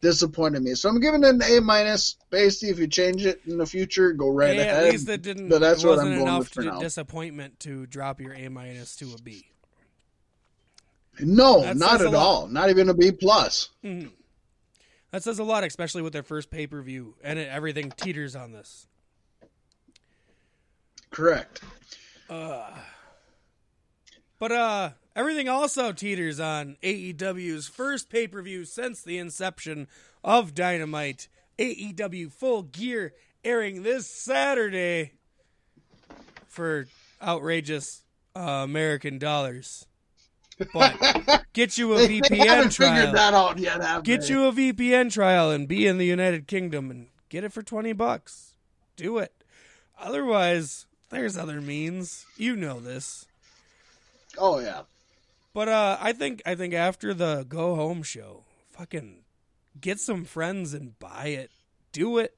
disappointed 0.00 0.62
me. 0.62 0.74
So 0.76 0.88
I'm 0.88 1.00
giving 1.00 1.24
it 1.24 1.30
an 1.30 1.42
A 1.42 1.60
minus. 1.60 2.14
Basically, 2.30 2.68
if 2.68 2.78
you 2.78 2.86
change 2.86 3.26
it 3.26 3.40
in 3.44 3.58
the 3.58 3.66
future, 3.66 4.12
go 4.12 4.30
right 4.30 4.56
ahead. 4.56 4.84
at 4.84 4.92
least 4.92 5.08
it 5.08 5.22
didn't. 5.22 5.48
but 5.48 5.60
that's 5.60 5.82
what 5.82 5.96
wasn't 5.96 6.10
I'm 6.10 6.18
going 6.18 6.28
enough 6.28 6.38
with 6.38 6.48
for 6.50 6.62
now. 6.62 6.78
disappointment 6.78 7.58
to 7.60 7.86
drop 7.86 8.20
your 8.20 8.34
A 8.34 8.48
minus 8.48 8.94
to 8.96 9.14
a 9.14 9.20
B. 9.20 9.48
No, 11.18 11.62
That 11.62 11.76
not 11.76 12.02
at 12.02 12.14
all. 12.14 12.46
Not 12.46 12.70
even 12.70 12.88
a 12.88 12.94
B 12.94 13.10
plus. 13.10 13.70
Mhm. 13.84 14.12
That 15.10 15.24
says 15.24 15.40
a 15.40 15.44
lot, 15.44 15.64
especially 15.64 16.02
with 16.02 16.12
their 16.12 16.22
first 16.22 16.50
pay 16.50 16.68
per 16.68 16.80
view, 16.82 17.16
and 17.20 17.36
it, 17.36 17.48
everything 17.48 17.90
teeters 17.96 18.36
on 18.36 18.52
this. 18.52 18.86
Correct. 21.10 21.62
Uh, 22.28 22.70
but 24.38 24.52
uh, 24.52 24.90
everything 25.14 25.48
also 25.48 25.92
teeters 25.92 26.38
on 26.40 26.76
AEW's 26.82 27.68
first 27.68 28.10
pay 28.10 28.26
per 28.26 28.42
view 28.42 28.64
since 28.64 29.02
the 29.02 29.18
inception 29.18 29.88
of 30.24 30.54
Dynamite. 30.54 31.28
AEW 31.58 32.30
Full 32.32 32.62
Gear 32.64 33.14
airing 33.42 33.82
this 33.82 34.06
Saturday 34.06 35.12
for 36.48 36.86
outrageous 37.22 38.02
uh, 38.34 38.40
American 38.64 39.18
dollars. 39.18 39.86
But 40.74 41.44
get 41.54 41.78
you 41.78 41.94
a 41.94 41.98
They, 42.06 42.20
they 42.20 42.20
VPN 42.20 42.46
haven't 42.46 42.70
trial. 42.72 42.94
figured 42.96 43.14
that 43.14 43.32
out 43.34 43.58
yet, 43.58 43.82
have 43.82 44.02
Get 44.04 44.22
they? 44.22 44.28
you 44.28 44.44
a 44.46 44.52
VPN 44.52 45.10
trial 45.12 45.50
and 45.50 45.66
be 45.68 45.86
in 45.86 45.96
the 45.98 46.06
United 46.06 46.46
Kingdom 46.46 46.90
and 46.90 47.06
get 47.28 47.44
it 47.44 47.52
for 47.52 47.62
20 47.62 47.92
bucks. 47.94 48.54
Do 48.96 49.16
it. 49.18 49.32
Otherwise, 49.98 50.86
there's 51.10 51.36
other 51.36 51.60
means. 51.60 52.26
You 52.36 52.56
know 52.56 52.80
this. 52.80 53.26
Oh 54.38 54.58
yeah. 54.58 54.82
But 55.52 55.68
uh 55.68 55.96
I 56.00 56.12
think 56.12 56.42
I 56.44 56.54
think 56.54 56.74
after 56.74 57.14
the 57.14 57.46
go 57.48 57.74
home 57.74 58.02
show, 58.02 58.44
fucking 58.70 59.24
get 59.80 60.00
some 60.00 60.24
friends 60.24 60.74
and 60.74 60.98
buy 60.98 61.28
it. 61.28 61.50
Do 61.92 62.18
it. 62.18 62.36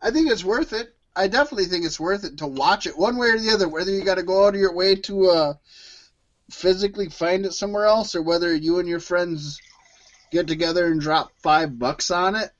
I 0.00 0.10
think 0.10 0.30
it's 0.30 0.44
worth 0.44 0.72
it. 0.72 0.94
I 1.16 1.26
definitely 1.26 1.66
think 1.66 1.84
it's 1.84 1.98
worth 1.98 2.24
it 2.24 2.38
to 2.38 2.46
watch 2.46 2.86
it 2.86 2.96
one 2.96 3.16
way 3.16 3.28
or 3.28 3.38
the 3.38 3.50
other. 3.50 3.68
Whether 3.68 3.90
you 3.90 4.04
got 4.04 4.16
to 4.16 4.22
go 4.22 4.46
out 4.46 4.54
of 4.54 4.60
your 4.60 4.72
way 4.72 4.94
to 4.94 5.30
uh, 5.30 5.54
physically 6.50 7.08
find 7.08 7.44
it 7.44 7.52
somewhere 7.52 7.86
else, 7.86 8.14
or 8.14 8.22
whether 8.22 8.54
you 8.54 8.78
and 8.78 8.88
your 8.88 9.00
friends 9.00 9.60
get 10.30 10.46
together 10.46 10.86
and 10.86 11.00
drop 11.00 11.32
five 11.42 11.78
bucks 11.78 12.12
on 12.12 12.36
it, 12.36 12.50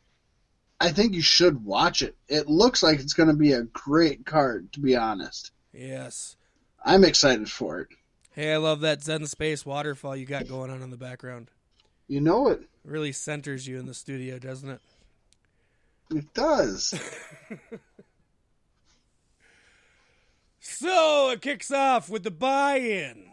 I 0.80 0.90
think 0.90 1.14
you 1.14 1.22
should 1.22 1.64
watch 1.64 2.02
it. 2.02 2.16
It 2.28 2.48
looks 2.48 2.82
like 2.82 3.00
it's 3.00 3.14
going 3.14 3.28
to 3.28 3.34
be 3.34 3.52
a 3.52 3.62
great 3.62 4.24
card, 4.24 4.72
to 4.72 4.80
be 4.80 4.96
honest. 4.96 5.50
Yes. 5.72 6.36
I'm 6.84 7.04
excited 7.04 7.50
for 7.50 7.80
it. 7.80 7.88
Hey, 8.32 8.52
I 8.52 8.56
love 8.58 8.80
that 8.80 9.02
Zen 9.02 9.26
Space 9.26 9.66
waterfall 9.66 10.16
you 10.16 10.26
got 10.26 10.46
going 10.46 10.70
on 10.70 10.82
in 10.82 10.90
the 10.90 10.96
background. 10.96 11.50
You 12.06 12.20
know 12.20 12.48
it. 12.48 12.62
really 12.84 13.12
centers 13.12 13.66
you 13.66 13.78
in 13.78 13.86
the 13.86 13.94
studio, 13.94 14.38
doesn't 14.38 14.70
it? 14.70 14.80
It 16.10 16.32
does. 16.34 16.94
So 20.60 21.30
it 21.30 21.40
kicks 21.40 21.70
off 21.70 22.10
with 22.10 22.24
the 22.24 22.30
buy-in. 22.30 23.24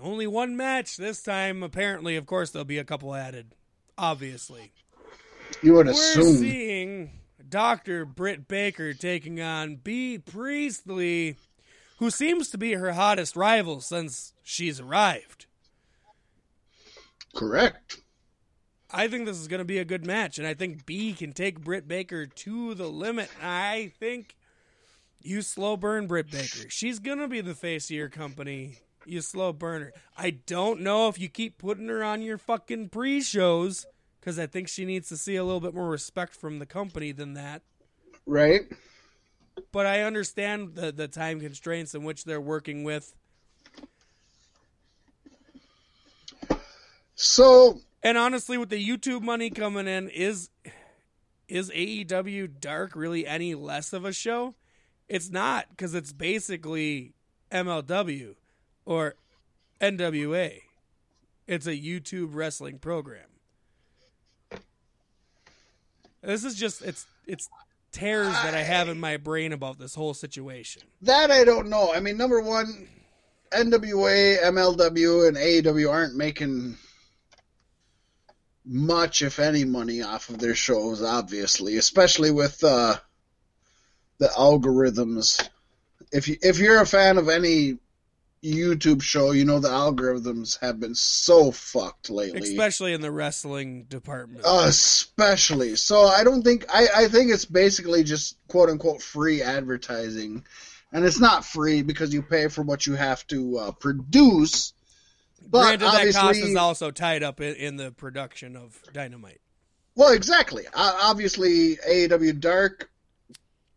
Only 0.00 0.26
one 0.26 0.56
match 0.56 0.96
this 0.96 1.22
time. 1.22 1.62
Apparently, 1.62 2.16
of 2.16 2.26
course, 2.26 2.50
there'll 2.50 2.64
be 2.64 2.78
a 2.78 2.84
couple 2.84 3.14
added. 3.14 3.54
Obviously, 3.96 4.72
You 5.62 5.74
would 5.74 5.86
we're 5.86 5.92
assume. 5.92 6.36
seeing 6.38 7.10
Doctor 7.48 8.04
Britt 8.04 8.48
Baker 8.48 8.92
taking 8.94 9.40
on 9.40 9.76
Bea 9.76 10.18
Priestley, 10.18 11.36
who 11.98 12.10
seems 12.10 12.50
to 12.50 12.58
be 12.58 12.72
her 12.72 12.92
hottest 12.92 13.36
rival 13.36 13.80
since 13.80 14.32
she's 14.42 14.80
arrived. 14.80 15.46
Correct. 17.34 18.00
I 18.90 19.06
think 19.08 19.24
this 19.24 19.38
is 19.38 19.48
going 19.48 19.60
to 19.60 19.64
be 19.64 19.78
a 19.78 19.84
good 19.84 20.04
match, 20.04 20.38
and 20.38 20.46
I 20.46 20.54
think 20.54 20.84
Bea 20.84 21.12
can 21.14 21.32
take 21.32 21.60
Britt 21.62 21.86
Baker 21.86 22.26
to 22.26 22.74
the 22.74 22.88
limit. 22.88 23.30
I 23.42 23.92
think 23.98 24.36
you 25.22 25.42
slow 25.42 25.76
burn 25.76 26.08
Britt 26.08 26.30
Baker. 26.30 26.68
She's 26.68 26.98
going 26.98 27.18
to 27.18 27.28
be 27.28 27.40
the 27.40 27.54
face 27.54 27.86
of 27.86 27.96
your 27.96 28.08
company. 28.08 28.78
You 29.06 29.20
slow 29.20 29.52
burner. 29.52 29.92
I 30.16 30.30
don't 30.30 30.80
know 30.80 31.08
if 31.08 31.18
you 31.18 31.28
keep 31.28 31.58
putting 31.58 31.88
her 31.88 32.02
on 32.02 32.22
your 32.22 32.38
fucking 32.38 32.90
pre 32.90 33.20
shows 33.20 33.86
because 34.22 34.38
I 34.38 34.46
think 34.46 34.68
she 34.68 34.84
needs 34.84 35.08
to 35.08 35.16
see 35.16 35.34
a 35.34 35.42
little 35.42 35.58
bit 35.58 35.74
more 35.74 35.88
respect 35.88 36.36
from 36.36 36.60
the 36.60 36.66
company 36.66 37.10
than 37.10 37.34
that. 37.34 37.62
Right? 38.24 38.60
But 39.72 39.84
I 39.84 40.02
understand 40.02 40.76
the, 40.76 40.92
the 40.92 41.08
time 41.08 41.40
constraints 41.40 41.92
in 41.92 42.04
which 42.04 42.24
they're 42.24 42.40
working 42.40 42.84
with. 42.84 43.14
So, 47.16 47.80
And 48.04 48.16
honestly, 48.16 48.56
with 48.58 48.68
the 48.68 48.88
YouTube 48.88 49.22
money 49.22 49.50
coming 49.50 49.88
in, 49.88 50.08
is 50.08 50.50
is 51.48 51.70
AEW 51.70 52.60
Dark 52.60 52.94
really 52.94 53.26
any 53.26 53.54
less 53.56 53.92
of 53.92 54.04
a 54.04 54.12
show? 54.12 54.54
It's 55.08 55.30
not 55.30 55.66
because 55.70 55.94
it's 55.94 56.12
basically 56.12 57.12
MLW 57.50 58.36
or 58.86 59.16
NWA. 59.80 60.60
It's 61.46 61.66
a 61.66 61.76
YouTube 61.76 62.30
wrestling 62.32 62.78
program. 62.78 63.31
This 66.22 66.44
is 66.44 66.54
just 66.54 66.82
it's 66.82 67.06
it's 67.26 67.48
tears 67.90 68.32
that 68.32 68.54
I 68.54 68.62
have 68.62 68.88
in 68.88 68.98
my 68.98 69.16
brain 69.16 69.52
about 69.52 69.78
this 69.78 69.94
whole 69.94 70.14
situation. 70.14 70.82
that 71.02 71.30
I 71.30 71.44
don't 71.44 71.68
know. 71.68 71.92
I 71.92 72.00
mean, 72.00 72.16
number 72.16 72.40
one, 72.40 72.88
NWA, 73.50 74.42
MLW, 74.42 75.28
and 75.28 75.36
AEW 75.36 75.90
aren't 75.90 76.16
making 76.16 76.76
much, 78.64 79.22
if 79.22 79.38
any, 79.38 79.64
money 79.64 80.02
off 80.02 80.30
of 80.30 80.38
their 80.38 80.54
shows, 80.54 81.02
obviously, 81.02 81.76
especially 81.76 82.30
with 82.30 82.62
uh, 82.64 82.96
the 84.18 84.28
algorithms. 84.28 85.48
If 86.12 86.28
you 86.28 86.36
if 86.42 86.58
you're 86.58 86.80
a 86.80 86.86
fan 86.86 87.18
of 87.18 87.28
any 87.28 87.78
YouTube 88.42 89.02
show, 89.02 89.30
you 89.30 89.44
know 89.44 89.60
the 89.60 89.68
algorithms 89.68 90.58
have 90.60 90.80
been 90.80 90.94
so 90.94 91.52
fucked 91.52 92.10
lately. 92.10 92.40
Especially 92.40 92.92
in 92.92 93.00
the 93.00 93.10
wrestling 93.10 93.84
department. 93.84 94.44
Uh, 94.44 94.64
especially. 94.66 95.76
So 95.76 96.02
I 96.02 96.24
don't 96.24 96.42
think 96.42 96.66
I, 96.72 96.86
I 96.94 97.08
think 97.08 97.30
it's 97.30 97.44
basically 97.44 98.02
just 98.02 98.36
quote 98.48 98.68
unquote 98.68 99.02
free 99.02 99.42
advertising. 99.42 100.44
And 100.92 101.06
it's 101.06 101.20
not 101.20 101.44
free 101.44 101.82
because 101.82 102.12
you 102.12 102.20
pay 102.22 102.48
for 102.48 102.62
what 102.62 102.86
you 102.86 102.94
have 102.94 103.26
to 103.28 103.58
uh, 103.58 103.70
produce. 103.72 104.74
But 105.48 105.78
Granted, 105.78 106.12
that 106.12 106.20
cost 106.20 106.38
is 106.38 106.56
also 106.56 106.90
tied 106.90 107.22
up 107.22 107.40
in, 107.40 107.54
in 107.54 107.76
the 107.76 107.92
production 107.92 108.56
of 108.56 108.78
Dynamite. 108.92 109.40
well, 109.94 110.12
exactly. 110.12 110.66
Uh, 110.66 110.98
obviously, 111.02 111.76
AEW 111.76 112.38
Dark 112.40 112.90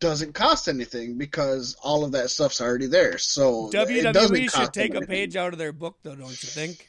doesn't 0.06 0.34
cost 0.34 0.68
anything 0.68 1.18
because 1.18 1.76
all 1.82 2.06
of 2.06 2.11
that 2.11 2.30
stuff's 2.30 2.61
already 2.61 2.86
there. 2.86 3.18
So 3.18 3.69
WWE 3.73 4.52
should 4.52 4.72
take 4.72 4.94
a 4.94 4.98
anything. 4.98 5.07
page 5.07 5.36
out 5.36 5.52
of 5.52 5.60
their 5.60 5.73
book, 5.73 5.98
though, 6.03 6.15
don't 6.15 6.30
you 6.30 6.49
think? 6.49 6.88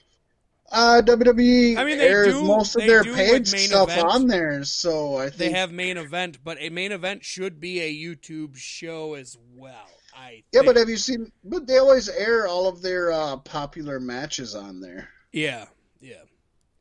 Uh, 0.71 1.01
WWE 1.05 1.77
I 1.77 1.85
mean, 1.85 1.99
they 1.99 2.09
airs 2.09 2.35
do- 2.35 2.45
most 2.45 2.77
of 2.77 2.83
their 2.83 3.05
page 3.05 3.49
stuff 3.49 3.89
event. 3.89 4.07
on 4.07 4.27
there, 4.27 4.65
so 4.65 5.17
I 5.17 5.31
think 5.31 5.39
They 5.39 5.51
have 5.53 5.73
main 5.73 5.97
event, 5.97 6.39
but 6.45 6.59
a 6.61 6.71
main 6.71 6.93
event 6.93 7.25
should 7.25 7.61
be 7.61 7.81
a 7.81 7.95
YouTube 7.95 8.57
show 8.57 9.15
as 9.15 9.39
well. 9.55 9.89
I 10.15 10.43
yeah. 10.53 10.61
think. 10.61 10.67
But 10.67 10.77
have 10.77 10.89
you 10.89 10.97
seen? 10.97 11.31
But 11.45 11.67
they 11.67 11.79
always 11.79 12.09
air 12.09 12.47
all 12.47 12.69
of 12.69 12.83
their 12.83 13.13
uh, 13.13 13.37
popular 13.39 14.01
matches 14.01 14.55
on 14.57 14.81
there, 14.81 15.09
yeah, 15.33 15.67
yeah. 16.01 16.25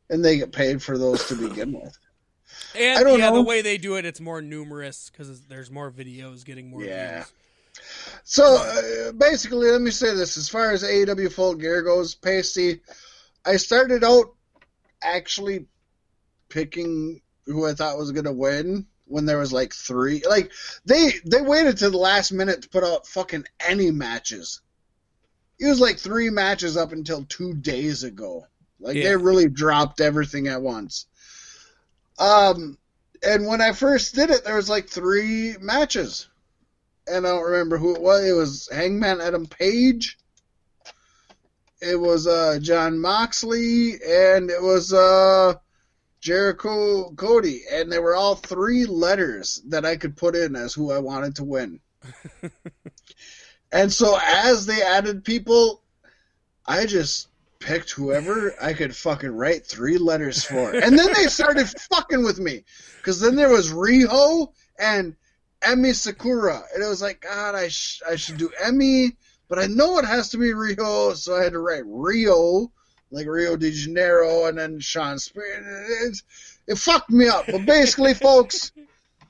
and 0.10 0.26
they 0.26 0.38
get 0.38 0.52
paid 0.52 0.82
for 0.82 0.98
those 0.98 1.28
to 1.28 1.36
begin 1.36 1.72
with. 1.74 1.96
And 2.78 3.00
I 3.00 3.04
don't 3.04 3.20
yeah, 3.20 3.30
know. 3.30 3.36
the 3.36 3.42
way 3.44 3.62
they 3.62 3.78
do 3.78 3.96
it, 3.96 4.06
it's 4.06 4.22
more 4.22 4.42
numerous 4.42 5.10
because 5.10 5.42
there's 5.44 5.72
more 5.72 5.92
videos 5.92 6.46
getting 6.46 6.70
more 6.70 6.84
Yeah. 6.84 7.16
views. 7.18 7.34
So 8.24 8.58
uh, 8.58 9.12
basically, 9.14 9.70
let 9.70 9.82
me 9.82 9.92
say 9.92 10.14
this: 10.16 10.38
as 10.38 10.50
far 10.50 10.72
as 10.72 10.84
AEW 10.84 11.32
Full 11.32 11.56
Gear 11.56 11.82
goes, 11.84 12.16
Paystee, 12.16 12.80
I 13.46 13.58
started 13.58 14.04
out 14.04 14.34
actually 15.04 15.66
picking 16.50 17.22
who 17.46 17.66
I 17.66 17.74
thought 17.74 17.98
was 17.98 18.12
going 18.12 18.26
to 18.26 18.32
win 18.32 18.88
when 19.06 19.26
there 19.26 19.38
was 19.38 19.54
like 19.54 19.74
three. 19.74 20.24
Like 20.28 20.52
they 20.86 21.12
they 21.26 21.42
waited 21.42 21.78
to 21.78 21.90
the 21.90 21.98
last 21.98 22.32
minute 22.32 22.62
to 22.64 22.70
put 22.70 22.84
out 22.84 23.08
fucking 23.08 23.46
any 23.60 23.92
matches. 23.92 24.62
It 25.60 25.68
was 25.68 25.80
like 25.80 25.98
three 26.00 26.30
matches 26.30 26.76
up 26.78 26.92
until 26.92 27.24
two 27.26 27.54
days 27.54 28.04
ago. 28.04 28.48
Like 28.80 28.96
Yeah. 28.96 29.04
they 29.10 29.16
really 29.16 29.48
dropped 29.48 30.02
everything 30.02 30.48
at 30.48 30.62
once. 30.62 31.06
Um, 32.18 32.78
and 33.24 33.48
when 33.48 33.62
I 33.62 33.72
first 33.72 34.16
did 34.16 34.30
it, 34.30 34.44
there 34.44 34.56
was 34.56 34.70
like 34.70 34.88
three 34.88 35.56
matches 35.60 36.28
and 37.08 37.26
I 37.26 37.32
don't 37.32 37.44
remember 37.44 37.78
who 37.78 37.96
it 37.96 38.02
was. 38.02 38.26
It 38.26 38.34
was 38.34 38.70
Hangman 38.72 39.22
Adam 39.22 39.46
Page. 39.46 40.18
It 41.82 42.00
was 42.00 42.26
uh, 42.26 42.60
Jon 42.62 43.00
Moxley, 43.00 43.94
and 43.94 44.50
it 44.50 44.62
was 44.62 44.94
uh, 44.94 45.54
Jericho 46.20 47.12
Cody, 47.12 47.62
and 47.72 47.92
they 47.92 48.00
were 48.00 48.16
all 48.16 48.36
three 48.36 48.86
letters 48.86 49.62
that 49.68 49.86
I 49.86 49.98
could 49.98 50.18
put 50.18 50.36
in 50.36 50.56
as 50.56 50.74
who 50.74 50.92
I 50.92 51.00
wanted 51.00 51.36
to 51.36 51.44
win. 51.44 51.80
and 53.72 53.92
so 53.92 54.18
as 54.22 54.66
they 54.66 54.82
added 54.82 55.24
people, 55.24 55.84
I 56.66 56.86
just 56.86 57.28
picked 57.60 57.92
whoever 57.92 58.56
I 58.62 58.74
could 58.74 58.96
fucking 58.96 59.32
write 59.32 59.66
three 59.66 59.98
letters 59.98 60.44
for, 60.44 60.72
and 60.72 60.98
then 60.98 61.14
they 61.14 61.28
started 61.28 61.70
fucking 61.92 62.24
with 62.24 62.40
me 62.40 62.64
because 62.98 63.20
then 63.20 63.36
there 63.36 63.50
was 63.50 63.72
Riho 63.72 64.52
and 64.80 65.16
Emi 65.62 65.96
Sakura, 65.96 66.64
and 66.74 66.84
it 66.84 66.88
was 66.88 67.02
like, 67.02 67.22
God, 67.22 67.56
I 67.56 67.70
sh- 67.70 68.02
I 68.08 68.16
should 68.16 68.38
do 68.38 68.52
Emi, 68.64 69.16
but 69.48 69.60
I 69.60 69.68
know 69.68 69.98
it 69.98 70.06
has 70.06 70.30
to 70.30 70.38
be 70.38 70.54
Rio, 70.54 71.14
so 71.14 71.36
I 71.36 71.44
had 71.44 71.54
to 71.54 71.60
write 71.60 71.84
Rio, 71.86 72.72
like 73.12 73.28
Rio 73.28 73.56
de 73.56 73.72
Janeiro, 73.72 74.46
and 74.46 74.58
then 74.58 74.80
Shawn 74.80 75.18
Spear. 75.20 76.08
It, 76.08 76.22
it 76.68 76.78
fucked 76.78 77.10
me 77.10 77.28
up. 77.28 77.46
But 77.48 77.66
basically, 77.66 78.14
folks, 78.14 78.72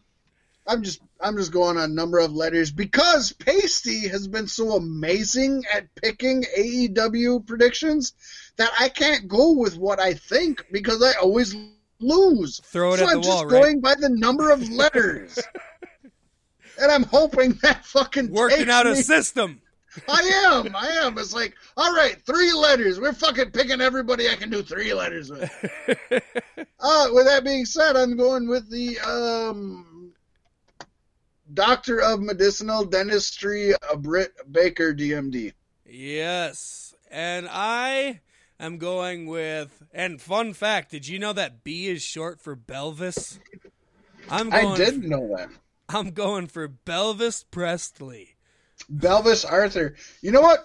I'm 0.67 0.83
just 0.83 0.99
I'm 1.25 1.37
just 1.37 1.51
going 1.51 1.75
on 1.77 1.95
number 1.95 2.19
of 2.19 2.33
letters 2.33 2.71
because 2.71 3.33
Paystee 3.33 4.11
has 4.11 4.27
been 4.27 4.45
so 4.45 4.73
amazing 4.73 5.63
at 5.73 5.87
picking 5.95 6.43
AEW 6.55 7.47
predictions 7.47 8.13
that 8.57 8.69
I 8.79 8.89
can't 8.89 9.27
go 9.27 9.53
with 9.53 9.75
what 9.75 9.99
I 9.99 10.13
think 10.13 10.67
because 10.71 11.01
I 11.01 11.13
always 11.19 11.55
lose. 11.99 12.61
Throw 12.65 12.93
it 12.93 12.99
so 12.99 13.05
at 13.05 13.09
I'm 13.09 13.15
the 13.15 13.21
just 13.23 13.35
wall, 13.35 13.45
right? 13.47 13.59
going 13.59 13.81
by 13.81 13.95
the 13.95 14.09
number 14.09 14.51
of 14.51 14.69
letters. 14.69 15.39
and 16.79 16.91
I'm 16.91 17.03
hoping 17.03 17.57
that 17.63 17.83
fucking 17.85 18.31
Working 18.31 18.69
out 18.69 18.85
a 18.85 18.95
system. 18.95 19.61
I 20.07 20.21
am, 20.45 20.75
I 20.75 20.87
am. 21.05 21.17
It's 21.17 21.33
like, 21.33 21.55
all 21.75 21.95
right, 21.95 22.21
three 22.23 22.53
letters. 22.53 22.99
We're 22.99 23.13
fucking 23.13 23.49
picking 23.49 23.81
everybody 23.81 24.29
I 24.29 24.35
can 24.35 24.51
do 24.51 24.61
three 24.61 24.93
letters 24.93 25.31
with. 25.31 25.51
Uh, 26.77 27.07
with 27.13 27.25
that 27.25 27.43
being 27.43 27.65
said, 27.65 27.95
I'm 27.95 28.15
going 28.15 28.47
with 28.47 28.69
the 28.69 28.99
um, 28.99 29.94
Doctor 31.55 32.01
of 32.01 32.21
Medicinal 32.21 32.83
Dentistry, 32.85 33.73
uh, 33.73 33.95
Britt 33.95 34.33
Baker, 34.51 34.93
DMD. 34.93 35.53
yes, 35.85 36.93
and 37.09 37.47
I 37.49 38.19
am 38.59 38.77
going 38.77 39.25
with. 39.25 39.81
And 39.93 40.21
fun 40.21 40.53
fact: 40.53 40.91
Did 40.91 41.07
you 41.07 41.17
know 41.17 41.33
that 41.33 41.63
Bea 41.63 41.87
is 41.87 42.03
short 42.03 42.41
for 42.41 42.55
Belvis? 42.55 43.39
I'm 44.29 44.49
going. 44.49 44.67
I 44.67 44.75
didn't 44.75 45.07
know 45.07 45.35
that. 45.37 45.49
I'm 45.89 46.11
going 46.11 46.47
for 46.47 46.67
Belvis 46.67 47.45
Presley. 47.49 48.35
Belvis 48.91 49.49
Arthur. 49.49 49.95
You 50.21 50.31
know 50.31 50.41
what? 50.41 50.59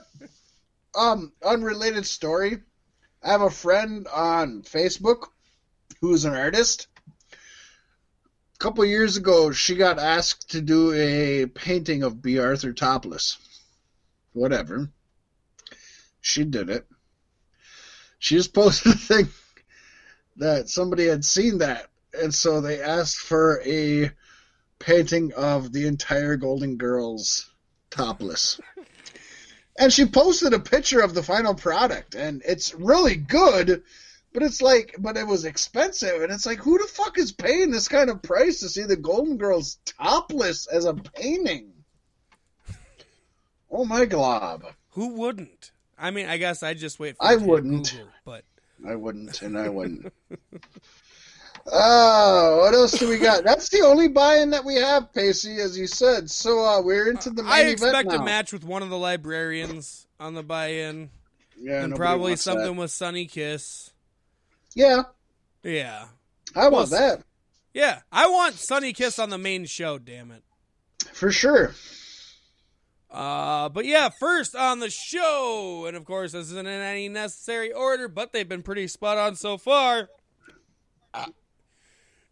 Um, 0.95 1.33
unrelated 1.45 2.07
story. 2.07 2.59
I 3.23 3.29
have 3.29 3.43
a 3.43 3.51
friend 3.51 4.09
on 4.13 4.63
Facebook 4.63 5.27
who's 6.01 6.25
an 6.25 6.35
artist. 6.35 6.89
Couple 8.61 8.85
years 8.85 9.17
ago, 9.17 9.53
she 9.53 9.75
got 9.75 9.99
asked 9.99 10.51
to 10.51 10.61
do 10.61 10.93
a 10.93 11.47
painting 11.47 12.03
of 12.03 12.21
Bea. 12.21 12.41
Arthur 12.41 12.75
topless. 12.75 13.39
Whatever. 14.35 14.91
She 16.21 16.45
did 16.45 16.69
it. 16.69 16.87
She 18.19 18.35
just 18.35 18.53
posted 18.55 18.93
a 18.93 18.97
thing 18.97 19.29
that 20.37 20.69
somebody 20.69 21.07
had 21.07 21.25
seen 21.25 21.57
that, 21.59 21.89
and 22.13 22.35
so 22.35 22.61
they 22.61 22.83
asked 22.83 23.17
for 23.17 23.63
a 23.65 24.11
painting 24.79 25.33
of 25.33 25.73
the 25.73 25.87
entire 25.87 26.37
Golden 26.37 26.77
Girls 26.77 27.51
topless. 27.89 28.61
And 29.79 29.91
she 29.91 30.05
posted 30.05 30.53
a 30.53 30.61
picture 30.61 31.01
of 31.01 31.15
the 31.15 31.23
final 31.23 31.55
product, 31.55 32.15
and 32.15 32.43
it's 32.45 32.75
really 32.75 33.17
good, 33.17 33.85
but 34.33 34.43
it's 34.43 34.63
like, 34.63 34.95
but 34.99 35.17
it 35.17 35.27
was 35.27 35.45
expensive, 35.45 36.23
and 36.23 36.33
it's 36.33 36.47
like, 36.47 36.59
who 36.59 36.79
the 36.79 36.87
fuck 36.87 37.19
is 37.19 37.33
paying 37.33 37.71
this 37.71 37.89
kind 37.89 38.11
of 38.11 38.23
price 38.23 38.61
to 38.61 38.69
see 38.69 38.85
the 38.85 38.97
Golden 38.97 39.37
Girls 39.37 39.79
topless 39.85 40.67
as 40.67 40.85
a 40.85 40.95
painting? 40.95 41.73
Oh 43.71 43.85
my 43.85 44.05
glob. 44.05 44.65
Who 44.91 45.15
wouldn't? 45.15 45.71
I 45.99 46.11
mean, 46.11 46.27
I 46.27 46.39
guess 46.39 46.63
I'd 46.63 46.79
just 46.79 46.99
wait 46.99 47.17
for 47.17 47.25
I 47.25 47.37
wouldn't. 47.37 47.93
Google, 47.93 48.09
but 48.25 48.45
I 48.87 48.97
wouldn't, 48.97 49.43
and 49.43 49.59
I 49.59 49.69
wouldn't. 49.69 50.13
Oh, 51.67 52.63
what 52.63 52.75
else 52.75 52.93
do 52.93 53.09
we 53.09 53.19
got? 53.19 53.45
That's 53.45 53.69
the 53.69 53.83
only 53.83 54.09
buy-in 54.09 54.51
that 54.51 54.65
we 54.65 54.77
have, 54.77 55.13
Paystee, 55.13 55.59
as 55.59 55.79
you 55.79 55.87
said. 55.87 56.31
So 56.31 56.65
uh, 56.65 56.81
we're 56.81 57.11
into 57.11 57.31
the 57.31 57.43
main 57.43 57.53
I 57.53 57.61
expect 57.63 58.13
a 58.13 58.23
match 58.23 58.53
with 58.53 58.65
one 58.65 58.83
of 58.83 58.89
the 58.89 58.99
librarians 58.99 60.07
on 60.19 60.35
the 60.35 60.43
buy-in, 60.43 61.11
yeah, 61.59 61.85
and 61.85 61.95
probably 61.95 62.31
wants 62.31 62.45
that. 62.45 62.53
something 62.55 62.77
with 62.77 62.91
Sunny 62.91 63.27
Kiss. 63.27 63.93
Yeah, 64.75 65.03
Yeah, 65.63 66.07
I 66.55 66.69
want 66.69 66.91
that 66.91 67.23
yeah. 67.73 68.01
I 68.11 68.29
want 68.29 68.55
Sunny 68.55 68.93
Kiss 68.93 69.19
on 69.19 69.31
the 69.31 69.39
main 69.39 69.67
show. 69.67 69.99
Damn 69.99 70.31
it. 70.31 70.43
for 71.13 71.31
sure. 71.31 71.75
Uh, 73.11 73.69
but 73.69 73.85
yeah, 73.85 74.09
first 74.09 74.55
on 74.55 74.79
the 74.79 74.91
show, 74.91 75.85
and 75.87 75.97
of 75.97 76.05
course 76.05 76.33
this 76.33 76.47
isn't 76.47 76.67
in 76.67 76.81
any 76.81 77.09
necessary 77.09 77.73
order, 77.73 78.07
but 78.07 78.33
they've 78.33 78.49
been 78.49 78.63
pretty 78.63 78.87
spot 78.87 79.19
on 79.19 79.35
so 79.35 79.59
far. 79.59 80.11
Uh, 81.13 81.27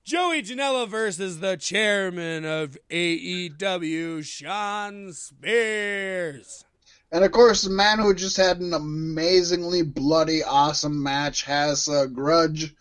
Joey 0.05 0.41
Janela 0.43 0.89
versus 0.89 1.41
the 1.41 1.57
chairman 1.57 2.45
of 2.45 2.79
AEW, 2.91 4.25
Shawn 4.25 5.13
Spears. 5.13 6.65
And 7.11 7.25
of 7.25 7.33
course, 7.33 7.63
the 7.63 7.71
man 7.71 7.99
who 7.99 8.15
just 8.15 8.37
had 8.37 8.61
an 8.61 8.75
amazingly 8.75 9.83
bloody, 9.83 10.43
awesome 10.43 11.03
match 11.03 11.45
has 11.45 11.89
a 11.89 12.07
grudge 12.07 12.75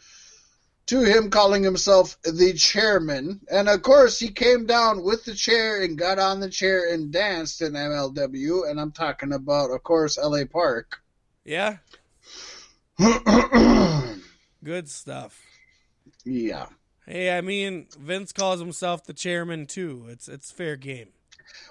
to 0.87 1.01
him 1.01 1.29
calling 1.29 1.63
himself 1.63 2.17
the 2.23 2.53
chairman. 2.53 3.41
And 3.49 3.69
of 3.69 3.81
course, 3.81 4.19
he 4.19 4.29
came 4.29 4.65
down 4.65 5.03
with 5.03 5.23
the 5.25 5.33
chair 5.33 5.81
and 5.81 5.97
got 5.97 6.19
on 6.19 6.39
the 6.39 6.49
chair 6.49 6.93
and 6.93 7.11
danced 7.11 7.61
in 7.61 7.73
MLW. 7.73 8.69
And 8.69 8.79
I'm 8.79 8.91
talking 8.91 9.31
about, 9.31 9.71
of 9.71 9.83
course, 9.83 10.17
LA 10.17 10.45
Park. 10.45 10.97
Yeah, 11.45 11.77
good 14.63 14.89
stuff. 14.89 15.41
Yeah. 16.25 16.65
Hey, 17.05 17.37
I 17.37 17.39
mean, 17.39 17.87
Vince 17.97 18.33
calls 18.33 18.59
himself 18.59 19.05
the 19.05 19.13
chairman 19.13 19.65
too. 19.65 20.07
It's 20.09 20.27
it's 20.27 20.51
fair 20.51 20.75
game. 20.75 21.09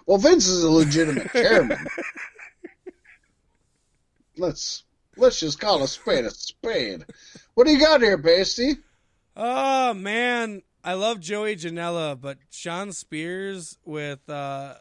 Well, 0.06 0.16
Vince 0.16 0.46
is 0.46 0.62
a 0.62 0.70
legitimate 0.70 1.30
chairman. 1.32 1.86
let's 4.38 4.84
let's 5.16 5.40
just 5.40 5.60
call 5.60 5.82
a 5.82 5.88
spade 5.88 6.24
a 6.24 6.30
spade. 6.30 7.04
What 7.54 7.66
do 7.66 7.72
you 7.72 7.80
got 7.80 8.02
here, 8.02 8.18
Paystee? 8.18 8.76
Oh 9.36 9.94
man, 9.94 10.62
I 10.84 10.94
love 10.94 11.20
Joey 11.20 11.56
Janela, 11.56 12.20
but 12.20 12.38
Shawn 12.50 12.92
Spears 12.92 13.78
with 13.84 14.28
uh 14.28 14.74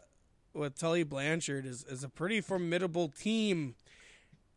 with 0.54 0.78
Tully 0.78 1.02
Blanchard 1.02 1.66
is, 1.66 1.84
is 1.84 2.02
a 2.02 2.08
pretty 2.08 2.40
formidable 2.40 3.08
team. 3.08 3.74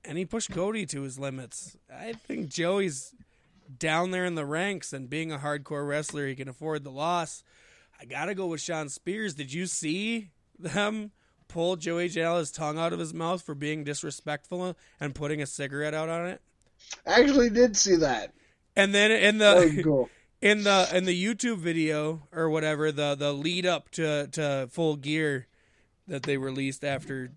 And 0.05 0.17
he 0.17 0.26
pushed 0.26 0.51
Cody 0.51 0.85
to 0.88 1.01
his 1.01 1.19
limits. 1.19 1.76
I 1.93 2.13
think 2.13 2.47
Joey's 2.47 3.13
down 3.77 4.11
there 4.11 4.26
in 4.26 4.35
the 4.35 4.45
ranks 4.45 4.93
and 4.93 5.09
being 5.09 5.31
a 5.31 5.38
hardcore 5.38 5.88
wrestler, 5.88 6.27
he 6.27 6.35
can 6.35 6.47
afford 6.47 6.84
the 6.84 6.91
loss. 6.91 7.43
I 7.99 8.05
gotta 8.05 8.34
go 8.34 8.47
with 8.47 8.61
Shawn 8.61 8.88
Spears. 8.88 9.34
Did 9.34 9.51
you 9.51 9.65
see 9.65 10.30
them 10.57 11.11
pull 11.49 11.76
Joey 11.76 12.07
Janela's 12.07 12.51
tongue 12.51 12.77
out 12.77 12.93
of 12.93 12.99
his 12.99 13.13
mouth 13.13 13.41
for 13.41 13.53
being 13.53 13.84
disrespectful 13.84 14.77
and 14.99 15.13
putting 15.13 15.41
a 15.41 15.45
cigarette 15.45 15.93
out 15.93 16.07
on 16.07 16.27
it? 16.27 16.41
I 17.05 17.19
actually 17.19 17.49
did 17.49 17.76
see 17.76 17.97
that. 17.97 18.34
And 18.76 18.95
then 18.95 19.11
in 19.11 19.39
the 19.39 19.81
cool. 19.84 20.09
in 20.41 20.63
the 20.63 20.89
in 20.93 21.03
the 21.03 21.26
YouTube 21.26 21.57
video 21.57 22.23
or 22.31 22.49
whatever, 22.49 22.91
the 22.91 23.15
the 23.15 23.34
lead 23.34 23.65
up 23.65 23.89
to 23.91 24.27
to 24.27 24.69
Full 24.71 24.95
Gear 24.95 25.47
that 26.07 26.23
they 26.23 26.38
released 26.38 26.85
after 26.85 27.31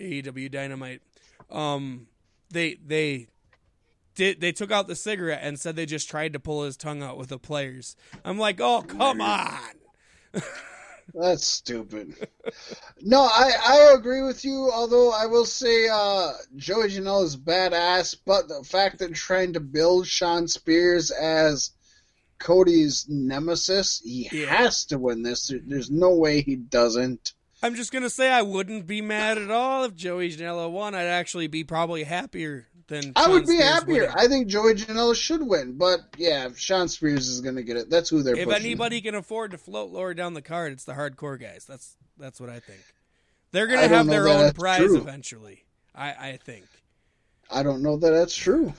AEW 0.00 0.50
Dynamite, 0.50 1.02
um, 1.50 2.06
they 2.50 2.74
they 2.74 3.26
did 4.14 4.40
they 4.40 4.52
took 4.52 4.70
out 4.70 4.86
the 4.86 4.96
cigarette 4.96 5.40
and 5.42 5.58
said 5.58 5.74
they 5.74 5.86
just 5.86 6.08
tried 6.08 6.32
to 6.34 6.40
pull 6.40 6.62
his 6.62 6.76
tongue 6.76 7.02
out 7.02 7.18
with 7.18 7.28
the 7.28 7.38
players. 7.38 7.96
I'm 8.24 8.38
like, 8.38 8.60
oh 8.60 8.82
come 8.82 9.20
on. 9.20 9.58
That's 11.12 11.46
stupid. 11.46 12.14
No, 13.02 13.20
I, 13.22 13.52
I 13.64 13.94
agree 13.94 14.22
with 14.22 14.44
you, 14.44 14.70
although 14.72 15.12
I 15.12 15.26
will 15.26 15.44
say 15.44 15.88
uh, 15.92 16.32
Joey 16.56 16.88
Janela 16.88 17.24
is 17.24 17.36
badass, 17.36 18.16
but 18.24 18.48
the 18.48 18.62
fact 18.64 18.98
that 19.00 19.14
trying 19.14 19.52
to 19.54 19.60
build 19.60 20.06
Shawn 20.06 20.48
Spears 20.48 21.10
as 21.10 21.70
Cody's 22.38 23.06
nemesis, 23.08 24.00
he 24.04 24.28
Yeah. 24.32 24.46
has 24.46 24.84
to 24.86 24.98
win 24.98 25.22
this. 25.22 25.48
There- 25.48 25.60
There's 25.64 25.90
no 25.90 26.14
way 26.14 26.40
he 26.42 26.56
doesn't. 26.56 27.32
I'm 27.62 27.74
just 27.76 27.92
gonna 27.92 28.10
say 28.10 28.30
I 28.30 28.42
wouldn't 28.42 28.86
be 28.86 29.00
mad 29.00 29.38
at 29.38 29.50
all 29.50 29.84
if 29.84 29.94
Joey 29.94 30.30
Janela 30.30 30.70
won. 30.70 30.94
I'd 30.94 31.06
actually 31.06 31.46
be 31.46 31.64
probably 31.64 32.04
happier 32.04 32.66
than 32.88 33.12
I 33.16 33.22
Shawn 33.22 33.32
would 33.32 33.46
be 33.46 33.54
Spears 33.54 33.62
happier. 33.64 33.94
winning. 34.02 34.14
I 34.16 34.26
think 34.28 34.46
Joey 34.48 34.74
Janela 34.74 35.14
should 35.14 35.46
win, 35.46 35.76
but 35.78 36.00
yeah, 36.16 36.48
Shawn 36.56 36.88
Spears 36.88 37.28
is 37.28 37.40
going 37.40 37.56
to 37.56 37.62
get 37.62 37.76
it. 37.76 37.90
That's 37.90 38.08
who 38.10 38.22
they're 38.22 38.36
if 38.36 38.44
pushing. 38.46 38.62
anybody 38.64 39.00
can 39.00 39.14
afford 39.14 39.50
to 39.52 39.58
float 39.58 39.90
lower 39.90 40.14
down 40.14 40.34
the 40.34 40.42
card, 40.42 40.72
it's 40.72 40.84
the 40.84 40.92
hardcore 40.92 41.40
guys. 41.40 41.64
That's 41.64 41.96
that's 42.18 42.40
what 42.40 42.50
I 42.50 42.60
think. 42.60 42.80
They're 43.52 43.66
gonna 43.68 43.88
have 43.88 44.06
their 44.06 44.28
own 44.28 44.52
prize 44.52 44.78
true. 44.80 44.98
eventually. 44.98 45.64
I 45.94 46.08
I 46.12 46.38
think. 46.44 46.64
I 47.50 47.62
don't 47.62 47.82
know 47.82 47.96
that 47.96 48.10
that's 48.10 48.34
true. 48.34 48.72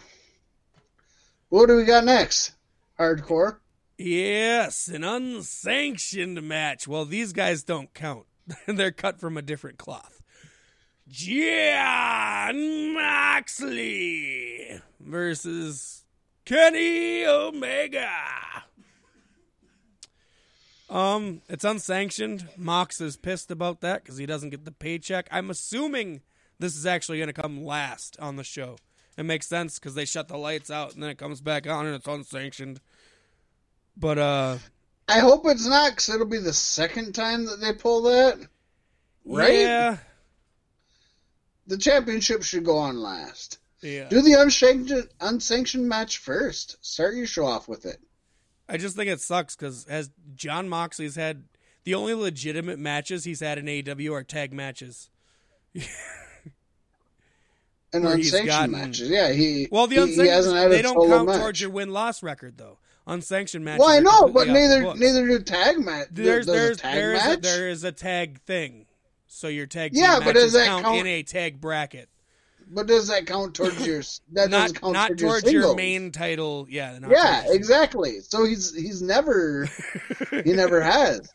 What 1.50 1.68
do 1.68 1.78
we 1.78 1.84
got 1.84 2.04
next? 2.04 2.54
Hardcore. 3.00 3.58
Yes, 3.98 4.88
an 4.90 5.04
unsanctioned 5.04 6.42
match. 6.44 6.88
Well, 6.88 7.06
these 7.06 7.32
guys 7.32 7.64
don't 7.64 7.94
count. 7.94 8.26
They're 8.68 8.92
cut 8.92 9.20
from 9.20 9.38
a 9.38 9.42
different 9.42 9.78
cloth. 9.78 10.22
Jon 11.08 12.94
Moxley 12.94 14.82
versus 15.00 16.04
Kenny 16.46 17.26
Omega. 17.26 18.10
Um, 20.90 21.42
it's 21.48 21.64
unsanctioned. 21.64 22.48
Mox 22.58 23.02
is 23.02 23.18
pissed 23.18 23.52
about 23.52 23.82
that 23.82 24.04
because 24.04 24.18
he 24.18 24.26
doesn't 24.26 24.50
get 24.50 24.66
the 24.66 24.72
paycheck. 24.72 25.28
I'm 25.32 25.50
assuming 25.50 26.22
this 26.60 26.76
is 26.76 26.86
actually 26.86 27.18
going 27.20 27.28
to 27.28 27.34
come 27.34 27.64
last 27.64 28.18
on 28.20 28.36
the 28.36 28.44
show. 28.44 28.78
It 29.18 29.24
makes 29.24 29.48
sense 29.48 29.80
because 29.80 29.96
they 29.96 30.06
shut 30.06 30.28
the 30.28 30.38
lights 30.38 30.70
out 30.70 30.94
and 30.94 31.04
then 31.04 31.10
it 31.10 31.18
comes 31.18 31.42
back 31.42 31.68
on 31.68 31.86
and 31.86 31.96
it's 31.96 32.08
unsanctioned. 32.08 32.82
But 33.98 34.18
uh, 34.18 34.58
I 35.08 35.20
hope 35.20 35.44
it's 35.46 35.68
not, 35.68 35.92
because 35.92 36.10
it'll 36.10 36.26
be 36.28 36.40
the 36.40 36.54
second 36.54 37.14
time 37.14 37.46
that 37.46 37.62
they 37.62 37.74
pull 37.74 38.04
that. 38.04 38.40
Right? 39.24 39.60
yeah, 39.62 39.98
The 41.68 41.78
championship 41.78 42.44
should 42.44 42.64
go 42.64 42.78
on 42.78 43.00
last. 43.02 43.60
yeah. 43.82 44.08
Do 44.10 44.22
the 44.22 44.34
unsanctioned, 44.34 45.10
unsanctioned 45.20 45.88
match 45.90 46.18
first. 46.20 46.78
Start 46.86 47.16
your 47.16 47.28
show 47.28 47.46
off 47.46 47.68
with 47.68 47.86
it. 47.86 47.98
I 48.70 48.78
just 48.78 48.96
think 48.96 49.10
it 49.10 49.22
sucks 49.22 49.56
because 49.56 49.86
as 49.86 50.10
Jon 50.36 50.68
Moxley's 50.70 51.16
had 51.16 51.44
the 51.84 51.94
only 51.96 52.14
legitimate 52.16 52.80
matches 52.80 53.24
he's 53.24 53.40
had 53.40 53.58
in 53.60 53.66
AEW 53.66 54.12
are 54.14 54.24
tag 54.24 54.54
matches. 54.54 55.10
And 57.94 58.06
unsanctioned 58.06 58.48
gotten- 58.48 58.72
matches. 58.72 59.10
Yeah, 59.10 59.32
he, 59.32 59.70
Well, 59.72 59.88
the 59.88 59.96
he, 60.06 60.16
he 60.16 60.28
hasn't 60.28 60.58
unsanctioned 60.58 60.58
had 60.58 60.72
they 60.72 60.82
don't 60.82 61.08
count 61.10 61.28
match. 61.30 61.40
towards 61.40 61.62
your 61.62 61.70
win 61.70 61.92
loss 61.92 62.22
record 62.24 62.58
though. 62.58 62.78
Unsanctioned 63.08 63.64
matches. 63.64 63.80
well, 63.80 63.90
I 63.90 64.00
know, 64.00 64.28
but 64.28 64.46
completely 64.48 64.86
off 64.86 64.98
the 64.98 65.06
neither 65.06 65.22
neither 65.24 65.38
do 65.40 65.44
tag 65.44 65.80
match. 65.80 66.08
There's 66.12 66.46
there's 66.46 66.78
there's 66.78 66.78
tag 66.78 66.96
there 66.96 67.14
is 67.14 67.22
a, 67.24 67.28
match. 67.30 67.42
there 67.42 67.70
is 67.70 67.84
a 67.86 67.92
tag 67.94 68.42
thing. 68.42 68.86
So 69.36 69.50
your 69.50 69.66
tag 69.66 69.92
Yeah, 69.94 70.22
but 70.24 70.34
does 70.34 70.54
that 70.54 70.66
count, 70.66 70.86
count- 70.86 71.00
in 71.00 71.08
a 71.08 71.22
tag 71.22 71.60
bracket, 71.60 72.08
But 72.70 72.88
does 72.88 73.10
that 73.10 73.26
count 73.28 73.54
towards 73.54 73.86
your? 73.86 74.02
That 74.32 74.50
not 74.50 74.62
doesn't 74.62 74.80
count 74.82 74.94
not 74.94 75.08
towards, 75.10 75.22
towards 75.22 75.52
your, 75.52 75.62
your 75.64 75.76
main 75.76 76.12
title. 76.14 76.66
Yeah, 76.70 76.98
not 77.00 77.12
Yeah, 77.12 77.44
exactly. 77.48 78.22
So 78.22 78.46
he's 78.46 78.74
he's 78.74 79.02
never 79.02 79.68
he 80.44 80.54
never 80.54 80.82
has. 80.82 81.30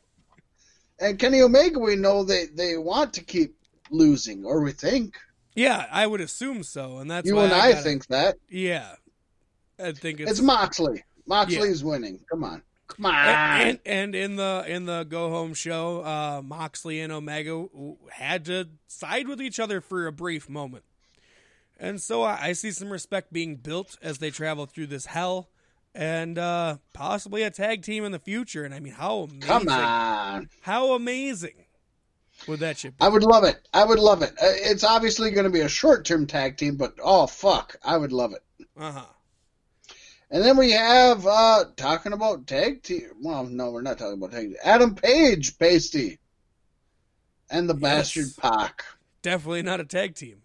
And 0.99 1.19
Kenny 1.19 1.43
Omega, 1.43 1.79
we 1.79 1.95
know 1.95 2.25
they 2.25 2.47
they 2.47 2.79
want 2.79 3.13
to 3.15 3.23
keep 3.23 3.55
losing, 3.91 4.47
or 4.47 4.63
we 4.63 4.73
think. 4.73 5.15
Yeah, 5.55 5.85
I 5.93 6.07
would 6.07 6.23
assume 6.23 6.63
so, 6.63 6.99
and 6.99 7.11
that's 7.11 7.27
you 7.27 7.35
why 7.37 7.45
and 7.45 7.53
I, 7.53 7.73
gotta- 7.73 7.83
think 7.83 8.07
that 8.07 8.37
Yeah, 8.49 8.95
I 9.79 9.93
think 9.93 10.21
it's, 10.21 10.31
it's, 10.31 10.41
Moxley. 10.41 11.05
Moxley's 11.27 11.85
winning. 11.85 12.21
Come 12.31 12.45
on, 12.45 12.63
come 12.91 13.07
on. 13.07 13.15
and, 13.15 13.69
and 13.69 13.81
and 13.87 14.15
in 14.15 14.37
the 14.37 14.65
in 14.67 14.87
the 14.87 15.05
go 15.05 15.31
home 15.31 15.55
show, 15.55 16.05
uh, 16.05 16.43
Moxley 16.45 17.01
and 17.01 17.13
Omega 17.13 17.67
had 18.11 18.45
to 18.47 18.69
side 18.87 19.29
with 19.29 19.41
each 19.41 19.59
other 19.59 19.81
for 19.81 20.07
a 20.07 20.13
brief 20.13 20.49
moment, 20.49 20.85
and 21.79 22.01
so 22.01 22.23
I, 22.23 22.49
I 22.49 22.53
see 22.53 22.71
some 22.71 22.91
respect 22.91 23.33
being 23.33 23.57
built 23.57 23.97
as 24.03 24.19
they 24.19 24.31
travel 24.31 24.67
through 24.67 24.89
this 24.89 25.07
hell, 25.07 25.49
and 25.95 26.39
uh, 26.39 26.77
possibly 26.93 27.43
a 27.43 27.51
tag 27.51 27.83
team 27.83 28.05
in 28.05 28.13
the 28.13 28.19
future. 28.19 28.65
And 28.65 28.75
I 28.75 28.81
mean, 28.81 28.95
how 28.95 29.21
amazing! 29.23 29.41
Come 29.41 29.69
on. 29.69 30.49
How 30.63 30.93
amazing 30.93 31.55
would 32.49 32.61
that 32.61 32.79
shit 32.79 32.97
be? 32.99 33.05
I 33.05 33.09
would 33.09 33.23
love 33.23 33.45
it. 33.45 33.57
I 33.73 33.85
would 33.85 33.99
love 33.99 34.23
it. 34.23 34.31
Uh, 34.33 34.47
It's 34.57 34.85
obviously 34.85 35.31
going 35.31 35.45
to 35.45 35.51
be 35.51 35.61
a 35.61 35.69
short 35.69 36.05
term 36.05 36.27
tag 36.27 36.57
team, 36.57 36.77
but 36.77 36.95
oh 37.03 37.27
fuck, 37.27 37.77
I 37.85 37.97
would 37.97 38.13
love 38.13 38.33
it. 38.33 38.67
Uh 38.77 38.93
huh. 38.93 39.05
And 40.31 40.45
then 40.45 40.57
we 40.57 40.71
have 40.73 41.27
uh 41.27 41.65
talking 41.77 42.13
about 42.13 42.47
tag 42.47 42.83
team. 42.83 43.11
Well, 43.21 43.45
no, 43.45 43.71
we're 43.71 43.83
not 43.83 43.99
talking 43.99 44.15
about 44.15 44.31
tag. 44.33 44.49
Team. 44.49 44.57
Adam 44.63 44.95
Page, 44.95 45.59
Paystee, 45.59 46.19
and 47.51 47.69
the 47.69 47.75
Yes. 47.75 47.81
bastard 47.83 48.37
Pac. 48.41 48.85
Definitely 49.23 49.63
not 49.63 49.81
a 49.81 49.85
tag 49.85 50.15
team. 50.15 50.43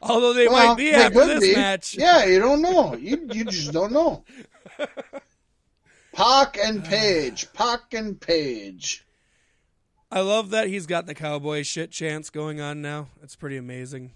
Although 0.00 0.32
they 0.32 0.48
Well, 0.48 0.68
might 0.68 0.76
be 0.76 0.90
they 0.90 0.94
after 0.96 1.26
this 1.26 1.46
be. 1.48 1.54
match. 1.54 1.94
Yeah, 1.94 2.24
you 2.24 2.38
don't 2.38 2.62
know. 2.62 2.94
You 2.96 3.28
you 3.30 3.44
just 3.44 3.72
don't 3.72 3.92
know. 3.92 4.24
Pac 6.12 6.58
and 6.58 6.84
Page. 6.84 7.52
Pac 7.52 7.94
and 7.94 8.20
Page. 8.20 9.04
I 10.10 10.20
love 10.20 10.50
that 10.50 10.68
he's 10.68 10.86
got 10.86 11.06
the 11.06 11.14
cowboy 11.14 11.62
shit 11.62 11.90
chance 11.90 12.28
going 12.30 12.60
on 12.60 12.82
now. 12.82 13.08
It's 13.22 13.34
pretty 13.36 13.56
amazing. 13.56 14.12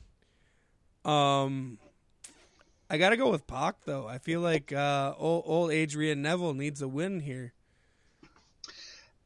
Um, 1.07 1.79
I 2.89 2.99
gotta 2.99 3.17
go 3.17 3.31
with 3.31 3.47
Pac 3.47 3.85
though. 3.85 4.07
I 4.07 4.19
feel 4.19 4.41
like 4.41 4.73
uh, 4.73 5.15
old, 5.19 5.45
old 5.47 5.71
Adrian 5.73 6.23
Neville 6.23 6.55
needs 6.55 6.81
a 6.83 6.89
win 6.89 7.21
here. 7.21 7.53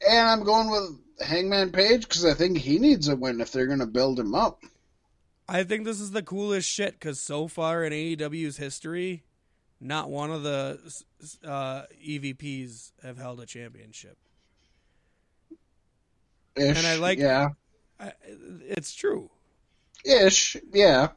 And 0.09 0.29
I'm 0.29 0.45
going 0.45 0.71
with 0.71 0.99
Hangman 1.27 1.71
Page 1.73 2.03
because 2.09 2.25
I 2.25 2.33
think 2.33 2.57
he 2.57 2.79
needs 2.79 3.09
a 3.09 3.17
win 3.17 3.41
if 3.41 3.53
they're 3.53 3.67
going 3.67 3.81
to 3.81 3.87
build 3.87 4.19
him 4.19 4.35
up. 4.35 4.63
I 5.47 5.63
think 5.65 5.85
this 5.85 6.01
is 6.01 6.13
the 6.13 6.23
coolest 6.23 6.69
shit 6.69 6.93
because 6.95 7.21
so 7.21 7.49
far 7.49 7.85
in 7.85 7.93
AEW's 7.93 8.57
history, 8.57 9.25
not 9.79 10.09
one 10.09 10.31
of 10.31 10.43
the 10.43 10.79
uh, 11.45 11.83
EVPs 12.03 12.93
have 13.03 13.19
held 13.19 13.41
a 13.41 13.47
championship. 13.47 14.17
Ish. 16.57 16.79
And 16.79 16.87
I 16.87 16.97
like- 16.97 17.19
Yeah. 17.19 17.51
I, 17.99 18.13
it's 18.23 18.95
true, 18.95 19.29
Ish. 20.07 20.57
Yeah. 20.73 21.09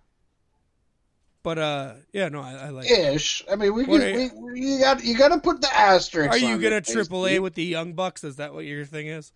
But 1.43 1.57
uh, 1.57 1.93
yeah, 2.13 2.29
no, 2.29 2.41
I, 2.41 2.53
I 2.53 2.69
like. 2.69 2.89
it. 2.89 3.15
Ish. 3.15 3.43
I 3.51 3.55
mean, 3.55 3.73
we, 3.73 3.85
can, 3.85 4.01
are- 4.01 4.13
we 4.13 4.59
you 4.59 4.79
got 4.79 5.03
you 5.03 5.17
got 5.17 5.29
to 5.29 5.39
put 5.39 5.61
the 5.61 5.73
asterisk. 5.75 6.31
Are 6.31 6.37
you 6.37 6.55
on 6.55 6.61
gonna 6.61 6.77
it, 6.77 6.85
triple 6.85 7.27
A 7.27 7.39
with 7.39 7.53
the 7.55 7.63
Young 7.63 7.93
Bucks? 7.93 8.23
Is 8.23 8.37
that 8.37 8.53
what 8.53 8.65
your 8.65 8.85
thing 8.85 9.07
is? 9.07 9.31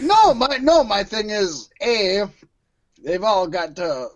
No, 0.00 0.32
my 0.34 0.58
no, 0.62 0.84
my 0.84 1.02
thing 1.04 1.30
is 1.30 1.68
a 1.82 2.24
they've 3.02 3.24
all 3.24 3.48
got 3.48 3.74
to 3.76 4.08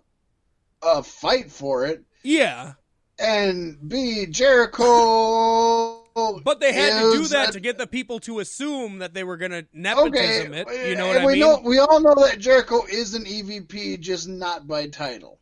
uh, 0.81 1.01
fight 1.01 1.51
for 1.51 1.85
it, 1.85 2.03
Yeah, 2.23 2.73
and 3.19 3.77
b 3.87 4.25
Jericho. 4.27 6.01
But 6.45 6.61
they 6.61 6.71
had 6.71 7.01
to 7.01 7.11
do 7.11 7.27
that 7.27 7.49
a- 7.49 7.51
to 7.53 7.59
get 7.59 7.77
the 7.77 7.87
people 7.87 8.19
to 8.21 8.39
assume 8.39 8.99
that 8.99 9.13
they 9.13 9.25
were 9.25 9.35
going 9.35 9.51
to 9.51 9.65
nepotism 9.73 10.53
Okay, 10.53 10.61
it. 10.61 10.89
You 10.89 10.95
know 10.95 11.07
what 11.07 11.17
I 11.17 11.25
we 11.25 11.33
mean? 11.33 11.41
know 11.41 11.59
we 11.61 11.79
all 11.79 11.99
know 11.99 12.15
that 12.25 12.39
Jericho 12.39 12.85
is 12.89 13.13
an 13.15 13.25
EVP, 13.25 13.99
just 13.99 14.29
not 14.29 14.65
by 14.67 14.87
title. 14.87 15.39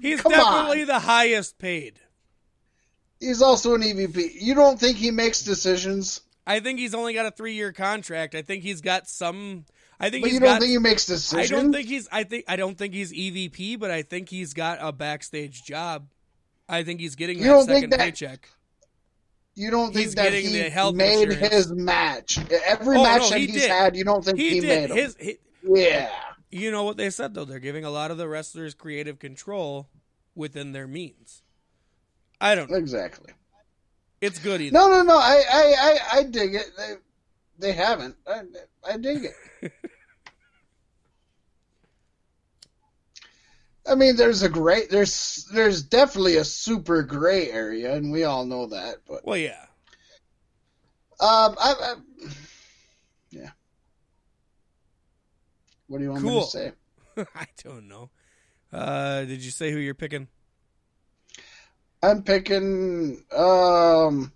He's 0.00 0.22
definitely 0.22 0.82
on. 0.82 0.86
the 0.86 0.98
highest 1.00 1.58
paid. 1.58 2.00
He's 3.20 3.42
also 3.42 3.74
an 3.74 3.82
EVP. 3.82 4.32
You 4.40 4.54
don't 4.54 4.78
think 4.78 4.96
he 4.96 5.10
makes 5.10 5.42
decisions, 5.42 6.20
I 6.46 6.60
think 6.60 6.78
he's 6.78 6.94
only 6.94 7.12
got 7.14 7.26
a 7.26 7.30
three 7.30 7.54
year 7.54 7.72
contract. 7.72 8.34
I 8.34 8.42
think 8.42 8.62
he's 8.62 8.80
got 8.80 9.08
some. 9.08 9.64
I 9.98 10.10
think 10.10 10.24
but 10.24 10.32
you 10.32 10.38
don't 10.40 10.48
got. 10.50 10.60
think 10.60 10.70
he 10.70 10.78
makes 10.78 11.06
decisions. 11.06 11.50
I 11.50 11.54
don't 11.60 11.72
think 11.72 11.88
he's. 11.88 12.08
I 12.12 12.22
think. 12.24 12.44
I 12.46 12.56
don't 12.56 12.76
think 12.78 12.94
he's 12.94 13.12
EVP, 13.12 13.78
but 13.80 13.90
I 13.90 14.02
think 14.02 14.28
he's 14.28 14.52
got 14.54 14.78
a 14.80 14.92
backstage 14.92 15.64
job. 15.64 16.06
I 16.68 16.84
think 16.84 17.00
he's 17.00 17.16
getting 17.16 17.38
You 17.38 17.44
that 17.44 17.50
don't 17.50 17.66
think 17.66 17.76
second 17.78 17.90
that- 17.90 17.98
paycheck. 18.00 18.48
you 19.54 19.70
don't 19.70 19.92
think 19.94 20.04
He's 20.06 20.14
that 20.16 20.30
getting 20.32 20.50
he 20.50 20.58
the 20.62 20.68
health 20.70 20.94
made 20.94 21.30
insurance. 21.30 21.52
his 21.54 21.72
match. 21.72 22.38
Every 22.66 22.96
Oh, 22.98 23.02
match 23.02 23.22
no, 23.22 23.30
that 23.30 23.38
he 23.40 23.46
he's 23.46 23.62
did. 23.62 23.70
had, 23.70 23.96
you 23.96 24.04
don't 24.04 24.24
think 24.24 24.38
he, 24.38 24.50
he 24.50 24.60
made 24.60 24.90
him. 24.90 24.96
his. 24.96 25.16
He, 25.18 25.38
yeah. 25.64 26.10
You 26.58 26.70
know 26.70 26.84
what 26.84 26.96
they 26.96 27.10
said 27.10 27.34
though? 27.34 27.44
They're 27.44 27.58
giving 27.58 27.84
a 27.84 27.90
lot 27.90 28.10
of 28.10 28.18
the 28.18 28.28
wrestlers 28.28 28.74
creative 28.74 29.18
control 29.18 29.88
within 30.34 30.72
their 30.72 30.86
means. 30.86 31.42
I 32.40 32.54
don't. 32.54 32.70
know. 32.70 32.76
Exactly. 32.76 33.32
It's 34.20 34.38
good 34.38 34.60
either. 34.60 34.74
No, 34.74 34.88
no, 34.88 35.02
no. 35.02 35.18
I, 35.18 35.42
I, 35.50 35.74
I, 35.78 35.98
I 36.18 36.22
dig 36.24 36.54
it. 36.54 36.66
They, 36.76 36.94
they 37.58 37.72
haven't. 37.72 38.16
I, 38.26 38.42
I 38.88 38.96
dig 38.96 39.24
it. 39.24 39.72
I 43.88 43.94
mean, 43.94 44.16
there's 44.16 44.42
a 44.42 44.48
great, 44.48 44.90
there's, 44.90 45.46
there's 45.52 45.82
definitely 45.82 46.36
a 46.36 46.44
super 46.44 47.02
gray 47.02 47.50
area, 47.50 47.94
and 47.94 48.10
we 48.10 48.24
all 48.24 48.44
know 48.44 48.66
that. 48.66 48.96
But 49.06 49.24
Well, 49.24 49.36
yeah. 49.36 49.62
um, 51.20 51.54
I, 51.58 51.74
I 51.80 51.94
yeah. 53.30 53.50
What 55.88 55.98
do 55.98 56.04
you 56.04 56.10
want 56.12 56.24
me 56.24 56.40
to 56.40 56.46
say? 56.46 56.72
I 57.34 57.46
don't 57.62 57.88
know. 57.88 58.10
Uh, 58.72 59.24
did 59.24 59.44
you 59.44 59.50
say 59.50 59.70
who 59.70 59.78
you're 59.78 59.94
picking? 59.94 60.28
I'm 62.02 62.22
picking. 62.22 63.24
Um. 63.34 64.32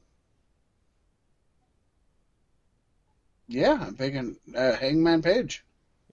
Yeah, 3.48 3.78
I'm 3.80 3.96
picking 3.96 4.36
uh, 4.54 4.76
Hangman 4.76 5.22
Page. 5.22 5.64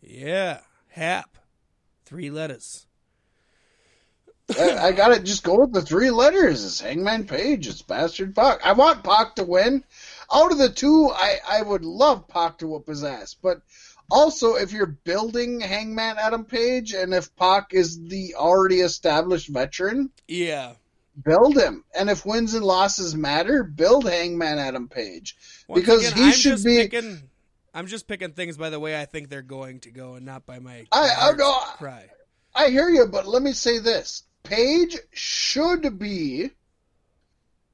Yeah, 0.01 0.61
Hap. 0.89 1.37
Three 2.05 2.31
letters. 2.31 2.87
I, 4.57 4.77
I 4.77 4.91
gotta 4.93 5.19
just 5.19 5.43
go 5.43 5.59
with 5.59 5.73
the 5.73 5.81
three 5.81 6.09
letters. 6.09 6.63
It's 6.63 6.79
Hangman 6.79 7.27
Page. 7.27 7.67
It's 7.67 7.81
Bastard 7.81 8.35
Pac. 8.35 8.65
I 8.65 8.73
want 8.73 9.03
Pac 9.03 9.35
to 9.35 9.43
win. 9.43 9.83
Out 10.33 10.51
of 10.51 10.57
the 10.57 10.69
two, 10.69 11.11
I, 11.13 11.37
I 11.47 11.61
would 11.61 11.83
love 11.83 12.27
Pac 12.27 12.59
to 12.59 12.67
whoop 12.67 12.87
his 12.87 13.03
ass. 13.03 13.35
But 13.35 13.61
also, 14.09 14.55
if 14.55 14.71
you're 14.71 14.85
building 14.85 15.59
Hangman 15.59 16.17
Adam 16.17 16.45
Page, 16.45 16.93
and 16.93 17.13
if 17.13 17.35
Pac 17.35 17.73
is 17.73 17.99
the 17.99 18.35
already 18.35 18.79
established 18.81 19.49
veteran, 19.49 20.11
Yeah. 20.27 20.75
build 21.23 21.57
him. 21.57 21.83
And 21.95 22.09
if 22.09 22.25
wins 22.25 22.53
and 22.53 22.65
losses 22.65 23.15
matter, 23.15 23.63
build 23.63 24.07
Hangman 24.07 24.59
Adam 24.59 24.87
Page. 24.87 25.35
Once 25.67 25.81
Because 25.81 26.07
again, 26.07 26.17
he 26.17 26.23
I'm 26.29 26.31
should 26.33 26.51
just 26.53 26.65
be- 26.65 26.77
Picking, 26.77 27.29
I'm 27.73 27.87
just 27.87 28.07
picking 28.07 28.31
things 28.33 28.57
by 28.57 28.69
the 28.69 28.79
way 28.79 28.99
I 28.99 29.05
think 29.05 29.29
they're 29.29 29.41
going 29.41 29.81
to 29.81 29.91
go, 29.91 30.13
and 30.15 30.25
not 30.25 30.45
by 30.45 30.59
my 30.59 30.85
I- 30.91 31.29
I 31.29 31.31
know- 31.33 31.59
cry. 31.77 32.09
I 32.55 32.69
hear 32.69 32.89
you, 32.89 33.05
but 33.07 33.27
let 33.27 33.41
me 33.43 33.53
say 33.53 33.77
this: 33.79 34.23
Page 34.43 34.97
should 35.11 35.99
be 35.99 36.51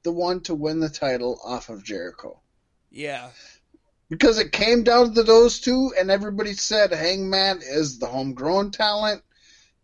the 0.02 0.12
one 0.12 0.40
to 0.42 0.54
win 0.54 0.80
the 0.80 0.90
title 0.90 1.40
off 1.44 1.70
of 1.70 1.82
Jericho 1.84 2.40
Yeah. 2.90 3.30
Because 4.08 4.38
it 4.38 4.52
came 4.52 4.82
down 4.82 5.14
to 5.14 5.22
those 5.22 5.60
two, 5.60 5.92
and 5.98 6.10
everybody 6.10 6.52
said 6.52 6.92
Hangman 6.92 7.60
is 7.62 7.98
the 7.98 8.06
homegrown 8.06 8.70
talent. 8.70 9.22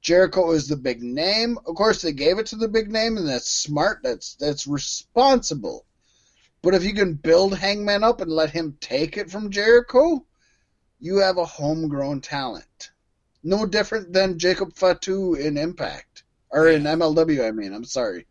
Jericho 0.02 0.52
is 0.52 0.68
the 0.68 0.76
big 0.76 1.02
name. 1.02 1.58
Of 1.66 1.74
course, 1.74 2.02
they 2.02 2.12
gave 2.12 2.38
it 2.38 2.46
to 2.46 2.56
the 2.56 2.68
big 2.68 2.90
name, 2.90 3.16
and 3.16 3.28
that's 3.28 3.50
smart. 3.50 4.00
That's 4.02 4.34
that's 4.36 4.66
responsible. 4.66 5.84
But 6.62 6.74
if 6.74 6.84
you 6.84 6.94
can 6.94 7.14
build 7.14 7.56
Hangman 7.56 8.04
up 8.04 8.20
and 8.20 8.30
let 8.30 8.50
him 8.50 8.76
take 8.80 9.16
it 9.16 9.30
from 9.30 9.50
Jericho, 9.50 10.24
you 10.98 11.18
have 11.18 11.38
a 11.38 11.44
homegrown 11.44 12.20
talent. 12.20 12.90
No 13.42 13.64
different 13.64 14.12
than 14.12 14.38
Jacob 14.38 14.74
Fatu 14.74 15.34
in 15.34 15.56
Impact. 15.56 16.24
Or 16.50 16.68
in 16.68 16.82
MLW, 16.82 17.46
I 17.46 17.52
mean. 17.52 17.72
I'm 17.72 17.84
sorry. 17.84 18.26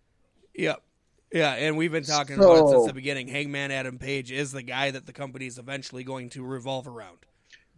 Yep. 0.53 0.81
Yeah, 1.31 1.53
and 1.53 1.77
we've 1.77 1.91
been 1.91 2.03
talking 2.03 2.37
about 2.37 2.57
it 2.65 2.69
since 2.69 2.87
the 2.87 2.93
beginning. 2.93 3.27
Hangman 3.27 3.71
Adam 3.71 3.99
Page 3.99 4.31
is 4.31 4.51
the 4.51 4.63
guy 4.63 4.91
that 4.91 5.05
the 5.05 5.13
company 5.13 5.45
is 5.45 5.57
eventually 5.59 6.03
going 6.03 6.29
to 6.31 6.43
revolve 6.43 6.87
around. 6.87 7.17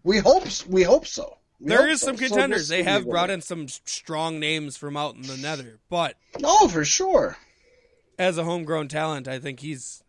We 0.04 0.18
hope 0.20 0.44
we 0.68 0.84
hope 0.84 1.06
so. 1.06 1.38
We 1.60 1.68
There 1.70 1.80
hope 1.82 1.90
is 1.90 2.02
some 2.02 2.18
So 2.18 2.28
contenders. 2.28 2.62
this 2.62 2.70
they 2.70 2.84
have 2.84 3.06
brought 3.08 3.30
in 3.30 3.42
some 3.42 3.68
strong 3.68 4.40
names 4.40 4.78
from 4.78 4.96
out 4.98 5.16
in 5.16 5.24
the 5.24 5.38
nether, 5.38 5.80
but 5.90 6.16
Oh, 6.44 6.68
for 6.70 6.86
sure. 6.86 7.38
as 8.18 8.38
a 8.38 8.44
homegrown 8.44 8.88
talent, 8.88 9.28
I 9.28 9.38
think 9.40 9.60
he's 9.60 10.02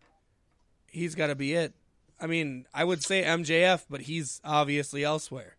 he's 0.87 1.13
got 1.15 1.27
to 1.27 1.35
be 1.35 1.53
it. 1.53 1.73
I 2.19 2.27
mean, 2.27 2.65
I 2.73 2.85
would 2.85 3.03
say 3.03 3.23
MJF, 3.23 3.85
but 3.89 4.01
he's 4.01 4.39
obviously 4.45 5.03
elsewhere. 5.03 5.57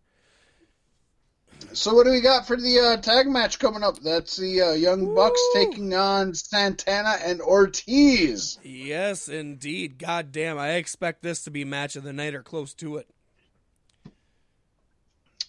So 1.73 1.93
what 1.93 2.05
do 2.05 2.11
we 2.11 2.21
got 2.21 2.47
for 2.47 2.55
the 2.55 2.79
uh, 2.79 3.01
tag 3.01 3.27
match 3.27 3.59
coming 3.59 3.83
up? 3.83 3.99
That's 3.99 4.37
the 4.37 4.61
uh, 4.61 4.71
Young 4.71 5.13
Bucks 5.13 5.41
Woo! 5.53 5.65
taking 5.65 5.93
on 5.93 6.33
Santana 6.33 7.17
and 7.21 7.41
Ortiz. 7.41 8.57
Yes, 8.63 9.27
indeed. 9.27 9.99
God 9.99 10.31
damn, 10.31 10.57
I 10.57 10.71
expect 10.73 11.21
this 11.21 11.43
to 11.43 11.51
be 11.51 11.65
match 11.65 11.97
of 11.97 12.03
the 12.03 12.13
night 12.13 12.33
or 12.33 12.43
close 12.43 12.73
to 12.75 12.97
it. 12.97 13.09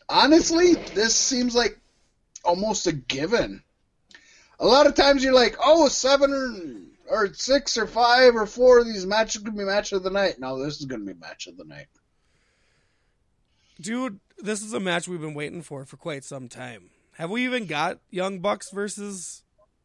Honestly, 0.08 0.74
this 0.74 1.14
seems 1.14 1.54
like 1.54 1.78
almost 2.44 2.88
a 2.88 2.92
given. 2.92 3.62
A 4.58 4.66
lot 4.66 4.86
of 4.86 4.94
times 4.94 5.22
you're 5.22 5.32
like, 5.32 5.56
oh, 5.62 5.88
seven 5.88 6.90
or, 7.08 7.24
or 7.24 7.34
six 7.34 7.76
or 7.76 7.86
five 7.86 8.34
or 8.34 8.46
four 8.46 8.80
of 8.80 8.86
these 8.86 9.06
matches 9.06 9.42
could 9.42 9.56
be 9.56 9.64
match 9.64 9.92
of 9.92 10.02
the 10.02 10.10
night. 10.10 10.40
No, 10.40 10.62
this 10.62 10.80
is 10.80 10.86
going 10.86 11.06
to 11.06 11.14
be 11.14 11.20
match 11.20 11.46
of 11.46 11.56
the 11.56 11.64
night. 11.64 11.86
Dude, 13.80 14.20
this 14.38 14.62
is 14.62 14.72
a 14.72 14.80
match 14.80 15.06
we've 15.08 15.20
been 15.20 15.34
waiting 15.34 15.62
for 15.62 15.84
for 15.84 15.96
quite 15.96 16.24
some 16.24 16.48
time. 16.48 16.90
Have 17.12 17.30
we 17.30 17.44
even 17.44 17.66
got 17.66 17.98
Young 18.10 18.40
Bucks 18.40 18.70
versus 18.70 19.42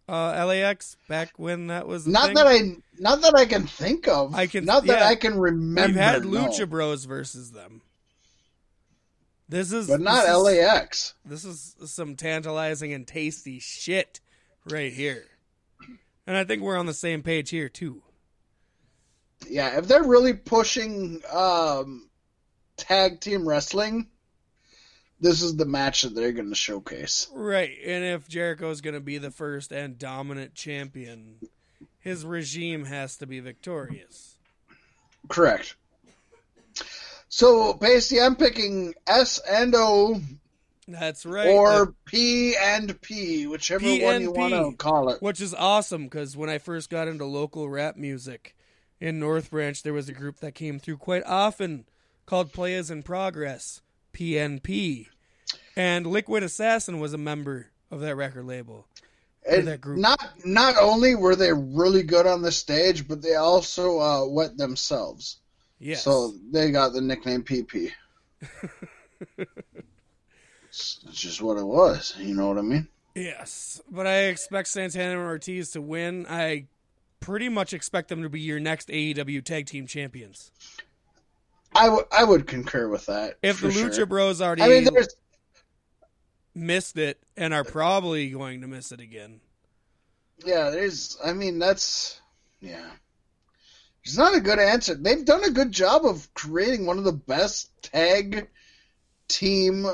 uh, 0.09 0.43
LAX 0.45 0.97
back 1.07 1.31
when 1.38 1.68
that 1.68 1.88
was 1.88 2.05
Not 2.07 2.27
thing? 2.27 2.35
that 2.35 2.47
I, 2.47 2.59
not 2.99 3.22
that 3.22 3.35
I 3.35 3.45
can 3.45 3.68
think 3.68 4.07
of. 4.07 4.35
I 4.35 4.47
can- 4.47 4.65
not 4.65 4.85
that. 4.88 5.01
I 5.03 5.15
can 5.15 5.38
remember. 5.39 5.88
We've 5.88 5.95
had 5.95 6.26
no. 6.26 6.47
Lucha 6.47 6.69
Bros 6.69 7.05
versus 7.05 7.51
them. 7.51 7.81
This 9.47 9.72
is 9.73 9.88
but 9.88 9.99
not 10.01 10.26
this 10.26 10.30
is- 10.35 10.43
LAX. 10.43 11.13
This 11.26 11.45
is 11.45 11.76
some 11.85 12.15
tantalizing 12.15 12.93
and 12.93 13.05
tasty 13.07 13.59
shit 13.59 14.19
right 14.69 14.91
here. 14.93 15.26
And 16.27 16.38
I 16.38 16.43
think 16.43 16.61
we're 16.61 16.77
on 16.77 16.85
the 16.85 16.93
same 16.93 17.23
page 17.23 17.49
here 17.49 17.68
too. 17.69 18.03
Yeah, 19.49 19.77
if 19.80 19.88
they're 19.88 20.03
really 20.03 20.34
pushing 20.34 21.22
um, 21.34 22.09
tag 22.77 23.19
team 23.19 23.48
wrestling, 23.48 24.07
this 25.19 25.41
is 25.41 25.56
the 25.56 25.65
match 25.65 26.02
that 26.02 26.15
they're 26.15 26.31
going 26.31 26.49
to 26.49 26.56
showcase. 26.56 27.27
Right. 27.34 27.77
And 27.85 28.03
if 28.03 28.27
Jericho's 28.27 28.81
going 28.81 28.95
to 28.95 28.99
be 28.99 29.18
the 29.18 29.31
first 29.31 29.72
and 29.72 29.98
dominant 29.99 30.56
champion, 30.56 31.35
his 31.99 32.26
regime 32.26 32.85
has 32.85 33.18
to 33.18 33.27
be 33.27 33.39
victorious. 33.39 34.35
Correct. 35.30 35.76
So, 37.30 37.73
Paystee, 37.76 38.23
I'm 38.26 38.35
picking 38.35 38.93
S 39.07 39.39
and 39.49 39.73
O 39.76 40.19
That's 40.88 41.26
right. 41.26 41.48
or 41.48 41.93
P 42.06 42.56
and 42.57 42.99
P, 43.02 43.48
whichever 43.48 43.80
P 43.80 44.03
one 44.03 44.22
you 44.22 44.34
P. 44.34 44.38
want 44.39 44.53
to 44.53 44.76
call 44.76 45.10
it. 45.10 45.22
which 45.22 45.39
is 45.39 45.53
awesome 45.53 46.06
because 46.06 46.35
when 46.35 46.49
I 46.49 46.57
first 46.57 46.89
got 46.89 47.07
into 47.07 47.23
local 47.26 47.69
rap 47.69 47.95
music 47.95 48.56
in 48.99 49.19
North 49.19 49.52
Branch, 49.52 49.81
there 49.81 49.93
was 49.93 50.10
a 50.10 50.14
group 50.14 50.39
that 50.39 50.56
came 50.56 50.77
through 50.80 50.98
quite 50.98 51.23
often 51.26 51.85
called 52.32 52.53
Players 52.53 52.90
in 52.90 53.03
Progress, 53.03 53.82
PNP. 54.14 55.08
And 55.76 56.08
Liquid 56.08 56.44
Assassin 56.44 57.02
was 57.02 57.14
a 57.14 57.18
member 57.18 57.68
of 57.91 57.99
that 57.99 58.16
record 58.16 58.45
label. 58.45 58.88
That 59.45 59.82
group. 59.82 59.99
Not 59.99 60.18
not 60.45 60.78
only 60.78 61.14
were 61.16 61.36
they 61.36 61.52
really 61.52 62.03
good 62.03 62.26
on 62.26 62.41
the 62.41 62.53
stage, 62.53 63.06
but 63.06 63.22
they 63.22 63.36
also 63.36 63.99
uh, 63.99 64.26
wet 64.28 64.56
themselves. 64.56 65.40
Yes. 65.78 66.03
So 66.03 66.34
they 66.52 66.72
got 66.72 66.94
the 66.94 67.02
nickname 67.02 67.44
PP. 67.44 67.91
it's 70.70 70.99
just 71.12 71.41
what 71.41 71.58
it 71.58 71.66
was. 71.66 72.16
You 72.18 72.34
know 72.34 72.48
what 72.48 72.60
I 72.60 72.62
mean? 72.62 72.88
Yes. 73.14 73.82
But 73.91 74.08
I 74.08 74.28
expect 74.28 74.70
Santana 74.70 75.20
and 75.20 75.28
Ortiz 75.28 75.72
to 75.72 75.82
win. 75.82 76.26
I 76.30 76.68
pretty 77.20 77.49
much 77.49 77.74
expect 77.74 78.08
them 78.08 78.24
to 78.24 78.30
be 78.30 78.40
your 78.40 78.62
next 78.62 78.88
AEW 78.88 79.44
tag 79.44 79.66
team 79.66 79.86
champions. 79.86 80.53
I 81.73 81.89
would 81.89 82.06
I 82.11 82.23
would 82.23 82.48
concur 82.48 82.88
with 82.88 83.06
that. 83.07 83.38
If 83.41 83.61
the 83.61 83.69
Lucha 83.69 83.95
sure. 83.95 84.06
Bros 84.06 84.41
already 84.41 84.61
I 84.61 84.68
mean, 84.68 84.84
there's 84.85 85.15
missed 86.53 86.98
it 86.98 87.22
and 87.38 87.53
are 87.53 87.64
probably 87.64 88.30
going 88.30 88.61
to 88.61 88.68
miss 88.68 88.91
it 88.91 88.99
again. 88.99 89.39
yeah, 90.45 90.69
there's. 90.69 91.18
I 91.23 91.34
mean, 91.34 91.60
that's 91.60 92.19
yeah. 92.60 92.89
It's 94.03 94.18
not 94.18 94.35
a 94.35 94.41
good 94.41 94.60
answer. 94.60 94.95
They've 94.95 95.23
done 95.23 95.43
a 95.43 95.52
good 95.52 95.72
job 95.72 96.06
of 96.06 96.34
creating 96.34 96.85
one 96.85 96.98
of 96.98 97.03
the 97.03 97.11
best 97.11 97.69
tag 97.84 98.49
team 99.27 99.85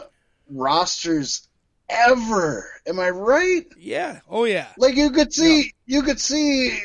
rosters 0.50 1.48
ever. 1.90 2.70
Am 2.88 3.00
I 3.00 3.10
right? 3.10 3.66
Yeah. 3.78 4.22
Oh 4.30 4.46
yeah. 4.46 4.68
Like 4.78 4.96
you 4.96 5.12
could 5.12 5.34
see, 5.34 5.74
you 5.86 6.04
could 6.04 6.20
see, 6.22 6.80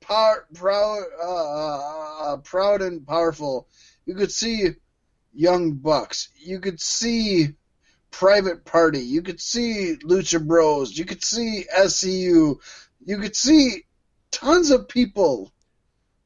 power, 0.00 0.46
proud, 0.54 1.02
uh, 1.22 2.32
uh, 2.32 2.36
proud 2.38 2.82
and 2.82 3.06
powerful. 3.06 3.68
You 4.06 4.14
could 4.14 4.32
see 4.32 4.70
young 5.32 5.74
bucks. 5.74 6.28
You 6.36 6.60
could 6.60 6.80
see 6.80 7.54
private 8.10 8.64
party. 8.64 9.00
You 9.00 9.22
could 9.22 9.40
see 9.40 9.96
lucha 10.04 10.44
bros. 10.46 10.96
You 10.96 11.04
could 11.04 11.24
see 11.24 11.64
SCU. 11.76 12.56
You 13.04 13.18
could 13.18 13.36
see 13.36 13.84
tons 14.30 14.70
of 14.70 14.88
people 14.88 15.52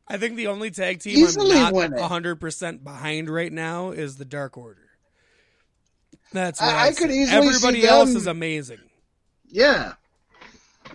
I 0.08 0.18
think 0.18 0.36
the 0.36 0.46
only 0.46 0.70
tag 0.70 1.00
team 1.00 1.18
Easily 1.18 1.56
I'm 1.56 1.72
not 1.72 2.10
100% 2.10 2.84
behind 2.84 3.28
right 3.28 3.52
now 3.52 3.90
is 3.90 4.16
the 4.16 4.24
Dark 4.24 4.56
Order. 4.56 4.82
That's 6.32 6.60
I- 6.60 6.88
I, 6.88 6.92
could 6.92 7.10
easily 7.10 7.48
Everybody 7.48 7.86
else 7.86 8.10
is 8.10 8.26
amazing. 8.26 8.80
Yeah. 9.46 9.94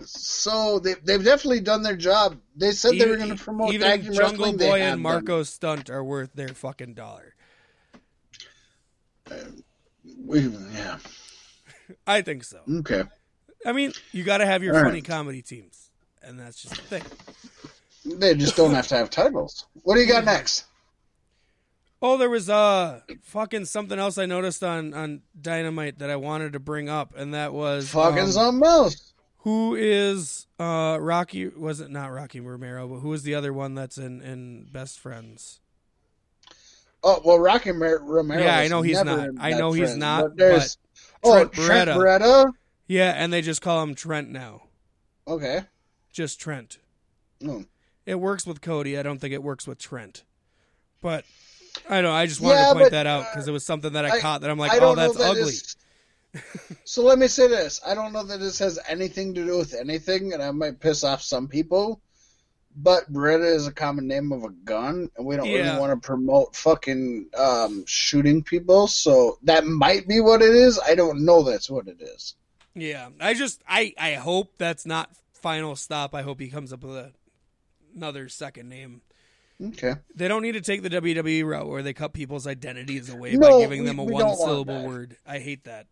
So 0.04 0.78
they 0.78 0.94
they've 0.94 1.22
definitely 1.22 1.60
done 1.60 1.82
their 1.82 1.96
job. 1.96 2.38
They 2.56 2.72
said 2.72 2.92
they 2.98 3.06
were 3.06 3.16
going 3.16 3.36
to 3.36 3.42
promote 3.42 3.72
even 3.72 3.86
tag 3.86 4.02
team 4.02 4.12
Jungle 4.12 4.46
wrestling. 4.46 4.56
Boy 4.56 4.80
and 4.80 5.00
Marko 5.00 5.42
Stunt 5.42 5.90
are 5.90 6.04
worth 6.04 6.32
their 6.34 6.48
fucking 6.48 6.94
dollar. 6.94 7.34
it. 9.30 9.64
We, 10.24 10.40
yeah. 10.74 10.98
I 12.06 12.22
think 12.22 12.44
so. 12.44 12.60
Okay. 12.68 13.04
I 13.64 13.72
mean, 13.72 13.92
you 14.12 14.24
got 14.24 14.38
to 14.38 14.46
have 14.46 14.62
your 14.62 14.74
All 14.74 14.82
funny 14.82 14.94
right. 14.94 15.04
comedy 15.04 15.42
teams, 15.42 15.90
and 16.22 16.38
that's 16.38 16.60
just 16.60 16.76
the 16.76 17.00
thing. 17.00 18.18
They 18.18 18.34
just 18.34 18.56
don't 18.56 18.74
have 18.74 18.88
to 18.88 18.96
have 18.96 19.10
titles. 19.10 19.66
What 19.82 19.94
do 19.94 20.00
you 20.00 20.08
got 20.08 20.24
next? 20.24 20.64
Oh, 22.04 22.16
there 22.16 22.28
was 22.28 22.50
uh 22.50 23.00
fucking 23.22 23.66
something 23.66 23.96
else 23.96 24.18
I 24.18 24.26
noticed 24.26 24.64
on 24.64 24.92
on 24.92 25.22
Dynamite 25.40 26.00
that 26.00 26.10
I 26.10 26.16
wanted 26.16 26.54
to 26.54 26.58
bring 26.58 26.88
up, 26.88 27.14
and 27.16 27.32
that 27.34 27.52
was 27.52 27.90
Fucking 27.90 28.18
um, 28.18 28.32
something 28.32 28.66
else. 28.66 29.11
Who 29.42 29.74
is 29.74 30.46
uh 30.58 30.98
Rocky? 31.00 31.48
Was 31.48 31.80
it 31.80 31.90
not 31.90 32.12
Rocky 32.12 32.40
Romero? 32.40 32.88
But 32.88 33.00
who 33.00 33.12
is 33.12 33.22
the 33.22 33.34
other 33.34 33.52
one 33.52 33.74
that's 33.74 33.98
in 33.98 34.20
in 34.22 34.64
Best 34.70 34.98
Friends? 34.98 35.60
Oh 37.04 37.20
well, 37.24 37.38
Rocky 37.38 37.72
Mer- 37.72 38.00
Romero. 38.02 38.42
Yeah, 38.42 38.58
I 38.58 38.68
know 38.68 38.82
he's 38.82 39.02
not. 39.02 39.30
I 39.40 39.50
know 39.50 39.72
he's 39.72 39.88
friend, 39.90 40.00
not, 40.00 40.22
But 40.22 40.36
there's 40.36 40.78
oh 41.24 41.44
Trent 41.46 41.52
Trent 41.52 41.90
Beretta. 41.90 41.96
Beretta. 41.96 42.52
Yeah, 42.86 43.10
and 43.16 43.32
they 43.32 43.42
just 43.42 43.62
call 43.62 43.82
him 43.82 43.94
Trent 43.94 44.30
now. 44.30 44.62
Okay. 45.26 45.62
Just 46.12 46.40
Trent. 46.40 46.78
Oh. 47.46 47.64
It 48.06 48.16
works 48.16 48.46
with 48.46 48.60
Cody. 48.60 48.98
I 48.98 49.02
don't 49.02 49.18
think 49.20 49.32
it 49.32 49.42
works 49.42 49.66
with 49.66 49.78
Trent. 49.78 50.24
But 51.00 51.24
I 51.88 51.94
don't 51.96 52.04
know. 52.04 52.12
I 52.12 52.26
just 52.26 52.40
wanted 52.40 52.56
Yeah, 52.58 52.66
to 52.68 52.72
point 52.74 52.84
but, 52.86 52.92
that 52.92 53.06
out 53.06 53.22
uh, 53.22 53.28
because 53.32 53.48
it 53.48 53.52
was 53.52 53.64
something 53.64 53.94
that 53.94 54.04
I, 54.04 54.16
I- 54.16 54.20
caught 54.20 54.42
that 54.42 54.50
I'm 54.50 54.58
like, 54.58 54.72
I 54.72 54.78
oh, 54.80 54.94
that's 54.94 55.16
that 55.16 55.30
ugly. 55.30 55.42
this- 55.44 55.76
so 56.84 57.02
let 57.02 57.18
me 57.18 57.28
say 57.28 57.46
this: 57.48 57.80
I 57.86 57.94
don't 57.94 58.12
know 58.12 58.22
that 58.24 58.40
this 58.40 58.58
has 58.58 58.78
anything 58.88 59.34
to 59.34 59.44
do 59.44 59.58
with 59.58 59.74
anything, 59.74 60.32
and 60.32 60.42
I 60.42 60.50
might 60.50 60.80
piss 60.80 61.04
off 61.04 61.22
some 61.22 61.48
people. 61.48 62.00
But 62.74 63.12
Beretta 63.12 63.54
is 63.54 63.66
a 63.66 63.72
common 63.72 64.06
name 64.06 64.32
of 64.32 64.44
a 64.44 64.48
gun, 64.50 65.10
and 65.16 65.26
we 65.26 65.36
don't 65.36 65.46
Yeah. 65.46 65.58
really 65.74 65.78
want 65.78 65.92
to 65.92 66.06
promote 66.06 66.56
fucking 66.56 67.26
um, 67.36 67.84
shooting 67.86 68.42
people. 68.42 68.86
So 68.86 69.38
that 69.42 69.66
might 69.66 70.08
be 70.08 70.20
what 70.20 70.40
it 70.40 70.54
is. 70.54 70.80
I 70.80 70.94
don't 70.94 71.24
know. 71.26 71.42
That's 71.42 71.68
what 71.68 71.86
it 71.86 72.00
is. 72.00 72.34
Yeah, 72.74 73.10
I 73.20 73.34
just 73.34 73.62
I 73.68 73.92
I 73.98 74.12
hope 74.14 74.54
that's 74.56 74.86
not 74.86 75.10
final 75.34 75.76
stop. 75.76 76.14
I 76.14 76.22
hope 76.22 76.40
he 76.40 76.48
comes 76.48 76.72
up 76.72 76.82
with 76.82 76.96
a, 76.96 77.12
another 77.94 78.30
second 78.30 78.70
name. 78.70 79.02
Okay. 79.62 79.94
They 80.14 80.26
don't 80.26 80.42
need 80.42 80.52
to 80.52 80.60
take 80.62 80.82
the 80.82 80.88
WWE 80.90 81.44
route 81.44 81.68
where 81.68 81.82
they 81.82 81.92
cut 81.92 82.14
people's 82.14 82.46
identities 82.46 83.10
away 83.10 83.36
No, 83.36 83.50
by 83.58 83.60
giving 83.60 83.84
them 83.84 83.98
a 83.98 84.04
one 84.04 84.34
syllable 84.34 84.82
word. 84.82 85.16
I 85.26 85.38
hate 85.38 85.64
that. 85.64 85.86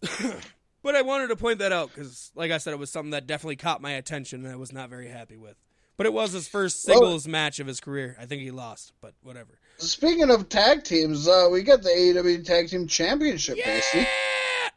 but 0.82 0.94
I 0.96 1.02
wanted 1.02 1.28
to 1.28 1.36
point 1.36 1.58
that 1.60 1.72
out 1.72 1.90
because, 1.94 2.30
like 2.34 2.50
I 2.50 2.58
said, 2.58 2.72
it 2.72 2.78
was 2.78 2.90
something 2.90 3.10
that 3.10 3.26
definitely 3.26 3.56
caught 3.56 3.80
my 3.82 3.92
attention 3.92 4.44
and 4.44 4.52
I 4.52 4.56
was 4.56 4.72
not 4.72 4.90
very 4.90 5.08
happy 5.08 5.36
with. 5.36 5.56
But 5.96 6.06
it 6.06 6.12
was 6.12 6.32
his 6.32 6.46
first 6.46 6.86
Well- 6.86 6.96
singles 6.98 7.26
match 7.26 7.58
of 7.58 7.66
his 7.66 7.80
career. 7.80 8.16
I 8.20 8.26
think 8.26 8.42
he 8.42 8.50
lost, 8.52 8.92
but 9.00 9.14
whatever. 9.22 9.58
Speaking 9.78 10.30
of 10.30 10.48
tag 10.48 10.84
teams, 10.84 11.26
uh, 11.28 11.48
we 11.50 11.62
got 11.62 11.82
the 11.82 11.88
AEW 11.90 12.44
Tag 12.44 12.68
Team 12.68 12.86
Championship, 12.86 13.56
Casey. 13.58 14.06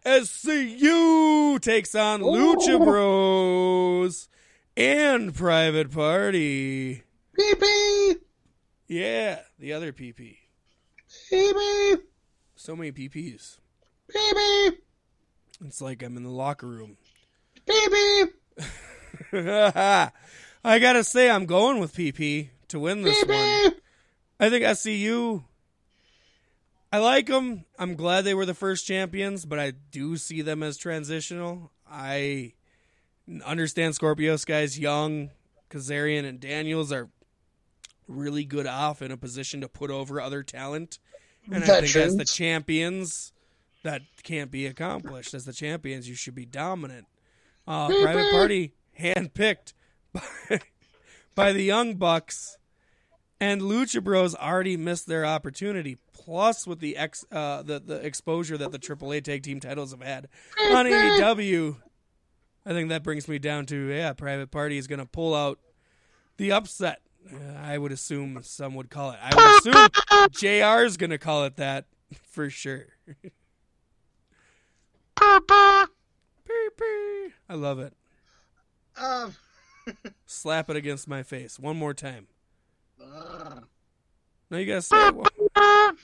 SCU 0.06 1.60
takes 1.62 1.94
on 1.96 2.22
Lucha 2.22 2.84
Bros 2.84 4.28
and 4.76 5.34
Private 5.36 5.92
Party. 5.92 7.04
PP, 7.38 8.16
Yeah, 8.88 9.40
the 9.60 9.74
other 9.74 9.92
PP. 9.94 10.38
PP, 11.32 11.98
So 12.56 12.76
many 12.76 12.92
PPs. 12.92 13.58
PP, 14.14 14.78
It's 15.66 15.82
like 15.82 16.04
I'm 16.04 16.18
in 16.18 16.24
the 16.24 16.30
locker 16.30 16.68
room. 16.68 16.98
PP, 17.68 18.30
I 20.64 20.80
gotta 20.80 21.04
say, 21.04 21.30
I'm 21.30 21.46
going 21.46 21.80
with 21.80 21.96
PP 21.96 22.50
to 22.70 22.80
win 22.80 23.02
this 23.04 23.24
one. 23.26 23.74
I 24.40 24.50
think 24.50 24.66
SCU. 24.66 25.44
I 26.92 26.98
like 26.98 27.28
them. 27.28 27.66
I'm 27.80 27.96
glad 27.96 28.26
they 28.26 28.34
were 28.34 28.46
the 28.46 28.54
first 28.54 28.86
champions, 28.86 29.46
but 29.46 29.60
I 29.60 29.72
do 29.72 30.18
see 30.18 30.42
them 30.42 30.62
as 30.62 30.78
transitional. 30.78 31.72
I 31.90 32.54
understand 33.46 33.96
Scorpio 33.96 34.36
Sky's 34.36 34.78
young. 34.78 35.30
Kazarian 35.70 36.26
and 36.26 36.40
Daniels 36.40 36.92
are 36.92 37.10
really 38.08 38.44
good 38.44 38.68
off 38.68 39.02
in 39.02 39.12
a 39.12 39.18
position 39.18 39.62
to 39.62 39.70
put 39.70 39.90
over 39.90 40.20
other 40.20 40.44
talent. 40.44 41.00
And 41.50 41.64
I 41.64 41.82
think 41.82 41.96
as 41.96 42.16
the 42.18 42.26
champions, 42.26 43.32
that 43.84 44.02
can't 44.24 44.52
be 44.52 44.66
accomplished. 44.66 45.34
As 45.34 45.46
the 45.46 45.54
champions, 45.54 46.08
you 46.08 46.16
should 46.16 46.36
be 46.36 46.46
dominant. 46.46 47.08
Uh, 47.68 47.88
Private. 48.02 48.32
Party, 48.32 48.74
handpicked 49.00 49.74
by, 50.14 50.22
by 51.36 51.54
the 51.54 51.64
Young 51.64 51.96
Bucks. 51.96 52.58
And 53.40 53.62
Lucha 53.62 54.04
Bros 54.04 54.36
already 54.36 54.78
missed 54.78 55.08
their 55.08 55.26
opportunity. 55.26 55.98
Plus, 56.14 56.68
with 56.68 56.80
the 56.80 56.96
ex, 56.96 57.26
uh, 57.32 57.64
the 57.64 57.80
the 57.80 57.96
exposure 57.96 58.56
that 58.56 58.72
the 58.72 58.78
AAA 58.78 59.24
tag 59.24 59.42
team 59.42 59.60
titles 59.60 59.90
have 59.90 60.04
had 60.04 60.28
on 60.72 60.86
AEW, 60.86 61.78
I 62.64 62.74
think 62.74 62.90
that 62.90 63.02
brings 63.02 63.28
me 63.28 63.40
down 63.40 63.66
to 63.68 63.88
yeah, 63.88 64.14
Private 64.14 64.52
Party 64.52 64.78
is 64.78 64.86
going 64.86 65.00
to 65.00 65.08
pull 65.08 65.34
out 65.34 65.58
the 66.38 66.52
upset. 66.52 67.02
Uh, 67.28 67.58
I 67.60 67.80
would 67.80 67.92
assume 67.92 68.40
some 68.44 68.76
would 68.76 68.92
call 68.92 69.12
it. 69.12 69.20
I 69.20 69.36
would 69.36 69.74
assume 69.74 70.30
Jr. 70.32 70.86
is 70.86 70.98
going 70.98 71.10
to 71.10 71.18
call 71.18 71.46
it 71.46 71.56
that 71.56 71.86
for 72.30 72.52
sure. 72.52 72.86
I 75.22 75.88
love 77.50 77.80
it. 77.80 77.94
Um, 78.98 79.34
Slap 80.26 80.70
it 80.70 80.76
against 80.76 81.08
my 81.08 81.24
face 81.24 81.58
one 81.60 81.78
more 81.78 81.94
time. 81.94 82.28
uh, 83.02 83.62
No, 84.50 84.58
you 84.58 84.66
gotta 84.66 84.82
say 84.82 85.08
it. 85.08 85.16
one- 85.16 85.28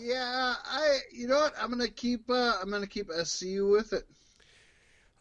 yeah, 0.00 0.54
I. 0.64 0.98
You 1.12 1.28
know 1.28 1.38
what? 1.38 1.54
I'm 1.60 1.70
gonna 1.70 1.88
keep. 1.88 2.28
Uh, 2.28 2.54
I'm 2.60 2.70
gonna 2.70 2.86
keep 2.86 3.08
SCU 3.08 3.70
with 3.70 3.92
it. 3.92 4.04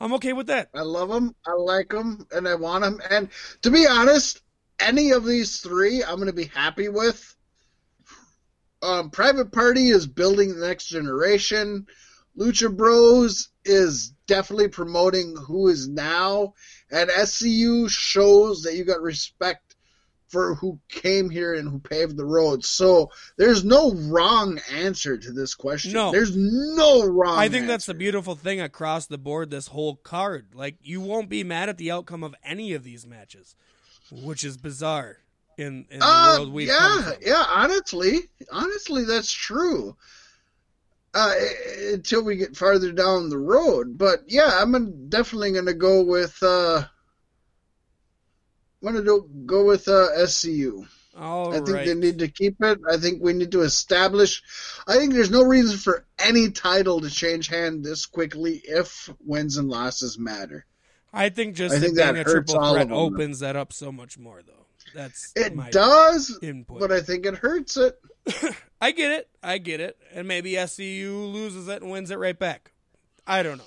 I'm 0.02 0.14
okay 0.14 0.34
with 0.34 0.48
that. 0.48 0.70
I 0.74 0.82
love 0.82 1.10
them. 1.10 1.36
I 1.45 1.53
like 1.53 1.90
them, 1.90 2.26
and 2.32 2.48
I 2.48 2.56
want 2.56 2.84
them. 2.84 2.99
And 3.10 3.30
to 3.61 3.70
be 3.72 3.86
honest, 3.88 4.41
any 4.80 5.11
of 5.11 5.24
these 5.26 5.60
three, 5.61 6.03
I'm 6.03 6.18
gonna 6.18 6.34
be 6.34 6.45
happy 6.45 6.90
with. 6.90 7.36
Um, 8.84 9.11
Private 9.11 9.53
Party 9.53 9.88
is 9.88 10.05
building 10.05 10.49
the 10.60 10.68
next 10.68 10.88
generation. 10.88 11.88
Lucha 12.38 12.76
Bros 12.76 13.49
is 13.64 14.10
definitely 14.27 14.68
promoting 14.68 15.35
who 15.38 15.69
is 15.69 15.88
now, 15.88 16.53
and 16.91 17.10
SCU 17.10 17.89
shows 17.89 18.64
that 18.64 18.76
you 18.76 18.84
got 18.84 19.01
respect 19.01 19.76
for 20.27 20.55
who 20.55 20.80
came 20.89 21.30
here 21.30 21.53
and 21.53 21.69
who 21.69 21.80
paved 21.80 22.18
the 22.18 22.26
road. 22.26 22.65
So 22.65 23.11
there's 23.38 23.64
no 23.64 23.93
wrong 23.93 24.60
answer 24.72 25.18
to 25.18 25.31
this 25.31 25.53
question. 25.53 25.93
No. 25.93 26.11
there's 26.11 26.35
no 26.35 27.05
wrong. 27.05 27.38
I 27.38 27.47
think 27.47 27.68
that's 27.68 27.85
the 27.85 27.93
beautiful 27.93 28.35
thing 28.35 28.60
across 28.60 29.05
the 29.05 29.19
board. 29.19 29.49
This 29.49 29.68
whole 29.68 29.95
card, 29.95 30.55
like 30.55 30.76
you 30.81 30.99
won't 30.99 31.30
be 31.30 31.43
mad 31.43 31.69
at 31.69 31.77
the 31.77 31.91
outcome 31.91 32.23
of 32.23 32.35
any 32.43 32.73
of 32.73 32.84
these 32.84 33.05
matches, 33.05 33.55
which 34.11 34.43
is 34.43 34.57
bizarre 34.57 35.19
in 35.57 35.85
in 35.89 35.99
the 35.99 36.05
Uh, 36.05 36.35
world 36.38 36.53
we've 36.53 36.67
yeah, 36.67 37.11
yeah. 37.21 37.45
Honestly, 37.49 38.19
honestly, 38.51 39.05
that's 39.05 39.31
true. 39.31 39.95
Uh, 41.13 41.34
until 41.91 42.23
we 42.23 42.35
get 42.35 42.57
farther 42.57 42.91
down 42.91 43.30
the 43.30 43.38
road, 43.38 43.97
but 43.97 44.21
yeah, 44.27 44.49
I'm 44.51 45.09
definitely 45.09 45.51
gonna 45.51 45.73
go 45.73 46.03
with. 46.03 46.41
Uh, 46.41 46.84
I'm 48.81 48.93
gonna 48.93 49.05
do, 49.05 49.30
go 49.45 49.65
with 49.65 49.88
uh, 49.88 50.09
SCU. 50.17 50.88
All 51.15 51.51
I 51.51 51.57
think 51.57 51.69
right. 51.69 51.85
they 51.85 51.93
need 51.93 52.19
to 52.19 52.27
keep 52.27 52.55
it. 52.61 52.80
I 52.89 52.97
think 52.97 53.21
we 53.21 53.34
need 53.34 53.51
to 53.51 53.61
establish. 53.61 54.41
I 54.88 54.97
think 54.97 55.13
there's 55.13 55.30
no 55.30 55.43
reason 55.43 55.77
for 55.77 56.05
any 56.17 56.49
title 56.49 57.01
to 57.01 57.09
change 57.09 57.47
hand 57.47 57.84
this 57.84 58.07
quickly 58.07 58.61
if 58.63 59.09
wins 59.23 59.57
and 59.57 59.69
losses 59.69 60.17
matter. 60.17 60.65
I 61.13 61.30
think 61.30 61.55
just 61.55 61.75
I 61.75 61.80
think 61.80 61.95
that 61.97 62.15
hurts 62.15 62.51
triple 62.51 62.73
threat 62.73 62.91
opens 62.91 63.39
that 63.41 63.55
up 63.55 63.71
so 63.71 63.91
much 63.91 64.17
more, 64.17 64.41
though. 64.41 64.62
That's 64.94 65.32
It 65.36 65.53
does, 65.72 66.38
input. 66.41 66.80
but 66.80 66.91
I 66.91 67.02
think 67.02 67.26
it 67.26 67.36
hurts 67.36 67.78
it. 67.78 67.99
I 68.82 68.91
get 68.91 69.11
it. 69.11 69.30
I 69.41 69.57
get 69.57 69.80
it. 69.80 69.98
And 70.14 70.28
maybe 70.28 70.53
SCU 70.53 71.32
loses 71.32 71.68
it 71.68 71.82
and 71.82 71.91
wins 71.91 72.11
it 72.11 72.20
right 72.20 72.38
back. 72.38 72.72
I 73.26 73.44
don't 73.44 73.57
know. 73.57 73.64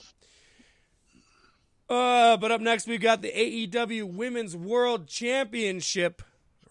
Uh, 1.88 2.36
but 2.36 2.50
up 2.50 2.60
next 2.60 2.86
we've 2.86 3.00
got 3.00 3.22
the 3.22 3.30
AEW 3.30 4.12
Women's 4.12 4.56
World 4.56 5.06
Championship. 5.06 6.22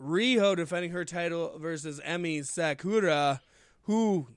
Riho 0.02 0.57
defending 0.57 0.91
her 0.91 1.06
title 1.06 1.57
versus 1.57 2.02
Emi 2.06 2.45
Sakura, 2.45 3.40
who 3.84 4.27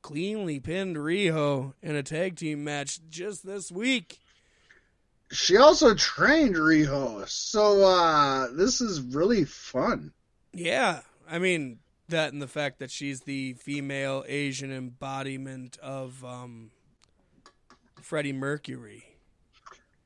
cleanly 0.00 0.60
pinned 0.60 0.96
Riho 0.96 1.74
in 1.82 1.96
a 1.96 2.04
tag 2.04 2.36
team 2.36 2.62
match 2.62 3.00
just 3.10 3.44
this 3.44 3.72
week. 3.72 4.20
She 5.32 5.56
also 5.56 5.94
trained 5.94 6.56
Riho, 6.56 7.26
so 7.28 7.82
uh, 7.84 8.48
this 8.52 8.80
is 8.80 9.00
really 9.00 9.44
fun. 9.44 10.12
Yeah, 10.52 11.00
I 11.28 11.38
mean 11.38 11.78
that 12.08 12.32
and 12.32 12.42
the 12.42 12.48
fact 12.48 12.78
that 12.78 12.90
she's 12.90 13.22
the 13.22 13.54
female 13.54 14.24
Asian 14.28 14.70
embodiment 14.70 15.78
of 15.82 16.22
um, 16.24 16.70
Freddie 18.00 18.34
Mercury. 18.34 19.04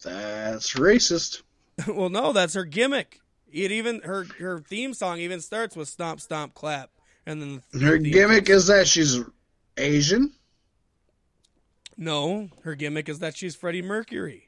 That's 0.02 0.74
racist. 0.74 1.42
well, 1.88 2.08
no, 2.08 2.32
that's 2.32 2.54
her 2.54 2.64
gimmick. 2.64 3.20
It 3.52 3.72
even 3.72 4.00
her 4.02 4.24
her 4.38 4.60
theme 4.60 4.94
song 4.94 5.18
even 5.18 5.40
starts 5.40 5.74
with 5.74 5.88
stomp 5.88 6.20
stomp 6.20 6.54
clap, 6.54 6.90
and 7.26 7.42
then 7.42 7.62
the 7.72 7.78
Her 7.80 7.98
gimmick 7.98 8.48
is 8.48 8.68
that 8.68 8.86
she's 8.86 9.18
Asian. 9.76 10.32
No, 11.96 12.50
her 12.62 12.74
gimmick 12.74 13.08
is 13.08 13.20
that 13.20 13.36
she's 13.36 13.56
Freddie 13.56 13.82
Mercury. 13.82 14.45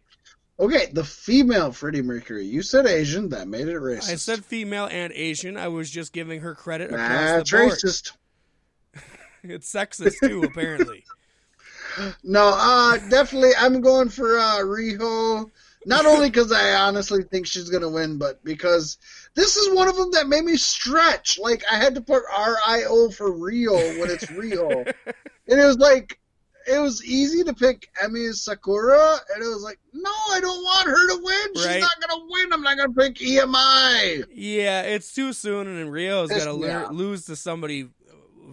Okay, 0.61 0.87
the 0.93 1.05
female 1.05 1.71
Freddie 1.71 2.03
Mercury. 2.03 2.45
You 2.45 2.63
said 2.63 2.87
Asian, 2.87 3.29
that 3.29 3.47
made 3.47 3.69
it 3.69 3.77
racist. 3.77 4.11
I 4.11 4.17
said 4.17 4.45
female 4.45 4.89
and 4.91 5.13
Asian. 5.13 5.57
I 5.57 5.69
was 5.69 5.89
just 5.89 6.13
giving 6.13 6.41
her 6.41 6.55
credit 6.55 6.91
across 6.93 7.51
the 7.51 7.57
board. 7.57 7.73
racist. 7.73 8.13
It's 9.45 9.73
sexist 9.73 10.19
too, 10.21 10.43
apparently. 10.43 11.05
No, 12.23 12.53
uh, 12.55 12.99
definitely, 13.09 13.51
I'm 13.59 13.81
going 13.81 14.09
for 14.09 14.39
uh, 14.39 14.59
Riho. 14.59 15.51
Not 15.85 16.07
only 16.07 16.29
because 16.29 16.53
I 16.53 16.75
honestly 16.75 17.25
think 17.25 17.47
she's 17.47 17.71
gonna 17.71 17.89
win, 17.89 18.19
but 18.19 18.45
because 18.45 18.99
this 19.35 19.57
is 19.57 19.75
one 19.75 19.89
of 19.89 19.97
them 19.97 20.11
that 20.13 20.29
made 20.29 20.45
me 20.45 20.57
stretch. 20.57 21.39
Like 21.41 21.65
I 21.71 21.77
had 21.77 21.95
to 21.97 22.01
put 22.01 22.23
R 22.37 22.57
I 22.65 22.85
O 22.89 23.11
for 23.11 23.33
Rio 23.33 23.75
when 23.99 24.11
it's 24.11 24.31
Rio, 24.31 24.69
and 25.49 25.61
it 25.61 25.65
was 25.65 25.79
like 25.79 26.21
it 26.69 26.79
was 26.81 27.05
easy 27.05 27.43
to 27.45 27.55
pick 27.55 27.89
Emi 28.03 28.33
Sakura, 28.35 29.17
and 29.35 29.43
it 29.43 29.47
was 29.47 29.63
like, 29.63 29.79
no, 29.93 30.11
I 30.31 30.41
don't 30.41 30.63
want 30.63 30.87
her 30.89 31.09
to 31.17 31.23
win. 31.23 31.55
She's 31.57 31.67
Right. 31.67 31.81
not 31.81 32.01
gonna 32.01 32.25
win. 32.29 32.53
I'm 32.53 32.63
not 32.63 32.77
gonna 32.77 32.93
pick 32.93 33.21
EMI. 33.21 34.25
Yeah, 34.33 34.83
it's 34.83 35.13
too 35.15 35.33
soon, 35.33 35.67
and 35.67 35.91
Rio's 35.93 36.31
It's- 36.31 36.45
to 36.45 36.59
yeah. 36.61 36.89
lose 36.91 37.25
to 37.27 37.37
somebody 37.37 37.89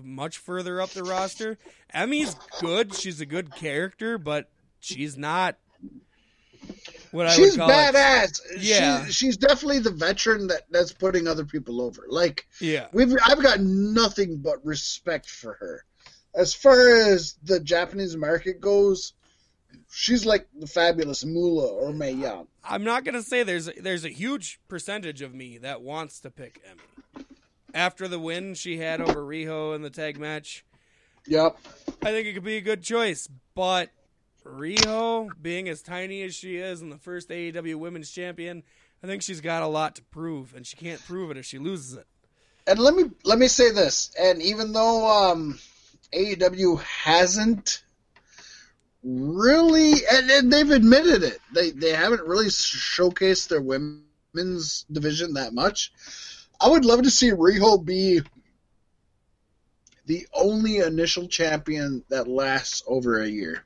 much 0.04 0.38
further 0.38 0.82
up 0.82 0.92
the 0.92 1.04
roster. 1.04 1.58
Emi's 1.94 2.36
good; 2.60 2.94
she's 2.94 3.22
a 3.22 3.26
good 3.26 3.54
character, 3.56 4.18
but 4.18 4.50
she's 4.80 5.18
not 5.18 5.58
what 7.12 7.28
I 7.28 7.36
she's 7.36 7.52
would 7.52 7.60
call 7.60 7.70
it. 7.70 7.74
badass. 7.96 8.40
Yeah. 8.60 9.06
She, 9.06 9.12
she's 9.12 9.38
definitely 9.38 9.80
the 9.80 9.92
veteran 9.92 10.48
that 10.48 10.64
that's 10.70 10.92
putting 10.92 11.28
other 11.28 11.46
people 11.46 11.82
over. 11.82 12.06
Like 12.10 12.46
Yeah, 12.60 12.88
we've 12.92 13.16
I've 13.26 13.42
got 13.42 13.62
nothing 13.62 14.38
but 14.38 14.64
respect 14.66 15.30
for 15.30 15.54
her. 15.54 15.86
As 16.36 16.54
far 16.54 16.90
as 16.90 17.38
the 17.44 17.60
Japanese 17.60 18.18
market 18.18 18.60
goes, 18.60 19.14
she's 19.90 20.26
like 20.26 20.48
the 20.58 20.68
fabulous 20.68 21.24
Moolah 21.24 21.68
or 21.68 21.94
Mae 21.94 22.12
Young. 22.12 22.48
I'm 22.64 22.84
not 22.84 23.06
gonna 23.06 23.24
say 23.24 23.44
there's 23.44 23.68
a, 23.68 23.74
there's 23.80 24.06
a 24.06 24.10
huge 24.10 24.60
percentage 24.68 25.22
of 25.22 25.34
me 25.34 25.58
that 25.60 25.82
wants 25.82 26.20
to 26.22 26.32
pick 26.32 26.62
Emi 26.66 27.24
after 27.74 28.08
the 28.08 28.20
win 28.20 28.54
she 28.54 28.78
had 28.78 29.02
over 29.02 29.22
Riho 29.22 29.76
in 29.76 29.82
the 29.82 29.90
tag 29.90 30.18
match. 30.18 30.66
Yep. 31.28 31.58
I 32.02 32.12
think 32.12 32.28
it 32.28 32.34
could 32.34 32.44
be 32.44 32.58
a 32.58 32.62
good 32.62 32.84
choice, 32.84 33.28
but 33.54 33.90
Riho, 34.46 35.30
being 35.42 35.68
as 35.70 35.82
tiny 35.82 36.22
as 36.24 36.36
she 36.36 36.58
is 36.58 36.82
and 36.82 36.92
the 36.92 36.98
first 36.98 37.30
AEW 37.30 37.76
Women's 37.76 38.12
Champion, 38.12 38.64
I 39.04 39.08
think 39.08 39.22
she's 39.22 39.42
got 39.42 39.64
a 39.64 39.68
lot 39.68 39.96
to 39.96 40.04
prove, 40.04 40.56
and 40.56 40.66
she 40.66 40.78
can't 40.78 41.04
prove 41.06 41.32
it 41.32 41.38
if 41.38 41.46
she 41.46 41.58
loses 41.58 41.96
it. 41.96 42.08
And 42.68 42.80
let 42.80 42.96
me 42.96 43.04
let 43.24 43.38
me 43.38 43.48
say 43.48 43.72
this. 43.72 44.12
And 44.20 44.42
even 44.42 44.72
though 44.72 45.08
um, 45.08 45.60
AEW 46.16 46.82
hasn't 46.82 47.84
really, 49.04 49.94
and, 50.12 50.32
and 50.32 50.54
they've 50.54 50.72
admitted 50.72 51.24
it, 51.24 51.40
they 51.54 51.72
they 51.72 51.92
haven't 51.92 52.24
really 52.24 52.48
showcased 52.48 53.50
their 53.50 53.62
women's 53.62 54.86
division 54.92 55.34
that 55.34 55.54
much. 55.54 55.92
I 56.60 56.70
would 56.70 56.86
love 56.86 57.04
to 57.04 57.12
see 57.12 57.32
Riho 57.32 57.84
be 57.84 58.22
the 60.06 60.28
only 60.34 60.78
initial 60.78 61.28
champion 61.28 62.04
that 62.10 62.28
lasts 62.28 62.84
over 62.88 63.20
a 63.20 63.28
year. 63.28 63.64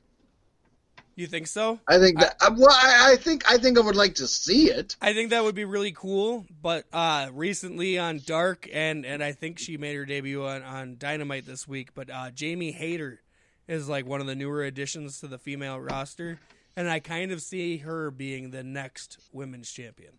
You 1.20 1.28
think 1.28 1.48
so? 1.48 1.82
I 1.86 1.98
think 1.98 2.18
that 2.22 2.38
I, 2.40 2.48
well, 2.48 2.70
I, 2.72 3.12
I 3.12 3.16
think 3.18 3.44
I 3.46 3.58
think 3.58 3.78
I 3.78 3.82
would 3.82 3.98
like 3.98 4.16
to 4.16 4.28
see 4.28 4.72
it. 4.72 4.96
I 5.02 5.12
think 5.12 5.32
that 5.32 5.44
would 5.44 5.54
be 5.54 5.66
really 5.66 5.92
cool. 5.92 6.46
But 6.62 6.86
uh, 6.94 7.28
recently 7.34 8.00
on 8.00 8.22
Dark, 8.26 8.70
and 8.72 9.06
and 9.06 9.22
I 9.22 9.34
think 9.34 9.60
she 9.60 9.76
made 9.76 9.98
her 9.98 10.06
debut 10.06 10.46
on, 10.46 10.64
on 10.64 10.96
Dynamite 10.98 11.46
this 11.46 11.68
week. 11.68 11.94
But 11.94 12.10
uh, 12.10 12.32
Jamie 12.32 12.72
Hayter 12.72 13.20
is 13.68 13.90
like 13.90 14.06
one 14.06 14.22
of 14.22 14.28
the 14.28 14.36
newer 14.36 14.64
additions 14.64 15.20
to 15.20 15.28
the 15.28 15.38
female 15.38 15.78
roster, 15.78 16.40
and 16.78 16.90
I 16.90 17.02
kind 17.02 17.34
of 17.34 17.42
see 17.42 17.80
her 17.80 18.12
being 18.12 18.52
the 18.52 18.64
next 18.64 19.18
women's 19.34 19.70
champion. 19.70 20.14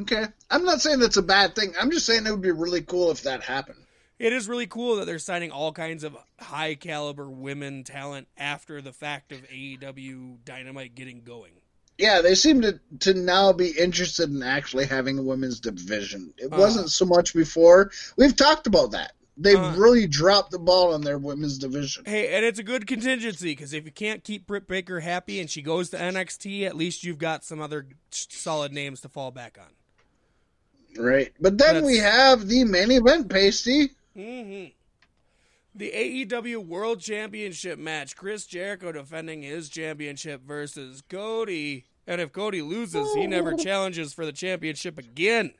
Okay, 0.00 0.24
I'm 0.50 0.64
not 0.64 0.80
saying 0.80 0.98
that's 0.98 1.16
a 1.16 1.22
bad 1.22 1.54
thing. 1.54 1.74
I'm 1.80 1.92
just 1.92 2.06
saying 2.06 2.26
it 2.26 2.32
would 2.32 2.42
be 2.42 2.50
really 2.50 2.82
cool 2.82 3.12
if 3.12 3.22
that 3.22 3.44
happened. 3.44 3.84
It 4.20 4.34
is 4.34 4.46
really 4.48 4.66
cool 4.66 4.96
that 4.96 5.06
they're 5.06 5.18
signing 5.18 5.50
all 5.50 5.72
kinds 5.72 6.04
of 6.04 6.14
high 6.38 6.74
caliber 6.74 7.30
women 7.30 7.84
talent 7.84 8.28
after 8.36 8.82
the 8.82 8.92
fact 8.92 9.32
of 9.32 9.38
AEW 9.48 10.44
Dynamite 10.44 10.94
getting 10.94 11.22
going. 11.22 11.52
Yeah, 11.96 12.20
they 12.20 12.34
seem 12.34 12.60
to 12.60 12.78
to 13.00 13.14
now 13.14 13.54
be 13.54 13.68
interested 13.70 14.28
in 14.28 14.42
actually 14.42 14.84
having 14.84 15.18
a 15.18 15.22
women's 15.22 15.58
division. 15.58 16.34
It 16.36 16.52
Uh. 16.52 16.58
wasn't 16.58 16.90
so 16.90 17.06
much 17.06 17.32
before. 17.32 17.90
We've 18.18 18.36
talked 18.36 18.66
about 18.66 18.90
that. 18.90 19.12
They've 19.38 19.58
Uh. 19.58 19.74
really 19.78 20.06
dropped 20.06 20.50
the 20.50 20.58
ball 20.58 20.92
on 20.92 21.00
their 21.00 21.16
women's 21.16 21.56
division. 21.56 22.04
Hey, 22.04 22.28
and 22.34 22.44
it's 22.44 22.58
a 22.58 22.62
good 22.62 22.86
contingency 22.86 23.52
because 23.52 23.72
if 23.72 23.86
you 23.86 23.90
can't 23.90 24.22
keep 24.22 24.46
Britt 24.46 24.68
Baker 24.68 25.00
happy 25.00 25.40
and 25.40 25.48
she 25.50 25.62
goes 25.62 25.88
to 25.90 25.98
NXT, 25.98 26.66
at 26.66 26.76
least 26.76 27.04
you've 27.04 27.16
got 27.16 27.42
some 27.42 27.62
other 27.62 27.86
solid 28.10 28.70
names 28.70 29.00
to 29.00 29.08
fall 29.08 29.30
back 29.30 29.58
on. 29.58 31.02
Right. 31.02 31.32
But 31.40 31.56
then 31.56 31.86
we 31.86 31.96
have 31.98 32.48
the 32.48 32.64
main 32.64 32.90
event, 32.90 33.28
Paystee. 33.28 33.90
Hmm 34.14 34.66
The 35.74 35.92
AEW 35.92 36.66
World 36.66 37.00
Championship 37.00 37.78
match: 37.78 38.16
Chris 38.16 38.46
Jericho 38.46 38.92
defending 38.92 39.42
his 39.42 39.68
championship 39.68 40.42
versus 40.42 41.02
Cody. 41.08 41.84
And 42.06 42.20
if 42.20 42.32
Cody 42.32 42.62
loses, 42.62 43.14
he 43.14 43.26
never 43.26 43.54
challenges 43.54 44.12
for 44.12 44.26
the 44.26 44.32
championship 44.32 44.98
again. 44.98 45.52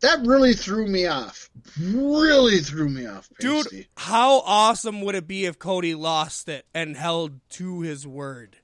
That 0.00 0.26
really 0.26 0.54
threw 0.54 0.86
me 0.86 1.06
off. 1.06 1.48
Really 1.80 2.58
threw 2.58 2.88
me 2.88 3.06
off, 3.06 3.28
Dude, 3.38 3.86
how 3.96 4.40
awesome 4.40 5.00
would 5.02 5.14
it 5.14 5.26
be 5.26 5.46
if 5.46 5.58
Cody 5.58 5.94
lost 5.94 6.48
it 6.48 6.66
and 6.74 6.96
held 6.96 7.40
to 7.50 7.80
his 7.80 8.06
word? 8.06 8.58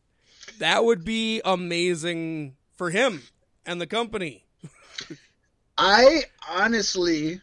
That 0.59 0.85
would 0.85 1.05
be 1.05 1.40
amazing 1.44 2.57
for 2.77 2.90
him 2.90 3.23
and 3.65 3.81
the 3.81 3.86
company. 3.86 4.44
I 5.78 6.24
honestly, 6.48 7.40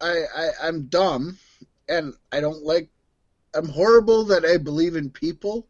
I, 0.00 0.22
I 0.36 0.48
I'm 0.62 0.86
dumb, 0.86 1.38
and 1.88 2.14
I 2.32 2.40
don't 2.40 2.62
like. 2.64 2.90
I'm 3.54 3.68
horrible 3.68 4.24
that 4.26 4.44
I 4.44 4.56
believe 4.56 4.96
in 4.96 5.10
people, 5.10 5.66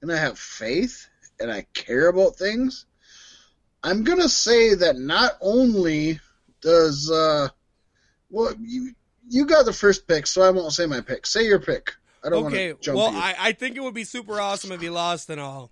and 0.00 0.12
I 0.12 0.16
have 0.16 0.38
faith, 0.38 1.06
and 1.40 1.50
I 1.50 1.66
care 1.74 2.08
about 2.08 2.36
things. 2.36 2.86
I'm 3.82 4.04
gonna 4.04 4.28
say 4.28 4.74
that 4.74 4.96
not 4.96 5.32
only 5.40 6.20
does 6.60 7.10
uh, 7.10 7.48
well 8.30 8.54
you 8.60 8.92
you 9.28 9.46
got 9.46 9.64
the 9.64 9.72
first 9.72 10.06
pick, 10.06 10.26
so 10.26 10.42
I 10.42 10.50
won't 10.50 10.72
say 10.72 10.86
my 10.86 11.00
pick. 11.00 11.26
Say 11.26 11.46
your 11.46 11.60
pick. 11.60 11.94
I 12.24 12.28
don't 12.28 12.44
Okay, 12.44 12.72
want 12.72 12.82
to 12.82 12.84
jump 12.84 12.98
well, 12.98 13.08
you. 13.08 13.18
I, 13.18 13.34
I 13.38 13.52
think 13.52 13.76
it 13.76 13.82
would 13.82 13.94
be 13.94 14.04
super 14.04 14.40
awesome 14.40 14.70
if 14.72 14.80
he 14.80 14.90
lost 14.90 15.28
and 15.30 15.40
all. 15.40 15.70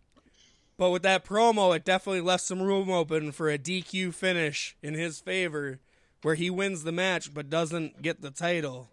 But 0.78 0.90
with 0.90 1.02
that 1.02 1.24
promo, 1.24 1.76
it 1.76 1.84
definitely 1.84 2.22
left 2.22 2.42
some 2.42 2.62
room 2.62 2.90
open 2.90 3.32
for 3.32 3.50
a 3.50 3.58
DQ 3.58 4.14
finish 4.14 4.76
in 4.82 4.94
his 4.94 5.20
favor 5.20 5.78
where 6.22 6.34
he 6.34 6.50
wins 6.50 6.82
the 6.82 6.92
match 6.92 7.32
but 7.32 7.50
doesn't 7.50 8.02
get 8.02 8.20
the 8.20 8.30
title. 8.30 8.90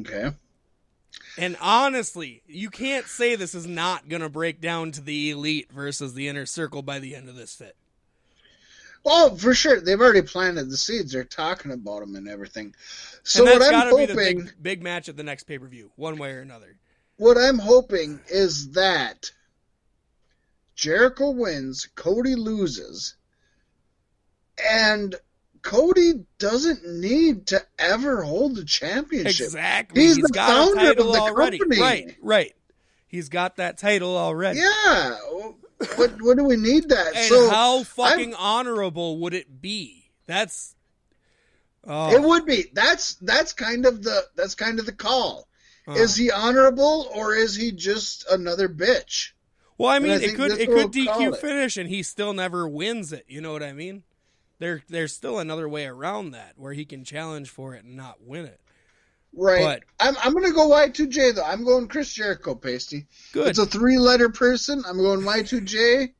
okay. 0.00 0.32
And 1.36 1.56
honestly, 1.60 2.42
you 2.46 2.70
can't 2.70 3.06
say 3.06 3.34
this 3.34 3.54
is 3.54 3.66
not 3.66 4.08
going 4.08 4.22
to 4.22 4.28
break 4.28 4.60
down 4.60 4.92
to 4.92 5.00
the 5.00 5.30
elite 5.30 5.70
versus 5.72 6.14
the 6.14 6.28
inner 6.28 6.46
circle 6.46 6.82
by 6.82 6.98
the 6.98 7.14
end 7.14 7.28
of 7.28 7.36
this 7.36 7.54
fit. 7.54 7.76
Well, 9.04 9.34
for 9.36 9.54
sure. 9.54 9.80
They've 9.80 10.00
already 10.00 10.22
planted 10.22 10.70
the 10.70 10.76
seeds. 10.76 11.12
They're 11.12 11.24
talking 11.24 11.72
about 11.72 12.00
them 12.00 12.16
and 12.16 12.28
everything. 12.28 12.74
So 13.22 13.46
and 13.46 13.58
what 13.58 13.74
I'm 13.74 13.88
hoping, 13.88 14.16
big, 14.16 14.52
big 14.62 14.82
match 14.82 15.08
at 15.08 15.16
the 15.16 15.22
next 15.22 15.44
pay 15.44 15.58
per 15.58 15.66
view, 15.66 15.90
one 15.96 16.16
way 16.16 16.32
or 16.32 16.40
another. 16.40 16.76
what 17.16 17.38
I'm 17.38 17.58
hoping 17.58 18.20
is 18.28 18.70
that 18.72 19.30
Jericho 20.74 21.30
wins, 21.30 21.88
Cody 21.94 22.34
loses, 22.34 23.14
and 24.70 25.14
Cody 25.62 26.24
doesn't 26.38 26.86
need 26.86 27.46
to 27.48 27.60
ever 27.78 28.22
hold 28.22 28.56
the 28.56 28.64
championship. 28.64 29.46
Exactly. 29.46 30.02
He's 30.02 30.16
He's 30.16 30.24
the 30.26 30.32
got 30.32 30.48
founder 30.48 30.90
of 30.90 30.96
the 30.96 31.18
already. 31.20 31.58
company. 31.58 31.80
Right, 31.80 32.16
right. 32.22 32.54
He's 33.06 33.28
got 33.28 33.56
that 33.56 33.76
title 33.78 34.16
already. 34.16 34.60
Yeah. 34.60 35.16
What 35.96 36.20
what 36.20 36.36
do 36.36 36.44
we 36.44 36.56
need 36.56 36.88
that? 36.90 37.16
And 37.16 37.24
so 37.26 37.48
how 37.50 37.82
fucking 37.84 38.34
honorable 38.34 39.18
would 39.20 39.34
it 39.34 39.60
be? 39.62 40.10
That's 40.26 40.74
oh, 41.86 42.14
it 42.14 42.22
would 42.22 42.46
be. 42.46 42.66
That's 42.72 43.14
that's 43.14 43.52
kind 43.52 43.86
of 43.86 44.02
the 44.02 44.26
that's 44.36 44.54
kind 44.54 44.78
of 44.78 44.86
the 44.86 44.92
call. 44.92 45.48
uh. 45.88 45.92
Is 45.92 46.14
he 46.16 46.30
honorable 46.30 47.10
or 47.14 47.34
is 47.34 47.56
he 47.56 47.72
just 47.72 48.30
another 48.30 48.68
bitch? 48.68 49.30
Well, 49.78 49.88
I 49.90 49.98
mean, 49.98 50.12
I 50.12 50.16
it 50.16 50.34
could 50.34 50.52
it 50.52 50.68
could 50.68 50.92
DQ 50.92 51.32
it. 51.32 51.40
finish, 51.40 51.78
and 51.78 51.88
he 51.88 52.02
still 52.02 52.34
never 52.34 52.68
wins 52.68 53.12
it. 53.14 53.24
You 53.26 53.40
know 53.40 53.52
what 53.52 53.62
I 53.62 53.72
mean? 53.72 54.02
There, 54.60 54.82
there's 54.88 55.12
still 55.14 55.38
another 55.40 55.68
way 55.68 55.86
around 55.86 56.30
that 56.32 56.52
where 56.56 56.72
he 56.74 56.84
can 56.84 57.02
challenge 57.02 57.48
for 57.50 57.74
it 57.74 57.82
and 57.84 57.96
not 57.96 58.22
win 58.22 58.44
it. 58.44 58.60
Right. 59.34 59.62
But- 59.62 59.82
I'm 59.98 60.16
I'm 60.22 60.32
gonna 60.34 60.52
go 60.52 60.68
Y2J 60.70 61.34
though. 61.36 61.44
I'm 61.44 61.64
going 61.64 61.88
Chris 61.88 62.12
Jericho, 62.12 62.54
Paystee. 62.54 63.06
Good. 63.32 63.48
It's 63.48 63.58
a 63.58 63.66
three 63.66 63.98
letter 63.98 64.28
person. 64.28 64.82
I'm 64.86 64.98
going 64.98 65.20
Y2J. 65.22 66.12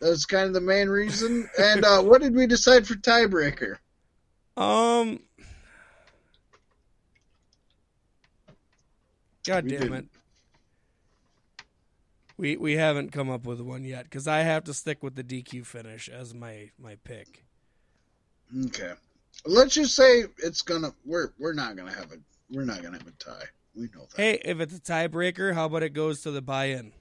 That's 0.00 0.24
kind 0.26 0.46
of 0.48 0.54
the 0.54 0.60
main 0.60 0.88
reason. 0.88 1.48
And 1.58 1.84
uh, 1.84 2.02
what 2.02 2.20
did 2.22 2.34
we 2.34 2.46
decide 2.46 2.86
for 2.86 2.94
tiebreaker? 2.94 3.76
Um. 4.56 5.20
God 9.46 9.64
We 9.64 9.70
damn 9.70 9.80
didn't. 9.80 9.94
it. 9.94 10.06
We 12.36 12.56
we 12.56 12.74
haven't 12.74 13.12
come 13.12 13.30
up 13.30 13.46
with 13.46 13.60
one 13.60 13.84
yet 13.84 14.04
because 14.04 14.26
I 14.26 14.40
have 14.40 14.64
to 14.64 14.74
stick 14.74 15.02
with 15.02 15.14
the 15.14 15.22
DQ 15.24 15.64
finish 15.66 16.08
as 16.08 16.34
my 16.34 16.70
my 16.78 16.96
pick. 17.04 17.44
Okay. 18.66 18.92
Let's 19.46 19.74
just 19.74 19.94
say 19.94 20.24
it's 20.38 20.62
gonna 20.62 20.92
we're 21.04 21.30
we're 21.38 21.52
not 21.52 21.76
gonna 21.76 21.92
have 21.92 22.12
a 22.12 22.16
we're 22.50 22.64
not 22.64 22.82
gonna 22.82 22.98
have 22.98 23.06
a 23.06 23.12
tie. 23.12 23.44
We 23.76 23.82
know 23.94 24.06
that. 24.10 24.16
Hey, 24.16 24.40
if 24.44 24.60
it's 24.60 24.76
a 24.76 24.80
tiebreaker, 24.80 25.54
how 25.54 25.66
about 25.66 25.82
it 25.82 25.90
goes 25.90 26.22
to 26.22 26.30
the 26.30 26.42
buy-in? 26.42 26.92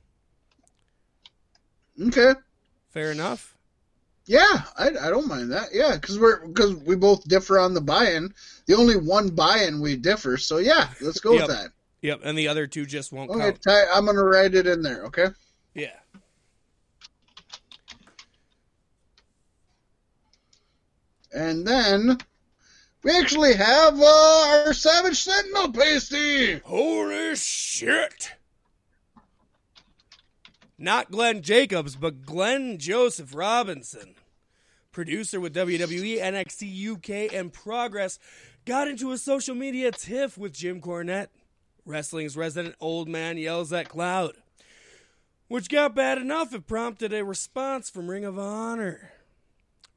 Okay. 2.07 2.33
Fair 2.89 3.11
enough. 3.11 3.55
Yeah, 4.25 4.61
I, 4.77 4.87
I 4.87 5.09
don't 5.09 5.27
mind 5.27 5.51
that. 5.51 5.69
Yeah, 5.73 5.95
because 5.95 6.17
we're 6.17 6.47
because 6.47 6.75
we 6.75 6.95
both 6.95 7.23
differ 7.27 7.59
on 7.59 7.73
the 7.73 7.81
buy-in. 7.81 8.33
The 8.67 8.75
only 8.75 8.95
one 8.97 9.29
buy-in 9.29 9.81
we 9.81 9.97
differ. 9.97 10.37
So 10.37 10.57
yeah, 10.59 10.87
let's 11.01 11.19
go 11.19 11.33
Yep. 11.33 11.47
with 11.47 11.57
that. 11.57 11.69
Yep, 12.03 12.19
and 12.25 12.37
the 12.37 12.49
other 12.49 12.67
two 12.67 12.85
just 12.85 13.13
won't 13.13 13.31
Okay, 13.31 13.39
count. 13.39 13.61
tie, 13.61 13.85
I'm 13.93 14.05
gonna 14.05 14.23
write 14.23 14.53
it 14.55 14.67
in 14.67 14.81
there. 14.81 15.05
Okay. 15.05 15.27
Yeah. 15.73 15.95
And 21.33 21.65
then 21.65 22.17
we 23.03 23.11
actually 23.17 23.53
have 23.55 23.99
uh, 23.99 24.63
our 24.65 24.73
Savage 24.73 25.23
Sentinel 25.23 25.71
Paystee. 25.71 26.61
Holy 26.63 27.35
shit! 27.35 28.33
Not 30.77 31.09
Glenn 31.09 31.41
Jacobs, 31.41 31.95
but 31.95 32.25
Glenn 32.25 32.77
Joseph 32.77 33.33
Robinson, 33.33 34.15
producer 34.91 35.39
with 35.39 35.55
WWE, 35.55 36.19
NXT 36.21 36.91
UK, 37.27 37.33
and 37.33 37.53
Progress, 37.53 38.19
got 38.65 38.87
into 38.89 39.11
a 39.11 39.17
social 39.17 39.55
media 39.55 39.91
tiff 39.91 40.37
with 40.37 40.53
Jim 40.53 40.81
Cornette, 40.81 41.27
wrestling's 41.85 42.37
resident 42.37 42.75
old 42.79 43.07
man 43.07 43.37
yells 43.37 43.73
at 43.73 43.89
Cloud, 43.89 44.35
which 45.47 45.69
got 45.69 45.95
bad 45.95 46.17
enough 46.17 46.53
it 46.53 46.67
prompted 46.67 47.13
a 47.13 47.23
response 47.23 47.89
from 47.89 48.09
Ring 48.09 48.25
of 48.25 48.37
Honor. 48.39 49.11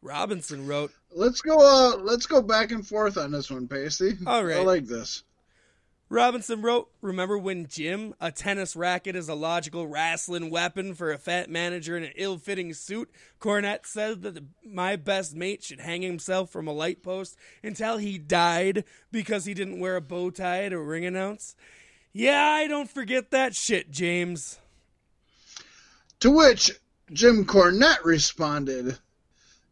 Robinson 0.02 0.66
wrote, 0.66 0.92
Let's 1.10 1.40
go. 1.40 1.56
Uh, 1.58 1.96
let's 1.96 2.26
go 2.26 2.42
back 2.42 2.70
and 2.70 2.86
forth 2.86 3.16
on 3.16 3.30
this 3.30 3.50
one, 3.50 3.66
Paystee. 3.66 4.18
All 4.26 4.44
right. 4.44 4.58
I 4.58 4.62
like 4.62 4.86
this. 4.86 5.22
Robinson 6.08 6.62
wrote, 6.62 6.88
Remember 7.02 7.36
when 7.36 7.66
Jim, 7.66 8.14
a 8.20 8.30
tennis 8.30 8.76
racket 8.76 9.16
is 9.16 9.28
a 9.28 9.34
logical 9.34 9.88
wrestling 9.88 10.50
weapon 10.50 10.94
for 10.94 11.10
a 11.10 11.18
fat 11.18 11.50
manager 11.50 11.96
in 11.96 12.04
an 12.04 12.12
ill 12.14 12.38
fitting 12.38 12.72
suit? 12.74 13.10
Cornette 13.40 13.86
said 13.86 14.22
that 14.22 14.34
the, 14.34 14.44
my 14.64 14.94
best 14.94 15.34
mate 15.34 15.64
should 15.64 15.80
hang 15.80 16.02
himself 16.02 16.50
from 16.50 16.68
a 16.68 16.72
light 16.72 17.02
post 17.02 17.36
until 17.62 17.98
he 17.98 18.18
died 18.18 18.84
because 19.10 19.46
he 19.46 19.54
didn't 19.54 19.80
wear 19.80 19.96
a 19.96 20.00
bow 20.00 20.30
tie 20.30 20.68
to 20.68 20.80
ring 20.80 21.04
announce? 21.04 21.56
Yeah, 22.12 22.50
I 22.50 22.68
don't 22.68 22.90
forget 22.90 23.30
that 23.32 23.54
shit, 23.54 23.90
James. 23.90 24.60
To 26.20 26.30
which 26.30 26.70
Jim 27.12 27.44
Cornette 27.44 28.04
responded, 28.04 28.98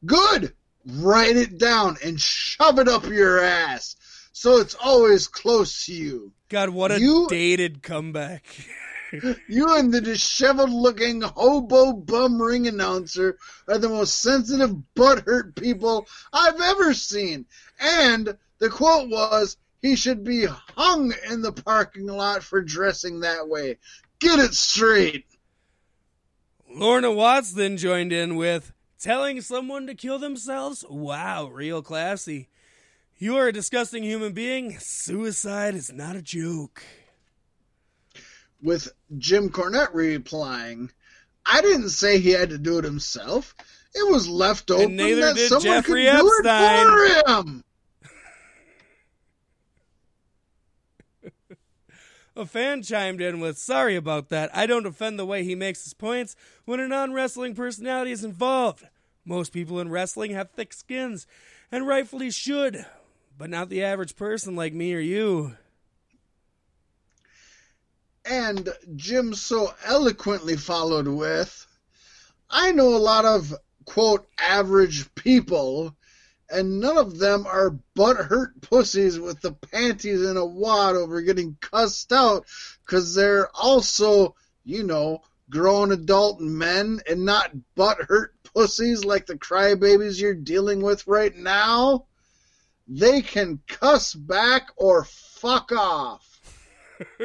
"Good. 0.05 0.55
Write 0.87 1.37
it 1.37 1.59
down 1.59 1.97
and 2.05 2.21
shove 2.21 2.79
it 2.79 2.89
up 2.89 3.07
your 3.07 3.41
ass, 3.41 3.97
so 4.35 4.59
it's 4.59 4.75
always 4.75 5.27
close 5.29 5.87
to 5.87 5.95
you." 5.95 6.33
God, 6.51 6.69
what 6.69 6.93
a 6.93 7.01
You- 7.01 7.27
dated 7.31 7.83
comeback. 7.83 8.45
You 9.47 9.77
and 9.77 9.95
the 9.95 10.01
disheveled 10.01 10.71
looking 10.73 11.21
hobo 11.21 11.93
bum 11.93 12.43
ring 12.43 12.67
announcer 12.67 13.39
are 13.69 13.79
the 13.79 13.89
most 13.89 14.19
sensitive 14.21 14.75
butthurt 14.97 15.55
people 15.55 16.09
I've 16.33 16.61
ever 16.61 16.93
seen. 16.95 17.47
And 17.79 18.37
the 18.59 18.71
quote 18.71 19.09
was, 19.09 19.57
he 19.81 19.95
should 19.95 20.25
be 20.25 20.47
hung 20.47 21.15
in 21.31 21.43
the 21.43 21.53
parking 21.53 22.07
lot 22.09 22.43
for 22.43 22.61
dressing 22.61 23.21
that 23.21 23.47
way. 23.49 23.79
Get 24.19 24.41
it 24.41 24.55
straight. 24.55 25.27
Lorna 26.69 27.13
Watts 27.13 27.53
then 27.53 27.77
joined 27.77 28.13
in 28.13 28.35
with 28.35 28.73
telling 28.99 29.41
someone 29.43 29.87
to 29.87 29.95
kill 29.95 30.19
themselves. 30.19 30.85
Wow, 30.89 31.47
real 31.47 31.83
classy. 31.83 32.49
You 33.19 33.37
are 33.37 33.49
a 33.49 33.53
disgusting 33.53 34.03
human 34.03 34.33
being. 34.33 34.79
Suicide 34.81 35.75
is 35.75 35.93
not 35.93 36.17
a 36.17 36.23
joke. 36.23 36.83
With 38.63 38.93
Jim 39.19 39.51
Cornette 39.51 39.95
replying, 39.95 40.91
I 41.47 41.61
didn't 41.61 41.91
say 41.91 42.19
he 42.19 42.31
had 42.31 42.51
to 42.51 42.59
do 42.59 42.79
it 42.79 42.85
himself. 42.85 43.55
It 43.95 44.11
was 44.11 44.29
left 44.29 44.71
open 44.71 44.97
neither 44.97 45.21
that 45.27 45.37
did 45.37 45.49
someone 45.49 45.63
Jeffrey 45.63 46.05
could 46.05 46.13
do 46.13 46.35
Epstein. 46.43 46.87
it 46.87 47.27
for 47.27 47.33
him. 47.33 47.65
A 52.37 52.47
fan 52.47 52.83
chimed 52.83 53.21
in 53.21 53.39
with, 53.39 53.57
Sorry 53.59 53.95
about 53.95 54.29
that. 54.31 54.51
I 54.57 54.67
don't 54.67 54.83
defend 54.83 55.19
the 55.19 55.27
way 55.27 55.45
he 55.45 55.55
makes 55.55 55.85
his 55.85 55.95
points 55.95 56.35
when 56.65 56.81
a 56.81 56.89
non 56.89 57.13
wrestling 57.13 57.55
personality 57.55 58.11
is 58.11 58.25
involved. 58.25 58.89
Most 59.25 59.53
people 59.53 59.79
in 59.79 59.89
wrestling 59.89 60.33
have 60.33 60.51
thick 60.51 60.73
skins, 60.73 61.29
and 61.71 61.87
rightfully 61.87 62.33
should, 62.33 62.85
but 63.37 63.51
not 63.51 63.69
the 63.69 63.83
average 63.83 64.17
person 64.17 64.57
like 64.57 64.73
me 64.73 64.95
or 64.95 65.01
you. 65.01 65.57
And 68.25 68.69
Jim 68.97 69.35
so 69.35 69.75
eloquently 69.85 70.57
followed 70.57 71.09
with, 71.09 71.67
I 72.49 72.73
know 72.73 72.95
a 72.95 72.99
lot 72.99 73.25
of, 73.25 73.55
quote, 73.85 74.27
average 74.39 75.15
people, 75.15 75.95
and 76.49 76.81
none 76.81 76.97
of 76.97 77.19
them 77.19 77.47
are 77.47 77.79
butthurt 77.97 78.53
pussies 78.63 79.19
with 79.19 79.41
the 79.41 79.53
panties 79.53 80.23
in 80.23 80.37
a 80.37 80.45
wad 80.45 80.95
over 80.95 81.21
getting 81.21 81.57
cussed 81.61 82.13
out 82.13 82.47
because 82.85 83.15
they're 83.15 83.49
also, 83.55 84.35
you 84.65 84.85
know, 84.85 85.21
grown 85.51 85.93
adult 85.93 86.41
men 86.41 87.01
and 87.09 87.25
not 87.25 87.51
butthurt 87.77 88.29
pussies 88.55 89.05
like 89.05 89.27
the 89.27 89.37
crybabies 89.37 90.21
you're 90.21 90.35
dealing 90.35 90.81
with 90.81 91.07
right 91.07 91.35
now. 91.37 92.07
They 92.87 93.23
can 93.23 93.61
cuss 93.67 94.15
back 94.15 94.69
or 94.77 95.05
fuck 95.05 95.73
off. 95.73 96.41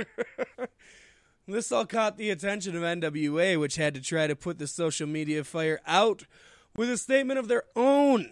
This 1.49 1.71
all 1.71 1.87
caught 1.87 2.17
the 2.17 2.29
attention 2.29 2.75
of 2.75 2.83
NWA, 2.83 3.59
which 3.59 3.77
had 3.77 3.95
to 3.95 4.01
try 4.01 4.27
to 4.27 4.35
put 4.35 4.59
the 4.59 4.67
social 4.67 5.07
media 5.07 5.43
fire 5.43 5.81
out 5.87 6.25
with 6.75 6.91
a 6.91 6.97
statement 6.97 7.39
of 7.39 7.47
their 7.47 7.63
own. 7.75 8.29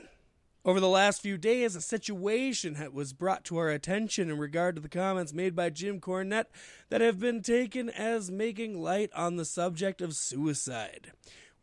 Over 0.63 0.79
the 0.79 0.87
last 0.87 1.23
few 1.23 1.35
days, 1.35 1.75
a 1.75 1.81
situation 1.81 2.77
was 2.93 3.13
brought 3.13 3.43
to 3.45 3.57
our 3.57 3.69
attention 3.69 4.29
in 4.29 4.37
regard 4.37 4.75
to 4.75 4.81
the 4.81 4.89
comments 4.89 5.33
made 5.33 5.55
by 5.55 5.71
Jim 5.71 5.99
Cornette 5.99 6.51
that 6.89 7.01
have 7.01 7.19
been 7.19 7.41
taken 7.41 7.89
as 7.89 8.29
making 8.29 8.83
light 8.83 9.09
on 9.15 9.37
the 9.37 9.45
subject 9.45 9.99
of 9.99 10.13
suicide. 10.13 11.11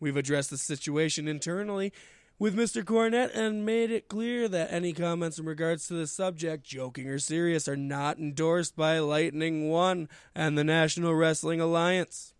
We've 0.00 0.16
addressed 0.16 0.50
the 0.50 0.58
situation 0.58 1.28
internally 1.28 1.92
with 2.38 2.56
Mr. 2.56 2.82
Cornette 2.82 3.34
and 3.34 3.64
made 3.64 3.90
it 3.90 4.08
clear 4.08 4.48
that 4.48 4.72
any 4.72 4.92
comments 4.92 5.38
in 5.38 5.46
regards 5.46 5.86
to 5.88 5.94
the 5.94 6.06
subject, 6.06 6.64
joking 6.64 7.08
or 7.08 7.18
serious, 7.18 7.68
are 7.68 7.76
not 7.76 8.18
endorsed 8.18 8.76
by 8.76 8.98
Lightning 8.98 9.68
One 9.68 10.08
and 10.34 10.58
the 10.58 10.64
National 10.64 11.14
Wrestling 11.14 11.60
Alliance. 11.60 12.34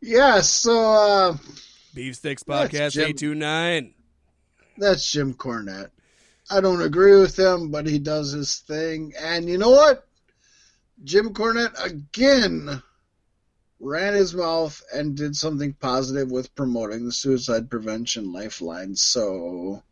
Yeah, 0.00 0.40
so 0.42 0.78
uh, 0.78 1.36
Beefsticks 1.94 2.44
Podcast 2.44 2.92
Jim. 2.92 3.08
829. 3.08 3.94
that's 4.78 5.10
Jim 5.10 5.34
Cornette. 5.34 5.90
I 6.48 6.60
don't 6.60 6.82
agree 6.82 7.18
with 7.18 7.36
him, 7.36 7.72
but 7.72 7.84
he 7.86 7.98
does 7.98 8.30
his 8.30 8.60
thing. 8.60 9.12
And 9.18 9.48
you 9.48 9.58
know 9.58 9.70
what? 9.70 10.06
Jim 11.02 11.34
Cornette 11.34 11.74
again 11.84 12.80
ran 13.80 14.14
his 14.14 14.34
mouth 14.34 14.82
and 14.94 15.16
did 15.16 15.36
something 15.36 15.72
positive 15.74 16.30
with 16.30 16.54
promoting 16.54 17.04
the 17.04 17.12
suicide 17.12 17.70
prevention 17.70 18.32
lifeline. 18.32 18.96
So 18.96 19.82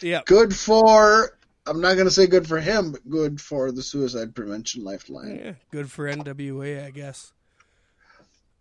yeah, 0.00 0.22
good 0.26 0.54
for 0.54 1.32
I'm 1.66 1.80
not 1.80 1.96
gonna 1.96 2.10
say 2.10 2.26
good 2.26 2.46
for 2.48 2.60
him, 2.60 2.92
but 2.92 3.08
good 3.08 3.40
for 3.40 3.70
the 3.72 3.82
suicide 3.82 4.34
prevention 4.34 4.84
lifeline. 4.84 5.36
Yeah, 5.36 5.52
good 5.70 5.90
for 5.90 6.10
NWA, 6.10 6.84
I 6.84 6.90
guess. 6.90 7.32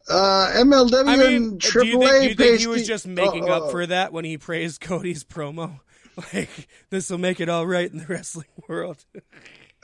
Uh, 0.10 0.52
MLW 0.56 1.08
I 1.08 1.18
mean, 1.18 1.36
and 1.36 1.60
do 1.60 1.86
you 1.86 2.00
think, 2.00 2.22
do 2.22 2.30
you 2.30 2.36
think 2.36 2.60
he 2.60 2.68
was 2.68 2.88
just 2.88 3.06
making 3.06 3.50
Uh, 3.50 3.54
up 3.58 3.72
for 3.72 3.86
that 3.86 4.14
when 4.14 4.24
he 4.24 4.38
praised 4.38 4.82
Cody's 4.82 5.24
promo? 5.24 5.80
Like, 6.34 6.68
this 6.90 7.12
will 7.12 7.20
make 7.20 7.40
it 7.40 7.48
all 7.48 7.68
right 7.68 7.92
in 7.92 8.00
the 8.00 8.06
wrestling 8.08 8.48
world. 8.68 9.06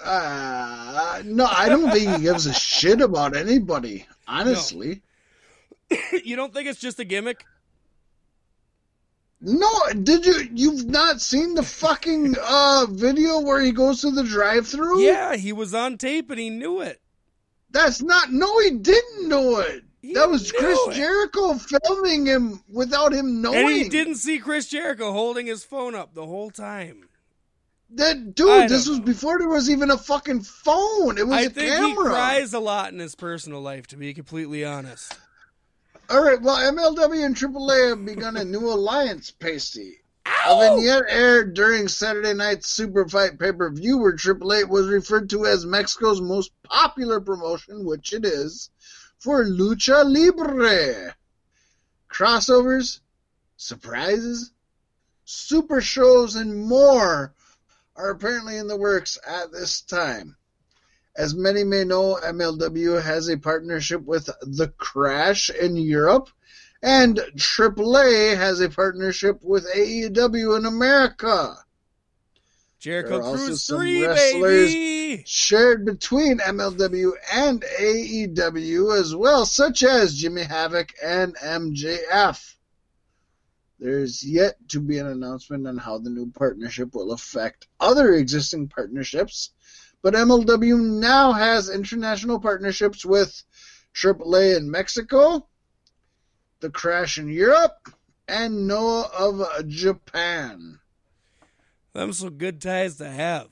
Uh, 0.03 1.21
no, 1.23 1.45
I 1.45 1.69
don't 1.69 1.91
think 1.91 2.09
he 2.17 2.23
gives 2.23 2.47
a 2.47 2.53
shit 2.53 2.99
about 2.99 3.37
anybody. 3.37 4.07
Honestly, 4.27 5.01
you 6.23 6.35
don't 6.35 6.53
think 6.53 6.67
it's 6.67 6.79
just 6.79 6.99
a 6.99 7.05
gimmick? 7.05 7.45
no. 9.41 9.69
Did 10.01 10.25
you? 10.25 10.49
You've 10.53 10.85
not 10.85 11.21
seen 11.21 11.55
the 11.55 11.63
fucking 11.63 12.35
uh 12.41 12.87
video 12.89 13.41
where 13.41 13.61
he 13.61 13.71
goes 13.71 14.01
to 14.01 14.11
the 14.11 14.23
drive-through? 14.23 15.01
Yeah, 15.01 15.35
he 15.35 15.51
was 15.53 15.73
on 15.73 15.97
tape 15.97 16.29
and 16.29 16.39
he 16.39 16.49
knew 16.49 16.81
it. 16.81 17.01
That's 17.71 18.01
not. 18.01 18.31
No, 18.31 18.59
he 18.59 18.71
didn't 18.71 19.27
know 19.27 19.59
it. 19.59 19.83
He 20.01 20.13
that 20.13 20.29
was 20.29 20.51
Chris 20.51 20.79
it. 20.87 20.93
Jericho 20.95 21.53
filming 21.55 22.25
him 22.25 22.61
without 22.69 23.13
him 23.13 23.41
knowing. 23.41 23.57
And 23.57 23.69
he 23.69 23.89
didn't 23.89 24.15
see 24.15 24.37
Chris 24.37 24.67
Jericho 24.67 25.11
holding 25.13 25.45
his 25.45 25.63
phone 25.63 25.95
up 25.95 26.13
the 26.13 26.25
whole 26.25 26.51
time. 26.51 27.07
That 27.95 28.33
dude, 28.33 28.69
this 28.69 28.87
was 28.87 28.99
know. 28.99 29.05
before 29.05 29.37
there 29.37 29.49
was 29.49 29.69
even 29.69 29.91
a 29.91 29.97
fucking 29.97 30.41
phone. 30.41 31.17
It 31.17 31.27
was 31.27 31.37
I 31.37 31.41
a 31.41 31.49
think 31.49 31.71
camera. 31.71 31.89
he 31.89 31.95
cries 31.95 32.53
a 32.53 32.59
lot 32.59 32.91
in 32.91 32.99
his 32.99 33.13
personal 33.13 33.61
life, 33.61 33.87
to 33.87 33.97
be 33.97 34.13
completely 34.13 34.65
honest. 34.65 35.15
All 36.09 36.23
right, 36.23 36.41
well, 36.41 36.57
MLW 36.57 37.25
and 37.25 37.35
AAA 37.35 37.89
have 37.89 38.05
begun 38.05 38.35
a 38.37 38.43
new 38.43 38.67
alliance, 38.67 39.31
Paystee. 39.31 39.93
A 40.25 40.59
vignette 40.59 41.03
aired 41.07 41.53
during 41.53 41.87
Saturday 41.87 42.33
night's 42.33 42.69
Super 42.69 43.07
Fight 43.07 43.37
pay 43.37 43.51
per 43.51 43.69
view, 43.69 43.99
where 43.99 44.15
AAA 44.15 44.67
was 44.67 44.87
referred 44.87 45.29
to 45.29 45.45
as 45.45 45.65
Mexico's 45.65 46.19
most 46.19 46.51
popular 46.63 47.21
promotion, 47.21 47.85
which 47.85 48.11
it 48.13 48.25
is, 48.25 48.69
for 49.19 49.45
Lucha 49.45 50.03
Libre. 50.03 51.15
Crossovers, 52.09 52.99
surprises, 53.57 54.51
super 55.25 55.81
shows, 55.81 56.35
and 56.35 56.57
more 56.67 57.33
are 57.95 58.09
apparently 58.09 58.57
in 58.57 58.67
the 58.67 58.77
works 58.77 59.17
at 59.27 59.51
this 59.51 59.81
time. 59.81 60.35
As 61.15 61.35
many 61.35 61.63
may 61.63 61.83
know, 61.83 62.19
MLW 62.23 63.01
has 63.01 63.29
a 63.29 63.37
partnership 63.37 64.01
with 64.03 64.29
The 64.41 64.69
Crash 64.77 65.49
in 65.49 65.75
Europe, 65.77 66.29
and 66.81 67.17
AAA 67.37 68.35
has 68.35 68.59
a 68.59 68.69
partnership 68.69 69.39
with 69.43 69.65
AEW 69.73 70.57
in 70.57 70.65
America, 70.65 71.55
Jericho 72.79 73.09
There 73.09 73.19
are 73.19 73.23
also 73.23 73.45
Cruise 73.45 73.63
some 73.63 73.77
3, 73.77 74.05
wrestlers- 74.05 74.73
baby! 74.73 75.23
shared 75.25 75.85
between 75.85 76.39
MLW 76.39 77.13
and 77.31 77.63
AEW 77.79 78.99
as 78.99 79.15
well, 79.15 79.45
such 79.45 79.83
as 79.83 80.15
Jimmy 80.15 80.43
Havoc 80.43 80.91
and 81.01 81.33
MJF. 81.37 82.55
There's 83.83 84.23
yet 84.23 84.55
to 84.69 84.79
be 84.79 84.97
an 84.99 85.07
announcement 85.07 85.67
on 85.67 85.75
how 85.75 85.97
the 85.97 86.09
new 86.09 86.31
partnership 86.31 86.95
will 86.95 87.11
affect 87.11 87.67
other 87.81 88.13
existing 88.13 88.69
partnerships, 88.69 89.49
but 90.01 90.13
MLW 90.13 90.79
now 91.01 91.33
has 91.33 91.69
international 91.69 92.39
partnerships 92.39 93.05
with 93.05 93.43
AAA 93.93 94.55
in 94.55 94.71
Mexico, 94.71 95.49
The 96.61 96.69
Crash 96.69 97.17
in 97.17 97.27
Europe, 97.27 97.89
and 98.25 98.67
Noah 98.67 99.11
of 99.19 99.67
Japan. 99.67 100.79
Them 101.91 102.13
some 102.13 102.37
good 102.37 102.61
ties 102.61 102.95
to 102.99 103.09
have. 103.09 103.49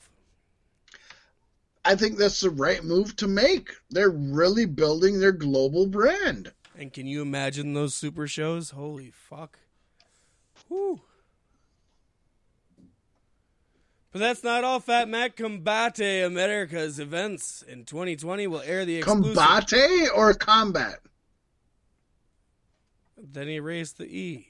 I 1.83 1.95
think 1.95 2.17
that's 2.17 2.39
the 2.39 2.51
right 2.51 2.81
move 2.81 3.17
to 3.17 3.27
make. 3.27 3.71
They're 3.89 4.09
really 4.09 4.65
building 4.65 5.19
their 5.19 5.33
global 5.33 5.87
brand. 5.87 6.53
And 6.77 6.93
can 6.93 7.05
you 7.05 7.21
imagine 7.21 7.73
those 7.73 7.95
super 7.95 8.27
shows? 8.27 8.69
Holy 8.69 9.11
fuck. 9.11 9.59
Whew. 10.71 11.01
But 14.13 14.19
that's 14.19 14.41
not 14.41 14.63
all. 14.63 14.79
Fat 14.79 15.09
Mack 15.09 15.35
Combate 15.35 16.25
America's 16.25 16.97
events 16.97 17.61
in 17.61 17.83
2020 17.83 18.47
will 18.47 18.61
air 18.61 18.85
the 18.85 18.99
exclusive. 18.99 19.35
Combate 19.35 20.07
or 20.15 20.33
combat? 20.33 20.99
Then 23.17 23.49
he 23.49 23.59
raised 23.59 23.97
the 23.97 24.05
E. 24.05 24.47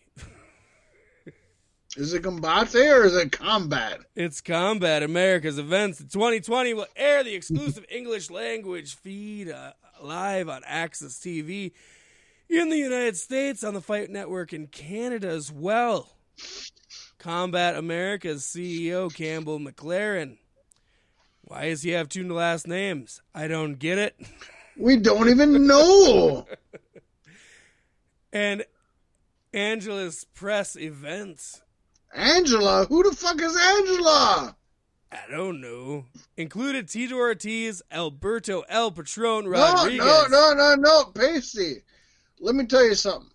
Is 1.98 2.14
it 2.14 2.22
combate 2.22 2.76
or 2.76 3.03
is 3.03 3.15
it 3.15 3.31
combat? 3.31 4.02
It's 4.15 4.41
Combat 4.41 5.02
America's 5.02 5.57
events 5.57 5.99
in 5.99 6.07
2020 6.07 6.76
will 6.76 6.85
air 6.95 7.23
the 7.23 7.34
exclusive 7.34 7.84
English 7.91 8.30
language 8.30 8.95
feed 8.95 9.49
uh, 9.49 9.73
live 10.02 10.49
on 10.49 10.61
AXS 10.61 11.19
TV 11.19 11.72
in 12.52 12.69
the 12.69 12.78
United 12.78 13.18
States 13.18 13.64
on 13.64 13.73
the 13.73 13.82
Fight 13.82 14.10
Network 14.10 14.52
in 14.52 14.68
Canada 14.68 15.30
as 15.30 15.52
well. 15.52 16.18
Combat 17.18 17.76
America's 17.76 18.44
CEO 18.44 19.14
Campbell 19.14 19.60
McLaren. 19.60 20.38
Why 21.41 21.69
does 21.69 21.84
he 21.84 21.91
have 21.91 22.10
two 22.10 22.28
last 22.28 22.68
names? 22.68 23.22
I 23.34 23.48
don't 23.48 23.76
get 23.76 23.98
it. 23.98 24.15
We 24.78 24.98
don't 24.98 25.30
even 25.30 25.68
know. 25.68 26.48
And 28.32 28.64
Angela's 29.53 30.23
press 30.34 30.78
events. 30.78 31.61
Angela? 32.15 32.86
Who 32.88 33.03
the 33.03 33.15
fuck 33.15 33.40
is 33.41 33.56
Angela? 33.56 34.56
I 35.11 35.19
don't 35.30 35.60
know. 35.60 36.06
Included 36.38 36.88
Tito 36.88 37.15
Ortiz, 37.18 37.82
Alberto 37.91 38.64
El 38.69 38.91
Patron 38.91 39.45
Rodriguez. 39.45 39.99
No, 39.99 40.26
no, 40.30 40.53
no, 40.53 40.53
no, 40.53 40.76
no. 40.76 41.03
Paystee. 41.11 41.82
Let 42.41 42.55
me 42.55 42.65
tell 42.65 42.84
you 42.85 42.95
something. 42.95 43.30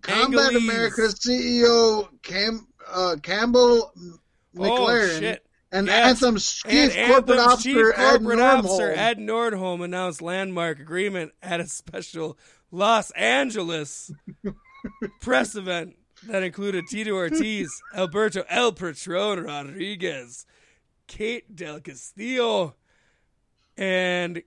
Combat 0.00 0.52
Angolese. 0.52 0.56
America's 0.56 1.14
CEO 1.14 2.08
Cam, 2.22 2.66
uh, 2.90 3.16
Campbell 3.22 3.92
McLaren 4.56 5.36
Oh, 5.36 5.46
and 5.70 5.86
Yes. 5.86 6.22
Anthem's 6.22 6.62
And 6.66 6.90
chief 6.90 7.06
corporate 7.06 7.38
Anthem's 7.38 7.62
chief 7.62 7.76
officer 7.76 7.92
Ed 7.94 8.08
corporate 8.18 8.38
officer 8.40 8.90
Ed 8.90 9.18
Nordholm 9.18 9.84
announced 9.84 10.20
landmark 10.20 10.80
agreement 10.80 11.32
at 11.42 11.60
a 11.60 11.66
special 11.66 12.36
Los 12.70 13.10
Angeles 13.12 14.10
press 15.20 15.54
event 15.54 15.96
that 16.26 16.42
included 16.42 16.84
Tito 16.88 17.12
Ortiz, 17.14 17.70
Alberto 17.94 18.44
El 18.48 18.72
Patron 18.72 19.40
Rodriguez, 19.44 20.46
Kate 21.06 21.54
Del 21.54 21.80
Castillo, 21.80 22.74
and 23.76 24.42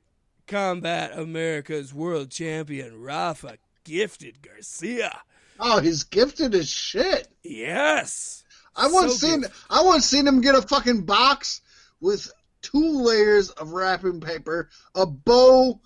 Combat 0.47 1.17
America's 1.17 1.93
world 1.93 2.29
champion 2.29 3.01
Rafa 3.01 3.57
Gifted 3.83 4.41
Garcia. 4.41 5.21
Oh, 5.59 5.79
he's 5.79 6.03
gifted 6.03 6.53
as 6.53 6.69
shit. 6.69 7.27
Yes. 7.43 8.43
I 8.75 8.87
once 8.87 9.19
So 9.19 9.27
seen 9.27 9.41
gifted. 9.41 9.57
I 9.69 9.83
once 9.83 10.05
seen 10.05 10.27
him 10.27 10.41
get 10.41 10.55
a 10.55 10.61
fucking 10.61 11.03
box 11.05 11.61
with 12.01 12.31
two 12.61 13.01
layers 13.01 13.49
of 13.51 13.71
wrapping 13.71 14.19
paper, 14.19 14.69
a 14.93 15.05
bow, 15.05 15.79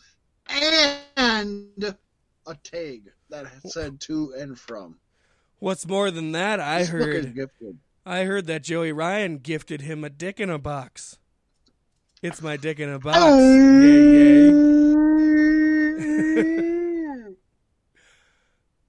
and 1.15 1.95
a 2.47 2.55
tag 2.63 3.11
that 3.29 3.45
said 3.67 3.99
to 4.01 4.33
and 4.37 4.57
from. 4.57 4.97
What's 5.59 5.87
more 5.87 6.09
than 6.09 6.31
that, 6.31 6.59
I 6.59 6.79
He's 6.79 6.89
heard 6.89 7.35
gifted. 7.35 7.77
I 8.05 8.23
heard 8.23 8.47
that 8.47 8.63
Joey 8.63 8.91
Ryan 8.91 9.37
gifted 9.37 9.81
him 9.81 10.03
a 10.03 10.09
dick 10.09 10.39
in 10.39 10.49
a 10.49 10.57
box. 10.57 11.18
It's 12.21 12.41
my 12.41 12.57
dick 12.57 12.79
in 12.79 12.89
a 12.89 12.99
box. 12.99 13.17
Oh. 13.19 13.81
Yay, 13.81 14.13
yay. 14.13 14.69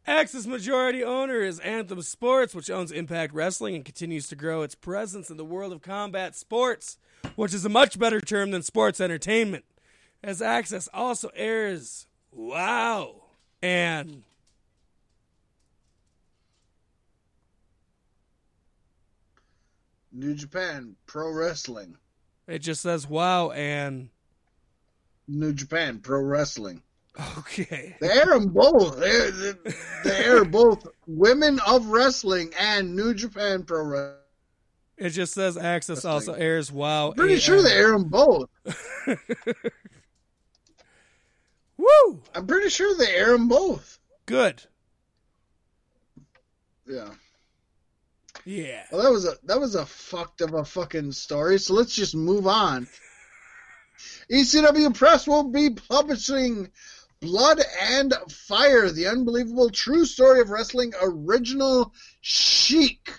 AXS 0.08 0.46
majority 0.46 1.04
owner 1.04 1.40
is 1.40 1.60
Anthem 1.60 2.02
Sports, 2.02 2.54
which 2.54 2.68
owns 2.68 2.90
Impact 2.90 3.32
Wrestling 3.32 3.76
and 3.76 3.84
continues 3.84 4.26
to 4.28 4.36
grow 4.36 4.62
its 4.62 4.74
presence 4.74 5.30
in 5.30 5.36
the 5.36 5.44
world 5.44 5.72
of 5.72 5.80
combat 5.80 6.34
sports, 6.34 6.98
which 7.36 7.54
is 7.54 7.64
a 7.64 7.68
much 7.68 7.98
better 7.98 8.20
term 8.20 8.50
than 8.50 8.62
sports 8.62 9.00
entertainment. 9.00 9.64
as 10.22 10.40
AXS 10.40 10.88
also 10.92 11.30
airs 11.34 12.06
Wow 12.32 13.22
and 13.62 14.24
New 20.12 20.34
Japan 20.34 20.96
Pro 21.06 21.30
Wrestling. 21.30 21.96
It 22.50 22.58
just 22.60 22.80
says 22.82 23.08
Wow 23.08 23.50
and 23.52 24.08
New 25.28 25.52
Japan 25.52 26.00
Pro 26.00 26.20
Wrestling. 26.20 26.82
okay. 27.38 27.96
They 28.00 28.10
air 28.10 28.26
them 28.26 28.48
both. 28.48 28.98
They, 28.98 29.30
they, 29.30 29.52
they 30.04 30.24
air 30.24 30.44
both 30.50 30.86
Women 31.06 31.60
of 31.66 31.86
Wrestling 31.86 32.52
and 32.58 32.96
New 32.96 33.14
Japan 33.14 33.62
Pro 33.62 33.84
Wrestling. 33.84 34.16
It 34.98 35.10
just 35.10 35.32
says 35.32 35.56
AXS 35.56 36.04
also 36.08 36.32
airs 36.34 36.70
Wow. 36.72 37.12
Pretty 37.12 37.34
AM. 37.34 37.40
sure 37.40 37.62
they 37.62 37.72
air 37.72 37.92
them 37.92 38.08
both. 38.08 38.50
Woo! 41.78 42.22
I'm 42.34 42.46
pretty 42.46 42.68
sure 42.68 42.94
they 42.96 43.14
air 43.14 43.32
them 43.32 43.48
both. 43.48 43.98
Good. 44.26 44.62
Yeah. 46.86 47.08
Yeah. 48.44 48.82
Well, 48.90 49.02
that 49.02 49.12
was 49.12 49.26
a 49.26 49.34
that 49.44 49.60
was 49.60 49.74
a 49.74 49.86
fucked 49.86 50.40
of 50.40 50.54
a 50.54 50.64
fucking 50.64 51.12
story. 51.12 51.58
So 51.58 51.74
let's 51.74 51.94
just 51.94 52.14
move 52.14 52.46
on. 52.46 52.88
ECW 54.30 54.94
Press 54.94 55.26
will 55.26 55.44
be 55.44 55.70
publishing 55.70 56.70
Blood 57.20 57.60
and 57.80 58.14
Fire: 58.30 58.90
The 58.90 59.08
Unbelievable 59.08 59.70
True 59.70 60.06
Story 60.06 60.40
of 60.40 60.50
Wrestling 60.50 60.92
Original 61.02 61.92
Sheik. 62.20 63.12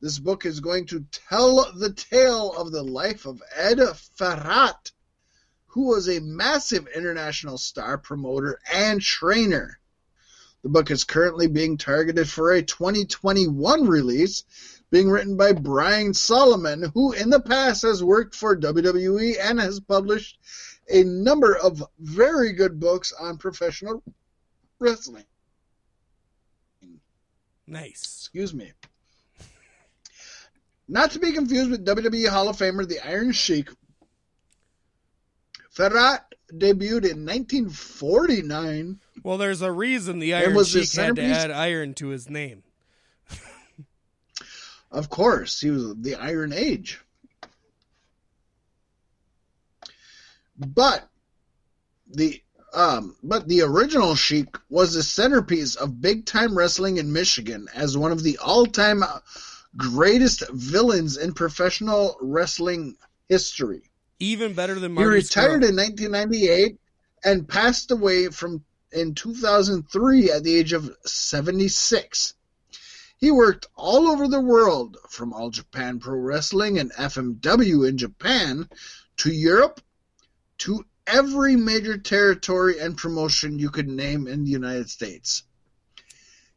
This 0.00 0.18
book 0.18 0.46
is 0.46 0.60
going 0.60 0.86
to 0.88 1.04
tell 1.28 1.72
the 1.72 1.92
tale 1.92 2.52
of 2.52 2.72
the 2.72 2.82
life 2.82 3.26
of 3.26 3.42
Ed 3.54 3.78
Farhat, 4.18 4.92
who 5.68 5.88
was 5.88 6.08
a 6.08 6.20
massive 6.20 6.86
international 6.94 7.58
star 7.58 7.98
promoter 7.98 8.58
and 8.72 9.00
trainer. 9.00 9.78
The 10.64 10.70
book 10.70 10.90
is 10.90 11.04
currently 11.04 11.46
being 11.46 11.76
targeted 11.76 12.26
for 12.26 12.52
a 12.52 12.62
2021 12.62 13.86
release, 13.86 14.44
being 14.90 15.10
written 15.10 15.36
by 15.36 15.52
Brian 15.52 16.14
Solomon, 16.14 16.90
who 16.94 17.12
in 17.12 17.28
the 17.28 17.38
past 17.38 17.82
has 17.82 18.02
worked 18.02 18.34
for 18.34 18.56
WWE 18.56 19.36
and 19.38 19.60
has 19.60 19.78
published 19.78 20.38
a 20.88 21.04
number 21.04 21.54
of 21.54 21.84
very 21.98 22.54
good 22.54 22.80
books 22.80 23.12
on 23.12 23.36
professional 23.36 24.02
wrestling. 24.78 25.26
Nice. 27.66 28.00
Excuse 28.02 28.54
me. 28.54 28.72
Not 30.88 31.10
to 31.10 31.18
be 31.18 31.32
confused 31.32 31.72
with 31.72 31.84
WWE 31.84 32.28
Hall 32.28 32.48
of 32.48 32.56
Famer 32.56 32.88
the 32.88 33.06
Iron 33.06 33.32
Sheik. 33.32 33.68
Farhat 35.76 36.20
debuted 36.50 37.04
in 37.04 37.26
1949 37.26 39.00
Well, 39.24 39.38
there's 39.38 39.62
a 39.62 39.72
reason 39.72 40.18
the 40.18 40.34
Iron 40.34 40.62
Sheik 40.64 40.92
had 40.92 41.16
to 41.16 41.22
add 41.22 41.50
iron 41.50 41.94
to 41.94 42.08
his 42.08 42.28
name. 42.28 42.62
Of 44.92 45.08
course, 45.08 45.60
he 45.60 45.70
was 45.70 45.96
the 45.96 46.14
Iron 46.14 46.52
Age. 46.52 47.00
But 50.56 51.08
the 52.06 52.40
um, 52.74 53.16
but 53.22 53.48
the 53.48 53.62
original 53.62 54.14
Sheik 54.14 54.56
was 54.68 54.94
the 54.94 55.02
centerpiece 55.02 55.74
of 55.74 56.00
big 56.00 56.26
time 56.26 56.56
wrestling 56.56 56.98
in 56.98 57.12
Michigan 57.12 57.66
as 57.74 57.96
one 57.96 58.12
of 58.12 58.22
the 58.22 58.38
all 58.38 58.66
time 58.66 59.02
greatest 59.76 60.48
villains 60.50 61.16
in 61.16 61.32
professional 61.32 62.16
wrestling 62.20 62.96
history. 63.28 63.90
Even 64.20 64.52
better 64.52 64.78
than 64.78 64.96
He 64.96 65.04
retired 65.04 65.62
Scurll. 65.62 65.70
in 65.70 65.76
1998 65.76 66.78
and 67.24 67.48
passed 67.48 67.90
away 67.90 68.28
from 68.28 68.64
in 68.94 69.14
2003 69.14 70.30
at 70.30 70.44
the 70.44 70.54
age 70.54 70.72
of 70.72 70.96
76. 71.04 72.34
He 73.18 73.30
worked 73.30 73.66
all 73.76 74.08
over 74.08 74.28
the 74.28 74.40
world, 74.40 74.96
from 75.08 75.32
All 75.32 75.50
Japan 75.50 75.98
Pro 75.98 76.18
Wrestling 76.18 76.78
and 76.78 76.92
FMW 76.92 77.88
in 77.88 77.98
Japan 77.98 78.68
to 79.18 79.30
Europe 79.30 79.80
to 80.58 80.84
every 81.06 81.56
major 81.56 81.98
territory 81.98 82.78
and 82.78 82.96
promotion 82.96 83.58
you 83.58 83.70
could 83.70 83.88
name 83.88 84.26
in 84.26 84.44
the 84.44 84.50
United 84.50 84.90
States. 84.90 85.42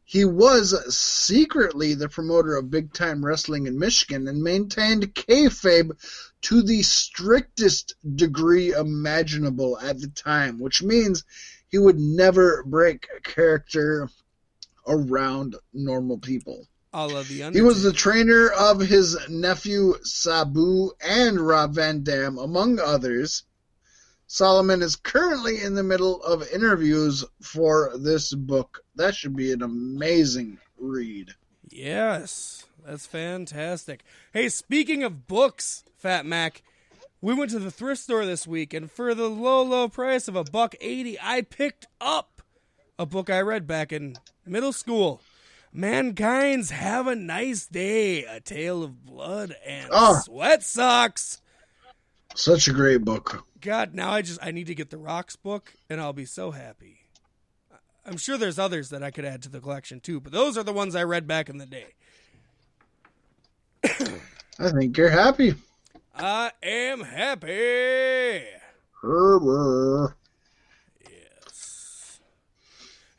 He 0.04 0.24
was 0.24 0.96
secretly 0.96 1.94
the 1.94 2.08
promoter 2.08 2.56
of 2.56 2.72
big 2.72 2.94
time 2.94 3.26
wrestling 3.26 3.68
in 3.68 3.78
Michigan 3.78 4.28
and 4.30 4.42
maintained 4.42 5.14
kayfabe 5.14 5.92
to 6.44 6.62
the 6.62 6.82
strictest 6.82 7.96
degree 8.16 8.72
imaginable 8.72 9.78
at 9.80 10.00
the 10.00 10.08
time, 10.08 10.60
which 10.60 10.82
means 10.82 11.26
he 11.70 11.78
would 11.78 12.00
never 12.00 12.64
break 12.66 13.08
character 13.24 14.10
around 14.88 15.56
normal 15.74 16.18
people. 16.18 16.68
All 16.94 17.16
of 17.16 17.28
the 17.28 17.52
He 17.52 17.62
was 17.62 17.84
the 17.84 17.94
trainer 17.94 18.50
of 18.50 18.80
his 18.80 19.18
nephew 19.30 19.96
Sabu 20.04 20.92
and 21.02 21.40
Rob 21.40 21.76
Van 21.76 22.04
Dam, 22.04 22.38
among 22.38 22.80
others. 22.80 23.44
Solomon 24.28 24.82
is 24.82 24.96
currently 24.96 25.62
in 25.62 25.76
the 25.76 25.84
middle 25.84 26.22
of 26.24 26.50
interviews 26.52 27.24
for 27.42 27.92
this 27.98 28.34
book. 28.34 28.84
That 28.96 29.16
should 29.16 29.36
be 29.36 29.52
an 29.52 29.62
amazing 29.62 30.58
read. 30.78 31.34
Yes, 31.70 32.66
that's 32.86 33.06
fantastic. 33.06 34.04
Hey, 34.34 34.50
speaking 34.50 35.04
of 35.04 35.28
books, 35.28 35.84
Fat 35.98 36.26
Mack, 36.26 36.64
we 37.22 37.34
went 37.34 37.52
to 37.52 37.60
the 37.60 37.72
thrift 37.72 38.02
store 38.02 38.26
this 38.26 38.46
week, 38.48 38.74
and 38.74 38.92
for 38.92 39.14
the 39.14 39.30
low, 39.30 39.64
low 39.64 39.90
price 39.90 40.28
of 40.28 40.36
a 40.36 40.44
buck 40.44 40.76
eighty, 40.82 41.18
I 41.22 41.42
picked 41.42 41.88
up 42.00 42.42
a 43.00 43.06
book 43.06 43.30
I 43.30 43.42
read 43.42 43.68
back 43.68 43.92
in 43.92 44.18
middle 44.46 44.74
school. 44.74 45.22
Mankind's 45.74 46.72
Have 46.72 47.08
a 47.08 47.16
Nice 47.16 47.68
Day, 47.68 48.24
A 48.24 48.40
Tale 48.40 48.84
of 48.84 49.06
Blood 49.06 49.56
and 49.66 49.90
Oh. 49.92 50.22
Sweat 50.24 50.64
Socks. 50.64 51.42
Such 52.36 52.68
a 52.68 52.74
great 52.74 53.04
book. 53.04 53.46
God, 53.62 53.94
now 53.94 54.12
I 54.12 54.22
just 54.22 54.40
I 54.42 54.52
need 54.52 54.68
to 54.68 54.76
get 54.76 54.90
the 54.90 54.98
Rocks 54.98 55.36
book, 55.36 55.74
and 55.90 56.00
I'll 56.00 56.14
be 56.14 56.26
so 56.26 56.52
happy. 56.52 57.02
I'm 58.06 58.18
sure 58.18 58.38
there's 58.38 58.58
others 58.58 58.90
that 58.90 59.04
I 59.04 59.12
could 59.12 59.26
add 59.26 59.42
to 59.44 59.50
the 59.50 59.60
collection 59.60 60.00
too, 60.00 60.20
but 60.20 60.32
those 60.32 60.58
are 60.58 60.64
the 60.64 60.72
ones 60.74 60.96
I 60.96 61.04
read 61.04 61.28
back 61.28 61.50
in 61.50 61.58
the 61.58 61.66
day. 61.66 61.94
I 64.60 64.72
think 64.72 64.98
you're 64.98 65.10
happy. 65.10 65.56
I 66.20 66.52
am 66.64 67.02
happy. 67.02 68.44
Yes. 71.08 72.20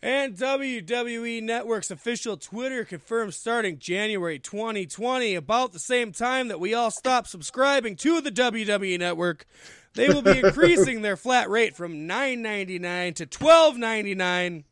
And 0.02 0.36
WWE 0.36 1.40
Network's 1.42 1.92
official 1.92 2.36
Twitter 2.36 2.84
confirmed 2.84 3.34
starting 3.34 3.78
January 3.78 4.40
2020, 4.40 5.36
about 5.36 5.72
the 5.72 5.78
same 5.78 6.10
time 6.10 6.48
that 6.48 6.58
we 6.58 6.74
all 6.74 6.90
stopped 6.90 7.28
subscribing 7.28 7.94
to 7.96 8.20
the 8.20 8.32
WWE 8.32 8.98
Network, 8.98 9.46
they 9.94 10.08
will 10.08 10.22
be 10.22 10.38
increasing 10.44 11.02
their 11.02 11.16
flat 11.16 11.48
rate 11.48 11.76
from 11.76 12.08
$9.99 12.08 13.14
to 13.14 13.26
$12.99. 13.26 14.64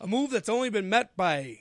A 0.00 0.06
move 0.08 0.30
that's 0.30 0.48
only 0.48 0.70
been 0.70 0.88
met 0.88 1.16
by 1.16 1.60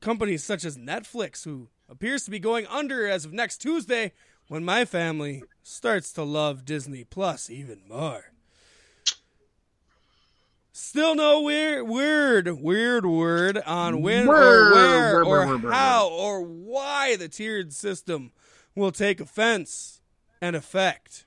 companies 0.00 0.42
such 0.42 0.64
as 0.64 0.76
Netflix, 0.76 1.44
who 1.44 1.68
appears 1.88 2.24
to 2.24 2.30
be 2.30 2.38
going 2.38 2.66
under 2.66 3.06
as 3.08 3.24
of 3.24 3.32
next 3.32 3.58
Tuesday 3.58 4.12
when 4.48 4.64
my 4.64 4.84
family 4.84 5.42
starts 5.62 6.12
to 6.12 6.22
love 6.22 6.64
Disney 6.64 7.04
Plus 7.04 7.48
even 7.50 7.80
more. 7.88 8.26
Still 10.72 11.14
no 11.14 11.40
weird, 11.42 11.88
weird, 11.88 12.48
weird 12.60 13.06
word 13.06 13.58
on 13.58 14.02
when 14.02 14.26
or 14.28 14.32
where 14.32 14.72
word, 14.72 15.14
or 15.20 15.24
word, 15.28 15.48
word, 15.48 15.62
word. 15.62 15.72
how 15.72 16.08
or 16.08 16.42
why 16.42 17.14
the 17.16 17.28
tiered 17.28 17.72
system 17.72 18.32
will 18.74 18.90
take 18.90 19.20
offense 19.20 20.00
and 20.42 20.56
effect. 20.56 21.26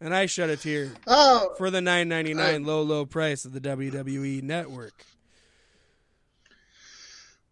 and 0.00 0.14
I 0.14 0.26
shed 0.26 0.50
a 0.50 0.56
tear 0.56 0.92
Oh, 1.06 1.54
for 1.56 1.70
the 1.70 1.80
nine 1.80 2.08
ninety 2.08 2.34
nine 2.34 2.64
uh, 2.64 2.66
low 2.66 2.82
low 2.82 3.06
price 3.06 3.46
of 3.46 3.52
the 3.54 3.60
WWE 3.60 4.42
network. 4.42 5.06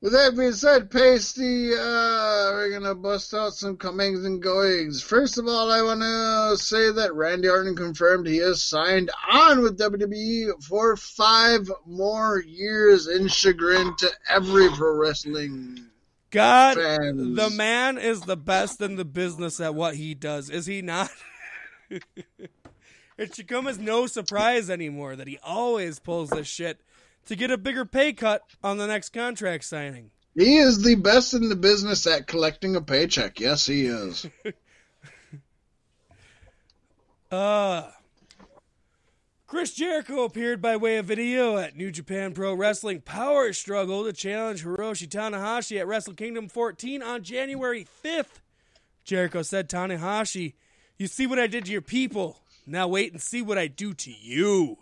With 0.02 0.14
that 0.14 0.34
being 0.34 0.52
said, 0.52 0.88
Paystee, 0.90 1.72
uh, 1.72 2.52
we're 2.54 2.70
gonna 2.70 2.94
bust 2.94 3.34
out 3.34 3.52
some 3.52 3.76
comings 3.76 4.24
and 4.24 4.42
goings. 4.42 5.02
First 5.02 5.36
of 5.36 5.46
all, 5.46 5.70
I 5.70 5.82
want 5.82 6.00
to 6.00 6.56
say 6.56 6.90
that 6.90 7.14
Randy 7.14 7.50
Orton 7.50 7.76
confirmed 7.76 8.26
he 8.26 8.38
has 8.38 8.62
signed 8.62 9.10
on 9.30 9.60
with 9.60 9.78
WWE 9.78 10.64
for 10.64 10.96
five 10.96 11.70
more 11.84 12.40
years 12.40 13.08
in 13.08 13.28
chagrin 13.28 13.94
to 13.98 14.10
every 14.30 14.70
pro 14.70 14.94
wrestling 14.96 15.78
God, 16.30 16.78
fans. 16.78 17.36
the 17.36 17.50
man 17.50 17.98
is 17.98 18.22
the 18.22 18.38
best 18.38 18.80
in 18.80 18.96
the 18.96 19.04
business 19.04 19.60
at 19.60 19.74
what 19.74 19.96
he 19.96 20.14
does, 20.14 20.48
is 20.48 20.64
he 20.64 20.80
not? 20.80 21.10
it 23.18 23.34
should 23.34 23.48
come 23.48 23.66
as 23.66 23.78
no 23.78 24.06
surprise 24.06 24.70
anymore 24.70 25.14
that 25.16 25.28
he 25.28 25.38
always 25.42 25.98
pulls 25.98 26.30
this 26.30 26.46
shit 26.46 26.80
to 27.26 27.36
get 27.36 27.50
a 27.50 27.58
bigger 27.58 27.84
pay 27.84 28.12
cut 28.12 28.42
on 28.62 28.78
the 28.78 28.86
next 28.86 29.10
contract 29.10 29.64
signing. 29.64 30.10
He 30.34 30.58
is 30.58 30.82
the 30.82 30.94
best 30.94 31.34
in 31.34 31.48
the 31.48 31.56
business 31.56 32.06
at 32.06 32.26
collecting 32.26 32.76
a 32.76 32.80
paycheck. 32.80 33.40
Yes, 33.40 33.66
he 33.66 33.86
is. 33.86 34.26
Uh, 37.30 37.88
Chris 39.46 39.72
Jericho 39.72 40.24
appeared 40.24 40.60
by 40.60 40.76
way 40.76 40.96
of 40.96 41.06
video 41.06 41.56
at 41.58 41.76
New 41.76 41.90
Japan 41.92 42.32
Pro 42.32 42.54
Wrestling 42.54 43.00
Power 43.02 43.52
Struggle 43.52 44.04
to 44.04 44.12
challenge 44.12 44.64
Hiroshi 44.64 45.08
Tanahashi 45.08 45.78
at 45.78 45.86
Wrestle 45.86 46.14
Kingdom 46.14 46.48
14 46.48 47.02
on 47.02 47.22
January 47.22 47.86
5th. 48.04 48.40
Jericho 49.04 49.42
said, 49.42 49.68
Tanahashi, 49.68 50.54
you 50.98 51.06
see 51.06 51.26
what 51.26 51.38
I 51.38 51.46
did 51.46 51.66
to 51.66 51.72
your 51.72 51.80
people. 51.82 52.40
Now 52.66 52.88
wait 52.88 53.12
and 53.12 53.20
see 53.20 53.42
what 53.42 53.58
I 53.58 53.66
do 53.66 53.94
to 53.94 54.10
you. 54.10 54.78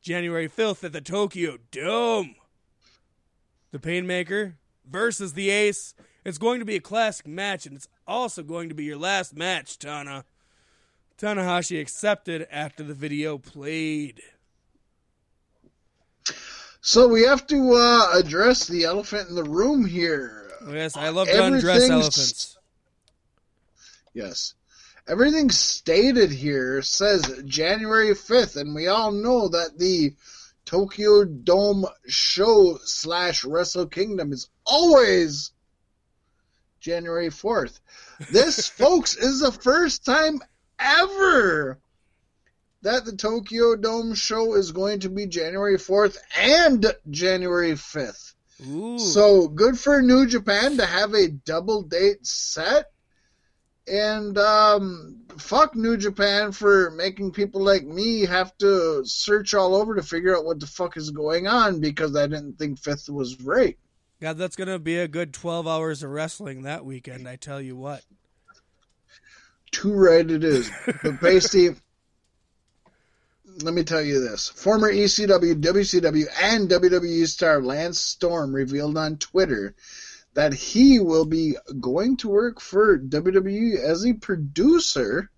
January 0.00 0.48
5th 0.48 0.84
at 0.84 0.92
the 0.92 1.00
Tokyo 1.00 1.58
Dome. 1.70 2.34
The 3.70 3.78
Painmaker 3.78 4.54
versus 4.88 5.34
the 5.34 5.50
Ace. 5.50 5.94
It's 6.24 6.38
going 6.38 6.58
to 6.58 6.64
be 6.64 6.76
a 6.76 6.80
classic 6.80 7.26
match, 7.26 7.66
and 7.66 7.76
it's 7.76 7.88
also 8.06 8.42
going 8.42 8.68
to 8.68 8.74
be 8.74 8.84
your 8.84 8.98
last 8.98 9.34
match, 9.34 9.78
Tana. 9.78 10.24
Tanahashi 11.18 11.80
accepted 11.80 12.46
after 12.50 12.82
the 12.82 12.94
video 12.94 13.38
played. 13.38 14.22
So 16.80 17.08
we 17.08 17.22
have 17.24 17.46
to 17.48 17.74
uh, 17.74 18.18
address 18.18 18.66
the 18.66 18.84
elephant 18.84 19.28
in 19.28 19.34
the 19.34 19.44
room 19.44 19.84
here. 19.84 20.50
Yes, 20.68 20.96
I 20.96 21.10
love 21.10 21.28
to 21.28 21.44
undress 21.44 21.88
elephants. 21.88 22.58
Yes. 24.14 24.54
Everything 25.10 25.50
stated 25.50 26.30
here 26.30 26.82
says 26.82 27.42
January 27.44 28.10
5th, 28.10 28.54
and 28.54 28.76
we 28.76 28.86
all 28.86 29.10
know 29.10 29.48
that 29.48 29.76
the 29.76 30.14
Tokyo 30.64 31.24
Dome 31.24 31.84
show 32.06 32.78
slash 32.84 33.44
Wrestle 33.44 33.86
Kingdom 33.86 34.32
is 34.32 34.48
always 34.64 35.50
January 36.78 37.26
4th. 37.26 37.80
This, 38.30 38.68
folks, 38.78 39.16
is 39.16 39.40
the 39.40 39.50
first 39.50 40.04
time 40.04 40.38
ever 40.78 41.80
that 42.82 43.04
the 43.04 43.16
Tokyo 43.16 43.74
Dome 43.74 44.14
show 44.14 44.54
is 44.54 44.70
going 44.70 45.00
to 45.00 45.08
be 45.08 45.26
January 45.26 45.76
4th 45.76 46.18
and 46.38 46.86
January 47.10 47.72
5th. 47.72 48.34
Ooh. 48.64 48.96
So 49.00 49.48
good 49.48 49.76
for 49.76 50.02
New 50.02 50.26
Japan 50.26 50.76
to 50.76 50.86
have 50.86 51.14
a 51.14 51.26
double 51.26 51.82
date 51.82 52.24
set. 52.24 52.92
And 53.90 54.38
um, 54.38 55.22
fuck 55.36 55.74
New 55.74 55.96
Japan 55.96 56.52
for 56.52 56.90
making 56.92 57.32
people 57.32 57.60
like 57.60 57.84
me 57.84 58.24
have 58.26 58.56
to 58.58 59.04
search 59.04 59.52
all 59.52 59.74
over 59.74 59.96
to 59.96 60.02
figure 60.02 60.36
out 60.36 60.44
what 60.44 60.60
the 60.60 60.66
fuck 60.66 60.96
is 60.96 61.10
going 61.10 61.48
on 61.48 61.80
because 61.80 62.14
I 62.14 62.28
didn't 62.28 62.58
think 62.58 62.78
fifth 62.78 63.08
was 63.08 63.40
right. 63.40 63.76
God, 64.20 64.38
that's 64.38 64.54
going 64.54 64.68
to 64.68 64.78
be 64.78 64.98
a 64.98 65.08
good 65.08 65.32
12 65.32 65.66
hours 65.66 66.02
of 66.02 66.10
wrestling 66.10 66.62
that 66.62 66.84
weekend, 66.84 67.26
I 67.26 67.36
tell 67.36 67.60
you 67.60 67.74
what. 67.74 68.02
Too 69.72 69.92
right 69.92 70.28
it 70.28 70.44
is. 70.44 70.70
But 70.86 71.14
Paystee, 71.20 71.76
let 73.62 73.74
me 73.74 73.82
tell 73.82 74.02
you 74.02 74.20
this. 74.20 74.48
Former 74.48 74.92
ECW, 74.92 75.60
WCW, 75.60 76.26
and 76.42 76.68
WWE 76.68 77.26
star 77.26 77.62
Lance 77.62 77.98
Storm 77.98 78.54
revealed 78.54 78.96
on 78.96 79.16
Twitter 79.16 79.74
that 80.34 80.52
he 80.52 81.00
will 81.00 81.24
be 81.24 81.56
going 81.80 82.16
to 82.18 82.28
work 82.28 82.60
for 82.60 82.98
WWE 82.98 83.76
as 83.78 84.06
a 84.06 84.14
producer 84.14 85.30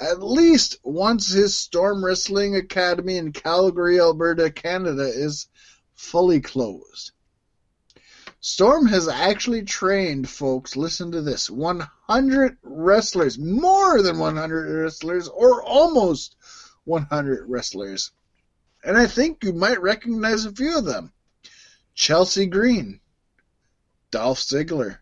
at 0.00 0.22
least 0.22 0.76
once 0.82 1.28
his 1.28 1.56
Storm 1.56 2.04
Wrestling 2.04 2.56
Academy 2.56 3.16
in 3.16 3.32
Calgary, 3.32 4.00
Alberta, 4.00 4.50
Canada 4.50 5.04
is 5.04 5.48
fully 5.94 6.40
closed. 6.40 7.12
Storm 8.40 8.86
has 8.86 9.08
actually 9.08 9.62
trained, 9.62 10.28
folks, 10.28 10.76
listen 10.76 11.12
to 11.12 11.22
this 11.22 11.48
100 11.48 12.58
wrestlers, 12.62 13.38
more 13.38 14.02
than 14.02 14.18
100 14.18 14.82
wrestlers, 14.82 15.28
or 15.28 15.62
almost 15.62 16.36
100 16.84 17.48
wrestlers. 17.48 18.10
And 18.84 18.98
I 18.98 19.06
think 19.06 19.44
you 19.44 19.54
might 19.54 19.80
recognize 19.80 20.44
a 20.44 20.52
few 20.52 20.76
of 20.76 20.84
them 20.84 21.12
Chelsea 21.94 22.46
Green, 22.46 23.00
Dolph 24.14 24.38
Ziggler, 24.38 24.98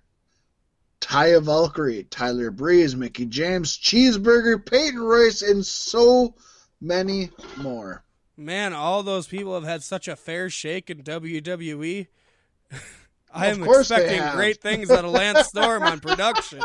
Taya 1.02 1.42
Valkyrie, 1.42 2.04
Tyler 2.04 2.50
Breeze, 2.50 2.96
Mickie 2.96 3.26
James, 3.26 3.76
Cheeseburger, 3.76 4.64
Peyton 4.64 5.00
Royce, 5.00 5.42
and 5.42 5.66
so 5.66 6.34
many 6.80 7.28
more. 7.58 8.02
Man, 8.38 8.72
all 8.72 9.02
those 9.02 9.26
people 9.26 9.52
have 9.52 9.64
had 9.64 9.82
such 9.82 10.08
a 10.08 10.16
fair 10.16 10.48
shake 10.48 10.88
in 10.88 11.02
WWE. 11.02 12.06
I 13.34 13.48
am 13.48 13.62
expecting 13.62 14.32
great 14.32 14.62
things 14.62 14.90
out 14.90 15.04
of 15.04 15.10
Lance 15.10 15.48
Storm 15.48 15.82
on 15.82 16.00
production. 16.00 16.62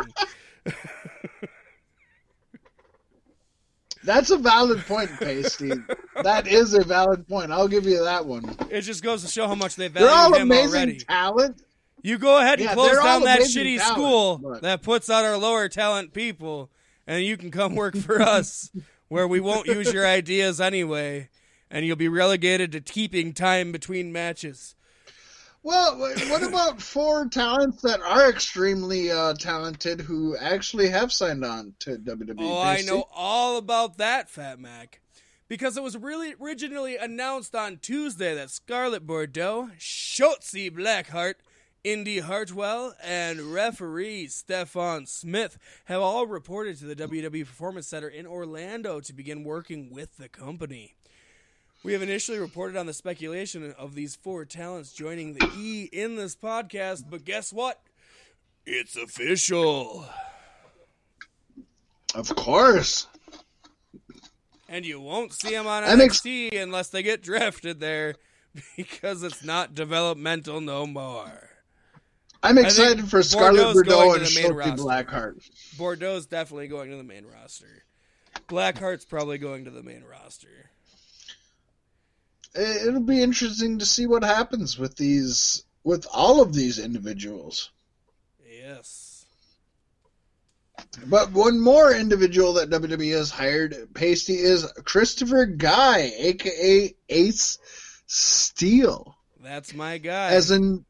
That's 4.06 4.30
a 4.30 4.38
valid 4.38 4.86
point, 4.86 5.10
Paystee. 5.10 5.84
that 6.24 6.48
is 6.48 6.74
a 6.74 6.86
valid 6.86 7.28
point. 7.28 7.52
I'll 7.52 7.68
give 7.68 7.86
you 7.86 8.06
that 8.06 8.26
one. 8.26 8.56
It 8.70 8.82
just 8.84 9.04
goes 9.04 9.22
to 9.26 9.30
show 9.30 9.50
how 9.50 9.56
much 9.56 9.76
they 9.76 9.90
They're 9.90 10.10
all 10.10 10.30
value 10.30 10.46
amazing 10.46 10.74
already. 10.74 10.98
talent. 11.00 11.62
You 12.08 12.18
go 12.18 12.38
ahead 12.38 12.60
and 12.60 12.70
Yeah, 12.70 12.74
close 12.74 13.04
down 13.04 13.24
that 13.24 13.42
shitty 13.42 13.80
talent, 13.80 13.94
school 13.98 14.38
but- 14.38 14.62
that 14.62 14.82
puts 14.82 15.10
out 15.10 15.26
our 15.26 15.38
lower 15.38 15.68
talent 15.68 16.14
people, 16.14 16.72
and 17.06 17.22
you 17.22 17.36
can 17.36 17.52
come 17.52 17.76
work 17.76 17.98
for 17.98 18.22
us, 18.22 18.72
where 19.10 19.28
we 19.28 19.42
won't 19.42 19.68
use 19.68 19.92
your 19.92 20.08
ideas 20.08 20.62
anyway, 20.62 21.28
and 21.70 21.86
you'll 21.86 21.98
be 21.98 22.08
relegated 22.08 22.72
to 22.72 22.80
keeping 22.80 23.34
time 23.34 23.74
between 23.74 24.14
matches. 24.14 24.74
Well, 25.64 25.98
what 26.00 26.44
about 26.44 26.82
four 26.82 27.28
talents 27.28 27.82
that 27.82 28.00
are 28.00 28.30
extremely 28.30 29.12
uh, 29.12 29.34
talented 29.34 30.00
who 30.00 30.38
actually 30.38 30.88
have 30.88 31.12
signed 31.12 31.44
on 31.44 31.74
to 31.80 31.98
WWE? 31.98 32.36
Oh, 32.40 32.62
I 32.62 32.84
know 32.84 33.04
all 33.14 33.58
about 33.58 33.98
that, 33.98 34.30
Fat 34.30 34.60
Mack. 34.60 35.02
Because 35.50 35.76
it 35.76 35.84
was 35.84 35.98
really 35.98 36.36
originally 36.42 36.96
announced 36.96 37.54
on 37.54 37.80
Tuesday 37.82 38.34
that 38.34 38.50
Scarlett 38.50 39.06
Bordeaux, 39.06 39.72
Shotzi 39.78 40.72
Blackheart, 40.72 41.36
Indi 41.84 42.20
Hartwell, 42.20 42.94
and 43.04 43.54
referee 43.54 44.28
Stephon 44.28 45.08
Smith 45.08 45.58
have 45.86 46.02
all 46.02 46.28
reported 46.28 46.78
to 46.80 46.86
the 46.86 46.96
WWE 46.96 47.46
Performance 47.46 47.88
Center 47.88 48.08
in 48.10 48.26
Orlando 48.26 49.00
to 49.00 49.14
begin 49.14 49.44
working 49.44 49.92
with 49.92 50.18
the 50.18 50.30
company. 50.30 50.96
We 51.84 51.94
have 51.94 52.02
initially 52.02 52.40
reported 52.40 52.76
on 52.76 52.86
the 52.86 52.94
speculation 52.94 53.74
of 53.78 53.96
these 53.96 54.16
four 54.16 54.46
talents 54.46 54.92
joining 54.92 55.34
the 55.34 55.50
E 55.58 55.90
in 55.92 56.16
this 56.16 56.36
podcast, 56.36 57.04
but 57.10 57.24
guess 57.24 57.54
what? 57.54 57.80
It's 58.66 58.96
official. 58.98 60.06
Of 62.14 62.36
course. 62.36 63.08
And 64.68 64.86
you 64.86 65.00
won't 65.00 65.32
see 65.34 65.52
them 65.52 65.68
on 65.68 65.84
ex- 65.84 66.20
NXT 66.22 66.62
unless 66.62 66.90
they 66.90 67.04
get 67.04 67.22
drafted 67.22 67.80
there 67.80 68.16
because 68.76 69.24
it's 69.24 69.44
not 69.44 69.76
developmental 69.76 70.60
no 70.60 70.86
more. 70.86 71.47
I'm 72.44 72.58
excited 72.58 73.10
for 73.10 73.24
Scarlett 73.24 73.74
Bordeaux 73.74 74.14
and 74.14 74.26
the 74.26 74.42
main 74.42 74.52
Shotzi 74.52 74.56
roster. 74.58 74.84
Blackheart. 74.84 75.50
Bordeaux's 75.78 76.26
definitely 76.28 76.68
going 76.68 76.90
to 76.92 76.98
the 76.98 77.04
main 77.04 77.26
roster. 77.26 77.84
Blackheart's 78.48 79.06
probably 79.06 79.38
going 79.38 79.66
to 79.66 79.72
the 79.72 79.84
main 79.84 80.04
roster. 80.04 80.70
It- 82.56 82.88
It'll 82.88 83.02
be 83.02 83.22
interesting 83.22 83.80
to 83.80 83.86
see 83.86 84.06
what 84.06 84.24
happens 84.24 84.78
with 84.78 84.96
these, 84.96 85.64
with 85.84 86.06
all 86.12 86.42
of 86.42 86.54
these 86.54 86.80
individuals. 86.80 87.70
Yes. 88.48 89.26
But 91.08 91.32
one 91.32 91.60
more 91.60 91.92
individual 91.94 92.54
that 92.54 92.70
WWE 92.70 93.12
has 93.16 93.32
hired, 93.32 93.74
Paystee, 93.94 94.38
is 94.38 94.66
Christopher 94.86 95.46
Guy, 95.46 96.12
aka 96.18 96.96
Ace 97.10 97.58
Steel. 98.06 99.16
That's 99.42 99.74
my 99.74 99.98
guy. 99.98 100.30
as 100.32 100.52
an 100.52 100.86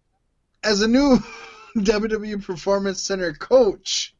as 0.68 0.82
a 0.82 0.88
new 0.88 1.18
WWE 1.78 2.44
Performance 2.44 3.02
Center 3.02 3.32
coach, 3.32 4.14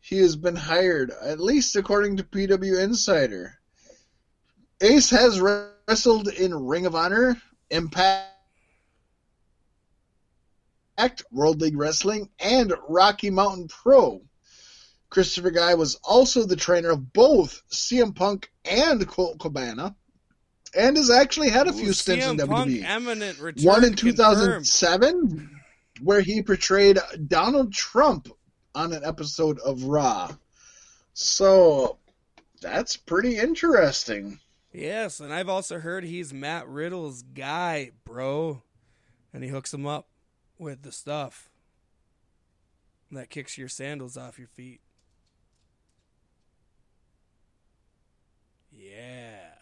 he 0.00 0.18
has 0.18 0.36
been 0.36 0.56
hired, 0.56 1.10
at 1.22 1.40
least 1.40 1.74
according 1.74 2.18
to 2.18 2.24
PW 2.24 2.82
Insider. 2.82 3.54
Ace 4.82 5.08
has 5.08 5.40
wrestled 5.40 6.28
in 6.28 6.66
Ring 6.66 6.84
of 6.84 6.94
Honor, 6.94 7.40
Impact, 7.70 8.28
World 11.32 11.62
League 11.62 11.78
Wrestling, 11.78 12.28
and 12.38 12.74
Rocky 12.86 13.30
Mountain 13.30 13.68
Pro. 13.68 14.20
Christopher 15.08 15.50
Guy 15.50 15.74
was 15.74 15.94
also 16.04 16.44
the 16.44 16.56
trainer 16.56 16.90
of 16.90 17.12
both 17.14 17.62
CM 17.72 18.14
Punk 18.14 18.50
and 18.66 19.06
Colt 19.08 19.38
Cabana, 19.38 19.96
and 20.76 20.98
has 20.98 21.10
actually 21.10 21.48
had 21.48 21.68
a 21.68 21.72
few 21.72 21.88
Ooh, 21.88 21.94
stints 21.94 22.26
in 22.26 22.36
CM 22.36 22.48
Punk 22.48 22.70
WWE 22.70 23.64
one 23.64 23.84
in 23.84 23.94
confirmed. 23.94 23.98
2007 23.98 25.53
where 26.00 26.20
he 26.20 26.42
portrayed 26.42 26.98
Donald 27.26 27.72
Trump 27.72 28.28
on 28.74 28.92
an 28.92 29.04
episode 29.04 29.58
of 29.60 29.84
Raw. 29.84 30.32
So 31.12 31.98
that's 32.60 32.96
pretty 32.96 33.38
interesting. 33.38 34.40
Yes, 34.72 35.20
and 35.20 35.32
I've 35.32 35.48
also 35.48 35.78
heard 35.78 36.02
he's 36.04 36.34
Matt 36.34 36.66
Riddle's 36.66 37.22
guy, 37.22 37.92
bro. 38.04 38.62
And 39.32 39.44
he 39.44 39.50
hooks 39.50 39.72
him 39.72 39.86
up 39.86 40.08
with 40.58 40.82
the 40.82 40.92
stuff 40.92 41.50
that 43.10 43.30
kicks 43.30 43.56
your 43.56 43.68
sandals 43.68 44.16
off 44.16 44.38
your 44.38 44.48
feet. 44.48 44.80
Yeah. 48.72 49.54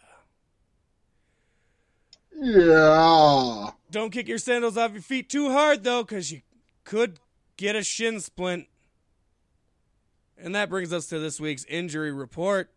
Yeah. 2.41 3.71
Don't 3.93 4.09
kick 4.09 4.27
your 4.27 4.39
sandals 4.39 4.75
off 4.75 4.93
your 4.93 5.03
feet 5.03 5.29
too 5.29 5.51
hard, 5.51 5.83
though, 5.83 6.01
because 6.01 6.31
you 6.31 6.41
could 6.83 7.19
get 7.57 7.75
a 7.75 7.83
shin 7.83 8.19
splint. 8.19 8.65
And 10.35 10.55
that 10.55 10.67
brings 10.67 10.91
us 10.91 11.05
to 11.09 11.19
this 11.19 11.39
week's 11.39 11.63
injury 11.65 12.11
report, 12.11 12.71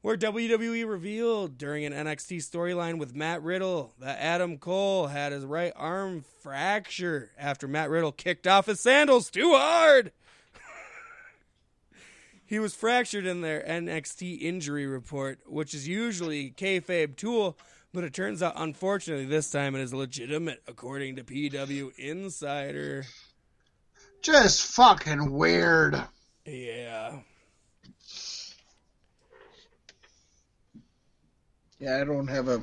where 0.00 0.16
WWE 0.16 0.88
revealed 0.88 1.58
during 1.58 1.84
an 1.84 1.92
NXT 1.92 2.38
storyline 2.38 2.96
with 2.96 3.14
Matt 3.14 3.42
Riddle 3.42 3.92
that 4.00 4.18
Adam 4.18 4.56
Cole 4.56 5.08
had 5.08 5.32
his 5.32 5.44
right 5.44 5.74
arm 5.76 6.24
fracture 6.40 7.30
after 7.36 7.68
Matt 7.68 7.90
Riddle 7.90 8.10
kicked 8.10 8.46
off 8.46 8.64
his 8.64 8.80
sandals 8.80 9.28
too 9.28 9.52
hard. 9.54 10.10
he 12.46 12.58
was 12.58 12.74
fractured 12.74 13.26
in 13.26 13.42
their 13.42 13.60
NXT 13.60 14.40
injury 14.40 14.86
report, 14.86 15.40
which 15.44 15.74
is 15.74 15.86
usually 15.86 16.50
kayfabe 16.50 17.14
tool, 17.14 17.58
but 17.98 18.04
it 18.04 18.14
turns 18.14 18.44
out, 18.44 18.52
unfortunately, 18.54 19.24
this 19.24 19.50
time 19.50 19.74
it 19.74 19.80
is 19.80 19.92
legitimate, 19.92 20.62
according 20.68 21.16
to 21.16 21.24
PW 21.24 21.90
Insider. 21.98 23.04
Just 24.22 24.62
fucking 24.76 25.32
weird. 25.32 26.00
Yeah. 26.46 27.18
Yeah, 31.80 32.00
I 32.00 32.04
don't 32.04 32.28
have 32.28 32.46
a. 32.46 32.62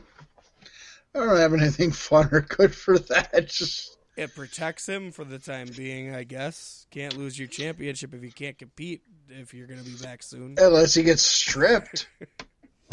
I 1.14 1.20
don't 1.20 1.36
have 1.36 1.54
anything 1.54 1.92
fun 1.92 2.30
or 2.32 2.40
good 2.40 2.74
for 2.74 2.98
that. 2.98 3.50
Just 3.50 3.98
It 4.16 4.34
protects 4.36 4.88
him 4.88 5.12
for 5.12 5.26
the 5.26 5.38
time 5.38 5.68
being, 5.76 6.16
I 6.16 6.24
guess. 6.24 6.88
Can't 6.92 7.18
lose 7.18 7.38
your 7.38 7.50
championship 7.50 8.14
if 8.14 8.24
you 8.24 8.32
can't 8.32 8.58
compete 8.58 9.02
if 9.28 9.54
you're 9.54 9.68
going 9.68 9.84
to 9.84 9.90
be 9.90 9.98
back 10.02 10.24
soon. 10.24 10.56
unless 10.58 10.94
he 10.94 11.04
gets 11.04 11.24
stripped. 11.24 12.08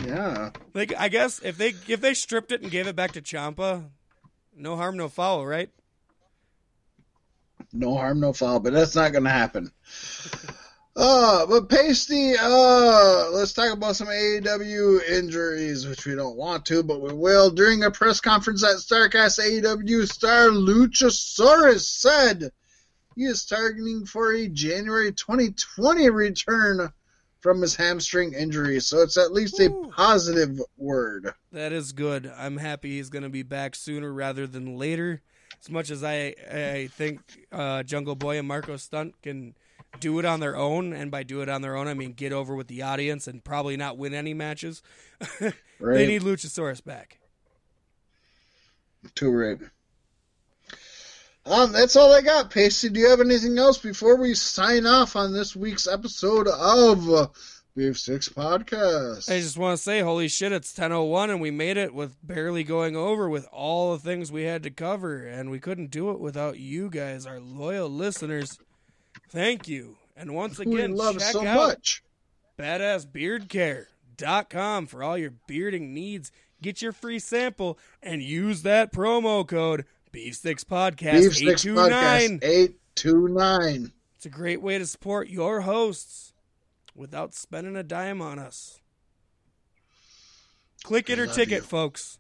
yeah. 0.05 0.51
Like 0.75 0.93
I 0.99 1.09
guess 1.09 1.41
if 1.43 1.57
they 1.57 1.75
if 1.89 2.01
they 2.01 2.15
stripped 2.15 2.53
it 2.53 2.63
and 2.63 2.71
gave 2.71 2.87
it 2.87 2.97
back 2.97 3.13
to 3.13 3.23
Ciampa, 3.23 3.85
no 4.57 4.77
harm, 4.77 4.97
no 4.97 5.09
foul, 5.09 5.47
right? 5.47 5.71
No 7.73 7.97
harm, 7.97 8.21
no 8.21 8.33
foul, 8.33 8.61
but 8.61 8.73
that's 8.73 8.95
not 8.95 9.13
going 9.13 9.25
to 9.25 9.31
happen. 9.31 9.71
Uh, 10.95 11.47
but 11.47 11.71
Paystee, 11.71 12.37
uh, 12.39 13.31
let's 13.31 13.55
talk 13.55 13.73
about 13.73 13.97
some 13.97 14.09
AEW 14.09 15.03
injuries, 15.09 15.87
which 15.87 16.05
we 16.05 16.15
don't 16.15 16.37
want 16.37 16.67
to, 16.67 16.83
but 16.83 17.01
we 17.01 17.15
will. 17.15 17.51
During 17.51 17.83
a 17.83 17.91
press 17.91 18.21
conference 18.21 18.63
at 18.63 18.77
Starcast, 18.77 19.41
AEW 19.41 20.07
star 20.07 20.49
Luchasaurus 20.49 21.81
said 21.81 22.51
he 23.17 23.25
is 23.25 23.47
targeting 23.47 24.05
for 24.05 24.35
a 24.35 24.49
January 24.49 25.13
2020 25.13 26.11
return 26.11 26.93
from 27.43 27.61
his 27.61 27.75
hamstring 27.75 28.33
injury, 28.33 28.81
so 28.81 29.03
it's 29.03 29.19
at 29.19 29.33
least 29.33 29.61
a 29.61 29.69
positive 29.91 30.61
word. 30.79 31.35
That 31.51 31.73
is 31.73 31.93
good. 31.93 32.33
I'm 32.39 32.57
happy 32.57 32.97
he's 32.97 33.11
going 33.11 33.25
to 33.25 33.29
be 33.29 33.43
back 33.43 33.75
sooner 33.75 34.13
rather 34.13 34.47
than 34.47 34.79
later. 34.79 35.21
As 35.61 35.69
much 35.69 35.91
as 35.91 36.03
I 36.03 36.35
I 36.51 36.89
think 36.93 37.21
uh, 37.51 37.83
Jungle 37.83 38.15
Boy 38.15 38.39
and 38.39 38.49
Marko 38.49 38.77
Stunt 38.77 39.21
can 39.23 39.55
do 40.01 40.19
it 40.19 40.25
on 40.25 40.41
their 40.41 40.57
own, 40.57 40.93
and 40.93 41.11
by 41.11 41.25
do 41.25 41.43
it 41.43 41.49
on 41.49 41.63
their 41.63 41.77
own, 41.77 41.89
I 41.89 41.95
mean 41.95 42.13
get 42.13 42.33
over 42.33 42.55
with 42.55 42.69
the 42.69 42.83
audience 42.83 43.27
and 43.27 43.45
probably 43.45 43.77
not 43.77 43.99
win 43.99 44.15
any 44.15 44.35
matches. 44.35 44.83
they 45.41 46.07
need 46.07 46.23
Luchasaurus 46.23 46.83
back. 46.83 47.19
Too 49.15 49.31
right. 49.31 49.59
Um, 51.45 51.73
that's 51.73 51.97
all 51.97 52.13
I 52.13 52.21
got, 52.23 52.51
Paystee. 52.51 52.93
Do 52.93 53.01
you 53.01 53.11
have 53.11 53.21
anything 53.21 53.59
else 53.59 53.79
before 53.79 54.17
we 54.17 54.35
sign 54.35 54.87
off 54.87 55.17
on 55.17 55.33
this 55.33 55.57
week's 55.57 55.89
episode 55.89 56.47
of 56.47 57.33
Beef 57.75 57.99
Sticks 57.99 58.29
Podcast? 58.29 59.29
I 59.31 59.41
just 59.41 59.59
want 59.59 59.77
to 59.77 59.83
say, 59.83 60.01
holy 60.01 60.29
shit, 60.29 60.53
it's 60.53 60.73
10:01 60.73 61.31
and 61.31 61.41
we 61.41 61.51
made 61.51 61.77
it 61.77 61.93
with 61.95 62.15
barely 62.23 62.63
going 62.63 62.95
over 62.95 63.29
with 63.29 63.49
all 63.51 63.93
the 63.93 63.99
things 63.99 64.31
we 64.31 64.45
had 64.45 64.63
to 64.63 64.71
cover, 64.71 65.27
and 65.27 65.51
we 65.51 65.59
couldn't 65.59 65.91
do 65.91 66.13
it 66.13 66.21
without 66.21 66.61
you 66.61 66.89
guys, 66.89 67.27
our 67.27 67.41
loyal 67.41 67.89
listeners. 67.89 68.57
Thank 69.31 69.67
you. 69.67 69.97
And 70.17 70.35
once 70.37 70.59
Who 70.59 70.71
we 70.71 70.77
again, 70.77 70.95
love 70.95 71.19
check 71.19 71.33
so 71.33 71.45
out 71.45 71.57
much. 71.57 72.05
badassbeardcare.com 72.59 74.87
for 74.87 75.03
all 75.03 75.19
your 75.19 75.33
bearding 75.49 75.93
needs. 75.95 76.31
Get 76.61 76.83
your 76.83 76.93
free 76.93 77.19
sample 77.19 77.79
and 78.03 78.23
use 78.23 78.63
that 78.63 78.93
promo 78.93 79.45
code 79.47 79.85
Beef 80.13 80.37
Sticks 80.37 80.63
Podcast 80.63 81.13
Beef 81.13 81.37
Sticks 81.37 81.67
829. 81.67 82.39
Podcast 82.39 82.45
eight 82.45 82.77
two 82.95 83.29
nine. 83.29 83.93
It's 84.17 84.27
a 84.27 84.31
great 84.31 84.63
way 84.63 84.79
to 84.79 84.87
support 84.87 85.29
your 85.29 85.63
hosts 85.63 86.33
without 86.95 87.35
spending 87.35 87.77
a 87.77 87.83
dime 87.83 88.21
on 88.21 88.39
us. 88.39 88.79
Click 90.85 91.09
it 91.11 91.19
or 91.19 91.27
ticket, 91.27 91.63
you. 91.63 91.67
folks. 91.67 92.19